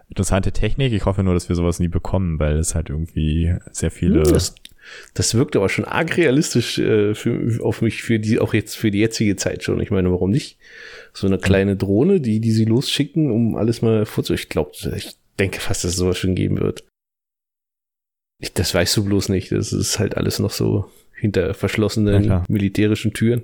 interessante 0.09 0.51
Technik. 0.51 0.93
Ich 0.93 1.05
hoffe 1.05 1.23
nur, 1.23 1.33
dass 1.33 1.49
wir 1.49 1.55
sowas 1.55 1.79
nie 1.79 1.87
bekommen, 1.87 2.39
weil 2.39 2.57
es 2.57 2.75
halt 2.75 2.89
irgendwie 2.89 3.55
sehr 3.71 3.91
viele. 3.91 4.23
Das, 4.23 4.55
das 5.13 5.35
wirkt 5.35 5.55
aber 5.55 5.69
schon 5.69 5.85
arg 5.85 6.17
realistisch 6.17 6.79
äh, 6.79 7.13
für, 7.13 7.59
auf 7.61 7.81
mich 7.81 8.03
für 8.03 8.19
die 8.19 8.39
auch 8.39 8.53
jetzt 8.53 8.77
für 8.77 8.91
die 8.91 8.99
jetzige 8.99 9.35
Zeit 9.35 9.63
schon. 9.63 9.79
Ich 9.81 9.91
meine, 9.91 10.11
warum 10.11 10.31
nicht? 10.31 10.57
So 11.17 11.25
eine 11.25 11.39
kleine 11.39 11.75
Drohne, 11.75 12.21
die, 12.21 12.39
die 12.39 12.51
sie 12.51 12.65
losschicken, 12.65 13.31
um 13.31 13.55
alles 13.55 13.81
mal 13.81 14.05
vorzu. 14.05 14.35
Ich 14.35 14.49
glaube, 14.49 14.71
ich 14.95 15.17
denke 15.39 15.59
fast, 15.59 15.83
dass 15.83 15.91
es 15.91 15.97
sowas 15.97 16.17
schon 16.17 16.35
geben 16.35 16.59
wird. 16.59 16.83
Ich, 18.39 18.53
das 18.53 18.75
weißt 18.75 18.95
du 18.97 19.05
bloß 19.05 19.29
nicht. 19.29 19.51
Das 19.51 19.73
ist 19.73 19.97
halt 19.97 20.15
alles 20.15 20.37
noch 20.37 20.51
so 20.51 20.91
hinter 21.15 21.55
verschlossenen 21.55 22.43
militärischen 22.47 23.13
Türen. 23.13 23.43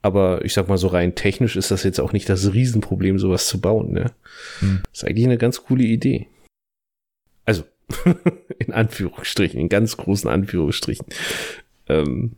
Aber 0.00 0.42
ich 0.46 0.54
sag 0.54 0.68
mal 0.68 0.78
so 0.78 0.86
rein 0.86 1.14
technisch 1.14 1.56
ist 1.56 1.70
das 1.70 1.82
jetzt 1.82 2.00
auch 2.00 2.14
nicht 2.14 2.30
das 2.30 2.54
Riesenproblem, 2.54 3.18
sowas 3.18 3.46
zu 3.46 3.60
bauen. 3.60 3.92
Ne? 3.92 4.12
Hm. 4.60 4.82
ist 4.90 5.04
eigentlich 5.04 5.26
eine 5.26 5.36
ganz 5.36 5.62
coole 5.62 5.84
Idee. 5.84 6.28
Also, 7.44 7.64
in 8.58 8.72
Anführungsstrichen, 8.72 9.60
in 9.60 9.68
ganz 9.68 9.98
großen 9.98 10.30
Anführungsstrichen. 10.30 11.04
Ähm, 11.88 12.36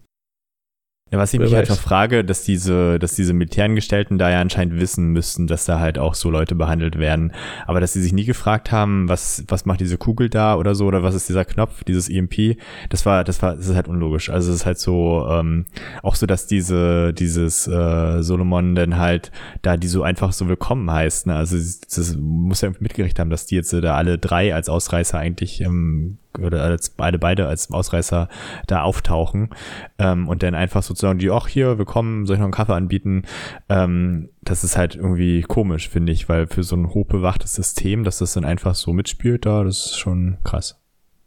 ja, 1.13 1.19
was 1.19 1.35
ich 1.35 1.41
Wer 1.41 1.47
mich 1.47 1.55
halt 1.55 1.65
weiß. 1.65 1.69
halt 1.69 1.79
noch 1.79 1.85
frage, 1.85 2.25
dass 2.25 2.43
diese, 2.43 2.99
dass 2.99 3.15
diese 3.15 3.35
Militärangestellten 3.35 4.17
da 4.17 4.31
ja 4.31 4.41
anscheinend 4.41 4.81
wissen 4.81 5.09
müssten, 5.09 5.47
dass 5.47 5.67
da 5.67 5.79
halt 5.79 5.99
auch 5.99 6.15
so 6.15 6.31
Leute 6.31 6.55
behandelt 6.55 6.99
werden. 6.99 7.33
Aber 7.67 7.81
dass 7.81 7.93
sie 7.93 8.01
sich 8.01 8.15
nie 8.15 8.25
gefragt 8.25 8.73
haben, 8.73 9.11
was, 9.11 9.45
was 9.49 9.67
macht 9.67 9.81
diese 9.81 9.99
Kugel 9.99 10.31
da 10.31 10.57
oder 10.57 10.75
so, 10.75 10.87
oder 10.87 11.03
was 11.03 11.15
ist 11.15 11.29
dieser 11.29 11.45
Knopf, 11.45 11.85
dieses 11.85 12.09
EMP, 12.09 12.57
das 12.89 13.05
war, 13.05 13.25
das 13.25 13.43
war, 13.43 13.57
das 13.57 13.69
ist 13.69 13.75
halt 13.75 13.89
unlogisch. 13.89 14.31
Also 14.31 14.51
es 14.51 14.61
ist 14.61 14.67
halt 14.67 14.79
so, 14.79 15.27
ähm, 15.31 15.67
auch 16.03 16.15
so, 16.15 16.25
dass 16.25 16.47
diese, 16.47 17.13
dieses 17.13 17.69
äh, 17.69 18.23
Solomon 18.23 18.75
dann 18.75 18.97
halt 18.97 19.31
da 19.61 19.77
die 19.77 19.89
so 19.89 20.03
einfach 20.03 20.33
so 20.33 20.49
willkommen 20.49 20.91
heißt. 20.91 21.27
Ne? 21.27 21.37
Also 21.37 21.59
das 21.59 22.17
muss 22.17 22.63
ja 22.63 22.69
irgendwie 22.69 22.85
mitgerichtet 22.85 23.19
haben, 23.19 23.29
dass 23.29 23.45
die 23.45 23.57
jetzt 23.57 23.75
da 23.75 23.97
alle 23.97 24.17
drei 24.17 24.55
als 24.55 24.71
Ausreißer 24.71 25.19
eigentlich 25.19 25.61
ähm, 25.61 26.17
oder 26.41 26.63
als 26.63 26.91
beide 26.91 27.19
beide 27.19 27.47
als 27.47 27.71
Ausreißer 27.71 28.29
da 28.67 28.83
auftauchen 28.83 29.51
ähm, 29.99 30.29
und 30.29 30.43
dann 30.43 30.55
einfach 30.55 30.83
sozusagen 30.83 31.19
die, 31.19 31.31
ach 31.31 31.49
hier, 31.49 31.79
willkommen, 31.79 32.27
soll 32.27 32.35
ich 32.35 32.41
noch 32.41 32.47
einen 32.47 32.53
Kaffee 32.53 32.75
anbieten? 32.75 33.25
Ähm, 33.69 34.31
das 34.43 34.65
ist 34.65 34.77
halt 34.77 34.97
irgendwie 34.97 35.43
komisch, 35.43 35.89
finde 35.89 36.13
ich, 36.13 36.29
weil 36.29 36.47
für 36.47 36.63
so 36.63 36.77
ein 36.77 36.95
hochbewachtes 36.95 37.55
System, 37.55 38.05
dass 38.05 38.19
das 38.19 38.33
dann 38.33 38.45
einfach 38.45 38.75
so 38.75 38.93
mitspielt, 38.93 39.47
da, 39.47 39.65
das 39.65 39.87
ist 39.87 39.99
schon 39.99 40.39
krass. 40.45 40.79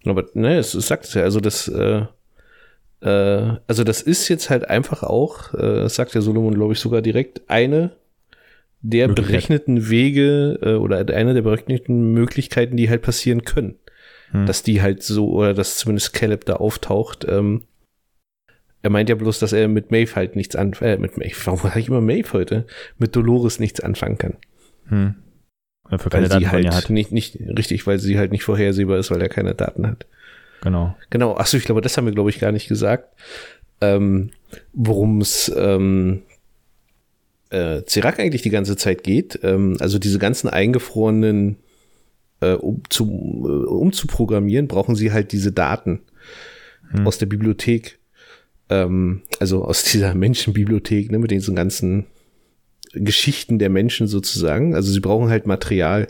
Aber 0.05 0.25
ne, 0.33 0.57
es, 0.57 0.73
es 0.73 0.87
sagt 0.87 1.05
es 1.05 1.13
ja, 1.13 1.23
also 1.23 1.39
das, 1.39 1.67
äh, 1.67 2.05
äh, 3.01 3.57
also 3.67 3.83
das 3.83 4.01
ist 4.01 4.27
jetzt 4.27 4.49
halt 4.49 4.69
einfach 4.69 5.03
auch, 5.03 5.53
äh, 5.53 5.87
sagt 5.89 6.15
der 6.15 6.21
Solomon, 6.21 6.53
glaube 6.53 6.73
ich, 6.73 6.79
sogar 6.79 7.01
direkt 7.01 7.49
eine 7.49 7.91
der 8.81 9.07
berechneten 9.07 9.89
Wege 9.89 10.59
äh, 10.61 10.73
oder 10.73 10.97
eine 10.97 11.33
der 11.33 11.41
berechneten 11.41 12.13
Möglichkeiten, 12.13 12.77
die 12.77 12.89
halt 12.89 13.01
passieren 13.01 13.43
können 13.43 13.75
hm. 14.31 14.45
dass 14.45 14.63
die 14.63 14.81
halt 14.81 15.03
so, 15.03 15.29
oder 15.29 15.53
dass 15.53 15.77
zumindest 15.77 16.13
Caleb 16.13 16.45
da 16.45 16.55
auftaucht. 16.55 17.25
Ähm, 17.27 17.63
er 18.81 18.89
meint 18.91 19.09
ja 19.09 19.15
bloß, 19.15 19.39
dass 19.39 19.53
er 19.53 19.67
mit 19.67 19.91
Maeve 19.91 20.15
halt 20.15 20.35
nichts 20.35 20.55
anfangen, 20.55 20.91
äh, 20.91 20.97
mit 20.97 21.17
Maeve, 21.17 21.35
warum 21.45 21.59
sage 21.59 21.79
ich 21.79 21.87
immer 21.87 22.01
Maeve 22.01 22.33
heute? 22.33 22.65
Mit 22.97 23.15
Dolores 23.15 23.59
nichts 23.59 23.79
anfangen 23.79 24.17
kann. 24.17 24.33
Hm. 24.87 25.15
Weil, 25.89 25.99
weil 26.11 26.31
sie 26.31 26.47
halt 26.47 26.73
hat. 26.73 26.89
nicht, 26.89 27.11
nicht, 27.11 27.39
richtig, 27.39 27.85
weil 27.85 27.99
sie 27.99 28.17
halt 28.17 28.31
nicht 28.31 28.43
vorhersehbar 28.43 28.97
ist, 28.97 29.11
weil 29.11 29.21
er 29.21 29.29
keine 29.29 29.53
Daten 29.53 29.87
hat. 29.87 30.07
Genau. 30.61 30.95
Genau, 31.11 31.35
achso, 31.35 31.57
ich 31.57 31.65
glaube, 31.65 31.81
das 31.81 31.95
haben 31.95 32.05
wir, 32.05 32.13
glaube 32.13 32.31
ich, 32.31 32.39
gar 32.39 32.51
nicht 32.51 32.67
gesagt. 32.67 33.13
Ähm, 33.81 34.31
worum 34.73 35.21
es 35.21 35.51
ähm, 35.55 36.23
äh, 37.49 37.83
Zirak 37.83 38.19
eigentlich 38.19 38.41
die 38.41 38.49
ganze 38.49 38.75
Zeit 38.75 39.03
geht. 39.03 39.39
Ähm, 39.43 39.77
also 39.79 39.99
diese 39.99 40.19
ganzen 40.19 40.49
eingefrorenen 40.49 41.57
äh, 42.41 42.53
um, 42.53 42.81
zu, 42.89 43.05
äh, 43.05 43.69
um 43.69 43.93
zu 43.93 44.07
programmieren, 44.07 44.67
brauchen 44.67 44.95
sie 44.95 45.11
halt 45.11 45.31
diese 45.31 45.51
Daten 45.51 46.01
hm. 46.91 47.07
aus 47.07 47.17
der 47.17 47.25
Bibliothek. 47.27 47.99
Ähm, 48.69 49.21
also 49.39 49.63
aus 49.63 49.83
dieser 49.83 50.13
Menschenbibliothek, 50.15 51.11
ne, 51.11 51.19
mit 51.19 51.31
diesen 51.31 51.55
ganzen 51.55 52.05
Geschichten 52.93 53.59
der 53.59 53.69
Menschen 53.69 54.07
sozusagen. 54.07 54.75
Also 54.75 54.91
sie 54.91 54.99
brauchen 55.01 55.29
halt 55.29 55.45
Material, 55.47 56.07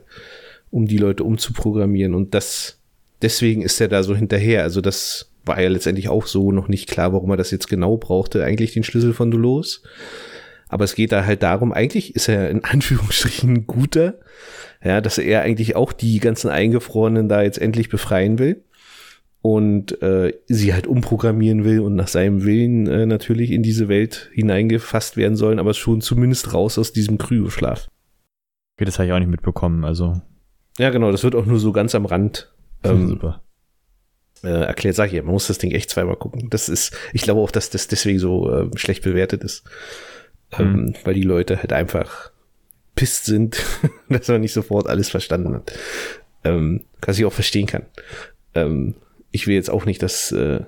um 0.70 0.88
die 0.88 0.98
Leute 0.98 1.24
umzuprogrammieren. 1.24 2.14
Und 2.14 2.34
das, 2.34 2.80
deswegen 3.22 3.62
ist 3.62 3.80
er 3.82 3.88
da 3.88 4.04
so 4.04 4.16
hinterher. 4.16 4.64
Also 4.64 4.82
das 4.82 5.32
war 5.46 5.62
ja 5.62 5.70
letztendlich 5.70 6.10
auch 6.10 6.28
so 6.28 6.52
noch 6.52 6.68
nicht 6.68 6.90
klar, 6.90 7.14
warum 7.14 7.30
er 7.32 7.38
das 7.38 7.52
jetzt 7.52 7.68
genau 7.68 7.98
brauchte, 7.98 8.44
eigentlich 8.44 8.74
den 8.74 8.84
Schlüssel 8.84 9.14
von 9.14 9.32
Dolores. 9.32 9.84
Aber 10.76 10.84
es 10.84 10.94
geht 10.94 11.14
da 11.14 11.26
halt 11.26 11.42
darum, 11.42 11.72
eigentlich 11.72 12.16
ist 12.16 12.28
er 12.28 12.50
in 12.50 12.62
Anführungsstrichen 12.66 13.66
guter, 13.66 14.16
ja, 14.84 15.00
dass 15.00 15.18
er 15.18 15.42
eigentlich 15.42 15.78
auch 15.78 15.94
die 15.94 16.20
ganzen 16.20 16.50
Eingefrorenen 16.50 17.30
da 17.30 17.44
jetzt 17.44 17.60
endlich 17.60 17.88
befreien 17.88 18.40
will 18.40 18.66
und 19.42 20.02
äh, 20.02 20.34
sie 20.48 20.74
halt 20.74 20.86
umprogrammieren 20.86 21.64
will 21.64 21.80
und 21.80 21.96
nach 21.96 22.10
seinem 22.10 22.44
Willen 22.44 22.88
äh, 22.88 23.06
natürlich 23.06 23.52
in 23.52 23.64
diese 23.64 23.88
Welt 23.88 24.30
hineingefasst 24.34 25.16
werden 25.16 25.38
sollen, 25.38 25.60
aber 25.60 25.74
schon 25.74 26.02
zumindest 26.02 26.54
raus 26.54 26.78
aus 26.78 26.92
diesem 26.92 27.20
Kryoschlaf. 27.20 27.88
Okay, 28.76 28.84
das 28.84 29.00
habe 29.00 29.08
ich 29.08 29.14
auch 29.14 29.20
nicht 29.20 29.32
mitbekommen, 29.32 29.86
also. 29.86 30.20
Ja, 30.78 30.90
genau, 30.90 31.10
das 31.10 31.24
wird 31.24 31.36
auch 31.36 31.46
nur 31.46 31.60
so 31.60 31.72
ganz 31.72 31.96
am 31.96 32.06
Rand. 32.06 32.54
Ähm, 32.84 33.08
super. 33.08 33.44
Äh, 34.44 34.50
erklärt, 34.50 34.96
sag 34.96 35.08
ich 35.08 35.14
ja, 35.14 35.24
man 35.24 35.32
muss 35.32 35.48
das 35.48 35.58
Ding 35.58 35.72
echt 35.72 35.90
zweimal 35.90 36.18
gucken. 36.18 36.50
Das 36.50 36.68
ist, 36.68 36.94
ich 37.14 37.22
glaube 37.22 37.40
auch, 37.40 37.52
dass 37.52 37.70
das 37.70 37.88
deswegen 37.88 38.20
so 38.20 38.52
äh, 38.52 38.70
schlecht 38.76 39.06
bewertet 39.06 39.46
ist. 39.46 39.64
Ähm, 40.60 40.74
mhm. 40.74 40.94
weil 41.04 41.14
die 41.14 41.22
Leute 41.22 41.58
halt 41.58 41.74
einfach 41.74 42.32
pisst 42.96 43.26
sind, 43.26 43.64
dass 44.10 44.28
man 44.28 44.42
nicht 44.42 44.54
sofort 44.54 44.88
alles 44.88 45.10
verstanden 45.10 45.56
hat. 45.56 45.72
Ähm, 46.44 46.84
was 47.02 47.18
ich 47.18 47.26
auch 47.26 47.34
verstehen 47.34 47.68
kann. 47.68 47.86
Ähm, 48.54 48.96
ich 49.32 49.48
will 49.48 49.56
jetzt 49.56 49.70
auch 49.70 49.86
nicht, 49.86 50.02
dass 50.02 50.32
äh, 50.32 50.62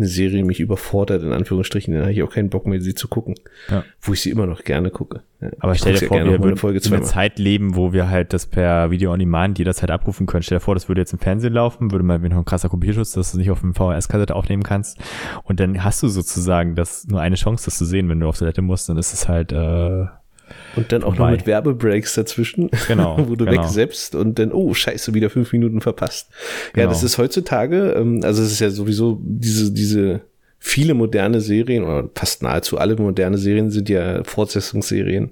eine 0.00 0.08
Serie 0.08 0.44
mich 0.44 0.60
überfordert, 0.60 1.22
in 1.22 1.32
Anführungsstrichen, 1.32 1.94
dann 1.94 2.02
habe 2.02 2.12
ich 2.12 2.22
auch 2.22 2.30
keinen 2.30 2.50
Bock 2.50 2.66
mehr, 2.66 2.80
sie 2.80 2.94
zu 2.94 3.08
gucken. 3.08 3.34
Ja. 3.68 3.84
Wo 4.00 4.12
ich 4.12 4.22
sie 4.22 4.30
immer 4.30 4.46
noch 4.46 4.64
gerne 4.64 4.90
gucke. 4.90 5.22
Ja, 5.40 5.50
Aber 5.60 5.74
stell 5.74 5.94
dir 5.94 6.06
vor, 6.06 6.18
wir 6.18 6.42
würden 6.42 6.76
in 6.76 6.92
einer 6.92 7.02
Zeit 7.02 7.38
leben, 7.38 7.76
wo 7.76 7.92
wir 7.92 8.08
halt 8.10 8.32
das 8.32 8.46
per 8.46 8.90
Video 8.90 9.12
on 9.12 9.18
Demand 9.18 9.58
jederzeit 9.58 9.90
abrufen 9.90 10.26
können. 10.26 10.42
Stell 10.42 10.58
dir 10.58 10.62
vor, 10.62 10.74
das 10.74 10.88
würde 10.88 11.00
jetzt 11.00 11.12
im 11.12 11.18
Fernsehen 11.18 11.52
laufen, 11.52 11.92
würde 11.92 12.04
mal 12.04 12.18
noch 12.18 12.38
ein 12.38 12.44
krasser 12.44 12.68
Kopierschutz, 12.68 13.12
dass 13.12 13.32
du 13.32 13.36
es 13.36 13.38
nicht 13.38 13.50
auf 13.50 13.60
dem 13.60 13.74
VHS-Kassette 13.74 14.34
aufnehmen 14.34 14.62
kannst. 14.62 14.98
Und 15.44 15.60
dann 15.60 15.82
hast 15.84 16.02
du 16.02 16.08
sozusagen 16.08 16.74
das 16.74 17.06
nur 17.06 17.20
eine 17.20 17.36
Chance, 17.36 17.66
das 17.66 17.78
zu 17.78 17.84
sehen, 17.84 18.08
wenn 18.08 18.20
du 18.20 18.28
auf 18.28 18.38
Toilette 18.38 18.62
musst. 18.62 18.88
Dann 18.88 18.98
ist 18.98 19.12
es 19.12 19.28
halt 19.28 19.52
äh, 19.52 20.06
und 20.76 20.92
dann 20.92 21.02
auch 21.02 21.14
Wobei. 21.14 21.24
noch 21.24 21.30
mit 21.30 21.46
Werbebreaks 21.46 22.14
dazwischen, 22.14 22.70
genau, 22.86 23.18
wo 23.28 23.36
du 23.36 23.44
genau. 23.44 23.62
wegseppst 23.62 24.14
und 24.14 24.38
dann, 24.38 24.52
oh, 24.52 24.74
scheiße, 24.74 25.14
wieder 25.14 25.30
fünf 25.30 25.52
Minuten 25.52 25.80
verpasst. 25.80 26.30
Genau. 26.72 26.84
Ja, 26.84 26.88
das 26.88 27.02
ist 27.02 27.18
heutzutage, 27.18 27.92
ähm, 27.96 28.20
also 28.22 28.42
es 28.42 28.52
ist 28.52 28.60
ja 28.60 28.70
sowieso 28.70 29.20
diese, 29.22 29.72
diese 29.72 30.20
viele 30.58 30.94
moderne 30.94 31.40
Serien, 31.40 31.84
oder 31.84 32.08
fast 32.14 32.42
nahezu 32.42 32.78
alle 32.78 32.96
moderne 32.96 33.38
Serien 33.38 33.70
sind 33.70 33.88
ja 33.88 34.22
Fortsetzungsserien, 34.24 35.30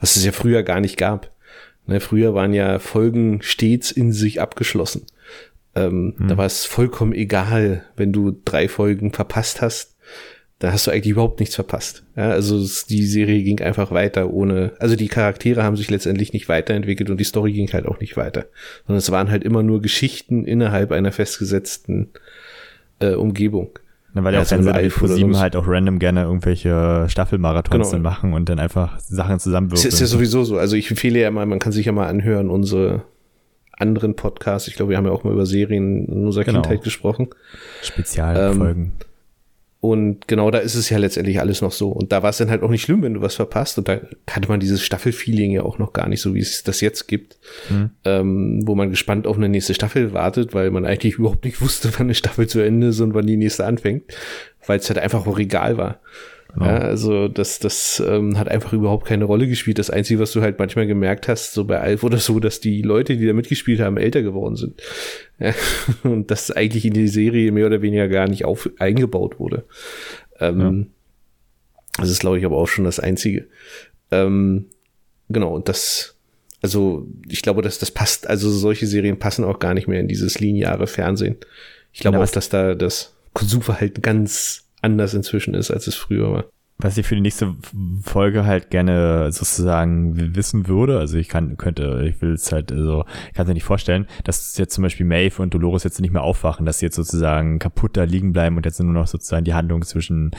was 0.00 0.16
es 0.16 0.24
ja 0.24 0.32
früher 0.32 0.62
gar 0.62 0.80
nicht 0.80 0.96
gab. 0.96 1.30
Ne, 1.86 2.00
früher 2.00 2.34
waren 2.34 2.52
ja 2.52 2.78
Folgen 2.78 3.40
stets 3.40 3.90
in 3.90 4.12
sich 4.12 4.42
abgeschlossen. 4.42 5.06
Ähm, 5.74 6.14
hm. 6.18 6.28
Da 6.28 6.36
war 6.36 6.46
es 6.46 6.66
vollkommen 6.66 7.14
egal, 7.14 7.84
wenn 7.96 8.12
du 8.12 8.38
drei 8.44 8.68
Folgen 8.68 9.12
verpasst 9.12 9.62
hast 9.62 9.97
da 10.58 10.72
hast 10.72 10.86
du 10.86 10.90
eigentlich 10.90 11.12
überhaupt 11.12 11.38
nichts 11.38 11.54
verpasst. 11.54 12.04
Ja, 12.16 12.30
also 12.30 12.58
die 12.88 13.06
Serie 13.06 13.42
ging 13.42 13.60
einfach 13.60 13.92
weiter 13.92 14.30
ohne, 14.30 14.72
also 14.80 14.96
die 14.96 15.08
Charaktere 15.08 15.62
haben 15.62 15.76
sich 15.76 15.88
letztendlich 15.88 16.32
nicht 16.32 16.48
weiterentwickelt 16.48 17.10
und 17.10 17.18
die 17.18 17.24
Story 17.24 17.52
ging 17.52 17.72
halt 17.72 17.86
auch 17.86 18.00
nicht 18.00 18.16
weiter, 18.16 18.46
sondern 18.86 18.98
es 18.98 19.10
waren 19.10 19.30
halt 19.30 19.44
immer 19.44 19.62
nur 19.62 19.80
Geschichten 19.80 20.44
innerhalb 20.44 20.90
einer 20.90 21.12
festgesetzten 21.12 22.08
äh, 22.98 23.12
Umgebung. 23.12 23.78
Na, 24.14 24.24
weil 24.24 24.34
ja, 24.34 24.42
auch 24.42 24.46
Fernsehen 24.46 24.76
wie 24.80 24.88
Pro 24.88 25.06
7 25.06 25.38
halt 25.38 25.54
auch 25.54 25.68
random 25.68 26.00
gerne 26.00 26.22
irgendwelche 26.22 27.06
Staffelmarathons 27.08 27.90
genau. 27.90 28.02
machen 28.02 28.32
und 28.32 28.48
dann 28.48 28.58
einfach 28.58 28.98
Sachen 28.98 29.38
zusammenwürfeln. 29.38 29.86
Es 29.86 29.94
ist 29.94 30.00
ja 30.00 30.06
sowieso 30.06 30.42
so. 30.44 30.58
Also 30.58 30.74
ich 30.74 30.90
empfehle 30.90 31.20
ja 31.20 31.30
mal, 31.30 31.46
man 31.46 31.58
kann 31.58 31.72
sich 31.72 31.86
ja 31.86 31.92
mal 31.92 32.08
anhören, 32.08 32.48
unsere 32.50 33.02
anderen 33.72 34.16
Podcasts. 34.16 34.66
Ich 34.66 34.74
glaube, 34.74 34.90
wir 34.90 34.96
haben 34.96 35.04
ja 35.04 35.12
auch 35.12 35.24
mal 35.24 35.32
über 35.32 35.46
Serien 35.46 36.06
in 36.06 36.26
unserer 36.26 36.44
genau. 36.44 36.62
Kindheit 36.62 36.82
gesprochen. 36.82 37.28
Spezialfolgen. 37.82 38.82
Ähm, 38.82 38.92
und 39.80 40.26
genau 40.26 40.50
da 40.50 40.58
ist 40.58 40.74
es 40.74 40.90
ja 40.90 40.98
letztendlich 40.98 41.38
alles 41.38 41.62
noch 41.62 41.70
so. 41.70 41.90
Und 41.90 42.10
da 42.10 42.24
war 42.24 42.30
es 42.30 42.38
dann 42.38 42.50
halt 42.50 42.62
auch 42.62 42.70
nicht 42.70 42.82
schlimm, 42.82 43.02
wenn 43.02 43.14
du 43.14 43.20
was 43.20 43.36
verpasst. 43.36 43.78
Und 43.78 43.86
da 43.86 44.00
hatte 44.28 44.48
man 44.48 44.58
dieses 44.58 44.82
Staffelfeeling 44.82 45.52
ja 45.52 45.62
auch 45.62 45.78
noch 45.78 45.92
gar 45.92 46.08
nicht 46.08 46.20
so, 46.20 46.34
wie 46.34 46.40
es 46.40 46.64
das 46.64 46.80
jetzt 46.80 47.06
gibt. 47.06 47.38
Mhm. 47.70 47.90
Ähm, 48.04 48.60
wo 48.66 48.74
man 48.74 48.90
gespannt 48.90 49.28
auf 49.28 49.36
eine 49.36 49.48
nächste 49.48 49.74
Staffel 49.74 50.12
wartet, 50.12 50.52
weil 50.52 50.72
man 50.72 50.84
eigentlich 50.84 51.14
überhaupt 51.18 51.44
nicht 51.44 51.60
wusste, 51.60 51.92
wann 51.92 52.06
eine 52.06 52.14
Staffel 52.14 52.48
zu 52.48 52.58
Ende 52.58 52.88
ist 52.88 53.00
und 53.00 53.14
wann 53.14 53.26
die 53.26 53.36
nächste 53.36 53.66
anfängt. 53.66 54.02
Weil 54.66 54.80
es 54.80 54.88
halt 54.88 54.98
einfach 54.98 55.26
auch 55.28 55.38
egal 55.38 55.76
war. 55.76 56.00
Genau. 56.54 56.66
Ja, 56.66 56.78
also 56.78 57.28
das, 57.28 57.58
das 57.58 58.02
ähm, 58.06 58.38
hat 58.38 58.48
einfach 58.48 58.72
überhaupt 58.72 59.06
keine 59.06 59.24
Rolle 59.24 59.46
gespielt. 59.46 59.78
Das 59.78 59.90
Einzige, 59.90 60.18
was 60.18 60.32
du 60.32 60.40
halt 60.40 60.58
manchmal 60.58 60.86
gemerkt 60.86 61.28
hast, 61.28 61.52
so 61.52 61.64
bei 61.64 61.78
Alf 61.78 62.02
oder 62.04 62.18
so, 62.18 62.40
dass 62.40 62.60
die 62.60 62.80
Leute, 62.80 63.16
die 63.16 63.26
da 63.26 63.34
mitgespielt 63.34 63.80
haben, 63.80 63.98
älter 63.98 64.22
geworden 64.22 64.56
sind. 64.56 64.80
Ja, 65.38 65.54
und 66.04 66.30
das 66.30 66.50
eigentlich 66.50 66.84
in 66.86 66.94
die 66.94 67.08
Serie 67.08 67.52
mehr 67.52 67.66
oder 67.66 67.82
weniger 67.82 68.08
gar 68.08 68.28
nicht 68.28 68.44
auf, 68.44 68.70
eingebaut 68.78 69.38
wurde. 69.38 69.64
Ähm, 70.40 70.60
ja. 70.60 70.86
Das 71.98 72.10
ist, 72.10 72.20
glaube 72.20 72.38
ich, 72.38 72.44
aber 72.44 72.56
auch 72.56 72.68
schon 72.68 72.84
das 72.84 73.00
Einzige. 73.00 73.46
Ähm, 74.10 74.66
genau, 75.28 75.54
und 75.54 75.68
das, 75.68 76.16
also 76.62 77.06
ich 77.28 77.42
glaube, 77.42 77.60
dass 77.60 77.78
das 77.78 77.90
passt, 77.90 78.26
also 78.26 78.50
solche 78.50 78.86
Serien 78.86 79.18
passen 79.18 79.44
auch 79.44 79.58
gar 79.58 79.74
nicht 79.74 79.86
mehr 79.86 80.00
in 80.00 80.08
dieses 80.08 80.40
lineare 80.40 80.86
Fernsehen. 80.86 81.36
Ich 81.92 82.00
glaube 82.00 82.20
auch, 82.20 82.30
dass 82.30 82.48
da 82.48 82.74
das 82.74 83.16
Konsumverhalten 83.34 84.00
ganz 84.00 84.67
anders 84.82 85.14
inzwischen 85.14 85.54
ist, 85.54 85.70
als 85.70 85.86
es 85.86 85.94
früher 85.94 86.32
war. 86.32 86.44
Was 86.80 86.96
ich 86.96 87.04
für 87.04 87.16
die 87.16 87.20
nächste 87.20 87.56
Folge 88.04 88.46
halt 88.46 88.70
gerne 88.70 89.32
sozusagen 89.32 90.36
wissen 90.36 90.68
würde, 90.68 91.00
also 91.00 91.18
ich 91.18 91.28
kann, 91.28 91.56
könnte, 91.56 92.06
ich 92.08 92.22
will 92.22 92.34
es 92.34 92.52
halt, 92.52 92.70
also, 92.70 93.04
ich 93.26 93.34
kann 93.34 93.42
es 93.44 93.48
mir 93.48 93.54
nicht 93.54 93.64
vorstellen, 93.64 94.06
dass 94.22 94.56
jetzt 94.56 94.74
zum 94.74 94.82
Beispiel 94.82 95.04
Maeve 95.04 95.42
und 95.42 95.52
Dolores 95.52 95.82
jetzt 95.82 96.00
nicht 96.00 96.12
mehr 96.12 96.22
aufwachen, 96.22 96.66
dass 96.66 96.78
sie 96.78 96.86
jetzt 96.86 96.94
sozusagen 96.94 97.58
kaputt 97.58 97.96
da 97.96 98.04
liegen 98.04 98.32
bleiben 98.32 98.56
und 98.56 98.64
jetzt 98.64 98.78
nur 98.78 98.92
noch 98.92 99.08
sozusagen 99.08 99.44
die 99.44 99.54
Handlung 99.54 99.82
zwischen 99.82 100.30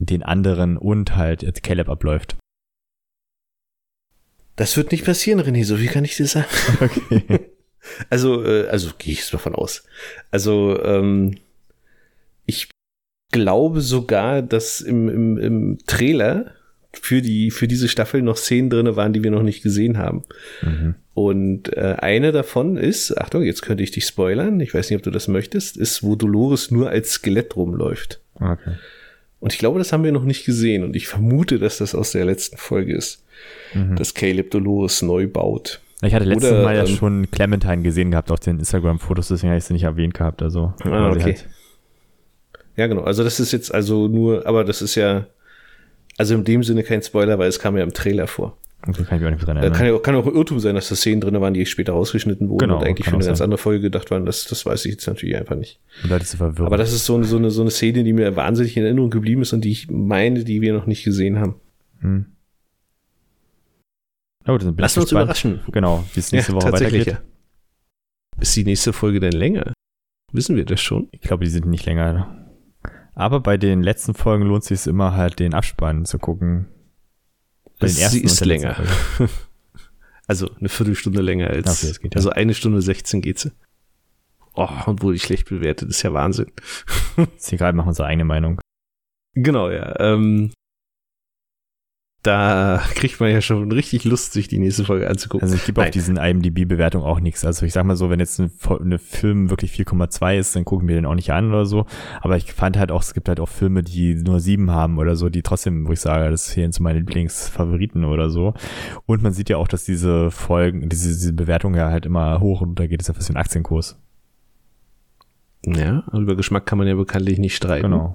den 0.00 0.24
anderen 0.24 0.76
und 0.76 1.14
halt 1.14 1.44
jetzt 1.44 1.62
Caleb 1.62 1.88
abläuft. 1.88 2.36
Das 4.56 4.76
wird 4.76 4.90
nicht 4.90 5.04
passieren, 5.04 5.40
René, 5.40 5.64
so 5.64 5.78
wie 5.78 5.86
kann 5.86 6.04
ich 6.04 6.16
dir 6.16 6.26
sagen. 6.26 6.46
Okay. 6.80 7.22
also, 8.10 8.42
äh, 8.44 8.66
also 8.68 8.90
gehe 8.98 9.12
ich 9.12 9.20
es 9.20 9.30
davon 9.30 9.54
aus. 9.54 9.84
Also, 10.32 10.82
ähm, 10.82 11.36
glaube 13.30 13.80
sogar, 13.80 14.42
dass 14.42 14.80
im, 14.80 15.08
im, 15.08 15.38
im 15.38 15.78
Trailer 15.86 16.52
für 16.92 17.20
die 17.20 17.50
für 17.50 17.68
diese 17.68 17.88
Staffel 17.88 18.22
noch 18.22 18.36
Szenen 18.36 18.70
drinne 18.70 18.96
waren, 18.96 19.12
die 19.12 19.22
wir 19.22 19.30
noch 19.30 19.42
nicht 19.42 19.62
gesehen 19.62 19.98
haben. 19.98 20.22
Mhm. 20.62 20.94
Und 21.14 21.76
äh, 21.76 21.96
eine 21.98 22.32
davon 22.32 22.76
ist, 22.76 23.16
Achtung, 23.16 23.42
jetzt 23.42 23.62
könnte 23.62 23.82
ich 23.82 23.90
dich 23.90 24.04
spoilern, 24.06 24.60
ich 24.60 24.74
weiß 24.74 24.90
nicht, 24.90 24.98
ob 24.98 25.02
du 25.02 25.10
das 25.10 25.28
möchtest, 25.28 25.76
ist, 25.76 26.02
wo 26.02 26.14
Dolores 26.14 26.70
nur 26.70 26.90
als 26.90 27.12
Skelett 27.12 27.56
rumläuft. 27.56 28.20
Okay. 28.34 28.74
Und 29.40 29.52
ich 29.52 29.58
glaube, 29.58 29.78
das 29.78 29.92
haben 29.92 30.04
wir 30.04 30.12
noch 30.12 30.24
nicht 30.24 30.44
gesehen 30.44 30.84
und 30.84 30.96
ich 30.96 31.08
vermute, 31.08 31.58
dass 31.58 31.78
das 31.78 31.94
aus 31.94 32.12
der 32.12 32.24
letzten 32.24 32.56
Folge 32.56 32.94
ist, 32.94 33.24
mhm. 33.74 33.96
dass 33.96 34.14
Caleb 34.14 34.50
Dolores 34.50 35.02
neu 35.02 35.26
baut. 35.26 35.80
Ich 36.02 36.14
hatte 36.14 36.24
letztes 36.24 36.52
Oder, 36.52 36.62
Mal 36.62 36.76
ja 36.76 36.84
ähm, 36.84 36.96
schon 36.96 37.30
Clementine 37.30 37.82
gesehen 37.82 38.10
gehabt 38.10 38.30
auf 38.30 38.40
den 38.40 38.58
Instagram-Fotos, 38.58 39.28
deswegen 39.28 39.50
habe 39.50 39.58
ich 39.58 39.64
sie 39.64 39.72
nicht 39.72 39.84
erwähnt 39.84 40.14
gehabt. 40.14 40.42
Also, 40.42 40.74
ah, 40.84 41.10
okay. 41.10 41.22
Halt 41.22 41.46
ja, 42.76 42.86
genau. 42.86 43.02
Also 43.02 43.24
das 43.24 43.40
ist 43.40 43.52
jetzt 43.52 43.72
also 43.74 44.08
nur, 44.08 44.46
aber 44.46 44.64
das 44.64 44.82
ist 44.82 44.94
ja, 44.94 45.26
also 46.18 46.34
in 46.34 46.44
dem 46.44 46.62
Sinne 46.62 46.82
kein 46.82 47.02
Spoiler, 47.02 47.38
weil 47.38 47.48
es 47.48 47.58
kam 47.58 47.76
ja 47.76 47.82
im 47.82 47.92
Trailer 47.92 48.26
vor. 48.26 48.56
Okay, 48.86 49.02
kann 49.04 49.18
ich 49.18 49.26
auch 49.26 49.30
nicht 49.30 49.44
dran 49.44 49.56
erinnern. 49.56 49.76
Kann 49.76 49.86
ja 49.86 49.94
auch, 49.94 50.02
kann 50.02 50.14
auch 50.14 50.26
Irrtum 50.26 50.60
sein, 50.60 50.74
dass 50.74 50.88
da 50.88 50.94
Szenen 50.94 51.20
drin 51.20 51.40
waren, 51.40 51.54
die 51.54 51.66
später 51.66 51.92
rausgeschnitten 51.92 52.48
wurden 52.48 52.60
genau, 52.60 52.78
und 52.78 52.84
eigentlich 52.84 53.06
für 53.06 53.14
eine 53.14 53.22
sein. 53.22 53.30
ganz 53.30 53.40
andere 53.40 53.58
Folge 53.58 53.80
gedacht 53.80 54.10
waren. 54.10 54.26
Das, 54.26 54.44
das 54.44 54.64
weiß 54.64 54.84
ich 54.84 54.92
jetzt 54.92 55.06
natürlich 55.06 55.36
einfach 55.36 55.56
nicht. 55.56 55.80
Aber 56.04 56.76
das 56.76 56.92
ist 56.92 57.04
so 57.04 57.16
eine, 57.16 57.24
so, 57.24 57.36
eine, 57.36 57.50
so 57.50 57.62
eine 57.62 57.70
Szene, 57.70 58.04
die 58.04 58.12
mir 58.12 58.36
wahnsinnig 58.36 58.76
in 58.76 58.84
Erinnerung 58.84 59.10
geblieben 59.10 59.42
ist 59.42 59.52
und 59.52 59.62
die 59.62 59.72
ich 59.72 59.90
meine, 59.90 60.44
die 60.44 60.60
wir 60.60 60.72
noch 60.72 60.86
nicht 60.86 61.02
gesehen 61.02 61.40
haben. 61.40 61.56
Hm. 62.00 62.26
Oh, 64.46 64.56
das 64.56 64.72
Lass 64.76 64.98
uns 64.98 65.10
überraschen. 65.10 65.60
Genau, 65.72 66.04
wie 66.14 66.20
es 66.20 66.30
nächste 66.30 66.52
ja, 66.52 66.56
Woche 66.56 66.72
weitergeht. 66.72 67.06
Ja. 67.06 67.18
Ist 68.38 68.54
die 68.54 68.64
nächste 68.64 68.92
Folge 68.92 69.18
denn 69.18 69.32
länger? 69.32 69.72
Wissen 70.32 70.54
wir 70.54 70.64
das 70.64 70.80
schon? 70.80 71.08
Ich 71.10 71.22
glaube, 71.22 71.44
die 71.44 71.50
sind 71.50 71.66
nicht 71.66 71.86
länger. 71.86 72.45
Aber 73.16 73.40
bei 73.40 73.56
den 73.56 73.82
letzten 73.82 74.12
Folgen 74.12 74.44
lohnt 74.44 74.62
es 74.62 74.68
sich 74.68 74.86
immer 74.86 75.14
halt 75.14 75.38
den 75.38 75.54
Abspann 75.54 76.04
zu 76.04 76.18
gucken. 76.18 76.66
Bei 77.80 77.88
sie 77.88 78.20
ist 78.20 78.44
länger. 78.44 78.76
also 80.26 80.50
eine 80.60 80.68
Viertelstunde 80.68 81.22
länger 81.22 81.48
als. 81.48 81.82
Okay, 81.82 81.98
geht, 82.02 82.14
ja. 82.14 82.18
Also 82.18 82.28
eine 82.30 82.52
Stunde 82.52 82.82
16 82.82 83.22
geht 83.22 83.38
sie. 83.38 83.52
Oh, 84.54 84.68
und 84.84 85.02
wurde 85.02 85.16
ich 85.16 85.22
schlecht 85.22 85.48
bewertet, 85.48 85.88
ist 85.88 86.02
ja 86.02 86.12
Wahnsinn. 86.12 86.52
ist 87.36 87.52
egal, 87.52 87.72
machen 87.72 87.86
wir 87.86 87.90
unsere 87.90 88.08
eigene 88.08 88.26
Meinung. 88.26 88.60
Genau, 89.32 89.70
ja. 89.70 89.98
Ähm, 89.98 90.52
da 92.26 92.82
kriegt 92.94 93.20
man 93.20 93.30
ja 93.30 93.40
schon 93.40 93.72
richtig 93.72 94.04
Lust, 94.04 94.32
sich 94.32 94.48
die 94.48 94.58
nächste 94.58 94.84
Folge 94.84 95.08
anzugucken. 95.08 95.44
Also 95.44 95.56
ich 95.56 95.64
gebe 95.64 95.82
auf 95.82 95.90
diesen 95.90 96.16
IMDb-Bewertung 96.16 97.02
auch 97.02 97.20
nichts. 97.20 97.44
Also 97.44 97.66
ich 97.66 97.72
sag 97.72 97.84
mal 97.84 97.96
so, 97.96 98.10
wenn 98.10 98.20
jetzt 98.20 98.38
ein, 98.38 98.50
eine 98.80 98.98
Film 98.98 99.50
wirklich 99.50 99.72
4,2 99.72 100.38
ist, 100.38 100.56
dann 100.56 100.64
gucken 100.64 100.88
wir 100.88 100.94
den 100.94 101.06
auch 101.06 101.14
nicht 101.14 101.32
an 101.32 101.48
oder 101.48 101.66
so. 101.66 101.86
Aber 102.20 102.36
ich 102.36 102.52
fand 102.52 102.76
halt 102.76 102.90
auch, 102.90 103.02
es 103.02 103.14
gibt 103.14 103.28
halt 103.28 103.40
auch 103.40 103.48
Filme, 103.48 103.82
die 103.82 104.14
nur 104.14 104.40
sieben 104.40 104.70
haben 104.70 104.98
oder 104.98 105.16
so, 105.16 105.28
die 105.28 105.42
trotzdem, 105.42 105.86
wo 105.88 105.92
ich 105.92 106.00
sage, 106.00 106.30
das 106.30 106.46
zählen 106.46 106.72
zu 106.72 106.82
meinen 106.82 106.98
Lieblingsfavoriten 106.98 108.04
oder 108.04 108.30
so. 108.30 108.54
Und 109.06 109.22
man 109.22 109.32
sieht 109.32 109.48
ja 109.48 109.56
auch, 109.56 109.68
dass 109.68 109.84
diese 109.84 110.30
Folgen, 110.30 110.88
diese, 110.88 111.08
diese 111.08 111.32
Bewertung 111.32 111.74
ja 111.74 111.90
halt 111.90 112.06
immer 112.06 112.40
hoch 112.40 112.60
und 112.60 112.76
runter 112.76 112.88
geht. 112.88 113.00
Ist 113.00 113.08
ja 113.08 113.14
fast 113.14 113.28
wie 113.28 113.34
ein 113.34 113.38
Aktienkurs. 113.38 113.98
Ja, 115.66 116.04
über 116.12 116.36
Geschmack 116.36 116.66
kann 116.66 116.78
man 116.78 116.86
ja 116.86 116.94
bekanntlich 116.94 117.38
nicht 117.38 117.56
streiten. 117.56 117.90
Genau. 117.90 118.14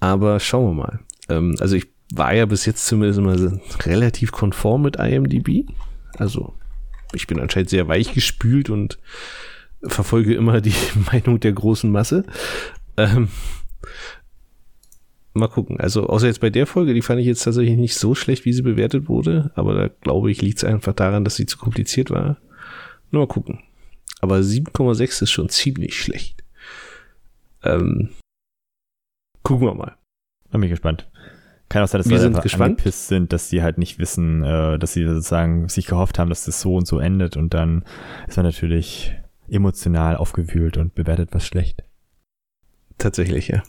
Aber 0.00 0.40
schauen 0.40 0.76
wir 0.76 0.82
mal. 0.82 1.00
Ähm, 1.28 1.54
also 1.60 1.76
ich 1.76 1.86
war 2.14 2.34
ja 2.34 2.46
bis 2.46 2.66
jetzt 2.66 2.86
zumindest 2.86 3.18
immer 3.18 3.60
relativ 3.86 4.32
konform 4.32 4.82
mit 4.82 4.96
IMDb. 4.96 5.66
Also 6.18 6.54
ich 7.14 7.26
bin 7.26 7.40
anscheinend 7.40 7.70
sehr 7.70 7.88
weich 7.88 8.12
gespült 8.12 8.70
und 8.70 8.98
verfolge 9.82 10.34
immer 10.34 10.60
die 10.60 10.74
Meinung 11.12 11.40
der 11.40 11.52
großen 11.52 11.90
Masse. 11.90 12.24
Ähm, 12.96 13.28
mal 15.32 15.48
gucken. 15.48 15.80
Also 15.80 16.06
außer 16.06 16.26
jetzt 16.26 16.40
bei 16.40 16.50
der 16.50 16.66
Folge, 16.66 16.92
die 16.92 17.02
fand 17.02 17.20
ich 17.20 17.26
jetzt 17.26 17.44
tatsächlich 17.44 17.78
nicht 17.78 17.96
so 17.96 18.14
schlecht, 18.14 18.44
wie 18.44 18.52
sie 18.52 18.62
bewertet 18.62 19.08
wurde. 19.08 19.50
Aber 19.54 19.74
da 19.74 19.88
glaube 19.88 20.30
ich, 20.30 20.42
liegt 20.42 20.58
es 20.58 20.64
einfach 20.64 20.92
daran, 20.92 21.24
dass 21.24 21.36
sie 21.36 21.46
zu 21.46 21.56
kompliziert 21.56 22.10
war. 22.10 22.36
Nur 23.10 23.22
mal 23.22 23.32
gucken. 23.32 23.60
Aber 24.20 24.36
7,6 24.36 25.22
ist 25.22 25.30
schon 25.30 25.48
ziemlich 25.48 25.98
schlecht. 25.98 26.44
Ähm, 27.64 28.10
gucken 29.42 29.66
wir 29.66 29.74
mal. 29.74 29.96
Bin 30.50 30.62
ich 30.62 30.70
gespannt. 30.70 31.08
Kann 31.72 31.84
auch 31.84 31.88
sein, 31.88 32.00
dass 32.00 32.10
Wir 32.10 32.18
sind 32.18 32.42
gespannt. 32.42 32.72
angepisst 32.72 33.08
sind, 33.08 33.32
dass 33.32 33.48
die 33.48 33.62
halt 33.62 33.78
nicht 33.78 33.98
wissen, 33.98 34.44
äh, 34.44 34.78
dass 34.78 34.92
sie 34.92 35.06
sozusagen 35.06 35.70
sich 35.70 35.86
gehofft 35.86 36.18
haben, 36.18 36.28
dass 36.28 36.44
das 36.44 36.60
so 36.60 36.76
und 36.76 36.86
so 36.86 36.98
endet 36.98 37.38
und 37.38 37.54
dann 37.54 37.86
ist 38.28 38.36
man 38.36 38.44
natürlich 38.44 39.14
emotional 39.48 40.16
aufgewühlt 40.16 40.76
und 40.76 40.94
bewertet 40.94 41.30
was 41.32 41.46
schlecht. 41.46 41.82
Tatsächlich, 42.98 43.48
ja. 43.48 43.62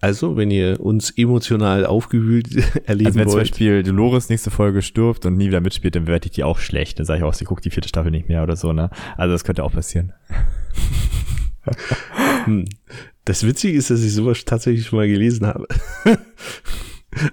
Also, 0.00 0.38
wenn 0.38 0.50
ihr 0.50 0.80
uns 0.80 1.10
emotional 1.10 1.84
aufgewühlt 1.84 2.48
erleben 2.86 3.08
Also 3.08 3.18
wenn 3.18 3.28
zum 3.28 3.34
wollt, 3.34 3.50
Beispiel 3.50 3.82
Dolores 3.82 4.30
nächste 4.30 4.50
Folge 4.50 4.80
stirbt 4.80 5.26
und 5.26 5.36
nie 5.36 5.48
wieder 5.48 5.60
mitspielt, 5.60 5.96
dann 5.96 6.06
bewerte 6.06 6.28
ich 6.28 6.32
die 6.32 6.44
auch 6.44 6.58
schlecht. 6.58 6.98
Dann 6.98 7.04
sage 7.04 7.18
ich 7.18 7.24
auch, 7.24 7.34
sie 7.34 7.44
guckt 7.44 7.66
die 7.66 7.70
vierte 7.70 7.90
Staffel 7.90 8.10
nicht 8.10 8.28
mehr 8.30 8.42
oder 8.42 8.56
so, 8.56 8.72
ne? 8.72 8.88
Also 9.18 9.32
das 9.34 9.44
könnte 9.44 9.62
auch 9.62 9.72
passieren. 9.72 10.14
Hm. 12.46 12.64
Das 13.26 13.46
Witzige 13.46 13.76
ist, 13.76 13.90
dass 13.90 14.02
ich 14.02 14.14
sowas 14.14 14.46
tatsächlich 14.46 14.86
schon 14.86 14.98
mal 14.98 15.06
gelesen 15.06 15.46
habe. 15.46 15.68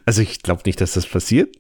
also 0.05 0.21
ich 0.21 0.41
glaube 0.41 0.63
nicht, 0.65 0.81
dass 0.81 0.93
das 0.93 1.07
passiert, 1.07 1.55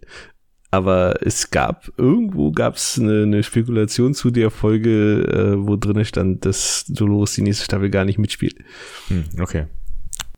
aber 0.69 1.15
es 1.21 1.49
gab, 1.49 1.89
irgendwo 1.97 2.51
gab 2.51 2.75
es 2.75 2.99
eine, 2.99 3.23
eine 3.23 3.43
Spekulation 3.43 4.13
zu 4.13 4.31
der 4.31 4.51
Folge, 4.51 5.21
äh, 5.23 5.67
wo 5.67 5.77
drin 5.77 6.03
stand, 6.03 6.45
dass 6.45 6.85
Dolores 6.87 7.33
die 7.35 7.41
nächste 7.41 7.65
Staffel 7.65 7.89
gar 7.89 8.05
nicht 8.05 8.19
mitspielt. 8.19 8.57
Hm, 9.07 9.25
okay. 9.39 9.67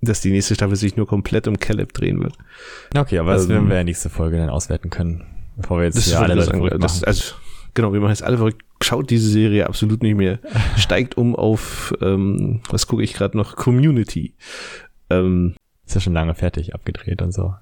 Dass 0.01 0.21
die 0.21 0.31
nächste 0.31 0.55
Staffel 0.55 0.75
sich 0.75 0.95
nur 0.95 1.07
komplett 1.07 1.47
um 1.47 1.57
Caleb 1.59 1.93
drehen 1.93 2.21
wird. 2.21 2.33
Okay, 2.95 3.17
aber 3.17 3.33
das 3.33 3.43
Ähm, 3.43 3.49
werden 3.49 3.63
wir 3.63 3.71
in 3.71 3.77
der 3.77 3.83
nächsten 3.85 4.09
Folge 4.09 4.37
dann 4.37 4.49
auswerten 4.49 4.89
können. 4.89 5.25
Bevor 5.57 5.79
wir 5.79 5.85
jetzt 5.85 6.15
wollte 6.15 6.31
alle 6.31 6.43
sagen. 6.43 6.59
verrückt 6.59 6.83
Das, 6.83 7.03
also, 7.03 7.33
genau, 7.73 7.91
wir 7.91 7.99
machen 7.99 8.11
jetzt 8.11 8.23
alle 8.23 8.37
verrückt. 8.37 8.63
Schaut 8.81 9.09
diese 9.09 9.27
Serie 9.27 9.67
absolut 9.67 10.03
nicht 10.03 10.15
mehr. 10.15 10.39
Steigt 10.77 11.17
um 11.17 11.35
auf, 11.35 11.93
ähm, 12.01 12.61
was 12.69 12.87
gucke 12.87 13.03
ich 13.03 13.13
gerade 13.13 13.35
noch? 13.35 13.55
Community. 13.55 14.35
Ähm, 15.09 15.55
Ist 15.85 15.95
ja 15.95 16.01
schon 16.01 16.13
lange 16.13 16.35
fertig, 16.35 16.75
abgedreht 16.75 17.21
und 17.21 17.33
so. 17.33 17.55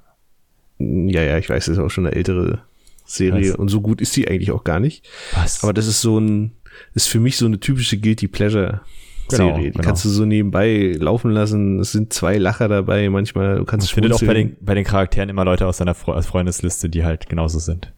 Ja, 0.80 1.24
ja, 1.24 1.38
ich 1.38 1.50
weiß, 1.50 1.66
das 1.66 1.78
ist 1.78 1.84
auch 1.84 1.90
schon 1.90 2.06
eine 2.06 2.16
ältere 2.16 2.60
Serie 3.06 3.52
Was? 3.52 3.56
und 3.56 3.70
so 3.70 3.82
gut 3.82 4.02
ist 4.02 4.16
die 4.16 4.28
eigentlich 4.28 4.52
auch 4.52 4.64
gar 4.64 4.80
nicht. 4.80 5.08
Was? 5.34 5.64
Aber 5.64 5.74
das 5.74 5.88
ist 5.88 6.02
so 6.02 6.20
ein, 6.20 6.52
ist 6.94 7.08
für 7.08 7.20
mich 7.20 7.38
so 7.38 7.46
eine 7.46 7.60
typische 7.60 7.98
Guilty 7.98 8.28
Pleasure 8.28 8.82
Serie. 9.30 9.48
Genau, 9.48 9.58
die 9.58 9.72
genau. 9.72 9.84
kannst 9.84 10.06
du 10.06 10.10
so 10.10 10.26
nebenbei 10.26 10.96
laufen 11.00 11.32
lassen. 11.32 11.80
Es 11.80 11.92
sind 11.92 12.14
zwei 12.14 12.38
Lacher 12.38 12.68
dabei, 12.68 13.10
manchmal 13.10 13.58
du 13.58 13.66
kannst 13.66 13.92
findet 13.92 14.14
auch 14.14 14.22
bei 14.22 14.34
den, 14.34 14.56
bei 14.62 14.74
den 14.74 14.84
Charakteren 14.84 15.30
immer 15.30 15.46
Leute 15.46 15.66
aus 15.68 15.78
Fre 15.78 16.16
aus 16.16 16.26
Freundesliste, 16.26 16.90
die 16.90 17.04
halt 17.04 17.28
genauso 17.28 17.60
sind. 17.60 17.94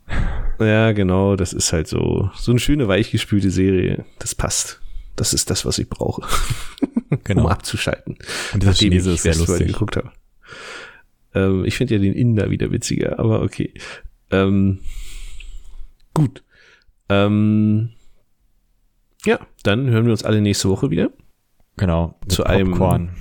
Ja, 0.60 0.91
genau, 0.91 1.35
das 1.35 1.53
ist 1.53 1.72
halt 1.72 1.88
so, 1.88 2.30
so 2.35 2.51
eine 2.51 2.60
schöne, 2.60 2.88
weichgespülte 2.88 3.49
Serie. 3.51 4.06
Das 4.19 4.35
passt. 4.35 4.81
Das 5.15 5.34
ist 5.34 5.49
das, 5.49 5.65
was 5.65 5.77
ich 5.80 5.89
brauche, 5.89 6.22
Genau. 7.26 7.41
um 7.45 7.47
abzuschalten. 7.47 8.18
Und 8.53 8.64
dieser 8.64 8.72
nachdem 8.72 8.89
Chinese 8.91 9.10
ich 9.10 9.15
ist 9.18 9.23
sehr 9.23 9.35
lustig. 9.35 9.68
geguckt 9.68 9.97
habe. 9.97 10.11
Ähm, 11.34 11.65
ich 11.65 11.76
finde 11.77 11.95
ja 11.95 12.01
den 12.01 12.14
Inder 12.14 12.49
wieder 12.49 12.72
witziger, 12.72 13.19
aber 13.19 13.41
okay. 13.41 13.73
Ähm, 14.31 14.80
gut. 16.14 16.43
Ähm, 17.10 17.91
ja, 19.26 19.39
dann 19.64 19.89
hören 19.89 20.06
wir 20.06 20.11
uns 20.11 20.23
alle 20.23 20.41
nächste 20.41 20.69
Woche 20.69 20.89
wieder. 20.89 21.11
Genau. 21.77 22.18
Mit 22.22 22.31
Zu 22.31 22.43
einem- 22.45 22.72
Popcorn. 22.72 23.15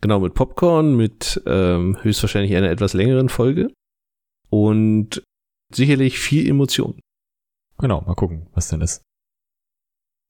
Genau, 0.00 0.20
mit 0.20 0.34
Popcorn, 0.34 0.96
mit 0.96 1.42
ähm, 1.46 1.96
höchstwahrscheinlich 2.02 2.54
einer 2.54 2.70
etwas 2.70 2.92
längeren 2.92 3.28
Folge. 3.30 3.70
Und 4.50 5.22
sicherlich 5.72 6.18
viel 6.18 6.46
Emotion. 6.48 7.00
Genau, 7.78 8.02
mal 8.02 8.14
gucken, 8.14 8.46
was 8.52 8.68
denn 8.68 8.82
ist. 8.82 9.02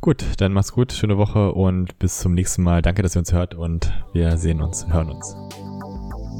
Gut, 0.00 0.24
dann 0.38 0.52
macht's 0.52 0.72
gut, 0.72 0.92
schöne 0.92 1.18
Woche 1.18 1.52
und 1.52 1.98
bis 1.98 2.18
zum 2.20 2.34
nächsten 2.34 2.62
Mal. 2.62 2.82
Danke, 2.82 3.02
dass 3.02 3.16
ihr 3.16 3.20
uns 3.20 3.32
hört 3.32 3.54
und 3.54 3.92
wir 4.12 4.36
sehen 4.36 4.60
uns, 4.62 4.86
hören 4.86 5.10
uns. 5.10 5.34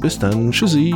Bis 0.01 0.19
dann. 0.19 0.51
Tschüssi. 0.51 0.93